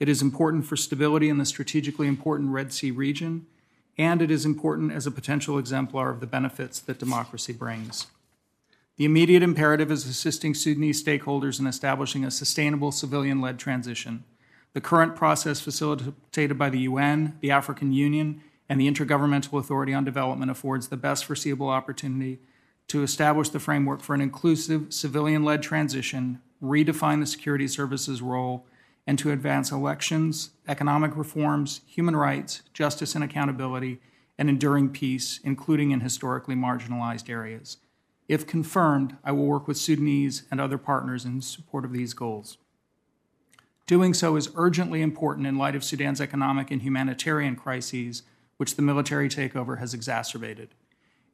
It 0.00 0.08
is 0.08 0.22
important 0.22 0.66
for 0.66 0.76
stability 0.76 1.28
in 1.28 1.38
the 1.38 1.46
strategically 1.46 2.08
important 2.08 2.50
Red 2.50 2.72
Sea 2.72 2.90
region, 2.90 3.46
and 3.96 4.20
it 4.20 4.30
is 4.30 4.44
important 4.44 4.92
as 4.92 5.06
a 5.06 5.12
potential 5.12 5.58
exemplar 5.58 6.10
of 6.10 6.18
the 6.18 6.26
benefits 6.26 6.80
that 6.80 6.98
democracy 6.98 7.52
brings. 7.52 8.08
The 8.96 9.04
immediate 9.04 9.42
imperative 9.42 9.90
is 9.90 10.06
assisting 10.06 10.54
Sudanese 10.54 11.02
stakeholders 11.02 11.60
in 11.60 11.66
establishing 11.66 12.24
a 12.24 12.30
sustainable 12.30 12.90
civilian 12.90 13.40
led 13.40 13.58
transition. 13.58 14.24
The 14.72 14.80
current 14.80 15.14
process 15.14 15.60
facilitated 15.60 16.58
by 16.58 16.70
the 16.70 16.80
UN, 16.80 17.38
the 17.40 17.50
African 17.50 17.92
Union, 17.92 18.42
and 18.68 18.80
the 18.80 18.90
Intergovernmental 18.90 19.58
Authority 19.58 19.94
on 19.94 20.04
Development 20.04 20.50
affords 20.50 20.88
the 20.88 20.96
best 20.96 21.24
foreseeable 21.24 21.68
opportunity 21.68 22.38
to 22.92 23.02
establish 23.02 23.48
the 23.48 23.58
framework 23.58 24.02
for 24.02 24.14
an 24.14 24.20
inclusive, 24.20 24.92
civilian 24.92 25.42
led 25.42 25.62
transition, 25.62 26.42
redefine 26.62 27.20
the 27.20 27.26
security 27.26 27.66
services 27.66 28.20
role, 28.20 28.66
and 29.06 29.18
to 29.18 29.30
advance 29.30 29.72
elections, 29.72 30.50
economic 30.68 31.16
reforms, 31.16 31.80
human 31.86 32.14
rights, 32.14 32.60
justice 32.74 33.14
and 33.14 33.24
accountability, 33.24 33.98
and 34.36 34.50
enduring 34.50 34.90
peace, 34.90 35.40
including 35.42 35.90
in 35.90 36.00
historically 36.00 36.54
marginalized 36.54 37.30
areas. 37.30 37.78
If 38.28 38.46
confirmed, 38.46 39.16
I 39.24 39.32
will 39.32 39.46
work 39.46 39.66
with 39.66 39.78
Sudanese 39.78 40.42
and 40.50 40.60
other 40.60 40.76
partners 40.76 41.24
in 41.24 41.40
support 41.40 41.86
of 41.86 41.94
these 41.94 42.12
goals. 42.12 42.58
Doing 43.86 44.12
so 44.12 44.36
is 44.36 44.50
urgently 44.54 45.00
important 45.00 45.46
in 45.46 45.56
light 45.56 45.74
of 45.74 45.82
Sudan's 45.82 46.20
economic 46.20 46.70
and 46.70 46.82
humanitarian 46.82 47.56
crises, 47.56 48.22
which 48.58 48.76
the 48.76 48.82
military 48.82 49.30
takeover 49.30 49.78
has 49.78 49.94
exacerbated. 49.94 50.74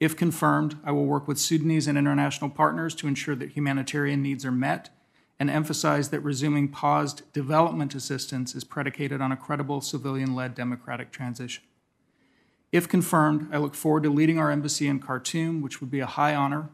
If 0.01 0.16
confirmed, 0.16 0.79
I 0.85 0.93
will 0.93 1.07
work 1.07 1.27
with 1.27 1.39
Sudanese 1.39 1.89
and 1.89 1.99
international 1.99 2.51
partners 2.51 2.95
to 2.97 3.09
ensure 3.09 3.35
that 3.35 3.51
humanitarian 3.51 4.23
needs 4.23 4.45
are 4.45 4.53
met 4.53 4.91
and 5.41 5.51
emphasize 5.51 6.11
that 6.11 6.20
resuming 6.20 6.69
paused 6.69 7.23
development 7.33 7.95
assistance 7.95 8.55
is 8.55 8.65
predicated 8.65 9.20
on 9.20 9.33
a 9.33 9.37
credible 9.37 9.81
civilian 9.81 10.35
led 10.35 10.55
democratic 10.55 11.11
transition. 11.11 11.65
If 12.70 12.89
confirmed, 12.89 13.49
I 13.53 13.59
look 13.59 13.75
forward 13.75 14.03
to 14.03 14.11
leading 14.11 14.39
our 14.39 14.51
embassy 14.51 14.87
in 14.87 15.01
Khartoum, 15.01 15.62
which 15.62 15.81
would 15.81 15.91
be 15.91 16.01
a 16.01 16.07
high 16.07 16.35
honor. 16.35 16.70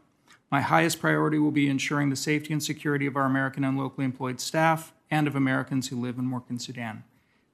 My 0.51 0.61
highest 0.61 1.01
priority 1.01 1.39
will 1.39 1.51
be 1.51 1.69
ensuring 1.69 2.11
the 2.11 2.17
safety 2.17 2.53
and 2.53 2.63
security 2.63 3.07
of 3.07 3.17
our 3.17 3.27
American 3.27 3.65
and 3.65 3.79
locally 3.79 4.05
employed 4.05 4.41
staff, 4.41 4.93
and 5.11 5.29
of 5.29 5.37
Americans 5.37 5.89
who 5.89 6.01
live 6.01 6.19
and 6.19 6.33
work 6.33 6.45
in 6.51 6.59
Sudan. 6.59 7.05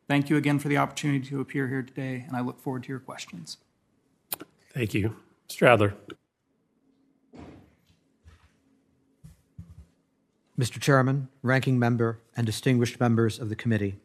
Thank 0.09 0.31
you 0.31 0.37
again 0.37 0.59
for 0.59 0.69
the 0.69 0.79
opportunity 0.79 1.29
to 1.29 1.41
appear 1.41 1.69
here 1.69 1.83
today, 1.83 2.25
and 2.27 2.37
I 2.37 2.41
look 2.41 2.59
forward 2.59 2.85
to 2.85 2.89
your 2.89 3.01
questions. 3.01 3.59
Thank 4.73 4.95
you. 4.95 5.17
Mr. 5.51 5.67
Adler. 5.67 5.95
Mr. 10.57 10.81
Chairman, 10.81 11.29
Ranking 11.43 11.77
Member, 11.77 12.21
and 12.37 12.47
distinguished 12.47 13.01
members 13.01 13.41
of 13.41 13.49
the 13.49 13.57
committee, 13.57 13.97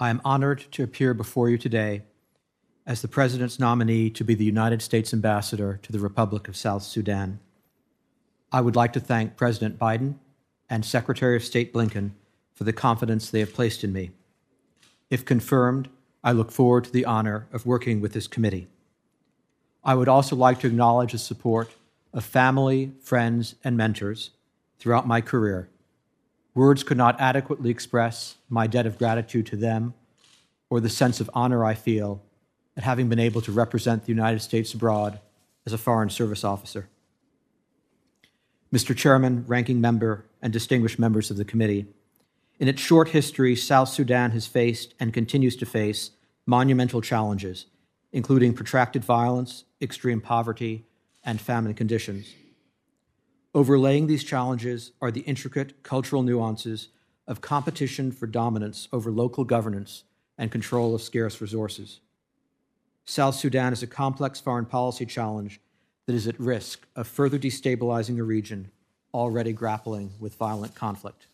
I 0.00 0.08
am 0.08 0.22
honored 0.24 0.64
to 0.70 0.82
appear 0.82 1.12
before 1.12 1.50
you 1.50 1.58
today 1.58 2.02
as 2.86 3.02
the 3.02 3.08
President's 3.08 3.58
nominee 3.58 4.08
to 4.08 4.24
be 4.24 4.34
the 4.34 4.44
United 4.44 4.80
States 4.80 5.12
Ambassador 5.12 5.78
to 5.82 5.92
the 5.92 5.98
Republic 5.98 6.48
of 6.48 6.56
South 6.56 6.82
Sudan. 6.82 7.40
I 8.50 8.62
would 8.62 8.76
like 8.76 8.94
to 8.94 9.00
thank 9.00 9.36
President 9.36 9.78
Biden 9.78 10.14
and 10.70 10.82
Secretary 10.82 11.36
of 11.36 11.44
State 11.44 11.74
Blinken 11.74 12.12
for 12.54 12.64
the 12.64 12.72
confidence 12.72 13.28
they 13.28 13.40
have 13.40 13.52
placed 13.52 13.84
in 13.84 13.92
me. 13.92 14.12
If 15.10 15.26
confirmed, 15.26 15.90
I 16.24 16.32
look 16.32 16.50
forward 16.50 16.84
to 16.84 16.90
the 16.90 17.04
honor 17.04 17.48
of 17.52 17.66
working 17.66 18.00
with 18.00 18.14
this 18.14 18.26
committee. 18.26 18.68
I 19.84 19.94
would 19.94 20.08
also 20.08 20.36
like 20.36 20.60
to 20.60 20.66
acknowledge 20.66 21.12
the 21.12 21.18
support 21.18 21.70
of 22.12 22.24
family, 22.24 22.92
friends, 23.00 23.54
and 23.62 23.76
mentors 23.76 24.30
throughout 24.78 25.06
my 25.06 25.20
career. 25.20 25.68
Words 26.54 26.82
could 26.82 26.96
not 26.96 27.20
adequately 27.20 27.70
express 27.70 28.36
my 28.48 28.66
debt 28.66 28.86
of 28.86 28.98
gratitude 28.98 29.46
to 29.46 29.56
them 29.56 29.94
or 30.70 30.80
the 30.80 30.88
sense 30.88 31.20
of 31.20 31.30
honor 31.34 31.64
I 31.64 31.74
feel 31.74 32.22
at 32.76 32.84
having 32.84 33.08
been 33.08 33.18
able 33.18 33.40
to 33.42 33.52
represent 33.52 34.04
the 34.04 34.12
United 34.12 34.40
States 34.40 34.74
abroad 34.74 35.20
as 35.66 35.72
a 35.72 35.78
Foreign 35.78 36.10
Service 36.10 36.44
officer. 36.44 36.88
Mr. 38.72 38.96
Chairman, 38.96 39.44
Ranking 39.46 39.80
Member, 39.80 40.24
and 40.42 40.52
distinguished 40.52 40.98
members 40.98 41.30
of 41.30 41.36
the 41.36 41.44
committee, 41.44 41.86
in 42.58 42.68
its 42.68 42.82
short 42.82 43.10
history, 43.10 43.54
South 43.54 43.88
Sudan 43.88 44.32
has 44.32 44.46
faced 44.46 44.94
and 44.98 45.14
continues 45.14 45.56
to 45.56 45.66
face 45.66 46.10
monumental 46.44 47.00
challenges, 47.00 47.66
including 48.12 48.54
protracted 48.54 49.04
violence, 49.04 49.64
extreme 49.80 50.20
poverty, 50.20 50.86
and 51.24 51.40
famine 51.40 51.74
conditions. 51.74 52.34
Overlaying 53.54 54.06
these 54.06 54.24
challenges 54.24 54.92
are 55.00 55.10
the 55.10 55.20
intricate 55.22 55.82
cultural 55.82 56.22
nuances 56.22 56.88
of 57.26 57.40
competition 57.40 58.12
for 58.12 58.26
dominance 58.26 58.88
over 58.92 59.10
local 59.10 59.44
governance 59.44 60.04
and 60.38 60.50
control 60.50 60.94
of 60.94 61.02
scarce 61.02 61.40
resources. 61.40 62.00
South 63.04 63.34
Sudan 63.34 63.72
is 63.72 63.82
a 63.82 63.86
complex 63.86 64.40
foreign 64.40 64.66
policy 64.66 65.06
challenge 65.06 65.60
that 66.06 66.14
is 66.14 66.26
at 66.26 66.38
risk 66.38 66.86
of 66.96 67.06
further 67.06 67.38
destabilizing 67.38 68.18
a 68.18 68.22
region 68.22 68.70
already 69.12 69.52
grappling 69.52 70.12
with 70.20 70.34
violent 70.36 70.74
conflict. 70.74 71.26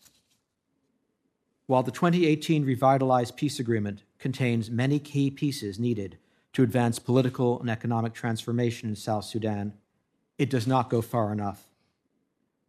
While 1.67 1.83
the 1.83 1.91
2018 1.91 2.65
revitalized 2.65 3.35
peace 3.35 3.59
agreement 3.59 4.03
contains 4.19 4.69
many 4.69 4.99
key 4.99 5.29
pieces 5.31 5.79
needed 5.79 6.17
to 6.55 6.63
advance 6.63 6.99
political 6.99 7.59
and 7.59 7.69
economic 7.69 8.13
transformation 8.13 8.87
in 8.87 8.95
South 8.95 9.25
Sudan, 9.25 9.73
it 10.37 10.49
does 10.49 10.65
not 10.65 10.89
go 10.89 11.01
far 11.01 11.33
enough. 11.33 11.65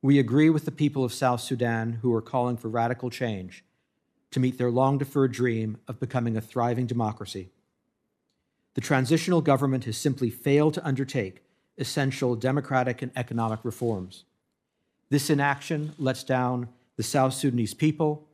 We 0.02 0.18
agree 0.18 0.50
with 0.50 0.64
the 0.64 0.72
people 0.72 1.04
of 1.04 1.14
South 1.14 1.40
Sudan 1.40 2.00
who 2.02 2.12
are 2.12 2.20
calling 2.20 2.56
for 2.56 2.68
radical 2.68 3.10
change 3.10 3.64
to 4.32 4.40
meet 4.40 4.58
their 4.58 4.72
long 4.72 4.98
deferred 4.98 5.30
dream 5.30 5.78
of 5.86 6.00
becoming 6.00 6.36
a 6.36 6.40
thriving 6.40 6.86
democracy. 6.86 7.50
The 8.74 8.80
transitional 8.80 9.40
government 9.40 9.84
has 9.84 9.96
simply 9.96 10.30
failed 10.30 10.74
to 10.74 10.84
undertake 10.84 11.44
essential 11.78 12.34
democratic 12.34 13.02
and 13.02 13.12
economic 13.14 13.60
reforms. 13.62 14.24
This 15.10 15.30
inaction 15.30 15.92
lets 15.96 16.24
down 16.24 16.70
the 16.96 17.04
South 17.04 17.34
Sudanese 17.34 17.72
people, 17.72 18.26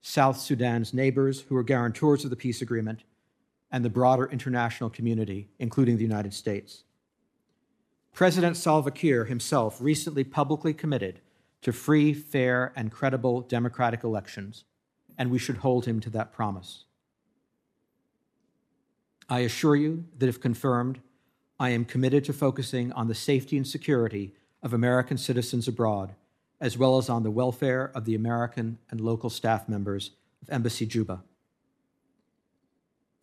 South 0.00 0.38
Sudan's 0.38 0.94
neighbors 0.94 1.42
who 1.42 1.56
are 1.56 1.62
guarantors 1.62 2.24
of 2.24 2.30
the 2.30 2.36
peace 2.36 2.62
agreement, 2.62 3.02
and 3.70 3.84
the 3.84 3.90
broader 3.90 4.26
international 4.30 4.90
community, 4.90 5.48
including 5.58 5.96
the 5.96 6.02
United 6.02 6.32
States. 6.32 6.84
President 8.12 8.56
Salva 8.56 8.90
Kiir 8.90 9.26
himself 9.26 9.80
recently 9.80 10.24
publicly 10.24 10.72
committed 10.72 11.20
to 11.62 11.72
free, 11.72 12.14
fair, 12.14 12.72
and 12.76 12.92
credible 12.92 13.42
democratic 13.42 14.04
elections, 14.04 14.64
and 15.18 15.30
we 15.30 15.38
should 15.38 15.58
hold 15.58 15.84
him 15.84 16.00
to 16.00 16.10
that 16.10 16.32
promise. 16.32 16.84
I 19.28 19.40
assure 19.40 19.74
you 19.74 20.04
that 20.18 20.28
if 20.28 20.40
confirmed, 20.40 21.00
I 21.58 21.70
am 21.70 21.84
committed 21.84 22.24
to 22.26 22.32
focusing 22.32 22.92
on 22.92 23.08
the 23.08 23.14
safety 23.14 23.56
and 23.56 23.66
security 23.66 24.34
of 24.62 24.72
American 24.72 25.18
citizens 25.18 25.66
abroad, 25.66 26.14
as 26.60 26.78
well 26.78 26.98
as 26.98 27.08
on 27.08 27.22
the 27.22 27.30
welfare 27.30 27.90
of 27.94 28.04
the 28.04 28.14
American 28.14 28.78
and 28.90 29.00
local 29.00 29.30
staff 29.30 29.68
members 29.68 30.12
of 30.40 30.50
Embassy 30.50 30.86
Juba. 30.86 31.22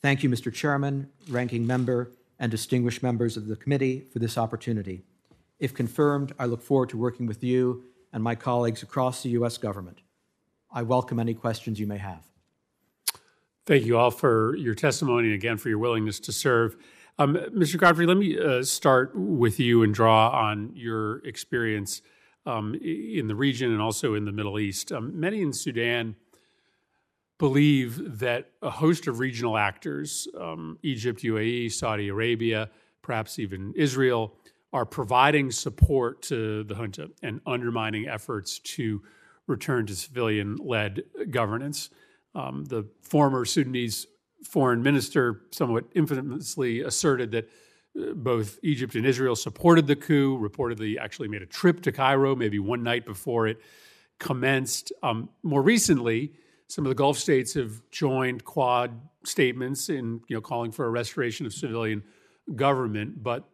Thank 0.03 0.21
you, 0.21 0.29
Mr. 0.29 0.53
Chairman, 0.53 1.09
Ranking 1.29 1.65
Member, 1.65 2.11
and 2.37 2.51
distinguished 2.51 3.01
members 3.01 3.37
of 3.37 3.47
the 3.47 3.55
committee 3.55 4.03
for 4.11 4.19
this 4.19 4.37
opportunity. 4.37 5.01
If 5.59 5.73
confirmed, 5.73 6.33
I 6.37 6.45
look 6.45 6.61
forward 6.61 6.89
to 6.89 6.97
working 6.97 7.25
with 7.25 7.41
you 7.41 7.85
and 8.11 8.21
my 8.21 8.35
colleagues 8.35 8.83
across 8.83 9.23
the 9.23 9.29
U.S. 9.29 9.57
government. 9.57 10.01
I 10.69 10.81
welcome 10.81 11.21
any 11.21 11.33
questions 11.33 11.79
you 11.79 11.87
may 11.87 11.99
have. 11.99 12.25
Thank 13.65 13.85
you 13.85 13.97
all 13.97 14.11
for 14.11 14.57
your 14.57 14.75
testimony 14.75 15.27
and 15.27 15.35
again 15.35 15.57
for 15.57 15.69
your 15.69 15.77
willingness 15.79 16.19
to 16.19 16.33
serve. 16.33 16.75
Um, 17.17 17.35
Mr. 17.55 17.77
Godfrey, 17.77 18.05
let 18.05 18.17
me 18.17 18.37
uh, 18.37 18.61
start 18.63 19.13
with 19.15 19.57
you 19.57 19.83
and 19.83 19.93
draw 19.93 20.31
on 20.31 20.71
your 20.75 21.25
experience 21.25 22.01
um, 22.45 22.75
in 22.75 23.27
the 23.29 23.35
region 23.35 23.71
and 23.71 23.81
also 23.81 24.15
in 24.15 24.25
the 24.25 24.33
Middle 24.33 24.59
East. 24.59 24.91
Um, 24.91 25.17
many 25.17 25.41
in 25.41 25.53
Sudan 25.53 26.17
believe 27.43 28.19
that 28.19 28.51
a 28.61 28.69
host 28.69 29.05
of 29.07 29.19
regional 29.19 29.57
actors, 29.57 30.29
um, 30.39 30.79
Egypt, 30.81 31.23
UAE, 31.23 31.69
Saudi 31.73 32.07
Arabia, 32.07 32.69
perhaps 33.01 33.37
even 33.37 33.73
Israel, 33.75 34.33
are 34.71 34.85
providing 34.85 35.51
support 35.51 36.21
to 36.21 36.63
the 36.63 36.73
junta 36.73 37.09
and 37.21 37.41
undermining 37.45 38.07
efforts 38.07 38.59
to 38.59 39.01
return 39.47 39.85
to 39.85 39.93
civilian 39.93 40.55
led 40.55 41.03
governance. 41.31 41.89
Um, 42.33 42.63
the 42.63 42.85
former 43.01 43.43
Sudanese 43.43 44.07
foreign 44.45 44.81
minister 44.81 45.41
somewhat 45.51 45.83
infamously 45.93 46.79
asserted 46.79 47.31
that 47.31 47.49
uh, 47.99 48.13
both 48.13 48.57
Egypt 48.63 48.95
and 48.95 49.05
Israel 49.05 49.35
supported 49.35 49.85
the 49.85 49.97
coup, 49.97 50.39
reportedly 50.39 50.97
actually 50.97 51.27
made 51.27 51.41
a 51.41 51.45
trip 51.45 51.81
to 51.81 51.91
Cairo 51.91 52.37
maybe 52.37 52.59
one 52.59 52.83
night 52.83 53.05
before 53.05 53.47
it 53.47 53.59
commenced. 54.17 54.93
Um, 55.03 55.27
more 55.43 55.61
recently, 55.61 56.31
some 56.73 56.85
of 56.85 56.89
the 56.89 56.95
Gulf 56.95 57.19
states 57.19 57.53
have 57.53 57.83
joined 57.91 58.45
Quad 58.45 58.99
statements 59.25 59.89
in 59.89 60.21
you 60.27 60.35
know 60.35 60.41
calling 60.41 60.71
for 60.71 60.85
a 60.85 60.89
restoration 60.89 61.45
of 61.45 61.53
civilian 61.53 62.01
government, 62.55 63.21
but 63.21 63.47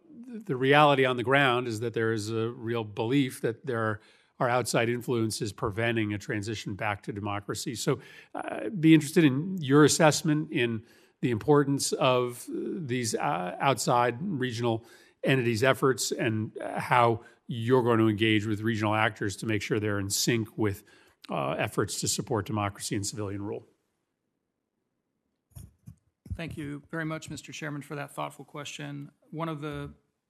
the 0.45 0.55
reality 0.55 1.03
on 1.03 1.17
the 1.17 1.23
ground 1.23 1.67
is 1.67 1.81
that 1.81 1.93
there 1.93 2.13
is 2.13 2.29
a 2.29 2.47
real 2.51 2.85
belief 2.85 3.41
that 3.41 3.65
there 3.65 3.99
are, 4.39 4.49
outside 4.49 4.87
influences 4.87 5.51
preventing 5.51 6.13
a 6.13 6.17
transition 6.17 6.75
back 6.75 7.03
to 7.03 7.11
democracy. 7.11 7.75
So, 7.75 7.99
uh, 8.33 8.69
be 8.69 8.93
interested 8.93 9.25
in 9.25 9.57
your 9.59 9.83
assessment 9.83 10.53
in 10.53 10.81
the 11.19 11.31
importance 11.31 11.91
of 11.91 12.45
these 12.47 13.15
uh, 13.15 13.57
outside 13.59 14.15
regional 14.21 14.85
entities' 15.25 15.61
efforts 15.61 16.13
and 16.13 16.53
how 16.77 17.19
you're 17.47 17.83
going 17.83 17.99
to 17.99 18.07
engage 18.07 18.45
with 18.45 18.61
regional 18.61 18.95
actors 18.95 19.35
to 19.35 19.45
make 19.45 19.61
sure 19.61 19.77
they're 19.77 19.99
in 19.99 20.09
sync 20.09 20.47
with 20.55 20.83
uh, 21.29 21.51
efforts 21.51 21.99
to 22.01 22.07
support 22.07 22.45
democracy 22.45 22.95
and 22.95 23.05
civilian 23.05 23.41
rule. 23.41 23.65
Thank 26.35 26.55
you 26.55 26.81
very 26.89 27.05
much, 27.05 27.29
Mr. 27.29 27.51
Chairman, 27.51 27.81
for 27.81 27.95
that 27.95 28.11
thoughtful 28.11 28.45
question. 28.45 29.11
One 29.31 29.49
of 29.49 29.59
the 29.59 29.89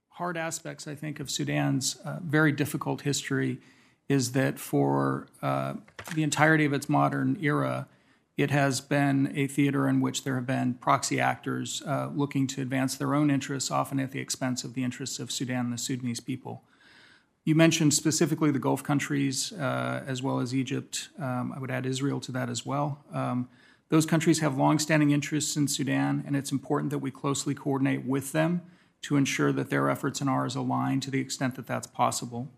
hard 0.09 0.37
aspects, 0.37 0.87
I 0.87 0.95
think, 0.95 1.19
of 1.19 1.29
Sudan's 1.29 1.97
uh, 2.03 2.19
very 2.23 2.51
difficult 2.51 3.01
history 3.01 3.59
is 4.07 4.31
that 4.31 4.57
for 4.57 5.27
uh, 5.41 5.75
the 6.15 6.23
entirety 6.23 6.65
of 6.65 6.73
its 6.73 6.89
modern 6.89 7.37
era, 7.39 7.87
it 8.37 8.49
has 8.49 8.81
been 8.81 9.31
a 9.35 9.47
theater 9.47 9.87
in 9.87 10.01
which 10.01 10.23
there 10.23 10.35
have 10.35 10.47
been 10.47 10.73
proxy 10.73 11.19
actors 11.19 11.83
uh, 11.85 12.09
looking 12.13 12.47
to 12.47 12.61
advance 12.61 12.95
their 12.95 13.13
own 13.13 13.29
interests, 13.29 13.69
often 13.69 13.99
at 13.99 14.11
the 14.11 14.19
expense 14.19 14.63
of 14.63 14.73
the 14.73 14.83
interests 14.83 15.19
of 15.19 15.31
Sudan 15.31 15.65
and 15.65 15.73
the 15.73 15.77
Sudanese 15.77 16.19
people. 16.19 16.63
You 17.49 17.55
mentioned 17.55 17.95
specifically 17.95 18.51
the 18.51 18.59
Gulf 18.59 18.83
countries 18.83 19.51
uh, 19.53 20.03
as 20.05 20.21
well 20.21 20.39
as 20.39 20.53
Egypt. 20.53 21.09
Um, 21.17 21.51
I 21.51 21.57
would 21.57 21.71
add 21.71 21.87
Israel 21.87 22.19
to 22.19 22.31
that 22.33 22.47
as 22.47 22.63
well. 22.63 23.03
Um, 23.11 23.49
those 23.89 24.05
countries 24.05 24.37
have 24.41 24.55
longstanding 24.55 25.09
interests 25.09 25.57
in 25.57 25.67
Sudan, 25.67 26.23
and 26.27 26.35
it's 26.35 26.51
important 26.51 26.91
that 26.91 26.99
we 26.99 27.09
closely 27.09 27.55
coordinate 27.55 28.05
with 28.05 28.33
them 28.33 28.61
to 29.01 29.15
ensure 29.15 29.51
that 29.51 29.71
their 29.71 29.89
efforts 29.89 30.21
and 30.21 30.29
ours 30.29 30.55
align 30.55 30.99
to 30.99 31.09
the 31.09 31.19
extent 31.19 31.55
that 31.55 31.65
that's 31.65 31.87
possible. 31.87 32.51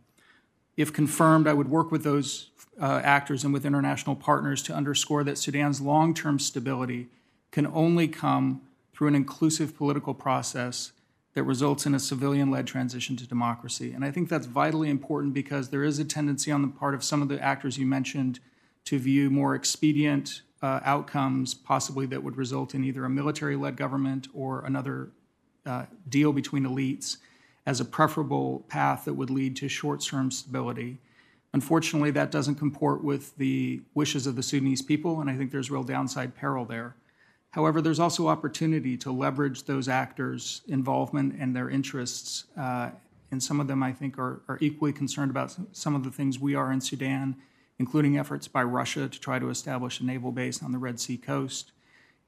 If 0.76 0.92
confirmed, 0.92 1.48
I 1.48 1.54
would 1.54 1.70
work 1.70 1.90
with 1.90 2.04
those 2.04 2.50
uh, 2.78 3.00
actors 3.02 3.46
and 3.46 3.54
with 3.54 3.66
international 3.66 4.18
partners 4.18 4.62
to 4.64 4.74
underscore 4.74 5.24
that 5.24 5.38
Sudan's 5.38 5.80
long 5.80 6.14
term 6.14 6.38
stability 6.38 7.08
can 7.52 7.66
only 7.66 8.10
come 8.10 8.60
through 8.94 9.08
an 9.08 9.16
inclusive 9.16 9.74
political 9.74 10.14
process 10.14 10.92
that 11.34 11.44
results 11.44 11.86
in 11.86 11.96
a 11.96 12.00
civilian 12.00 12.52
led 12.52 12.68
transition 12.68 13.16
to 13.16 13.28
democracy. 13.28 13.94
And 13.94 14.04
I 14.04 14.12
think 14.12 14.30
that's 14.30 14.48
vitally 14.48 14.90
important 14.90 15.34
because 15.34 15.70
there 15.70 15.84
is 15.84 16.00
a 16.00 16.06
tendency 16.06 16.52
on 16.52 16.62
the 16.62 16.68
part 16.68 16.94
of 16.94 17.04
some 17.04 17.22
of 17.22 17.30
the 17.30 17.42
actors 17.42 17.78
you 17.78 17.86
mentioned 17.86 18.40
to 18.86 19.00
view 19.00 19.30
more 19.30 19.56
expedient 19.56 20.42
uh, 20.62 20.80
outcomes, 20.84 21.54
possibly 21.54 22.06
that 22.08 22.24
would 22.24 22.38
result 22.38 22.76
in 22.76 22.84
either 22.84 23.06
a 23.06 23.10
military 23.10 23.56
led 23.56 23.78
government 23.78 24.28
or 24.34 24.64
another 24.66 25.10
uh, 25.66 25.86
deal 26.10 26.34
between 26.34 26.64
elites, 26.64 27.18
as 27.66 27.80
a 27.80 27.86
preferable 27.86 28.66
path 28.68 29.06
that 29.06 29.14
would 29.14 29.30
lead 29.30 29.56
to 29.56 29.70
short 29.70 30.02
term 30.02 30.32
stability. 30.32 30.98
Unfortunately, 31.54 32.12
that 32.12 32.32
doesn't 32.32 32.56
comport 32.56 33.04
with 33.04 33.36
the 33.38 33.82
wishes 33.94 34.26
of 34.26 34.36
the 34.36 34.44
Sudanese 34.44 34.82
people, 34.82 35.22
and 35.22 35.30
I 35.30 35.36
think 35.36 35.52
there's 35.52 35.70
real 35.70 35.84
downside 35.84 36.36
peril 36.36 36.66
there. 36.66 36.96
However, 37.52 37.82
there's 37.82 38.00
also 38.00 38.28
opportunity 38.28 38.98
to 38.98 39.12
leverage 39.12 39.64
those 39.64 39.90
actors' 39.90 40.62
involvement 40.68 41.36
and 41.38 41.56
their 41.56 41.70
interests. 41.70 42.46
Uh, 42.58 42.92
and 43.30 43.44
some 43.44 43.60
of 43.60 43.68
them, 43.68 43.84
I 43.84 43.92
think, 43.92 44.18
are, 44.18 44.42
are 44.48 44.58
equally 44.62 44.94
concerned 44.94 45.32
about 45.32 45.56
some 45.74 45.94
of 45.94 46.04
the 46.04 46.12
things 46.12 46.40
we 46.40 46.56
are 46.56 46.72
in 46.72 46.80
Sudan, 46.80 47.36
including 47.78 48.18
efforts 48.18 48.48
by 48.48 48.64
Russia 48.64 49.10
to 49.10 49.20
try 49.20 49.38
to 49.38 49.50
establish 49.50 50.00
a 50.00 50.06
naval 50.06 50.32
base 50.32 50.64
on 50.64 50.72
the 50.72 50.78
Red 50.78 51.00
Sea 51.00 51.18
coast. 51.18 51.72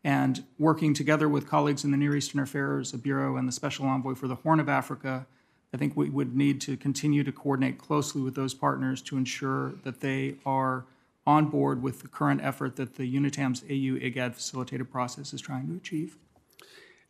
And 0.03 0.43
working 0.59 0.93
together 0.93 1.29
with 1.29 1.47
colleagues 1.47 1.85
in 1.85 1.91
the 1.91 1.97
Near 1.97 2.17
Eastern 2.17 2.41
Affairs 2.41 2.91
Bureau 2.91 3.37
and 3.37 3.47
the 3.47 3.53
Special 3.53 3.85
Envoy 3.85 4.15
for 4.15 4.27
the 4.27 4.35
Horn 4.35 4.59
of 4.59 4.67
Africa, 4.67 5.25
I 5.73 5.77
think 5.77 5.95
we 5.95 6.09
would 6.09 6.35
need 6.35 6.59
to 6.61 6.75
continue 6.75 7.23
to 7.23 7.31
coordinate 7.31 7.77
closely 7.77 8.21
with 8.21 8.35
those 8.35 8.53
partners 8.53 9.01
to 9.03 9.17
ensure 9.17 9.73
that 9.83 10.01
they 10.01 10.35
are 10.45 10.85
on 11.25 11.47
board 11.47 11.81
with 11.81 12.01
the 12.01 12.07
current 12.07 12.41
effort 12.43 12.75
that 12.75 12.95
the 12.95 13.15
UNITAMS 13.15 13.63
AU 13.63 13.99
IGAD 13.99 14.35
facilitated 14.35 14.91
process 14.91 15.33
is 15.33 15.41
trying 15.41 15.67
to 15.67 15.75
achieve. 15.75 16.17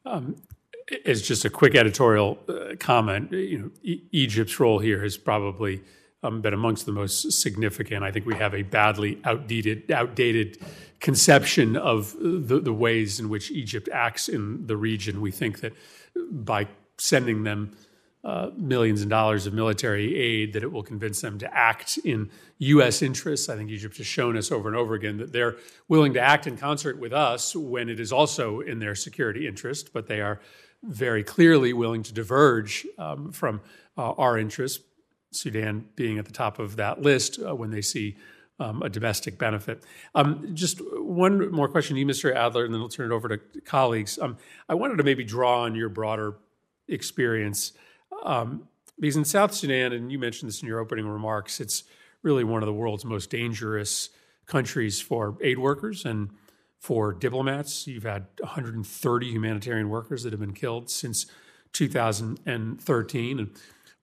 Um, 0.06 0.35
as 1.06 1.22
just 1.22 1.45
a 1.45 1.49
quick 1.49 1.76
editorial 1.76 2.38
uh, 2.48 2.76
comment, 2.80 3.31
you 3.31 3.57
know, 3.57 3.72
e- 3.84 4.03
Egypt's 4.11 4.60
role 4.60 4.80
here 4.80 5.02
has 5.02 5.18
probably 5.18 5.81
um, 6.23 6.41
been 6.41 6.53
amongst 6.53 6.85
the 6.85 6.91
most 6.91 7.31
significant. 7.31 8.03
I 8.03 8.11
think 8.11 8.26
we 8.26 8.35
have 8.35 8.53
a 8.53 8.64
badly 8.64 9.19
outdated, 9.23 9.91
outdated 9.91 10.57
conception 10.99 11.76
of 11.76 12.15
the, 12.19 12.60
the 12.60 12.73
ways 12.73 13.19
in 13.19 13.30
which 13.30 13.52
Egypt 13.52 13.90
acts 13.91 14.30
in 14.30 14.68
the 14.68 14.77
region. 14.77 15.22
We 15.22 15.31
think 15.31 15.61
that 15.61 15.73
by 16.31 16.68
sending 16.98 17.44
them 17.44 17.76
uh, 18.24 18.52
millions 18.56 19.02
of 19.02 19.10
dollars 19.10 19.45
of 19.45 19.54
military 19.54 20.16
aid 20.16 20.54
that 20.54 20.64
it 20.64 20.72
will 20.72 20.84
convince 20.84 21.20
them 21.20 21.38
to 21.38 21.54
act 21.54 21.98
in 22.06 22.30
U.S. 22.60 23.02
interests. 23.02 23.50
I 23.50 23.58
think 23.58 23.70
Egypt 23.70 23.98
has 23.98 24.08
shown 24.08 24.38
us 24.38 24.52
over 24.52 24.70
and 24.70 24.78
over 24.78 24.94
again 24.94 25.18
that 25.18 25.34
they're 25.34 25.58
willing 25.90 26.14
to 26.14 26.22
act 26.22 26.48
in 26.48 26.56
concert 26.56 26.98
with 26.98 27.12
us 27.12 27.54
when 27.54 27.90
it 27.90 28.00
is 28.00 28.14
also 28.14 28.62
in 28.62 28.80
their 28.80 28.95
security 28.95 29.45
interest, 29.45 29.91
but 29.91 30.08
they 30.08 30.22
are 30.22 30.40
very 30.84 31.24
clearly 31.24 31.74
willing 31.74 32.04
to 32.04 32.14
diverge 32.14 32.88
um, 32.98 33.32
from 33.32 33.62
uh, 33.98 34.12
our 34.14 34.38
interests, 34.38 34.84
Sudan 35.32 35.86
being 35.95 36.18
at 36.18 36.26
the 36.26 36.32
top 36.32 36.60
of 36.60 36.76
that 36.78 37.02
list 37.02 37.40
uh, 37.45 37.54
when 37.54 37.72
they 37.72 37.82
see 37.82 38.16
um, 38.60 38.82
a 38.84 38.90
domestic 38.90 39.38
benefit. 39.38 39.84
Um, 40.16 40.56
just 40.56 40.80
one 40.94 41.52
more 41.52 41.68
question 41.68 41.95
to 41.95 42.00
you, 42.00 42.06
Mr. 42.06 42.34
Adler, 42.34 42.66
and 42.66 42.74
then 42.74 42.80
we'll 42.80 42.90
turn 42.90 43.12
it 43.12 43.16
over 43.16 43.28
to 43.28 43.38
colleagues. 43.66 44.20
Um, 44.20 44.38
I 44.70 44.76
wanted 44.76 44.98
to 44.98 45.04
maybe 45.04 45.24
draw 45.24 45.64
on 45.64 45.76
your 45.76 45.90
broader 45.90 46.36
experience 46.88 47.74
um, 48.24 48.68
because 49.00 49.16
in 49.16 49.26
South 49.26 49.54
Sudan, 49.54 49.91
and 49.94 50.12
you 50.12 50.20
mentioned 50.20 50.50
this 50.50 50.62
in 50.62 50.68
your 50.68 50.80
opening 50.80 51.08
remarks, 51.08 51.60
it's 51.60 51.84
really 52.22 52.44
one 52.44 52.62
of 52.62 52.68
the 52.68 52.74
world's 52.74 53.06
most 53.06 53.30
dangerous 53.30 54.10
countries 54.45 55.02
for 55.02 55.38
aid 55.41 55.60
workers 55.60 56.06
and 56.06 56.30
for 56.80 57.14
diplomats. 57.14 57.88
You've 57.88 58.04
had 58.04 58.28
130 58.40 59.32
humanitarian 59.32 59.90
workers 59.90 60.24
that 60.24 60.34
have 60.34 60.40
been 60.40 60.54
killed 60.54 60.90
since 60.90 61.26
2013. 61.74 63.40
And 63.40 63.50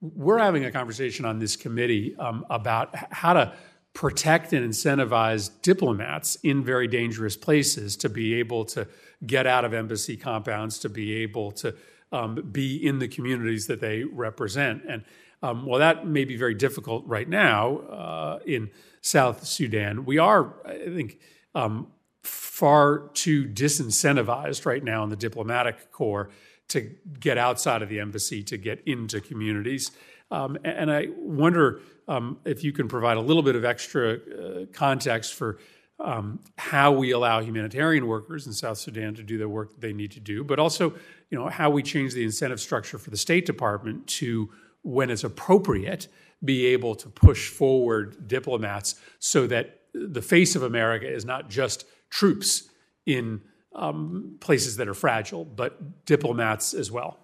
we're 0.01 0.39
having 0.39 0.65
a 0.65 0.73
conversation 0.73 1.25
on 1.25 1.39
this 1.39 1.57
committee 1.57 2.17
um, 2.17 2.45
about 2.51 2.95
how 3.13 3.35
to 3.35 3.53
protect 3.93 4.53
and 4.53 4.69
incentivize 4.69 5.51
diplomats 5.63 6.37
in 6.37 6.65
very 6.65 6.89
dangerous 6.89 7.37
places 7.37 7.97
to 7.97 8.09
be 8.09 8.35
able 8.35 8.65
to 8.65 8.87
get 9.27 9.47
out 9.47 9.65
of 9.65 9.75
embassy 9.75 10.17
compounds, 10.17 10.79
to 10.79 10.89
be 10.89 11.17
able 11.17 11.51
to 11.53 11.75
um, 12.13 12.35
be 12.51 12.77
in 12.77 12.99
the 12.99 13.09
communities 13.09 13.67
that 13.67 13.81
they 13.81 14.05
represent. 14.05 14.83
And 14.89 15.05
um, 15.43 15.65
while 15.65 15.79
that 15.79 16.07
may 16.07 16.25
be 16.25 16.37
very 16.37 16.55
difficult 16.55 17.07
right 17.07 17.29
now 17.29 17.79
uh, 17.79 18.39
in 18.45 18.71
South 19.01 19.47
Sudan, 19.47 20.05
we 20.05 20.19
are, 20.19 20.55
I 20.67 20.79
think, 20.79 21.19
um, 21.55 21.89
far 22.23 23.09
too 23.15 23.47
disincentivized 23.47 24.67
right 24.67 24.85
now 24.85 25.03
in 25.03 25.11
the 25.11 25.17
diplomatic 25.17 25.91
corps 25.91 26.31
to 26.69 26.95
get 27.19 27.39
outside 27.39 27.83
of 27.83 27.89
the 27.89 27.99
embassy, 27.99 28.43
to 28.45 28.57
get 28.57 28.83
into 28.87 29.21
communities. 29.21 29.91
Um, 30.31 30.59
and 30.65 30.93
I 30.93 31.09
wonder 31.17 31.81
um, 32.07 32.39
if 32.45 32.63
you 32.63 32.73
can 32.73 32.87
provide 32.87 33.17
a 33.17 33.21
little 33.21 33.43
bit 33.43 33.57
of 33.57 33.65
extra 33.65 34.15
uh, 34.15 34.67
context 34.73 35.35
for 35.35 35.59
um, 35.99 36.41
how 36.57 36.93
we 36.93 37.11
allow 37.11 37.41
humanitarian 37.41 38.07
workers 38.07 38.47
in 38.47 38.53
South 38.53 38.79
Sudan 38.79 39.15
to 39.15 39.23
do 39.23 39.39
the 39.39 39.49
work 39.49 39.71
that 39.71 39.81
they 39.81 39.93
need 39.93 40.13
to 40.13 40.21
do, 40.21 40.45
but 40.45 40.59
also, 40.59 40.95
you 41.31 41.39
know, 41.39 41.49
how 41.49 41.71
we 41.71 41.83
change 41.83 42.15
the 42.15 42.25
incentive 42.25 42.61
structure 42.61 42.99
for 42.99 43.11
the 43.11 43.17
State 43.17 43.47
Department 43.47 44.07
to, 44.07 44.51
when 44.83 45.11
it's 45.11 45.25
appropriate, 45.25 46.09
be 46.45 46.67
able 46.67 46.95
to 46.97 47.09
push 47.09 47.49
forward 47.49 48.27
diplomats 48.27 49.01
so 49.19 49.47
that 49.47 49.81
the 49.95 50.23
face 50.23 50.57
of 50.57 50.63
America 50.63 51.09
is 51.11 51.25
not 51.25 51.49
just 51.49 51.85
troops 52.11 52.71
in 53.07 53.41
um, 53.75 54.37
places 54.41 54.77
that 54.77 54.89
are 54.89 54.95
fragile, 54.95 55.45
but 55.45 56.05
diplomats 56.05 56.75
as 56.75 56.91
well. 56.91 57.19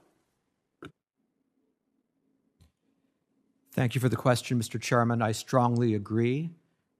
Thank 3.72 3.94
you 3.94 4.00
for 4.00 4.08
the 4.08 4.16
question, 4.16 4.58
Mr. 4.58 4.80
Chairman. 4.80 5.20
I 5.20 5.32
strongly 5.32 5.94
agree 5.94 6.50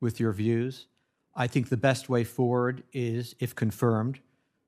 with 0.01 0.21
your 0.21 0.33
views. 0.33 0.87
I 1.35 1.47
think 1.47 1.69
the 1.69 1.77
best 1.77 2.09
way 2.09 2.25
forward 2.25 2.83
is, 2.93 3.35
if 3.39 3.55
confirmed, 3.55 4.21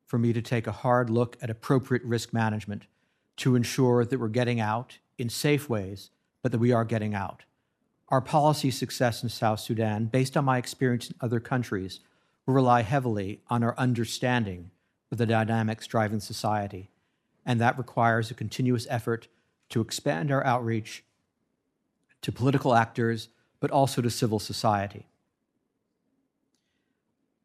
for 0.09 0.18
me 0.18 0.32
to 0.32 0.43
take 0.43 0.66
a 0.66 0.72
hard 0.72 1.10
look 1.10 1.36
at 1.40 1.51
appropriate 1.51 2.02
risk 2.02 2.32
management 2.32 2.86
to 3.36 3.55
ensure 3.55 4.05
that 4.05 4.18
we're 4.18 4.28
getting 4.28 4.59
out 4.59 4.98
in 5.18 5.28
safe 5.28 5.68
ways, 5.68 6.10
but 6.43 6.51
that 6.51 6.59
we 6.59 6.72
are 6.72 6.85
getting 6.85 7.14
out. 7.14 7.44
Our 8.09 8.22
policy 8.22 8.70
success 8.70 9.22
in 9.22 9.28
South 9.28 9.60
Sudan, 9.60 10.06
based 10.06 10.35
on 10.36 10.47
my 10.47 10.56
experience 10.56 11.10
in 11.10 11.16
other 11.20 11.40
countries, 11.40 12.01
will 12.47 12.55
rely 12.55 12.80
heavily 12.82 13.43
on 13.48 13.62
our 13.62 13.76
understanding 13.76 14.70
of 15.12 15.18
the 15.18 15.26
dynamics 15.26 15.86
driving 15.86 16.20
society, 16.20 16.90
and 17.44 17.60
that 17.60 17.76
requires 17.76 18.30
a 18.30 18.35
continuous 18.35 18.86
effort 18.89 19.28
to 19.68 19.82
expand 19.82 20.32
our 20.32 20.44
outreach 20.44 21.05
to 22.22 22.32
political 22.32 22.74
actors, 22.74 23.28
but 23.60 23.70
also 23.70 24.01
to 24.01 24.10
civil 24.10 24.39
society. 24.39 25.06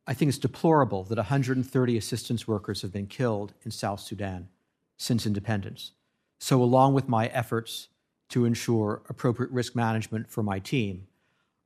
I 0.06 0.14
think 0.14 0.30
it's 0.30 0.38
deplorable 0.38 1.04
that 1.06 1.18
130 1.18 1.98
assistance 1.98 2.48
workers 2.48 2.82
have 2.82 2.92
been 2.92 3.08
killed 3.08 3.54
in 3.64 3.72
South 3.72 4.02
Sudan 4.02 4.50
since 4.98 5.26
independence. 5.26 5.92
So, 6.40 6.62
along 6.62 6.94
with 6.94 7.08
my 7.08 7.28
efforts 7.28 7.88
to 8.30 8.46
ensure 8.46 9.02
appropriate 9.08 9.52
risk 9.52 9.76
management 9.76 10.30
for 10.30 10.44
my 10.44 10.60
team, 10.60 11.08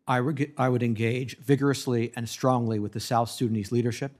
I, 0.07 0.19
reg- 0.19 0.53
I 0.57 0.69
would 0.69 0.84
engage 0.84 1.38
vigorously 1.39 2.14
and 2.15 2.30
strongly 2.30 2.80
with 2.80 2.93
the 2.93 2.99
South 2.99 3.30
Sudanese 3.30 3.72
leadership 3.72 4.14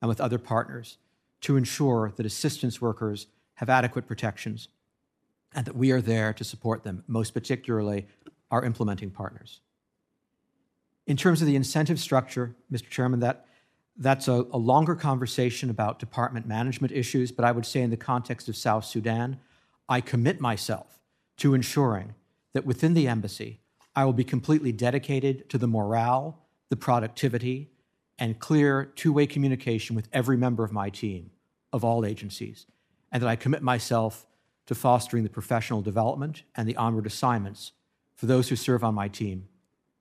and 0.00 0.08
with 0.08 0.20
other 0.20 0.38
partners 0.38 0.98
to 1.42 1.56
ensure 1.56 2.12
that 2.16 2.26
assistance 2.26 2.80
workers 2.80 3.26
have 3.54 3.70
adequate 3.70 4.06
protections 4.06 4.68
and 5.54 5.66
that 5.66 5.76
we 5.76 5.90
are 5.90 6.00
there 6.00 6.32
to 6.32 6.44
support 6.44 6.82
them, 6.82 7.04
most 7.06 7.34
particularly 7.34 8.06
our 8.50 8.64
implementing 8.64 9.10
partners. 9.10 9.60
In 11.06 11.16
terms 11.16 11.40
of 11.40 11.46
the 11.46 11.56
incentive 11.56 11.98
structure, 11.98 12.54
Mr. 12.70 12.88
Chairman, 12.88 13.20
that, 13.20 13.46
that's 13.96 14.28
a, 14.28 14.46
a 14.52 14.58
longer 14.58 14.94
conversation 14.94 15.70
about 15.70 15.98
department 15.98 16.46
management 16.46 16.92
issues, 16.92 17.30
but 17.30 17.44
I 17.44 17.52
would 17.52 17.66
say 17.66 17.82
in 17.82 17.90
the 17.90 17.96
context 17.96 18.48
of 18.48 18.56
South 18.56 18.84
Sudan, 18.84 19.38
I 19.88 20.00
commit 20.00 20.40
myself 20.40 21.00
to 21.38 21.54
ensuring 21.54 22.14
that 22.54 22.64
within 22.64 22.94
the 22.94 23.08
embassy, 23.08 23.60
I 23.94 24.04
will 24.04 24.12
be 24.12 24.24
completely 24.24 24.72
dedicated 24.72 25.48
to 25.50 25.58
the 25.58 25.66
morale, 25.66 26.38
the 26.70 26.76
productivity, 26.76 27.70
and 28.18 28.38
clear 28.38 28.84
two 28.84 29.12
way 29.12 29.26
communication 29.26 29.96
with 29.96 30.08
every 30.12 30.36
member 30.36 30.64
of 30.64 30.72
my 30.72 30.88
team 30.88 31.30
of 31.72 31.84
all 31.84 32.04
agencies, 32.04 32.66
and 33.10 33.22
that 33.22 33.28
I 33.28 33.36
commit 33.36 33.62
myself 33.62 34.26
to 34.66 34.74
fostering 34.74 35.24
the 35.24 35.30
professional 35.30 35.82
development 35.82 36.44
and 36.54 36.68
the 36.68 36.76
onward 36.76 37.06
assignments 37.06 37.72
for 38.14 38.26
those 38.26 38.48
who 38.48 38.56
serve 38.56 38.84
on 38.84 38.94
my 38.94 39.08
team 39.08 39.48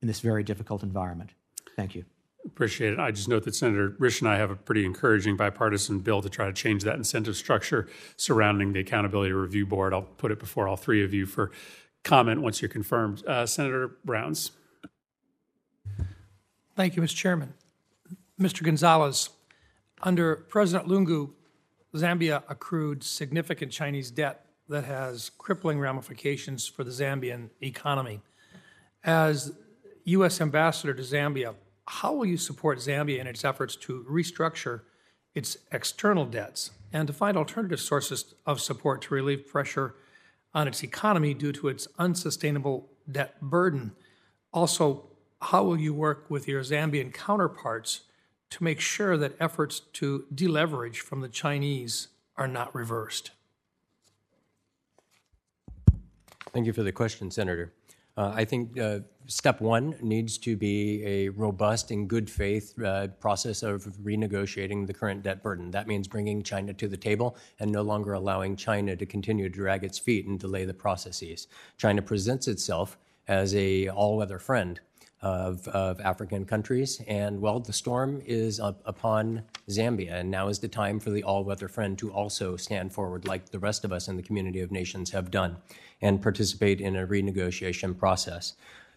in 0.02 0.08
this 0.08 0.20
very 0.20 0.44
difficult 0.44 0.84
environment. 0.84 1.32
Thank 1.76 1.96
you. 1.96 2.06
Appreciate 2.46 2.94
it. 2.94 3.00
I 3.00 3.12
just 3.12 3.28
note 3.28 3.44
that 3.44 3.54
Senator 3.54 3.92
Risch 4.00 4.20
and 4.20 4.30
I 4.30 4.38
have 4.38 4.50
a 4.50 4.56
pretty 4.56 4.84
encouraging 4.86 5.38
bipartisan 5.38 6.00
bill 6.00 6.22
to 6.22 6.30
try 6.30 6.48
to 6.48 6.54
change 6.54 6.84
that 6.84 6.96
incentive 6.96 7.36
structure 7.36 7.88
surrounding 8.18 8.74
the 8.74 8.80
Accountability 8.80 9.32
Review 9.32 9.66
Board. 9.66 9.94
I'll 9.94 10.02
put 10.02 10.32
it 10.32 10.40
before 10.40 10.68
all 10.68 10.76
three 10.76 11.04
of 11.04 11.14
you 11.14 11.26
for 11.26 11.52
comment 12.04 12.42
once 12.42 12.62
you're 12.62 12.70
confirmed. 12.70 13.26
Uh, 13.28 13.46
Senator 13.46 13.98
Rounds. 14.06 14.52
Thank 16.76 16.96
you, 16.96 17.02
Mr. 17.04 17.16
Chairman. 17.16 17.54
Mr. 18.40 18.64
Gonzalez, 18.64 19.30
under 20.02 20.36
President 20.36 20.90
Lungu, 20.90 21.32
Zambia 21.94 22.42
accrued 22.50 23.04
significant 23.04 23.72
Chinese 23.72 24.10
debt 24.10 24.46
that 24.68 24.86
has 24.86 25.30
crippling 25.38 25.80
ramifications 25.80 26.66
for 26.66 26.84
the 26.84 26.90
Zambian 26.90 27.50
economy. 27.62 28.22
As 29.04 29.54
U.S. 30.06 30.42
Ambassador 30.42 30.94
to 30.94 31.04
Zambia, 31.04 31.56
how 31.92 32.14
will 32.14 32.26
you 32.26 32.38
support 32.38 32.78
Zambia 32.78 33.20
in 33.20 33.28
its 33.28 33.44
efforts 33.44 33.76
to 33.76 34.06
restructure 34.10 34.82
its 35.36 35.58
external 35.74 36.26
debts 36.26 36.72
and 36.94 37.06
to 37.06 37.14
find 37.14 37.36
alternative 37.36 37.82
sources 37.82 38.34
of 38.46 38.62
support 38.62 39.02
to 39.02 39.14
relieve 39.14 39.46
pressure 39.46 39.96
on 40.54 40.70
its 40.70 40.86
economy 40.86 41.34
due 41.34 41.52
to 41.52 41.68
its 41.68 41.90
unsustainable 42.00 42.88
debt 43.12 43.42
burden? 43.42 43.92
Also, 44.54 45.10
how 45.42 45.64
will 45.64 45.78
you 45.78 45.94
work 45.94 46.30
with 46.30 46.48
your 46.48 46.64
Zambian 46.64 47.14
counterparts 47.14 48.02
to 48.52 48.64
make 48.64 48.80
sure 48.80 49.18
that 49.18 49.36
efforts 49.42 49.82
to 49.94 50.24
deleverage 50.34 51.00
from 51.02 51.20
the 51.20 51.28
Chinese 51.28 52.08
are 52.38 52.48
not 52.48 52.74
reversed? 52.74 53.32
Thank 56.54 56.66
you 56.66 56.74
for 56.74 56.84
the 56.84 56.94
question, 56.94 57.32
Senator. 57.32 57.74
Uh, 58.22 58.32
I 58.36 58.46
think 58.46 58.78
uh, 58.78 59.00
step 59.26 59.62
one 59.62 59.96
needs 60.00 60.38
to 60.40 60.56
be 60.56 61.04
a 61.04 61.30
robust 61.30 61.90
and 61.90 62.08
good 62.08 62.30
faith 62.30 62.80
uh, 62.80 63.08
process 63.20 63.64
of 63.64 63.86
renegotiating 64.04 64.86
the 64.86 64.94
current 64.94 65.24
debt 65.24 65.42
burden. 65.42 65.72
That 65.72 65.88
means 65.88 66.08
bringing 66.08 66.44
China 66.44 66.72
to 66.72 66.88
the 66.88 66.98
table 66.98 67.36
and 67.60 67.72
no 67.72 67.82
longer 67.82 68.14
allowing 68.14 68.56
China 68.56 68.96
to 68.96 69.06
continue 69.08 69.50
to 69.50 69.56
drag 69.56 69.84
its 69.84 69.98
feet 69.98 70.28
and 70.28 70.40
delay 70.40 70.66
the 70.66 70.74
processes. 70.74 71.48
China 71.78 72.04
presents 72.04 72.48
itself 72.48 72.96
as 73.28 73.56
a 73.56 73.88
all-weather 73.90 74.38
friend 74.38 74.80
of, 75.22 75.68
of 75.68 76.00
African 76.02 76.46
countries. 76.46 77.02
And 77.08 77.40
well, 77.42 77.60
the 77.60 77.74
storm 77.74 78.22
is 78.26 78.60
up 78.60 78.82
upon 78.86 79.44
Zambia, 79.70 80.14
and 80.16 80.32
now 80.32 80.48
is 80.48 80.60
the 80.60 80.68
time 80.68 81.00
for 81.00 81.12
the 81.12 81.24
all 81.24 81.44
weather 81.44 81.68
friend 81.68 81.98
to 82.00 82.12
also 82.12 82.56
stand 82.58 82.94
forward, 82.94 83.28
like 83.28 83.50
the 83.50 83.60
rest 83.60 83.86
of 83.86 83.92
us 83.92 84.08
in 84.08 84.18
the 84.18 84.24
community 84.24 84.62
of 84.62 84.72
nations 84.72 85.12
have 85.12 85.30
done, 85.30 85.58
and 86.02 86.22
participate 86.22 86.82
in 86.82 86.96
a 86.96 87.06
renegotiation 87.06 87.98
process. 87.98 88.54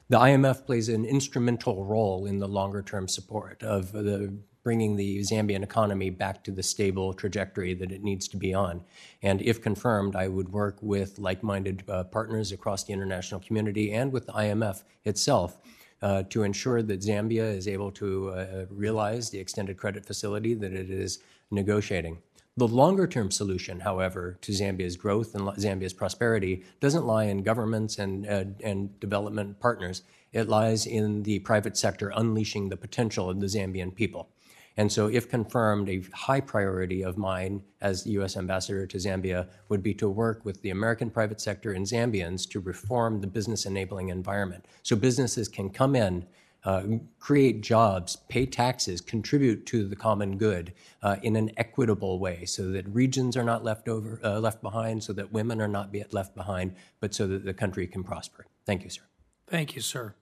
The 0.08 0.18
IMF 0.18 0.66
plays 0.66 0.88
an 0.88 1.04
instrumental 1.04 1.84
role 1.84 2.26
in 2.26 2.38
the 2.38 2.48
longer 2.48 2.82
term 2.82 3.08
support 3.08 3.62
of 3.62 3.92
the 3.92 4.34
bringing 4.64 4.96
the 4.96 5.20
Zambian 5.20 5.62
economy 5.62 6.08
back 6.08 6.42
to 6.42 6.50
the 6.50 6.62
stable 6.62 7.12
trajectory 7.12 7.74
that 7.74 7.92
it 7.92 8.02
needs 8.02 8.26
to 8.26 8.36
be 8.38 8.54
on. 8.54 8.82
And 9.22 9.42
if 9.42 9.60
confirmed, 9.60 10.16
I 10.16 10.26
would 10.26 10.48
work 10.48 10.78
with 10.80 11.18
like 11.18 11.42
minded 11.42 11.84
uh, 11.86 12.04
partners 12.04 12.50
across 12.50 12.82
the 12.84 12.94
international 12.94 13.40
community 13.40 13.92
and 13.92 14.10
with 14.10 14.24
the 14.24 14.32
IMF 14.32 14.82
itself 15.04 15.60
to 16.04 16.42
ensure 16.42 16.82
that 16.82 17.00
Zambia 17.00 17.56
is 17.56 17.66
able 17.66 17.90
to 17.92 18.30
uh, 18.30 18.66
realize 18.70 19.30
the 19.30 19.38
extended 19.38 19.76
credit 19.76 20.04
facility 20.04 20.54
that 20.54 20.72
it 20.72 20.90
is 20.90 21.20
negotiating. 21.50 22.18
The 22.56 22.68
longer 22.68 23.08
term 23.08 23.32
solution, 23.32 23.80
however, 23.80 24.38
to 24.42 24.52
Zambia's 24.52 24.96
growth 24.96 25.34
and 25.34 25.48
Zambia's 25.56 25.92
prosperity 25.92 26.62
doesn't 26.78 27.04
lie 27.04 27.24
in 27.24 27.42
governments 27.42 27.98
and, 27.98 28.28
uh, 28.28 28.44
and 28.62 29.00
development 29.00 29.58
partners. 29.58 30.02
It 30.32 30.48
lies 30.48 30.86
in 30.86 31.24
the 31.24 31.40
private 31.40 31.76
sector 31.76 32.12
unleashing 32.14 32.68
the 32.68 32.76
potential 32.76 33.28
of 33.28 33.40
the 33.40 33.46
Zambian 33.46 33.92
people. 33.92 34.28
And 34.76 34.90
so, 34.90 35.06
if 35.06 35.28
confirmed, 35.28 35.88
a 35.88 36.02
high 36.12 36.40
priority 36.40 37.02
of 37.02 37.16
mine 37.16 37.62
as 37.80 38.06
U.S. 38.06 38.36
ambassador 38.36 38.86
to 38.86 38.96
Zambia 38.96 39.48
would 39.68 39.82
be 39.82 39.94
to 39.94 40.08
work 40.08 40.44
with 40.44 40.60
the 40.62 40.70
American 40.70 41.10
private 41.10 41.40
sector 41.40 41.72
and 41.72 41.86
Zambians 41.86 42.48
to 42.50 42.60
reform 42.60 43.20
the 43.20 43.26
business 43.26 43.66
enabling 43.66 44.08
environment 44.08 44.66
so 44.82 44.96
businesses 44.96 45.48
can 45.48 45.70
come 45.70 45.94
in. 45.94 46.26
Uh, 46.64 46.96
create 47.18 47.60
jobs, 47.60 48.16
pay 48.30 48.46
taxes, 48.46 49.02
contribute 49.02 49.66
to 49.66 49.86
the 49.86 49.94
common 49.94 50.38
good 50.38 50.72
uh, 51.02 51.16
in 51.22 51.36
an 51.36 51.50
equitable 51.58 52.18
way, 52.18 52.46
so 52.46 52.70
that 52.70 52.88
regions 52.88 53.36
are 53.36 53.44
not 53.44 53.62
left 53.62 53.86
over, 53.86 54.18
uh, 54.24 54.40
left 54.40 54.62
behind, 54.62 55.04
so 55.04 55.12
that 55.12 55.30
women 55.30 55.60
are 55.60 55.68
not 55.68 55.94
left 56.12 56.34
behind, 56.34 56.74
but 57.00 57.12
so 57.12 57.26
that 57.26 57.44
the 57.44 57.52
country 57.52 57.86
can 57.86 58.02
prosper. 58.02 58.46
Thank 58.64 58.82
you, 58.82 58.88
sir. 58.88 59.02
Thank 59.46 59.76
you, 59.76 59.82
sir. 59.82 60.14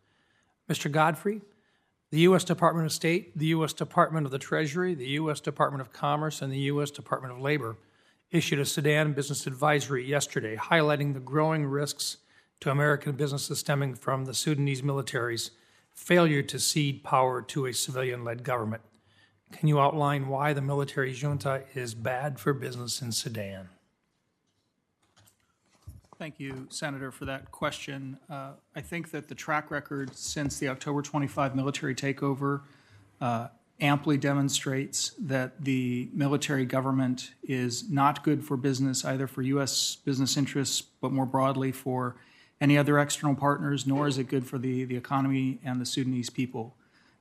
Mr. 0.69 0.91
Godfrey, 0.91 1.43
the 2.13 2.21
U.S. 2.21 2.45
Department 2.45 2.85
of 2.85 2.93
State, 2.93 3.37
the 3.39 3.47
U.S. 3.47 3.73
Department 3.73 4.27
of 4.27 4.33
the 4.33 4.39
Treasury, 4.39 4.95
the 4.95 5.09
U.S. 5.09 5.41
Department 5.41 5.81
of 5.81 5.95
Commerce, 5.95 6.43
and 6.43 6.53
the 6.53 6.59
U.S. 6.59 6.91
Department 6.91 7.33
of 7.33 7.41
Labor 7.41 7.79
issued 8.31 8.59
a 8.59 8.67
Sudan 8.67 9.15
business 9.15 9.47
advisory 9.47 10.07
yesterday 10.07 10.55
highlighting 10.55 11.15
the 11.15 11.21
growing 11.21 11.65
risks 11.65 12.19
to 12.61 12.71
American 12.71 13.13
businesses 13.13 13.61
stemming 13.61 13.95
from 13.95 14.27
the 14.27 14.35
Sudanese 14.35 14.83
military's 14.83 15.53
failure 15.95 16.43
to 16.43 16.59
cede 16.59 17.03
power 17.03 17.41
to 17.41 17.65
a 17.65 17.73
civilian 17.73 18.25
led 18.25 18.45
government. 18.45 18.83
Can 19.51 19.69
you 19.69 19.81
outline 19.81 20.29
why 20.29 20.53
the 20.53 20.61
military 20.61 21.15
junta 21.15 21.63
is 21.75 21.95
bad 21.95 22.39
for 22.39 22.53
business 22.53 23.01
in 23.01 23.13
Sudan? 23.13 23.71
Thank 26.23 26.39
you, 26.39 26.69
Senator, 26.71 27.11
for 27.11 27.25
that 27.25 27.51
question. 27.51 28.17
Uh, 28.31 28.53
I 28.77 28.81
think 28.81 29.11
that 29.11 29.27
the 29.27 29.35
track 29.35 29.73
record 29.73 30.17
since 30.17 30.57
the 30.57 30.69
October 30.69 31.03
25 31.03 31.57
military 31.57 31.97
takeover 31.97 32.61
uh, 33.21 33.49
amply 33.81 34.19
demonstrates 34.19 35.17
that 35.19 35.65
the 35.65 36.09
military 36.15 36.65
government 36.65 37.33
is 37.43 37.91
not 37.91 38.23
good 38.23 38.45
for 38.45 38.57
business, 38.57 39.05
either 39.05 39.27
for 39.27 39.43
U.S. 39.43 39.97
business 39.97 40.37
interests, 40.37 40.81
but 40.81 41.11
more 41.11 41.27
broadly 41.27 41.73
for 41.73 42.15
any 42.61 42.79
other 42.79 43.01
external 43.01 43.35
partners, 43.35 43.85
nor 43.85 44.07
is 44.07 44.17
it 44.17 44.29
good 44.29 44.47
for 44.47 44.59
the, 44.59 44.85
the 44.85 44.97
economy 44.97 45.59
and 45.65 45.81
the 45.81 45.87
Sudanese 45.87 46.31
people. 46.31 46.77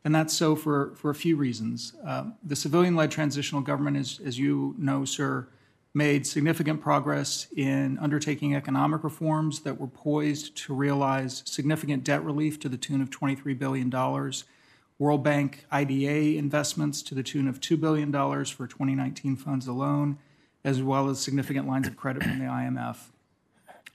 And 0.06 0.14
that's 0.14 0.38
so 0.38 0.56
for, 0.56 0.94
for 0.96 1.10
a 1.10 1.16
few 1.16 1.38
reasons. 1.38 1.94
Uh, 2.06 2.26
the 2.44 2.56
civilian 2.56 2.96
led 2.96 3.10
transitional 3.10 3.62
government, 3.64 3.98
is, 3.98 4.22
as 4.24 4.38
you 4.38 4.76
know, 4.78 5.06
sir, 5.06 5.48
made 5.94 6.26
significant 6.26 6.82
progress 6.82 7.48
in 7.56 7.98
undertaking 8.00 8.56
economic 8.56 9.04
reforms 9.04 9.62
that 9.62 9.80
were 9.80 9.88
poised 9.88 10.56
to 10.56 10.74
realize 10.74 11.44
significant 11.46 12.04
debt 12.04 12.24
relief 12.24 12.60
to 12.60 12.70
the 12.70 12.78
tune 12.78 13.02
of 13.02 13.10
$23 13.10 13.58
billion, 13.60 14.34
World 14.98 15.24
Bank 15.24 15.66
IDA 15.72 16.38
investments 16.38 17.02
to 17.02 17.16
the 17.16 17.24
tune 17.24 17.48
of 17.48 17.60
$2 17.60 17.80
billion 17.80 18.12
for 18.12 18.68
2019 18.68 19.36
funds 19.36 19.68
alone, 19.68 20.18
as 20.64 20.82
well 20.82 21.10
as 21.10 21.20
significant 21.20 21.68
lines 21.68 21.88
of 21.88 21.98
credit 21.98 22.24
from 22.24 22.40
the 22.40 22.46
IMF. 22.46 22.98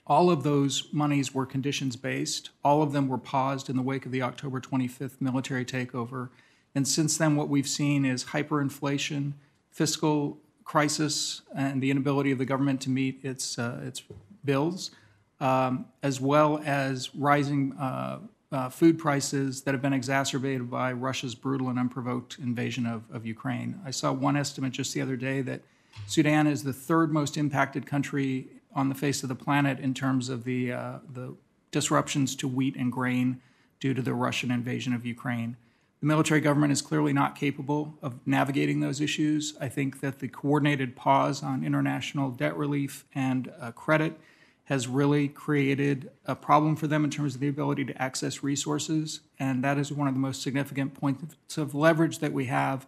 All 0.05 0.29
of 0.29 0.43
those 0.43 0.87
monies 0.91 1.33
were 1.33 1.45
conditions 1.45 1.95
based. 1.95 2.51
All 2.63 2.81
of 2.81 2.93
them 2.93 3.07
were 3.07 3.17
paused 3.17 3.69
in 3.69 3.75
the 3.75 3.81
wake 3.81 4.05
of 4.05 4.11
the 4.11 4.21
October 4.21 4.61
25th 4.61 5.19
military 5.19 5.65
takeover. 5.65 6.29
And 6.75 6.87
since 6.87 7.17
then, 7.17 7.35
what 7.35 7.49
we've 7.49 7.67
seen 7.67 8.05
is 8.05 8.25
hyperinflation, 8.25 9.33
fiscal 9.69 10.39
crisis 10.67 11.41
and 11.55 11.81
the 11.81 11.89
inability 11.89 12.29
of 12.29 12.37
the 12.37 12.45
government 12.45 12.81
to 12.81 12.89
meet 12.89 13.23
its, 13.23 13.57
uh, 13.57 13.79
its 13.83 14.03
bills, 14.43 14.91
um, 15.39 15.85
as 16.03 16.19
well 16.19 16.61
as 16.65 17.15
rising 17.15 17.71
uh, 17.79 18.19
uh, 18.51 18.69
food 18.69 18.99
prices 18.99 19.61
that 19.61 19.73
have 19.73 19.81
been 19.81 19.93
exacerbated 19.93 20.69
by 20.69 20.91
Russia's 20.91 21.35
brutal 21.35 21.69
and 21.69 21.79
unprovoked 21.79 22.37
invasion 22.39 22.85
of, 22.85 23.03
of 23.09 23.25
Ukraine. 23.25 23.79
I 23.85 23.91
saw 23.91 24.11
one 24.11 24.35
estimate 24.35 24.73
just 24.73 24.93
the 24.93 25.01
other 25.01 25.15
day 25.15 25.41
that 25.41 25.61
Sudan 26.05 26.47
is 26.47 26.63
the 26.63 26.73
third 26.73 27.13
most 27.13 27.37
impacted 27.37 27.85
country 27.85 28.47
on 28.75 28.89
the 28.89 28.95
face 28.95 29.23
of 29.23 29.29
the 29.29 29.35
planet 29.35 29.79
in 29.79 29.93
terms 29.93 30.27
of 30.27 30.43
the, 30.43 30.73
uh, 30.73 30.99
the 31.13 31.33
disruptions 31.71 32.35
to 32.35 32.47
wheat 32.47 32.75
and 32.75 32.91
grain 32.91 33.41
due 33.79 33.93
to 33.93 34.01
the 34.01 34.13
Russian 34.13 34.51
invasion 34.51 34.93
of 34.93 35.05
Ukraine. 35.05 35.55
The 35.99 36.05
military 36.05 36.41
government 36.41 36.71
is 36.71 36.81
clearly 36.81 37.11
not 37.11 37.35
capable 37.35 37.97
of 38.01 38.15
navigating 38.25 38.79
those 38.79 39.01
issues. 39.01 39.55
I 39.59 39.67
think 39.67 39.99
that 40.01 40.19
the 40.19 40.27
coordinated 40.27 40.95
pause 40.95 41.41
on 41.41 41.63
international 41.63 42.29
debt 42.29 42.55
relief 42.55 43.05
and 43.15 43.51
uh, 43.59 43.71
credit 43.71 44.19
has 44.65 44.87
really 44.87 45.27
created 45.29 46.11
a 46.25 46.35
problem 46.35 46.75
for 46.75 46.87
them 46.87 47.03
in 47.03 47.09
terms 47.09 47.35
of 47.35 47.41
the 47.41 47.47
ability 47.47 47.85
to 47.85 48.01
access 48.01 48.43
resources. 48.43 49.21
And 49.39 49.63
that 49.63 49.77
is 49.77 49.91
one 49.91 50.07
of 50.07 50.13
the 50.13 50.19
most 50.19 50.41
significant 50.41 50.93
points 50.93 51.57
of 51.57 51.73
leverage 51.73 52.19
that 52.19 52.33
we 52.33 52.45
have 52.45 52.85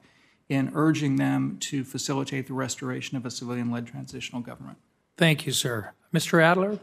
in 0.49 0.71
urging 0.75 1.15
them 1.15 1.57
to 1.61 1.83
facilitate 1.83 2.47
the 2.47 2.53
restoration 2.53 3.15
of 3.17 3.25
a 3.25 3.31
civilian 3.31 3.71
led 3.71 3.87
transitional 3.87 4.41
government. 4.41 4.77
Thank 5.17 5.45
you, 5.45 5.51
sir. 5.53 5.93
Mr. 6.13 6.41
Adler? 6.43 6.79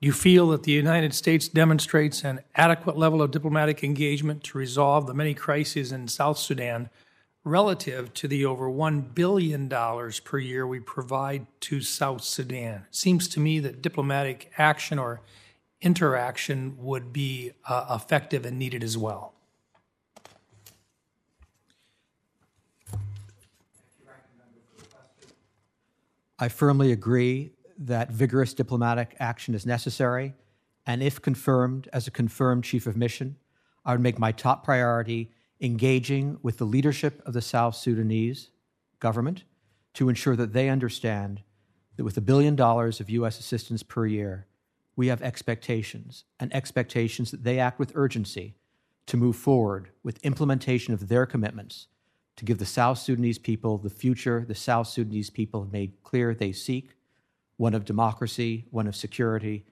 You 0.00 0.12
feel 0.12 0.48
that 0.48 0.64
the 0.64 0.72
United 0.72 1.14
States 1.14 1.48
demonstrates 1.48 2.22
an 2.22 2.40
adequate 2.54 2.98
level 2.98 3.22
of 3.22 3.30
diplomatic 3.30 3.82
engagement 3.82 4.42
to 4.44 4.58
resolve 4.58 5.06
the 5.06 5.14
many 5.14 5.32
crises 5.32 5.90
in 5.90 6.06
South 6.06 6.38
Sudan 6.38 6.90
relative 7.44 8.12
to 8.12 8.28
the 8.28 8.44
over 8.44 8.68
$1 8.68 9.14
billion 9.14 9.68
per 9.68 10.38
year 10.38 10.66
we 10.66 10.80
provide 10.80 11.46
to 11.60 11.80
South 11.80 12.22
Sudan? 12.22 12.84
It 12.88 12.94
seems 12.94 13.26
to 13.28 13.40
me 13.40 13.58
that 13.60 13.80
diplomatic 13.80 14.50
action 14.58 14.98
or 14.98 15.22
interaction 15.80 16.76
would 16.78 17.12
be 17.12 17.52
uh, 17.66 17.98
effective 17.98 18.44
and 18.44 18.58
needed 18.58 18.84
as 18.84 18.98
well. 18.98 19.32
I 26.38 26.48
firmly 26.48 26.92
agree 26.92 27.52
that 27.78 28.10
vigorous 28.10 28.54
diplomatic 28.54 29.16
action 29.18 29.54
is 29.54 29.66
necessary, 29.66 30.34
and 30.86 31.02
if 31.02 31.20
confirmed 31.20 31.88
as 31.92 32.06
a 32.06 32.10
confirmed 32.10 32.64
chief 32.64 32.86
of 32.86 32.96
mission, 32.96 33.36
I 33.84 33.92
would 33.92 34.00
make 34.00 34.18
my 34.18 34.32
top 34.32 34.64
priority 34.64 35.30
engaging 35.60 36.38
with 36.42 36.58
the 36.58 36.64
leadership 36.64 37.22
of 37.26 37.32
the 37.32 37.42
South 37.42 37.74
Sudanese 37.74 38.50
government 39.00 39.44
to 39.94 40.08
ensure 40.08 40.36
that 40.36 40.52
they 40.52 40.68
understand 40.68 41.42
that 41.96 42.04
with 42.04 42.16
a 42.16 42.20
billion 42.20 42.56
dollars 42.56 43.00
of 43.00 43.10
U.S. 43.10 43.38
assistance 43.38 43.82
per 43.82 44.06
year, 44.06 44.46
we 44.94 45.08
have 45.08 45.22
expectations 45.22 46.24
and 46.40 46.54
expectations 46.54 47.30
that 47.30 47.44
they 47.44 47.58
act 47.58 47.78
with 47.78 47.92
urgency 47.94 48.56
to 49.06 49.16
move 49.16 49.36
forward 49.36 49.90
with 50.02 50.24
implementation 50.24 50.92
of 50.92 51.08
their 51.08 51.26
commitments 51.26 51.86
to 52.36 52.44
give 52.44 52.58
the 52.58 52.66
South 52.66 52.98
Sudanese 52.98 53.38
people 53.38 53.78
the 53.78 53.90
future 53.90 54.44
the 54.46 54.54
South 54.54 54.88
Sudanese 54.88 55.30
people 55.30 55.62
have 55.62 55.72
made 55.72 56.02
clear 56.02 56.34
they 56.34 56.52
seek 56.52 56.95
one 57.56 57.74
of 57.74 57.84
democracy, 57.84 58.66
one 58.70 58.86
of 58.86 58.94
security, 58.94 59.64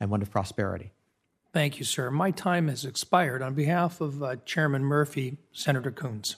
and 0.00 0.10
one 0.10 0.22
of 0.22 0.30
prosperity. 0.30 0.92
Thank 1.52 1.78
you, 1.78 1.84
sir. 1.84 2.10
My 2.10 2.30
time 2.30 2.68
has 2.68 2.84
expired. 2.84 3.42
On 3.42 3.54
behalf 3.54 4.00
of 4.00 4.22
uh, 4.22 4.36
Chairman 4.44 4.84
Murphy, 4.84 5.38
Senator 5.52 5.90
Coons. 5.90 6.36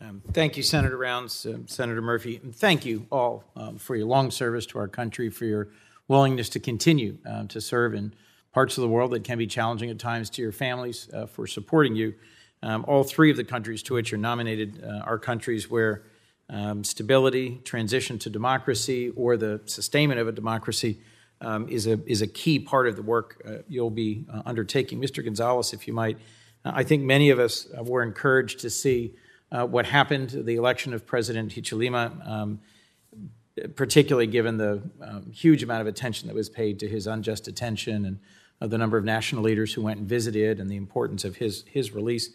Um, 0.00 0.22
thank 0.32 0.56
you, 0.56 0.62
Senator 0.62 0.96
Rounds, 0.96 1.46
uh, 1.46 1.58
Senator 1.66 2.02
Murphy, 2.02 2.40
and 2.42 2.54
thank 2.54 2.84
you 2.84 3.06
all 3.12 3.44
um, 3.54 3.78
for 3.78 3.94
your 3.94 4.06
long 4.06 4.30
service 4.30 4.66
to 4.66 4.78
our 4.78 4.88
country, 4.88 5.30
for 5.30 5.44
your 5.44 5.68
willingness 6.08 6.48
to 6.50 6.60
continue 6.60 7.18
uh, 7.24 7.44
to 7.46 7.60
serve 7.60 7.94
in 7.94 8.12
parts 8.52 8.76
of 8.76 8.82
the 8.82 8.88
world 8.88 9.12
that 9.12 9.24
can 9.24 9.38
be 9.38 9.46
challenging 9.46 9.90
at 9.90 9.98
times 9.98 10.28
to 10.30 10.42
your 10.42 10.52
families, 10.52 11.08
uh, 11.14 11.26
for 11.26 11.46
supporting 11.46 11.94
you. 11.94 12.14
Um, 12.62 12.84
all 12.88 13.04
three 13.04 13.30
of 13.30 13.36
the 13.36 13.44
countries 13.44 13.82
to 13.84 13.94
which 13.94 14.10
you're 14.10 14.20
nominated 14.20 14.82
uh, 14.84 15.00
are 15.04 15.18
countries 15.18 15.70
where 15.70 16.04
um, 16.50 16.84
stability, 16.84 17.60
transition 17.64 18.18
to 18.20 18.30
democracy, 18.30 19.10
or 19.10 19.36
the 19.36 19.60
sustainment 19.66 20.20
of 20.20 20.28
a 20.28 20.32
democracy 20.32 21.00
um, 21.40 21.68
is, 21.68 21.86
a, 21.86 21.98
is 22.06 22.22
a 22.22 22.26
key 22.26 22.58
part 22.58 22.86
of 22.86 22.96
the 22.96 23.02
work 23.02 23.42
uh, 23.46 23.62
you'll 23.68 23.90
be 23.90 24.24
uh, 24.32 24.42
undertaking. 24.46 25.00
Mr. 25.00 25.24
Gonzalez, 25.24 25.72
if 25.72 25.86
you 25.86 25.92
might, 25.92 26.18
uh, 26.64 26.72
I 26.74 26.84
think 26.84 27.02
many 27.02 27.30
of 27.30 27.38
us 27.38 27.66
uh, 27.76 27.82
were 27.82 28.02
encouraged 28.02 28.60
to 28.60 28.70
see 28.70 29.14
uh, 29.50 29.66
what 29.66 29.86
happened, 29.86 30.30
the 30.30 30.54
election 30.54 30.94
of 30.94 31.06
President 31.06 31.52
Hichilema, 31.52 32.26
um, 32.26 32.60
particularly 33.76 34.26
given 34.26 34.56
the 34.56 34.82
um, 35.02 35.30
huge 35.30 35.62
amount 35.62 35.82
of 35.82 35.86
attention 35.86 36.28
that 36.28 36.34
was 36.34 36.48
paid 36.48 36.78
to 36.80 36.88
his 36.88 37.06
unjust 37.06 37.44
detention 37.44 38.06
and 38.06 38.70
the 38.70 38.78
number 38.78 38.96
of 38.96 39.04
national 39.04 39.42
leaders 39.42 39.74
who 39.74 39.82
went 39.82 39.98
and 39.98 40.08
visited 40.08 40.60
and 40.60 40.70
the 40.70 40.76
importance 40.76 41.24
of 41.24 41.36
his, 41.36 41.64
his 41.68 41.92
release. 41.92 42.30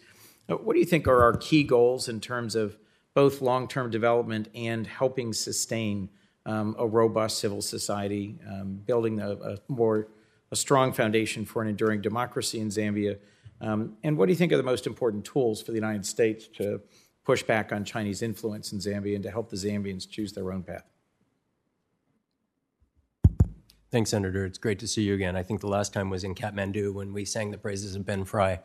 what 0.46 0.74
do 0.74 0.78
you 0.78 0.84
think 0.84 1.08
are 1.08 1.22
our 1.22 1.36
key 1.38 1.64
goals 1.64 2.06
in 2.08 2.20
terms 2.20 2.54
of 2.54 2.76
both 3.18 3.42
long 3.42 3.66
term 3.66 3.90
development 3.90 4.46
and 4.54 4.86
helping 4.86 5.32
sustain 5.32 6.08
um, 6.46 6.76
a 6.78 6.86
robust 6.86 7.40
civil 7.40 7.60
society, 7.60 8.38
um, 8.48 8.80
building 8.86 9.18
a, 9.18 9.32
a, 9.32 9.58
more 9.66 10.06
a 10.52 10.56
strong 10.56 10.92
foundation 10.92 11.44
for 11.44 11.60
an 11.60 11.66
enduring 11.66 12.00
democracy 12.00 12.60
in 12.60 12.68
Zambia. 12.68 13.18
Um, 13.60 13.96
and 14.04 14.16
what 14.16 14.26
do 14.26 14.32
you 14.32 14.36
think 14.36 14.52
are 14.52 14.56
the 14.56 14.62
most 14.62 14.86
important 14.86 15.24
tools 15.24 15.60
for 15.60 15.72
the 15.72 15.78
United 15.78 16.06
States 16.06 16.46
to 16.58 16.80
push 17.24 17.42
back 17.42 17.72
on 17.72 17.84
Chinese 17.84 18.22
influence 18.22 18.72
in 18.72 18.78
Zambia 18.78 19.16
and 19.16 19.24
to 19.24 19.32
help 19.32 19.50
the 19.50 19.56
Zambians 19.56 20.08
choose 20.08 20.32
their 20.32 20.52
own 20.52 20.62
path? 20.62 20.84
Thanks, 23.90 24.10
Senator. 24.10 24.44
It's 24.44 24.58
great 24.58 24.78
to 24.78 24.86
see 24.86 25.02
you 25.02 25.14
again. 25.14 25.34
I 25.34 25.42
think 25.42 25.60
the 25.60 25.66
last 25.66 25.92
time 25.92 26.08
was 26.08 26.22
in 26.22 26.36
Kathmandu 26.36 26.94
when 26.94 27.12
we 27.12 27.24
sang 27.24 27.50
the 27.50 27.58
praises 27.58 27.96
of 27.96 28.06
Ben 28.06 28.24
Fry. 28.24 28.60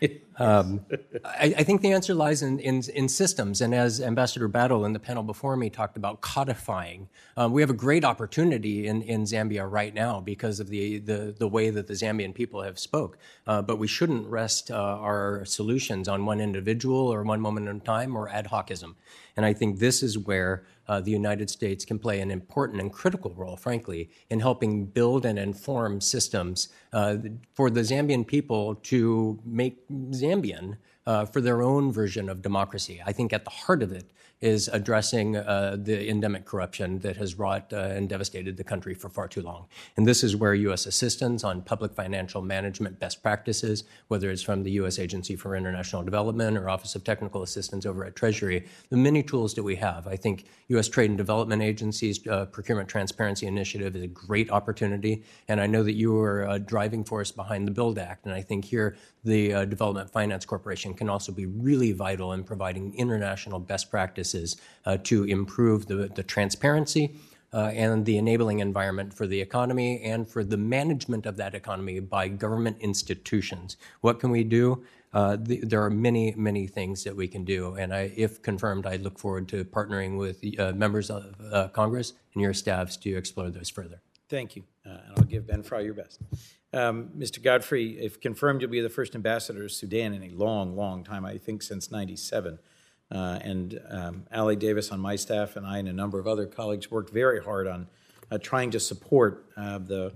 Um, 0.40 0.86
I, 1.24 1.52
I, 1.58 1.64
think 1.64 1.80
the 1.80 1.90
answer 1.90 2.14
lies 2.14 2.42
in, 2.42 2.60
in, 2.60 2.80
in, 2.94 3.08
systems. 3.08 3.60
And 3.60 3.74
as 3.74 4.00
Ambassador 4.00 4.46
Battle 4.46 4.84
and 4.84 4.94
the 4.94 5.00
panel 5.00 5.24
before 5.24 5.56
me 5.56 5.68
talked 5.68 5.96
about 5.96 6.20
codifying, 6.20 7.08
um, 7.36 7.50
we 7.50 7.60
have 7.60 7.70
a 7.70 7.74
great 7.74 8.04
opportunity 8.04 8.86
in, 8.86 9.02
in 9.02 9.24
Zambia 9.24 9.68
right 9.68 9.92
now 9.92 10.20
because 10.20 10.60
of 10.60 10.68
the, 10.68 10.98
the, 10.98 11.34
the 11.36 11.48
way 11.48 11.70
that 11.70 11.88
the 11.88 11.94
Zambian 11.94 12.32
people 12.32 12.62
have 12.62 12.78
spoke. 12.78 13.18
Uh, 13.48 13.62
but 13.62 13.80
we 13.80 13.88
shouldn't 13.88 14.28
rest 14.28 14.70
uh, 14.70 14.76
our 14.76 15.44
solutions 15.44 16.06
on 16.06 16.24
one 16.24 16.40
individual 16.40 17.12
or 17.12 17.24
one 17.24 17.40
moment 17.40 17.68
in 17.68 17.80
time 17.80 18.16
or 18.16 18.28
ad 18.28 18.46
hocism. 18.46 18.94
And 19.38 19.46
I 19.46 19.52
think 19.52 19.78
this 19.78 20.02
is 20.02 20.18
where 20.18 20.64
uh, 20.88 21.00
the 21.00 21.12
United 21.12 21.48
States 21.48 21.84
can 21.84 22.00
play 22.00 22.18
an 22.18 22.32
important 22.32 22.80
and 22.80 22.92
critical 22.92 23.32
role, 23.36 23.56
frankly, 23.56 24.10
in 24.30 24.40
helping 24.40 24.86
build 24.86 25.24
and 25.24 25.38
inform 25.38 26.00
systems 26.00 26.70
uh, 26.92 27.18
for 27.54 27.70
the 27.70 27.82
Zambian 27.82 28.26
people 28.26 28.74
to 28.74 29.38
make 29.44 29.88
Zambian 30.10 30.78
uh, 31.06 31.24
for 31.24 31.40
their 31.40 31.62
own 31.62 31.92
version 31.92 32.28
of 32.28 32.42
democracy. 32.42 33.00
I 33.06 33.12
think 33.12 33.32
at 33.32 33.44
the 33.44 33.50
heart 33.50 33.80
of 33.80 33.92
it 33.92 34.10
is 34.40 34.68
addressing 34.68 35.36
uh, 35.36 35.76
the 35.78 36.08
endemic 36.08 36.44
corruption 36.44 37.00
that 37.00 37.16
has 37.16 37.36
wrought 37.36 37.72
uh, 37.72 37.76
and 37.76 38.08
devastated 38.08 38.56
the 38.56 38.62
country 38.62 38.94
for 38.94 39.08
far 39.08 39.26
too 39.26 39.42
long. 39.42 39.66
And 39.96 40.06
this 40.06 40.22
is 40.22 40.36
where 40.36 40.54
U.S. 40.54 40.86
assistance 40.86 41.42
on 41.42 41.62
public 41.62 41.92
financial 41.92 42.40
management 42.40 43.00
best 43.00 43.20
practices, 43.20 43.82
whether 44.06 44.30
it's 44.30 44.42
from 44.42 44.62
the 44.62 44.70
U.S. 44.72 44.98
Agency 44.98 45.34
for 45.34 45.56
International 45.56 46.04
Development 46.04 46.56
or 46.56 46.70
Office 46.70 46.94
of 46.94 47.02
Technical 47.02 47.42
Assistance 47.42 47.84
over 47.84 48.04
at 48.04 48.14
Treasury, 48.14 48.64
the 48.90 48.96
many 48.96 49.24
tools 49.24 49.54
that 49.54 49.64
we 49.64 49.74
have. 49.76 50.06
I 50.06 50.14
think 50.14 50.44
U.S. 50.68 50.88
Trade 50.88 51.10
and 51.10 51.18
Development 51.18 51.60
Agency's 51.60 52.24
uh, 52.28 52.46
Procurement 52.46 52.88
Transparency 52.88 53.46
Initiative 53.46 53.96
is 53.96 54.02
a 54.02 54.08
great 54.08 54.50
opportunity. 54.52 55.24
And 55.48 55.60
I 55.60 55.66
know 55.66 55.82
that 55.82 55.94
you 55.94 56.16
are 56.16 56.44
a 56.44 56.60
driving 56.60 57.02
force 57.02 57.32
behind 57.32 57.66
the 57.66 57.72
BUILD 57.72 57.98
Act. 57.98 58.24
And 58.24 58.34
I 58.34 58.42
think 58.42 58.64
here 58.64 58.96
the 59.24 59.52
uh, 59.52 59.64
Development 59.64 60.08
Finance 60.08 60.44
Corporation 60.44 60.94
can 60.94 61.08
also 61.08 61.32
be 61.32 61.46
really 61.46 61.92
vital 61.92 62.34
in 62.34 62.44
providing 62.44 62.94
international 62.94 63.58
best 63.58 63.90
practices 63.90 64.27
uh, 64.34 64.96
to 65.04 65.24
improve 65.24 65.86
the, 65.86 66.10
the 66.14 66.22
transparency 66.22 67.16
uh, 67.52 67.70
and 67.74 68.04
the 68.04 68.18
enabling 68.18 68.58
environment 68.58 69.14
for 69.14 69.26
the 69.26 69.40
economy 69.40 70.02
and 70.02 70.28
for 70.28 70.44
the 70.44 70.56
management 70.56 71.26
of 71.26 71.36
that 71.36 71.54
economy 71.54 72.00
by 72.00 72.28
government 72.28 72.76
institutions. 72.80 73.76
What 74.00 74.20
can 74.20 74.30
we 74.30 74.44
do? 74.44 74.84
Uh, 75.14 75.36
the, 75.40 75.60
there 75.64 75.82
are 75.82 75.90
many, 75.90 76.34
many 76.36 76.66
things 76.66 77.04
that 77.04 77.16
we 77.16 77.26
can 77.26 77.44
do. 77.44 77.74
And 77.74 77.94
I, 77.94 78.12
if 78.16 78.42
confirmed, 78.42 78.86
I 78.86 78.96
look 78.96 79.18
forward 79.18 79.48
to 79.48 79.64
partnering 79.64 80.18
with 80.18 80.44
uh, 80.58 80.72
members 80.72 81.10
of 81.10 81.34
uh, 81.50 81.68
Congress 81.68 82.12
and 82.34 82.42
your 82.42 82.52
staffs 82.52 82.96
to 82.98 83.16
explore 83.16 83.48
those 83.50 83.70
further. 83.70 84.00
Thank 84.28 84.56
you. 84.56 84.64
Uh, 84.84 84.90
and 84.90 85.12
I'll 85.16 85.24
give 85.24 85.46
Ben 85.46 85.62
Fry 85.62 85.80
your 85.80 85.94
best. 85.94 86.20
Um, 86.74 87.08
Mr. 87.16 87.42
Godfrey, 87.42 87.98
if 87.98 88.20
confirmed, 88.20 88.60
you'll 88.60 88.70
be 88.70 88.82
the 88.82 88.90
first 88.90 89.14
ambassador 89.14 89.62
to 89.62 89.68
Sudan 89.70 90.12
in 90.12 90.22
a 90.22 90.30
long, 90.30 90.76
long 90.76 91.02
time, 91.02 91.24
I 91.24 91.38
think 91.38 91.62
since 91.62 91.90
97. 91.90 92.58
Uh, 93.10 93.38
and 93.42 93.80
um, 93.88 94.26
Ali 94.32 94.56
Davis 94.56 94.92
on 94.92 95.00
my 95.00 95.16
staff 95.16 95.56
and 95.56 95.66
I 95.66 95.78
and 95.78 95.88
a 95.88 95.92
number 95.92 96.18
of 96.18 96.26
other 96.26 96.46
colleagues 96.46 96.90
worked 96.90 97.10
very 97.10 97.42
hard 97.42 97.66
on 97.66 97.86
uh, 98.30 98.38
trying 98.38 98.70
to 98.72 98.80
support 98.80 99.46
uh, 99.56 99.78
the 99.78 100.12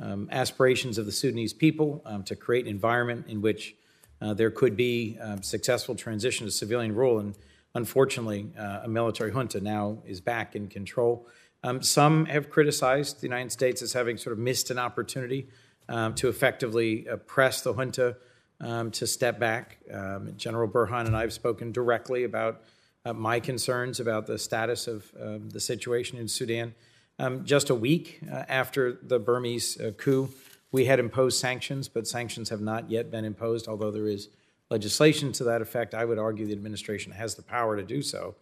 um, 0.00 0.28
aspirations 0.32 0.98
of 0.98 1.06
the 1.06 1.12
Sudanese 1.12 1.52
people 1.52 2.02
um, 2.04 2.24
to 2.24 2.34
create 2.34 2.64
an 2.64 2.70
environment 2.70 3.26
in 3.28 3.40
which 3.40 3.76
uh, 4.20 4.34
there 4.34 4.50
could 4.50 4.76
be 4.76 5.16
um, 5.20 5.42
successful 5.42 5.94
transition 5.94 6.46
to 6.46 6.50
civilian 6.50 6.94
rule. 6.94 7.20
And 7.20 7.36
unfortunately, 7.74 8.50
uh, 8.58 8.80
a 8.84 8.88
military 8.88 9.30
junta 9.30 9.60
now 9.60 9.98
is 10.04 10.20
back 10.20 10.56
in 10.56 10.66
control. 10.66 11.28
Um, 11.62 11.80
some 11.80 12.26
have 12.26 12.50
criticized 12.50 13.20
the 13.20 13.26
United 13.26 13.52
States 13.52 13.82
as 13.82 13.92
having 13.92 14.16
sort 14.16 14.32
of 14.32 14.40
missed 14.40 14.70
an 14.70 14.78
opportunity 14.80 15.46
um, 15.88 16.14
to 16.14 16.28
effectively 16.28 17.06
press 17.26 17.62
the 17.62 17.72
junta 17.72 18.16
um, 18.62 18.90
to 18.92 19.06
step 19.06 19.38
back. 19.38 19.78
Um, 19.92 20.34
General 20.36 20.68
Burhan 20.68 21.06
and 21.06 21.16
I 21.16 21.20
have 21.20 21.32
spoken 21.32 21.72
directly 21.72 22.24
about 22.24 22.62
uh, 23.04 23.12
my 23.12 23.40
concerns 23.40 24.00
about 24.00 24.26
the 24.26 24.38
status 24.38 24.86
of 24.86 25.12
the 25.52 25.60
situation 25.60 26.18
in 26.18 26.28
Sudan. 26.28 26.74
Um, 27.18 27.44
just 27.44 27.70
a 27.70 27.74
week 27.74 28.20
uh, 28.30 28.44
after 28.48 28.98
the 29.02 29.18
Burmese 29.18 29.80
uh, 29.80 29.90
coup, 29.96 30.30
we 30.70 30.86
had 30.86 30.98
imposed 30.98 31.38
sanctions, 31.38 31.88
but 31.88 32.06
sanctions 32.06 32.48
have 32.48 32.60
not 32.60 32.90
yet 32.90 33.10
been 33.10 33.24
imposed, 33.24 33.68
although 33.68 33.90
there 33.90 34.06
is 34.06 34.28
legislation 34.70 35.32
to 35.32 35.44
that 35.44 35.60
effect. 35.60 35.94
I 35.94 36.04
would 36.04 36.18
argue 36.18 36.46
the 36.46 36.52
administration 36.52 37.12
has 37.12 37.34
the 37.34 37.42
power 37.42 37.76
to 37.76 37.82
do 37.82 38.00
so. 38.00 38.34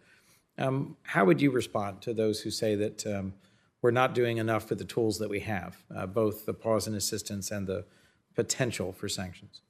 Um, 0.57 0.95
how 1.03 1.25
would 1.25 1.41
you 1.41 1.51
respond 1.51 2.01
to 2.03 2.13
those 2.13 2.41
who 2.41 2.49
say 2.49 2.75
that 2.75 3.05
um, 3.05 3.33
we're 3.81 3.91
not 3.91 4.15
doing 4.15 4.37
enough 4.37 4.69
with 4.69 4.79
the 4.79 4.85
tools 4.85 5.17
that 5.19 5.29
we 5.29 5.41
have, 5.41 5.83
uh, 5.95 6.05
both 6.05 6.45
the 6.45 6.53
pause 6.53 6.87
and 6.87 6.95
assistance 6.95 7.51
and 7.51 7.67
the 7.67 7.83
potential 8.35 8.91
for 8.91 9.09
sanctions. 9.09 9.61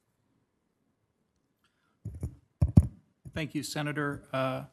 Thank 3.33 3.55
you, 3.55 3.63
Senator. 3.63 4.23
Uh, 4.33 4.63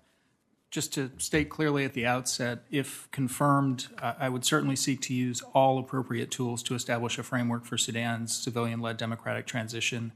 just 0.71 0.93
to 0.95 1.11
state 1.17 1.49
clearly 1.49 1.85
at 1.85 1.95
the 1.95 2.05
outset, 2.05 2.65
if 2.71 3.09
confirmed, 3.11 3.87
uh, 4.03 4.15
I 4.19 4.29
would 4.29 4.45
certainly 4.45 4.77
seek 4.77 5.01
to 5.03 5.15
use 5.15 5.43
all 5.55 5.79
appropriate 5.79 6.31
tools 6.31 6.63
to 6.65 6.75
establish 6.75 7.19
a 7.19 7.23
framework 7.23 7.65
for 7.65 7.79
Sudan's 7.79 8.37
civilian 8.37 8.81
led 8.81 8.99
democratic 8.99 9.47
transition 9.47 10.13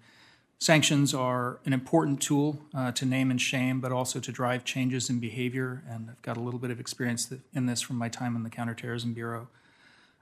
Sanctions 0.62 1.12
are 1.12 1.59
an 1.64 1.73
important 1.73 2.23
tool 2.23 2.62
uh, 2.73 2.93
to 2.93 3.05
name 3.05 3.32
and 3.32 3.40
shame, 3.40 3.81
but 3.81 3.90
also 3.90 4.20
to 4.20 4.31
drive 4.31 4.64
changes 4.64 5.10
in 5.10 5.19
behavior. 5.19 5.82
And 5.90 6.10
I've 6.10 6.23
got 6.23 6.36
a 6.36 6.40
little 6.40 6.60
bit 6.60 6.70
of 6.70 6.78
experience 6.78 7.35
in 7.52 7.66
this 7.66 7.81
from 7.81 7.97
my 7.97 8.09
time 8.09 8.36
in 8.36 8.44
the 8.44 8.48
Counterterrorism 8.48 9.12
Bureau. 9.12 9.48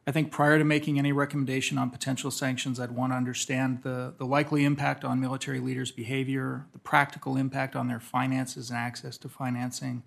I 0.06 0.12
think 0.12 0.32
prior 0.32 0.58
to 0.58 0.64
making 0.64 0.98
any 0.98 1.12
recommendation 1.12 1.76
on 1.76 1.90
potential 1.90 2.30
sanctions, 2.30 2.80
I'd 2.80 2.92
want 2.92 3.12
to 3.12 3.16
understand 3.16 3.82
the, 3.82 4.14
the 4.16 4.24
likely 4.24 4.64
impact 4.64 5.04
on 5.04 5.20
military 5.20 5.60
leaders' 5.60 5.92
behavior, 5.92 6.66
the 6.72 6.78
practical 6.78 7.36
impact 7.36 7.76
on 7.76 7.86
their 7.86 8.00
finances 8.00 8.70
and 8.70 8.78
access 8.78 9.18
to 9.18 9.28
financing, 9.28 10.02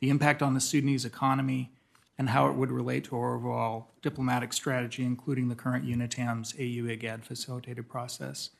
the 0.00 0.08
impact 0.08 0.42
on 0.42 0.54
the 0.54 0.60
Sudanese 0.60 1.04
economy, 1.04 1.70
and 2.16 2.30
how 2.30 2.48
it 2.48 2.54
would 2.54 2.70
relate 2.70 3.04
to 3.04 3.16
our 3.16 3.34
overall 3.34 3.90
diplomatic 4.00 4.52
strategy, 4.52 5.04
including 5.04 5.48
the 5.48 5.54
current 5.54 5.84
UNITAMS 5.84 6.54
AU 6.54 6.88
IGAD 6.88 7.24
facilitated 7.24 7.88
process. 7.88 8.50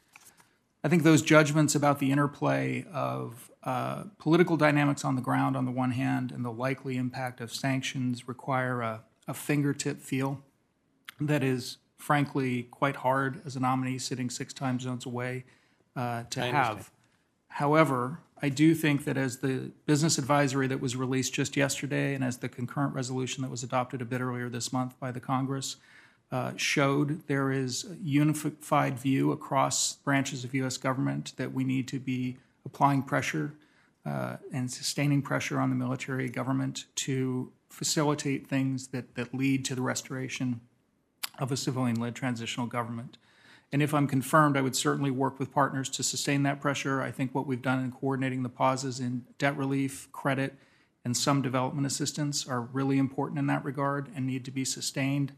I 0.82 0.89
think 0.89 1.02
those 1.02 1.23
judgments 1.23 1.74
about 1.74 1.98
the 1.98 2.12
interplay 2.12 2.85
of 2.93 3.51
uh, 3.62 4.05
political 4.19 4.59
dynamics 4.59 5.05
on 5.05 5.15
the 5.15 5.23
ground 5.23 5.56
on 5.56 5.65
the 5.65 5.70
one 5.70 5.93
hand 5.93 6.31
and 6.31 6.44
the 6.44 6.52
likely 6.52 6.98
impact 6.98 7.40
of 7.40 7.55
sanctions 7.55 8.28
require 8.28 8.82
a, 8.82 9.02
a 9.27 9.32
fingertip 9.32 10.01
feel 10.02 10.43
that 11.20 11.43
is 11.43 11.78
frankly 11.97 12.65
quite 12.65 12.97
hard 12.97 13.41
as 13.47 13.57
a 13.57 13.61
nominee 13.61 13.99
sitting 13.99 14.28
six 14.31 14.53
time 14.53 14.78
zones 14.78 15.07
away 15.07 15.45
uh, 15.97 16.24
to 16.31 16.41
have. 16.41 16.91
However, 17.49 18.19
I 18.43 18.49
do 18.49 18.74
think 18.74 19.05
that 19.05 19.16
as 19.16 19.39
the 19.39 19.70
business 19.86 20.19
advisory 20.19 20.66
that 20.66 20.81
was 20.81 20.97
released 20.97 21.32
just 21.32 21.57
yesterday 21.57 22.15
and 22.15 22.23
as 22.23 22.39
the 22.39 22.49
concurrent 22.49 22.95
resolution 22.95 23.43
that 23.43 23.51
was 23.51 23.62
adopted 23.62 24.03
a 24.03 24.05
bit 24.05 24.20
earlier 24.20 24.49
this 24.49 24.73
month 24.73 24.99
by 25.01 25.12
the 25.12 25.20
Congress 25.20 25.77
uh, 26.32 26.53
showed 26.57 27.27
there 27.28 27.53
is 27.53 27.85
a 27.85 27.95
unified 28.03 28.99
view 28.99 29.31
across 29.31 29.95
branches 29.97 30.43
of 30.43 30.53
U.S. 30.55 30.77
government 30.77 31.32
that 31.36 31.53
we 31.53 31.65
need 31.65 31.86
to 31.89 32.01
be 32.01 32.36
applying 32.66 33.03
pressure 33.03 33.55
uh, 34.05 34.36
and 34.53 34.70
sustaining 34.70 35.23
pressure 35.23 35.61
on 35.61 35.70
the 35.70 35.77
military 35.77 36.28
government 36.28 36.86
to 36.97 37.53
facilitate 37.70 38.47
things 38.47 38.89
that, 38.89 39.15
that 39.15 39.32
lead 39.32 39.65
to 39.65 39.74
the 39.74 39.82
restoration 39.82 40.61
of 41.39 41.52
a 41.52 41.56
civilian 41.56 41.98
led 41.98 42.15
transitional 42.15 42.66
government. 42.66 43.19
And 43.73 43.82
if 43.82 43.93
I'm 43.93 44.06
confirmed, 44.06 44.56
I 44.56 44.61
would 44.61 44.77
certainly 44.77 45.11
work 45.11 45.39
with 45.39 45.52
partners 45.52 45.89
to 45.90 46.02
sustain 46.02 46.44
that 46.44 46.61
pressure. 46.61 47.02
I 47.02 47.11
think 47.11 47.35
what 47.35 47.47
we've 47.47 47.62
done 47.62 47.82
in 47.82 47.90
coordinating 47.90 48.43
the 48.43 48.48
pauses 48.48 49.01
in 49.01 49.24
debt 49.39 49.56
relief, 49.56 50.09
credit, 50.12 50.55
and 51.05 51.16
some 51.16 51.43
development 51.43 51.86
assistance 51.86 52.47
are 52.47 52.61
really 52.61 52.98
important 52.98 53.39
in 53.39 53.47
that 53.48 53.65
regard 53.65 54.09
and 54.15 54.27
need 54.27 54.44
to 54.44 54.51
be 54.51 54.65
sustained. 54.65 55.32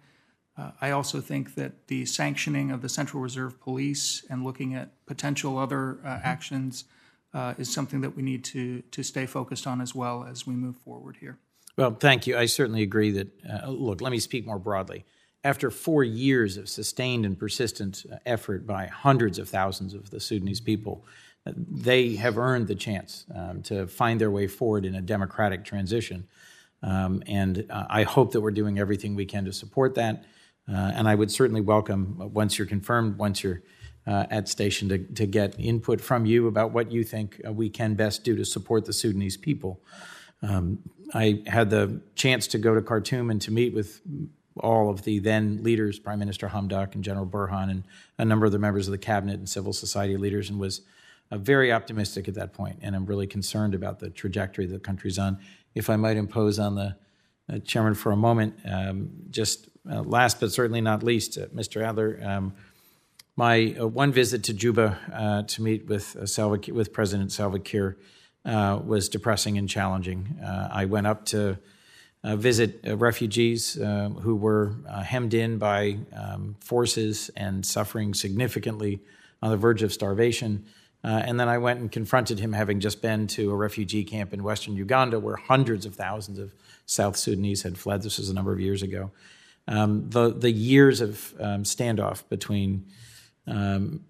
Uh, 0.56 0.70
I 0.80 0.90
also 0.90 1.20
think 1.20 1.54
that 1.54 1.88
the 1.88 2.06
sanctioning 2.06 2.70
of 2.70 2.82
the 2.82 2.88
Central 2.88 3.22
Reserve 3.22 3.60
Police 3.60 4.24
and 4.30 4.44
looking 4.44 4.74
at 4.74 5.04
potential 5.06 5.58
other 5.58 5.98
uh, 6.04 6.20
actions 6.22 6.84
uh, 7.34 7.54
is 7.58 7.72
something 7.72 8.00
that 8.00 8.16
we 8.16 8.22
need 8.22 8.44
to, 8.44 8.82
to 8.90 9.02
stay 9.02 9.26
focused 9.26 9.66
on 9.66 9.80
as 9.80 9.94
well 9.94 10.24
as 10.24 10.46
we 10.46 10.54
move 10.54 10.76
forward 10.76 11.18
here. 11.20 11.38
Well, 11.76 11.94
thank 11.94 12.26
you. 12.26 12.38
I 12.38 12.46
certainly 12.46 12.82
agree 12.82 13.10
that, 13.10 13.28
uh, 13.46 13.68
look, 13.68 14.00
let 14.00 14.10
me 14.12 14.18
speak 14.18 14.46
more 14.46 14.58
broadly. 14.58 15.04
After 15.46 15.70
four 15.70 16.02
years 16.02 16.56
of 16.56 16.68
sustained 16.68 17.24
and 17.24 17.38
persistent 17.38 18.04
uh, 18.12 18.16
effort 18.26 18.66
by 18.66 18.86
hundreds 18.86 19.38
of 19.38 19.48
thousands 19.48 19.94
of 19.94 20.10
the 20.10 20.18
Sudanese 20.18 20.60
people, 20.60 21.04
uh, 21.46 21.52
they 21.56 22.16
have 22.16 22.36
earned 22.36 22.66
the 22.66 22.74
chance 22.74 23.26
um, 23.32 23.62
to 23.62 23.86
find 23.86 24.20
their 24.20 24.32
way 24.32 24.48
forward 24.48 24.84
in 24.84 24.96
a 24.96 25.00
democratic 25.00 25.64
transition. 25.64 26.26
Um, 26.82 27.22
and 27.28 27.64
uh, 27.70 27.86
I 27.88 28.02
hope 28.02 28.32
that 28.32 28.40
we're 28.40 28.50
doing 28.50 28.80
everything 28.80 29.14
we 29.14 29.24
can 29.24 29.44
to 29.44 29.52
support 29.52 29.94
that. 29.94 30.24
Uh, 30.68 30.90
and 30.96 31.06
I 31.06 31.14
would 31.14 31.30
certainly 31.30 31.60
welcome, 31.60 32.18
uh, 32.20 32.26
once 32.26 32.58
you're 32.58 32.66
confirmed, 32.66 33.16
once 33.16 33.44
you're 33.44 33.62
uh, 34.04 34.26
at 34.30 34.48
station, 34.48 34.88
to, 34.88 34.98
to 34.98 35.26
get 35.26 35.54
input 35.60 36.00
from 36.00 36.26
you 36.26 36.48
about 36.48 36.72
what 36.72 36.90
you 36.90 37.04
think 37.04 37.40
we 37.44 37.70
can 37.70 37.94
best 37.94 38.24
do 38.24 38.34
to 38.34 38.44
support 38.44 38.84
the 38.84 38.92
Sudanese 38.92 39.36
people. 39.36 39.80
Um, 40.42 40.80
I 41.14 41.44
had 41.46 41.70
the 41.70 42.00
chance 42.16 42.48
to 42.48 42.58
go 42.58 42.74
to 42.74 42.82
Khartoum 42.82 43.30
and 43.30 43.40
to 43.42 43.52
meet 43.52 43.72
with 43.72 44.00
all 44.60 44.90
of 44.90 45.02
the 45.02 45.18
then 45.18 45.62
leaders, 45.62 45.98
Prime 45.98 46.18
Minister 46.18 46.48
Hamdok 46.48 46.94
and 46.94 47.04
General 47.04 47.26
Burhan, 47.26 47.70
and 47.70 47.84
a 48.18 48.24
number 48.24 48.46
of 48.46 48.52
the 48.52 48.58
members 48.58 48.88
of 48.88 48.92
the 48.92 48.98
cabinet 48.98 49.38
and 49.38 49.48
civil 49.48 49.72
society 49.72 50.16
leaders, 50.16 50.50
and 50.50 50.58
was 50.58 50.82
uh, 51.30 51.38
very 51.38 51.72
optimistic 51.72 52.28
at 52.28 52.34
that 52.34 52.52
point. 52.52 52.78
And 52.82 52.94
I'm 52.94 53.06
really 53.06 53.26
concerned 53.26 53.74
about 53.74 53.98
the 53.98 54.10
trajectory 54.10 54.66
the 54.66 54.78
country's 54.78 55.18
on. 55.18 55.38
If 55.74 55.90
I 55.90 55.96
might 55.96 56.16
impose 56.16 56.58
on 56.58 56.74
the 56.74 56.96
uh, 57.52 57.58
chairman 57.60 57.94
for 57.94 58.12
a 58.12 58.16
moment, 58.16 58.54
um, 58.64 59.10
just 59.30 59.68
uh, 59.90 60.02
last 60.02 60.40
but 60.40 60.52
certainly 60.52 60.80
not 60.80 61.02
least, 61.02 61.38
uh, 61.38 61.46
Mr. 61.46 61.82
Adler, 61.82 62.18
um, 62.22 62.54
my 63.36 63.76
uh, 63.78 63.86
one 63.86 64.12
visit 64.12 64.42
to 64.44 64.54
Juba 64.54 64.98
uh, 65.12 65.42
to 65.42 65.62
meet 65.62 65.86
with 65.86 66.16
Salva, 66.28 66.72
with 66.72 66.92
President 66.92 67.30
Salva 67.32 67.58
Kiir 67.58 67.96
was 68.44 69.08
depressing 69.08 69.58
and 69.58 69.68
challenging. 69.68 70.38
I 70.42 70.86
went 70.86 71.06
up 71.06 71.26
to 71.26 71.58
visit 72.34 72.80
uh, 72.84 72.96
refugees 72.96 73.78
uh, 73.78 74.08
who 74.20 74.34
were 74.34 74.74
hemmed 75.04 75.34
in 75.34 75.58
by 75.58 75.98
um, 76.12 76.56
forces 76.60 77.30
and 77.36 77.64
suffering 77.64 78.14
significantly 78.14 79.00
on 79.42 79.50
the 79.50 79.56
verge 79.56 79.82
of 79.82 79.92
starvation. 79.92 80.64
and 81.04 81.38
then 81.38 81.48
I 81.48 81.58
went 81.58 81.78
and 81.78 81.92
confronted 81.92 82.40
him, 82.40 82.52
having 82.52 82.80
just 82.80 83.00
been 83.00 83.28
to 83.28 83.52
a 83.52 83.54
refugee 83.54 84.02
camp 84.02 84.32
in 84.32 84.42
western 84.42 84.74
Uganda 84.74 85.20
where 85.20 85.36
hundreds 85.36 85.86
of 85.86 85.94
thousands 85.94 86.38
of 86.38 86.52
South 86.86 87.16
Sudanese 87.16 87.62
had 87.62 87.78
fled. 87.78 88.02
This 88.02 88.18
was 88.18 88.28
a 88.28 88.34
number 88.34 88.52
of 88.52 88.60
years 88.60 88.82
ago. 88.82 89.12
Um, 89.68 90.08
the, 90.10 90.32
the 90.32 90.50
years 90.50 91.00
of 91.00 91.34
um, 91.40 91.64
standoff 91.64 92.28
between 92.28 92.86
um, 93.46 94.00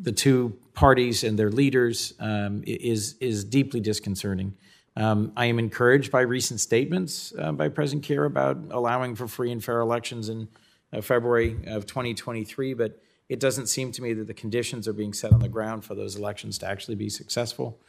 the 0.00 0.12
two 0.12 0.56
parties 0.74 1.24
and 1.24 1.38
their 1.38 1.50
leaders 1.50 2.14
um, 2.20 2.62
is, 2.66 3.16
is 3.20 3.44
deeply 3.44 3.80
disconcerting. 3.80 4.54
Um, 4.96 5.32
I 5.36 5.46
am 5.46 5.58
encouraged 5.58 6.12
by 6.12 6.20
recent 6.20 6.60
statements 6.60 7.32
uh, 7.38 7.52
by 7.52 7.68
President 7.68 8.04
Kiir 8.04 8.24
about 8.26 8.58
allowing 8.70 9.16
for 9.16 9.26
free 9.26 9.50
and 9.50 9.62
fair 9.62 9.80
elections 9.80 10.28
in 10.28 10.48
uh, 10.92 11.00
February 11.00 11.56
of 11.66 11.86
2023, 11.86 12.74
but 12.74 13.00
it 13.28 13.40
doesn't 13.40 13.66
seem 13.66 13.90
to 13.92 14.02
me 14.02 14.12
that 14.12 14.28
the 14.28 14.34
conditions 14.34 14.86
are 14.86 14.92
being 14.92 15.12
set 15.12 15.32
on 15.32 15.40
the 15.40 15.48
ground 15.48 15.84
for 15.84 15.96
those 15.96 16.14
elections 16.14 16.58
to 16.58 16.68
actually 16.68 16.94
be 16.94 17.08
successful. 17.08 17.80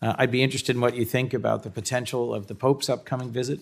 Uh, 0.00 0.14
I'd 0.18 0.30
be 0.30 0.42
interested 0.42 0.76
in 0.76 0.82
what 0.82 0.94
you 0.94 1.04
think 1.04 1.34
about 1.34 1.64
the 1.64 1.70
potential 1.70 2.32
of 2.32 2.46
the 2.46 2.54
Pope's 2.54 2.88
upcoming 2.88 3.30
visit 3.30 3.58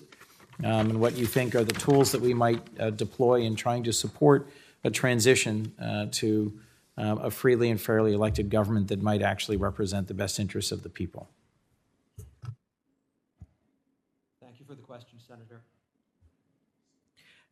um, 0.63 0.91
and 0.91 1.01
what 1.01 1.17
you 1.17 1.25
think 1.25 1.55
are 1.55 1.63
the 1.63 1.73
tools 1.73 2.11
that 2.11 2.21
we 2.21 2.35
might 2.35 2.61
uh, 2.79 2.91
deploy 2.91 3.41
in 3.41 3.55
trying 3.55 3.83
to 3.83 3.93
support 3.93 4.47
a 4.83 4.91
transition 4.91 5.73
uh, 5.81 6.05
to 6.11 6.53
uh, 6.99 7.15
a 7.21 7.31
freely 7.31 7.71
and 7.71 7.81
fairly 7.81 8.13
elected 8.13 8.51
government 8.51 8.89
that 8.89 9.01
might 9.01 9.23
actually 9.23 9.57
represent 9.57 10.07
the 10.07 10.13
best 10.13 10.39
interests 10.39 10.71
of 10.71 10.83
the 10.83 10.89
people. 10.89 11.27
for 14.71 14.75
the 14.75 14.81
question, 14.83 15.19
Senator. 15.31 15.61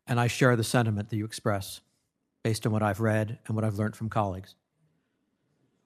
And 0.05 0.19
I 0.19 0.27
share 0.27 0.57
the 0.57 0.65
sentiment 0.65 1.09
that 1.09 1.15
you 1.15 1.23
express 1.23 1.79
based 2.43 2.65
on 2.65 2.73
what 2.73 2.83
I've 2.83 2.99
read 2.99 3.39
and 3.45 3.55
what 3.55 3.63
I've 3.63 3.75
learned 3.75 3.95
from 3.95 4.09
colleagues. 4.09 4.55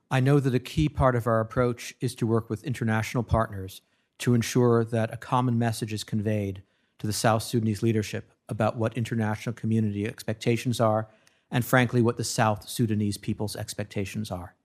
I 0.10 0.20
know 0.20 0.40
that 0.40 0.56
a 0.56 0.60
key 0.60 0.90
part 0.90 1.16
of 1.16 1.28
our 1.28 1.40
approach 1.40 1.94
is 2.02 2.16
to 2.16 2.26
work 2.26 2.50
with 2.50 2.64
international 2.64 3.22
partners 3.22 3.82
to 4.20 4.34
ensure 4.34 4.84
that 4.86 5.14
a 5.14 5.18
common 5.18 5.60
message 5.60 5.94
is 5.94 6.04
conveyed 6.04 6.64
to 6.98 7.06
the 7.06 7.14
South 7.14 7.44
Sudanese 7.44 7.84
leadership 7.84 8.32
about 8.50 8.76
what 8.76 8.98
international 8.98 9.54
community 9.54 10.08
expectations 10.08 10.80
are, 10.80 11.10
and 11.52 11.64
frankly, 11.64 12.02
what 12.02 12.18
the 12.18 12.24
South 12.24 12.68
Sudanese 12.68 13.18
people's 13.18 13.56
expectations 13.56 14.32
are. 14.32 14.56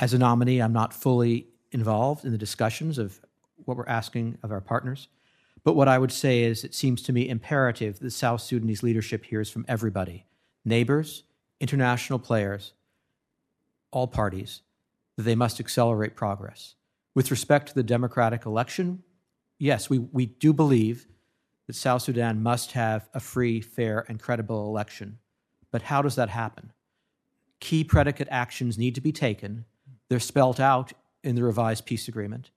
As 0.00 0.14
a 0.14 0.18
nominee, 0.18 0.62
I'm 0.62 0.72
not 0.72 0.94
fully 0.94 1.48
involved 1.72 2.24
in 2.24 2.32
the 2.32 2.38
discussions 2.38 2.96
of 2.96 3.20
what 3.66 3.76
we're 3.76 3.86
asking 3.86 4.38
of 4.42 4.50
our 4.50 4.62
partners. 4.62 5.08
But 5.64 5.74
what 5.74 5.88
I 5.88 5.98
would 5.98 6.12
say 6.12 6.42
is 6.42 6.64
it 6.64 6.74
seems 6.74 7.02
to 7.02 7.12
me 7.12 7.28
imperative 7.28 7.98
that 8.00 8.10
South 8.10 8.40
Sudanese 8.40 8.82
leadership 8.82 9.24
hears 9.24 9.50
from 9.50 9.64
everybody 9.68 10.26
neighbors, 10.64 11.24
international 11.60 12.18
players, 12.18 12.72
all 13.90 14.06
parties 14.06 14.62
that 15.16 15.22
they 15.22 15.34
must 15.34 15.60
accelerate 15.60 16.14
progress. 16.14 16.74
With 17.14 17.30
respect 17.30 17.68
to 17.68 17.74
the 17.74 17.82
democratic 17.82 18.44
election, 18.44 19.02
yes, 19.58 19.88
we, 19.88 19.98
we 19.98 20.26
do 20.26 20.52
believe 20.52 21.06
that 21.66 21.76
South 21.76 22.02
Sudan 22.02 22.42
must 22.42 22.72
have 22.72 23.08
a 23.14 23.20
free, 23.20 23.60
fair, 23.60 24.04
and 24.08 24.20
credible 24.20 24.66
election. 24.66 25.18
But 25.70 25.82
how 25.82 26.02
does 26.02 26.16
that 26.16 26.28
happen? 26.28 26.72
Key 27.60 27.82
predicate 27.82 28.28
actions 28.30 28.78
need 28.78 28.94
to 28.94 29.00
be 29.00 29.12
taken. 29.12 29.64
They're 30.08 30.20
spelled 30.20 30.60
out 30.60 30.92
in 31.24 31.34
the 31.34 31.42
revised 31.42 31.86
peace 31.86 32.08
agreement 32.08 32.50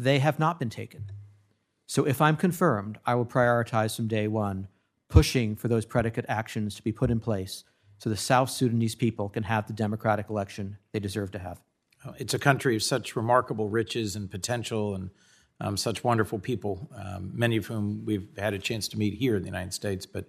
they 0.00 0.18
have 0.18 0.38
not 0.38 0.58
been 0.58 0.70
taken. 0.70 1.04
So 1.90 2.04
if 2.04 2.22
I'm 2.22 2.36
confirmed, 2.36 3.00
I 3.04 3.16
will 3.16 3.26
prioritize 3.26 3.96
from 3.96 4.06
day 4.06 4.28
one 4.28 4.68
pushing 5.08 5.56
for 5.56 5.66
those 5.66 5.84
predicate 5.84 6.24
actions 6.28 6.76
to 6.76 6.84
be 6.84 6.92
put 6.92 7.10
in 7.10 7.18
place 7.18 7.64
so 7.98 8.08
the 8.08 8.16
South 8.16 8.48
Sudanese 8.48 8.94
people 8.94 9.28
can 9.28 9.42
have 9.42 9.66
the 9.66 9.72
democratic 9.72 10.30
election 10.30 10.78
they 10.92 11.00
deserve 11.00 11.32
to 11.32 11.40
have. 11.40 11.60
It's 12.16 12.32
a 12.32 12.38
country 12.38 12.76
of 12.76 12.84
such 12.84 13.16
remarkable 13.16 13.68
riches 13.68 14.14
and 14.14 14.30
potential 14.30 14.94
and 14.94 15.10
um, 15.60 15.76
such 15.76 16.04
wonderful 16.04 16.38
people, 16.38 16.88
um, 16.94 17.32
many 17.34 17.56
of 17.56 17.66
whom 17.66 18.04
we've 18.06 18.28
had 18.38 18.54
a 18.54 18.60
chance 18.60 18.86
to 18.86 18.96
meet 18.96 19.14
here 19.14 19.34
in 19.34 19.42
the 19.42 19.48
United 19.48 19.74
States. 19.74 20.06
But 20.06 20.26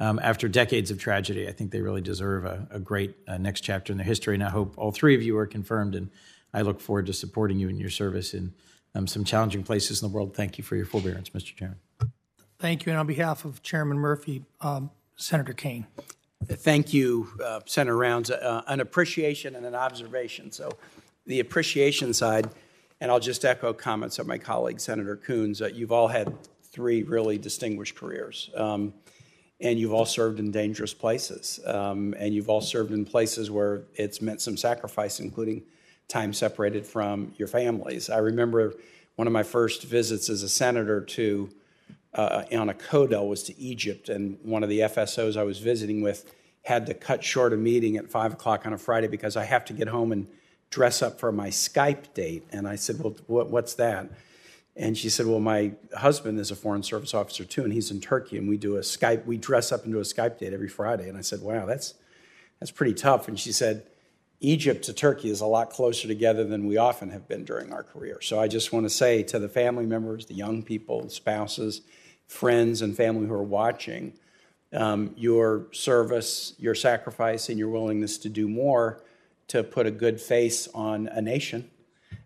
um, 0.00 0.20
after 0.22 0.48
decades 0.48 0.90
of 0.90 0.98
tragedy, 0.98 1.48
I 1.48 1.52
think 1.52 1.70
they 1.70 1.80
really 1.80 2.02
deserve 2.02 2.44
a, 2.44 2.68
a 2.70 2.78
great 2.78 3.16
uh, 3.26 3.38
next 3.38 3.62
chapter 3.62 3.90
in 3.90 3.96
their 3.96 4.06
history. 4.06 4.34
And 4.34 4.44
I 4.44 4.50
hope 4.50 4.74
all 4.76 4.92
three 4.92 5.14
of 5.14 5.22
you 5.22 5.38
are 5.38 5.46
confirmed. 5.46 5.94
And 5.94 6.10
I 6.52 6.60
look 6.60 6.78
forward 6.78 7.06
to 7.06 7.14
supporting 7.14 7.58
you 7.58 7.70
in 7.70 7.78
your 7.78 7.88
service 7.88 8.34
in 8.34 8.52
um, 8.94 9.06
some 9.06 9.24
challenging 9.24 9.62
places 9.62 10.02
in 10.02 10.08
the 10.08 10.14
world. 10.14 10.34
Thank 10.34 10.58
you 10.58 10.64
for 10.64 10.76
your 10.76 10.86
forbearance, 10.86 11.30
Mr. 11.30 11.54
Chairman. 11.54 11.78
Thank 12.58 12.84
you. 12.84 12.92
And 12.92 12.98
on 12.98 13.06
behalf 13.06 13.44
of 13.44 13.62
Chairman 13.62 13.98
Murphy, 13.98 14.44
um, 14.60 14.90
Senator 15.16 15.52
Kaine. 15.52 15.86
Thank 16.44 16.92
you, 16.92 17.28
uh, 17.44 17.60
Senator 17.66 17.96
Rounds. 17.96 18.30
Uh, 18.30 18.62
an 18.66 18.80
appreciation 18.80 19.54
and 19.54 19.66
an 19.66 19.74
observation. 19.74 20.50
So, 20.50 20.70
the 21.26 21.40
appreciation 21.40 22.14
side, 22.14 22.48
and 23.00 23.10
I'll 23.10 23.20
just 23.20 23.44
echo 23.44 23.72
comments 23.72 24.18
of 24.18 24.26
my 24.26 24.38
colleague, 24.38 24.80
Senator 24.80 25.16
Coons. 25.16 25.60
Uh, 25.60 25.66
you've 25.66 25.92
all 25.92 26.08
had 26.08 26.34
three 26.62 27.02
really 27.02 27.36
distinguished 27.38 27.94
careers. 27.94 28.50
Um, 28.56 28.94
and 29.60 29.78
you've 29.78 29.92
all 29.92 30.06
served 30.06 30.38
in 30.38 30.50
dangerous 30.50 30.94
places. 30.94 31.60
Um, 31.66 32.14
and 32.18 32.34
you've 32.34 32.48
all 32.48 32.62
served 32.62 32.92
in 32.92 33.04
places 33.04 33.50
where 33.50 33.82
it's 33.94 34.22
meant 34.22 34.40
some 34.40 34.56
sacrifice, 34.56 35.20
including 35.20 35.62
time 36.10 36.32
separated 36.32 36.86
from 36.86 37.32
your 37.38 37.48
families. 37.48 38.10
I 38.10 38.18
remember 38.18 38.74
one 39.16 39.26
of 39.26 39.32
my 39.32 39.42
first 39.42 39.84
visits 39.84 40.28
as 40.28 40.42
a 40.42 40.48
senator 40.48 41.00
to 41.00 41.50
uh, 42.14 42.42
on 42.52 42.68
a 42.68 42.74
CODEL 42.74 43.28
was 43.28 43.44
to 43.44 43.58
Egypt, 43.58 44.08
and 44.08 44.38
one 44.42 44.62
of 44.62 44.68
the 44.68 44.80
FSOs 44.80 45.36
I 45.36 45.44
was 45.44 45.58
visiting 45.58 46.02
with 46.02 46.32
had 46.62 46.86
to 46.86 46.94
cut 46.94 47.22
short 47.24 47.52
a 47.52 47.56
meeting 47.56 47.96
at 47.96 48.10
five 48.10 48.32
o'clock 48.32 48.66
on 48.66 48.72
a 48.72 48.78
Friday 48.78 49.06
because 49.06 49.36
I 49.36 49.44
have 49.44 49.64
to 49.66 49.72
get 49.72 49.88
home 49.88 50.12
and 50.12 50.26
dress 50.70 51.02
up 51.02 51.20
for 51.20 51.32
my 51.32 51.48
Skype 51.48 52.12
date. 52.14 52.46
And 52.50 52.66
I 52.66 52.76
said, 52.76 52.98
"Well, 53.02 53.16
what, 53.26 53.50
what's 53.50 53.74
that?" 53.74 54.10
And 54.76 54.98
she 54.98 55.08
said, 55.08 55.26
"Well, 55.26 55.40
my 55.40 55.72
husband 55.96 56.40
is 56.40 56.50
a 56.50 56.56
foreign 56.56 56.82
service 56.82 57.14
officer 57.14 57.44
too, 57.44 57.62
and 57.62 57.72
he's 57.72 57.90
in 57.90 58.00
Turkey, 58.00 58.38
and 58.38 58.48
we 58.48 58.56
do 58.56 58.76
a 58.76 58.80
Skype. 58.80 59.24
We 59.24 59.36
dress 59.36 59.70
up 59.70 59.84
and 59.84 59.92
do 59.92 60.00
a 60.00 60.02
Skype 60.02 60.38
date 60.38 60.52
every 60.52 60.68
Friday." 60.68 61.08
And 61.08 61.16
I 61.16 61.22
said, 61.22 61.42
"Wow, 61.42 61.66
that's 61.66 61.94
that's 62.58 62.72
pretty 62.72 62.94
tough." 62.94 63.28
And 63.28 63.38
she 63.38 63.52
said 63.52 63.86
Egypt 64.40 64.84
to 64.84 64.92
Turkey 64.92 65.30
is 65.30 65.40
a 65.40 65.46
lot 65.46 65.70
closer 65.70 66.08
together 66.08 66.44
than 66.44 66.66
we 66.66 66.78
often 66.78 67.10
have 67.10 67.28
been 67.28 67.44
during 67.44 67.72
our 67.72 67.82
career. 67.82 68.20
So 68.22 68.40
I 68.40 68.48
just 68.48 68.72
want 68.72 68.86
to 68.86 68.90
say 68.90 69.22
to 69.24 69.38
the 69.38 69.48
family 69.48 69.84
members, 69.84 70.26
the 70.26 70.34
young 70.34 70.62
people, 70.62 71.08
spouses, 71.10 71.82
friends, 72.26 72.80
and 72.80 72.96
family 72.96 73.26
who 73.26 73.34
are 73.34 73.42
watching, 73.42 74.14
um, 74.72 75.12
your 75.16 75.66
service, 75.72 76.54
your 76.58 76.74
sacrifice, 76.74 77.48
and 77.48 77.58
your 77.58 77.68
willingness 77.68 78.16
to 78.18 78.28
do 78.28 78.48
more 78.48 79.02
to 79.48 79.62
put 79.62 79.86
a 79.86 79.90
good 79.90 80.20
face 80.20 80.68
on 80.74 81.08
a 81.08 81.20
nation. 81.20 81.68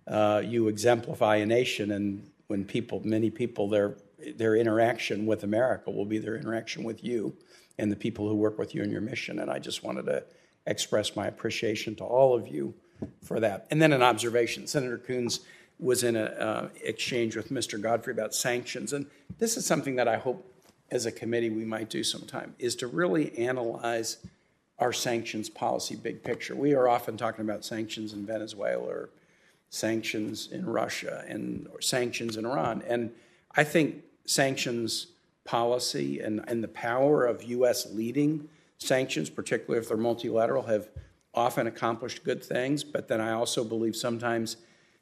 Uh, 0.06 0.42
you 0.44 0.68
exemplify 0.68 1.36
a 1.36 1.46
nation, 1.46 1.90
and 1.90 2.30
when 2.46 2.64
people, 2.64 3.00
many 3.04 3.30
people, 3.30 3.68
their 3.68 3.96
their 4.36 4.56
interaction 4.56 5.26
with 5.26 5.44
America 5.44 5.90
will 5.90 6.04
be 6.06 6.18
their 6.18 6.36
interaction 6.36 6.82
with 6.82 7.04
you 7.04 7.36
and 7.78 7.90
the 7.90 7.96
people 7.96 8.28
who 8.28 8.34
work 8.34 8.58
with 8.58 8.74
you 8.74 8.82
in 8.82 8.90
your 8.90 9.00
mission. 9.00 9.38
And 9.38 9.50
I 9.50 9.58
just 9.58 9.82
wanted 9.82 10.06
to 10.06 10.24
express 10.66 11.14
my 11.16 11.26
appreciation 11.26 11.94
to 11.96 12.04
all 12.04 12.34
of 12.34 12.48
you 12.48 12.74
for 13.22 13.40
that. 13.40 13.66
And 13.70 13.80
then 13.80 13.92
an 13.92 14.02
observation: 14.02 14.66
Senator 14.66 14.98
Coons 14.98 15.40
was 15.78 16.04
in 16.04 16.16
an 16.16 16.28
uh, 16.28 16.68
exchange 16.82 17.36
with 17.36 17.50
Mr. 17.50 17.80
Godfrey 17.80 18.12
about 18.12 18.34
sanctions, 18.34 18.92
and 18.92 19.06
this 19.38 19.56
is 19.56 19.66
something 19.66 19.96
that 19.96 20.08
I 20.08 20.16
hope, 20.16 20.50
as 20.90 21.06
a 21.06 21.12
committee, 21.12 21.50
we 21.50 21.64
might 21.64 21.90
do 21.90 22.04
sometime: 22.04 22.54
is 22.58 22.76
to 22.76 22.86
really 22.86 23.36
analyze 23.38 24.18
our 24.78 24.92
sanctions 24.92 25.48
policy 25.48 25.94
big 25.94 26.22
picture. 26.22 26.54
We 26.54 26.74
are 26.74 26.88
often 26.88 27.16
talking 27.16 27.44
about 27.44 27.64
sanctions 27.64 28.12
in 28.12 28.26
Venezuela 28.26 28.86
or 28.86 29.10
sanctions 29.70 30.48
in 30.50 30.66
Russia 30.66 31.24
and 31.28 31.68
or 31.72 31.80
sanctions 31.80 32.36
in 32.36 32.46
Iran, 32.46 32.82
and 32.86 33.10
I 33.56 33.64
think 33.64 34.02
sanctions 34.26 35.08
policy 35.44 36.20
and, 36.20 36.42
and 36.48 36.64
the 36.64 36.68
power 36.68 37.24
of 37.26 37.42
U.S. 37.44 37.86
leading 37.92 38.48
sanctions, 38.78 39.30
particularly 39.30 39.80
if 39.80 39.88
they're 39.88 39.96
multilateral, 39.96 40.64
have 40.64 40.88
often 41.32 41.66
accomplished 41.66 42.24
good 42.24 42.42
things. 42.42 42.84
But 42.84 43.08
then 43.08 43.20
I 43.20 43.32
also 43.32 43.64
believe 43.64 43.96
sometimes 43.96 44.56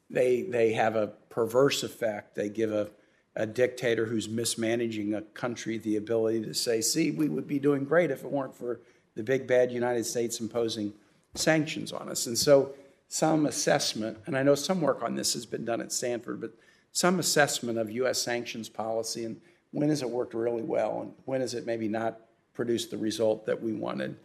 they 0.09 0.43
they 0.43 0.73
have 0.73 0.95
a 0.95 1.07
perverse 1.29 1.83
effect. 1.83 2.35
They 2.35 2.49
give 2.49 2.71
a, 2.71 2.89
a 3.35 3.45
dictator 3.45 4.05
who's 4.05 4.29
mismanaging 4.29 5.13
a 5.13 5.21
country 5.21 5.77
the 5.77 5.97
ability 5.97 6.43
to 6.45 6.53
say, 6.53 6.81
"See, 6.81 7.11
we 7.11 7.29
would 7.29 7.47
be 7.47 7.59
doing 7.59 7.85
great 7.85 8.11
if 8.11 8.23
it 8.23 8.31
weren't 8.31 8.55
for 8.55 8.81
the 9.15 9.23
big 9.23 9.47
bad 9.47 9.71
United 9.71 10.05
States 10.05 10.39
imposing 10.39 10.93
sanctions 11.35 11.91
on 11.91 12.09
us." 12.09 12.27
And 12.27 12.37
so, 12.37 12.73
some 13.07 13.45
assessment, 13.45 14.17
and 14.25 14.37
I 14.37 14.43
know 14.43 14.55
some 14.55 14.81
work 14.81 15.03
on 15.03 15.15
this 15.15 15.33
has 15.33 15.45
been 15.45 15.65
done 15.65 15.81
at 15.81 15.91
Stanford, 15.91 16.41
but 16.41 16.53
some 16.91 17.19
assessment 17.19 17.77
of 17.79 17.89
U.S. 17.91 18.21
sanctions 18.21 18.69
policy 18.69 19.25
and 19.25 19.41
when 19.71 19.89
has 19.89 20.03
it 20.03 20.09
worked 20.09 20.35
really 20.35 20.61
well 20.61 21.01
and 21.01 21.13
when 21.25 21.41
has 21.41 21.55
it 21.55 21.65
maybe 21.65 21.87
not 21.87 22.19
produced 22.53 22.91
the 22.91 22.97
result 22.97 23.45
that 23.45 23.61
we 23.61 23.73
wanted? 23.73 24.15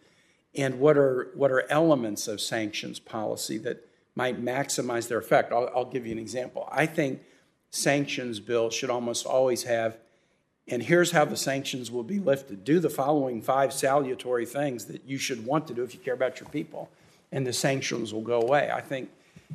And 0.55 0.79
what 0.79 0.97
are, 0.97 1.29
what 1.35 1.51
are 1.51 1.69
elements 1.69 2.27
of 2.27 2.41
sanctions 2.41 2.99
policy 2.99 3.57
that 3.59 3.87
might 4.15 4.43
maximize 4.43 5.07
their 5.07 5.19
effect? 5.19 5.51
I'll, 5.51 5.69
I'll 5.75 5.85
give 5.85 6.05
you 6.05 6.11
an 6.11 6.19
example. 6.19 6.67
I 6.71 6.85
think 6.85 7.21
sanctions 7.69 8.39
bills 8.39 8.73
should 8.73 8.89
almost 8.89 9.25
always 9.25 9.63
have, 9.63 9.97
and 10.67 10.83
here's 10.83 11.11
how 11.11 11.25
the 11.25 11.37
sanctions 11.37 11.91
will 11.91 12.03
be 12.03 12.19
lifted. 12.19 12.63
Do 12.63 12.79
the 12.79 12.89
following 12.89 13.41
five 13.41 13.73
salutary 13.73 14.45
things 14.45 14.85
that 14.85 15.05
you 15.05 15.17
should 15.17 15.45
want 15.45 15.67
to 15.67 15.73
do 15.73 15.83
if 15.83 15.93
you 15.93 15.99
care 15.99 16.13
about 16.13 16.39
your 16.39 16.49
people, 16.49 16.89
and 17.31 17.45
the 17.45 17.53
sanctions 17.53 18.13
will 18.13 18.21
go 18.21 18.41
away. 18.41 18.71
I 18.71 18.81
think 18.81 19.09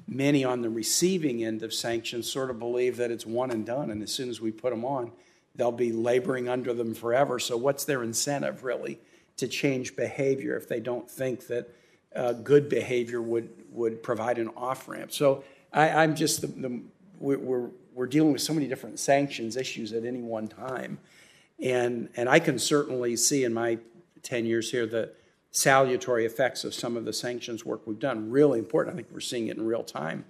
many 0.09 0.45
on 0.45 0.63
the 0.63 0.71
receiving 0.71 1.45
end 1.45 1.63
of 1.63 1.75
sanctions 1.75 2.31
sort 2.31 2.51
of 2.51 2.59
believe 2.59 2.97
that 2.97 3.11
it's 3.11 3.27
one 3.27 3.51
and 3.51 3.67
done, 3.67 3.91
and 3.91 4.03
as 4.03 4.13
soon 4.13 4.29
as 4.29 4.41
we 4.41 4.51
put 4.51 4.71
them 4.71 4.85
on, 4.85 5.13
they'll 5.55 5.73
be 5.73 5.93
laboring 5.93 6.49
under 6.49 6.73
them 6.73 6.95
forever. 6.95 7.39
So, 7.39 7.57
what's 7.57 7.85
their 7.85 8.03
incentive 8.03 8.65
really 8.65 8.99
to 9.37 9.49
change 9.49 9.97
behavior 9.97 10.57
if 10.57 10.69
they 10.69 10.81
don't 10.81 11.11
think 11.11 11.47
that 11.49 11.69
uh, 12.15 12.33
good 12.33 12.69
behavior 12.69 13.21
would, 13.21 13.51
would 13.71 14.03
provide 14.03 14.39
an 14.39 14.51
off 14.57 14.89
ramp? 14.89 15.13
So, 15.13 15.45
I, 15.73 16.05
am 16.05 16.15
just, 16.15 16.41
the, 16.41 16.47
the, 16.47 16.81
we're, 17.19 17.71
we're 17.95 18.07
dealing 18.07 18.33
with 18.33 18.43
so 18.43 18.55
many 18.55 18.67
different 18.67 18.99
sanctions 18.99 19.57
issues 19.57 19.93
at 19.93 20.05
any 20.05 20.21
one 20.23 20.49
time. 20.49 20.99
And, 21.61 22.09
and 22.17 22.29
I 22.29 22.39
can 22.39 22.59
certainly 22.59 23.17
see 23.17 23.45
in 23.45 23.55
my 23.55 23.79
10 24.23 24.47
years 24.47 24.71
here 24.71 24.87
the 24.87 25.13
salutary 25.51 26.27
effects 26.27 26.65
of 26.65 26.75
some 26.75 26.97
of 26.97 27.05
the 27.05 27.13
sanctions 27.13 27.65
work 27.65 27.87
we've 27.87 27.99
done. 27.99 28.31
Really 28.31 28.59
important. 28.59 28.95
I 28.95 28.97
think 28.97 29.09
we're 29.13 29.21
seeing 29.21 29.49
it 29.49 29.57
in 29.57 29.65
real 29.65 29.85
time. 29.85 30.25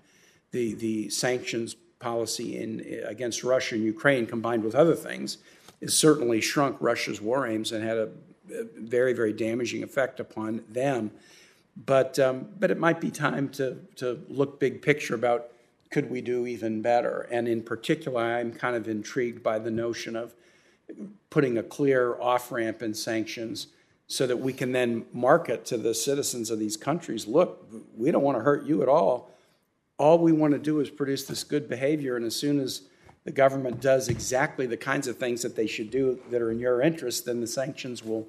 The, 0.50 0.74
the 0.74 1.08
sanctions 1.08 1.76
policy 1.98 2.58
in, 2.58 3.02
against 3.06 3.44
Russia 3.44 3.74
and 3.74 3.84
Ukraine, 3.84 4.26
combined 4.26 4.64
with 4.64 4.74
other 4.74 4.94
things, 4.94 5.38
has 5.80 5.96
certainly 5.96 6.40
shrunk 6.40 6.76
Russia's 6.80 7.20
war 7.20 7.46
aims 7.46 7.72
and 7.72 7.84
had 7.84 7.96
a, 7.96 8.08
a 8.52 8.64
very, 8.76 9.12
very 9.12 9.32
damaging 9.32 9.82
effect 9.82 10.20
upon 10.20 10.62
them. 10.68 11.10
But, 11.76 12.18
um, 12.18 12.48
but 12.58 12.70
it 12.70 12.78
might 12.78 13.00
be 13.00 13.10
time 13.10 13.48
to, 13.50 13.78
to 13.96 14.20
look 14.28 14.60
big 14.60 14.82
picture 14.82 15.14
about 15.14 15.50
could 15.90 16.10
we 16.10 16.20
do 16.20 16.46
even 16.46 16.82
better? 16.82 17.28
And 17.30 17.46
in 17.46 17.62
particular, 17.62 18.20
I'm 18.20 18.52
kind 18.52 18.74
of 18.74 18.88
intrigued 18.88 19.42
by 19.42 19.60
the 19.60 19.70
notion 19.70 20.16
of 20.16 20.34
putting 21.30 21.56
a 21.56 21.62
clear 21.62 22.20
off 22.20 22.50
ramp 22.50 22.82
in 22.82 22.94
sanctions 22.94 23.68
so 24.06 24.26
that 24.26 24.36
we 24.36 24.52
can 24.52 24.72
then 24.72 25.06
market 25.12 25.64
to 25.66 25.76
the 25.76 25.94
citizens 25.94 26.50
of 26.50 26.58
these 26.58 26.76
countries 26.76 27.26
look, 27.26 27.66
we 27.96 28.10
don't 28.10 28.22
want 28.22 28.36
to 28.36 28.42
hurt 28.42 28.64
you 28.66 28.82
at 28.82 28.88
all 28.88 29.30
all 29.98 30.18
we 30.18 30.32
want 30.32 30.52
to 30.52 30.58
do 30.58 30.80
is 30.80 30.90
produce 30.90 31.24
this 31.24 31.44
good 31.44 31.68
behavior. 31.68 32.16
And 32.16 32.24
as 32.24 32.34
soon 32.34 32.60
as 32.60 32.82
the 33.24 33.32
government 33.32 33.80
does 33.80 34.08
exactly 34.08 34.66
the 34.66 34.76
kinds 34.76 35.06
of 35.06 35.16
things 35.16 35.42
that 35.42 35.56
they 35.56 35.66
should 35.66 35.90
do 35.90 36.20
that 36.30 36.42
are 36.42 36.50
in 36.50 36.58
your 36.58 36.82
interest, 36.82 37.24
then 37.24 37.40
the 37.40 37.46
sanctions 37.46 38.02
will 38.02 38.26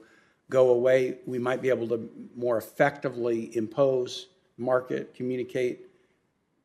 go 0.50 0.70
away. 0.70 1.18
We 1.26 1.40
might 1.40 1.62
be 1.62 1.70
able 1.70 1.88
to 1.90 2.10
more 2.36 2.58
effectively 2.58 3.56
impose, 3.58 4.28
market, 4.58 5.14
communicate 5.16 5.88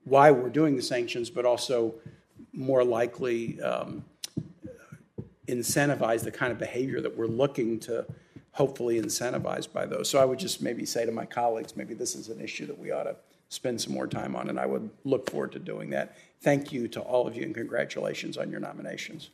why 0.05 0.31
we're 0.31 0.51
doing 0.51 0.77
the 0.77 0.83
sanctions, 0.83 1.31
but 1.31 1.45
also 1.45 1.95
more 2.53 2.85
likely 2.85 3.61
um, 3.61 4.05
incentivize 5.47 6.23
the 6.23 6.31
kind 6.31 6.53
of 6.53 6.59
behavior 6.59 7.01
that 7.01 7.17
we're 7.17 7.27
looking 7.27 7.79
to 7.81 8.07
hopefully 8.53 9.01
incentivize 9.01 9.71
by 9.71 9.87
those. 9.87 10.09
So 10.09 10.19
I 10.19 10.25
would 10.25 10.39
just 10.39 10.63
maybe 10.63 10.85
say 10.85 11.07
to 11.07 11.13
my 11.13 11.25
colleagues, 11.25 11.77
maybe 11.77 11.95
this 11.95 12.15
is 12.15 12.29
an 12.29 12.41
issue 12.41 12.67
that 12.67 12.79
we 12.79 12.91
ought 12.91 13.05
to 13.05 13.17
spend 13.51 13.81
some 13.81 13.93
more 13.93 14.07
time 14.07 14.35
on, 14.35 14.49
and 14.49 14.59
I 14.59 14.65
would 14.65 14.89
look 15.05 15.29
forward 15.29 15.53
to 15.53 15.59
doing 15.59 15.91
that. 15.91 16.17
Thank 16.41 16.73
you 16.73 16.89
to 16.89 17.01
all 17.01 17.27
of 17.27 17.37
you, 17.37 17.43
and 17.43 17.55
congratulations 17.55 18.39
on 18.39 18.51
your 18.51 18.61
nominations. 18.61 19.29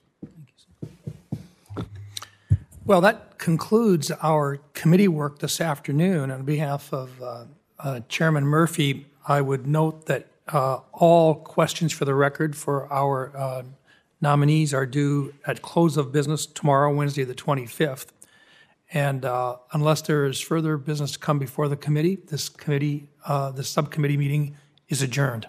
Well, 2.84 3.00
that 3.02 3.38
concludes 3.38 4.10
our 4.22 4.58
committee 4.72 5.08
work 5.08 5.40
this 5.40 5.60
afternoon. 5.60 6.30
On 6.30 6.44
behalf 6.44 6.92
of 6.92 7.22
uh, 7.22 7.44
uh, 7.78 8.00
Chairman 8.08 8.44
Murphy, 8.44 9.06
I 9.28 9.40
would 9.40 9.66
note 9.66 10.06
that 10.06 10.28
uh, 10.48 10.80
all 10.92 11.34
questions 11.34 11.92
for 11.92 12.04
the 12.04 12.14
record 12.14 12.56
for 12.56 12.90
our 12.92 13.36
uh, 13.36 13.62
nominees 14.20 14.72
are 14.72 14.86
due 14.86 15.34
at 15.46 15.62
close 15.62 15.96
of 15.96 16.12
business 16.12 16.46
tomorrow, 16.46 16.94
Wednesday, 16.94 17.24
the 17.24 17.34
25th. 17.34 18.06
And 18.92 19.24
uh, 19.24 19.56
unless 19.72 20.02
there 20.02 20.24
is 20.26 20.40
further 20.40 20.76
business 20.76 21.12
to 21.12 21.18
come 21.18 21.38
before 21.38 21.68
the 21.68 21.76
committee, 21.76 22.18
this 22.28 22.48
committee, 22.48 23.08
uh, 23.26 23.50
the 23.50 23.64
subcommittee 23.64 24.16
meeting 24.16 24.56
is 24.88 25.02
adjourned. 25.02 25.46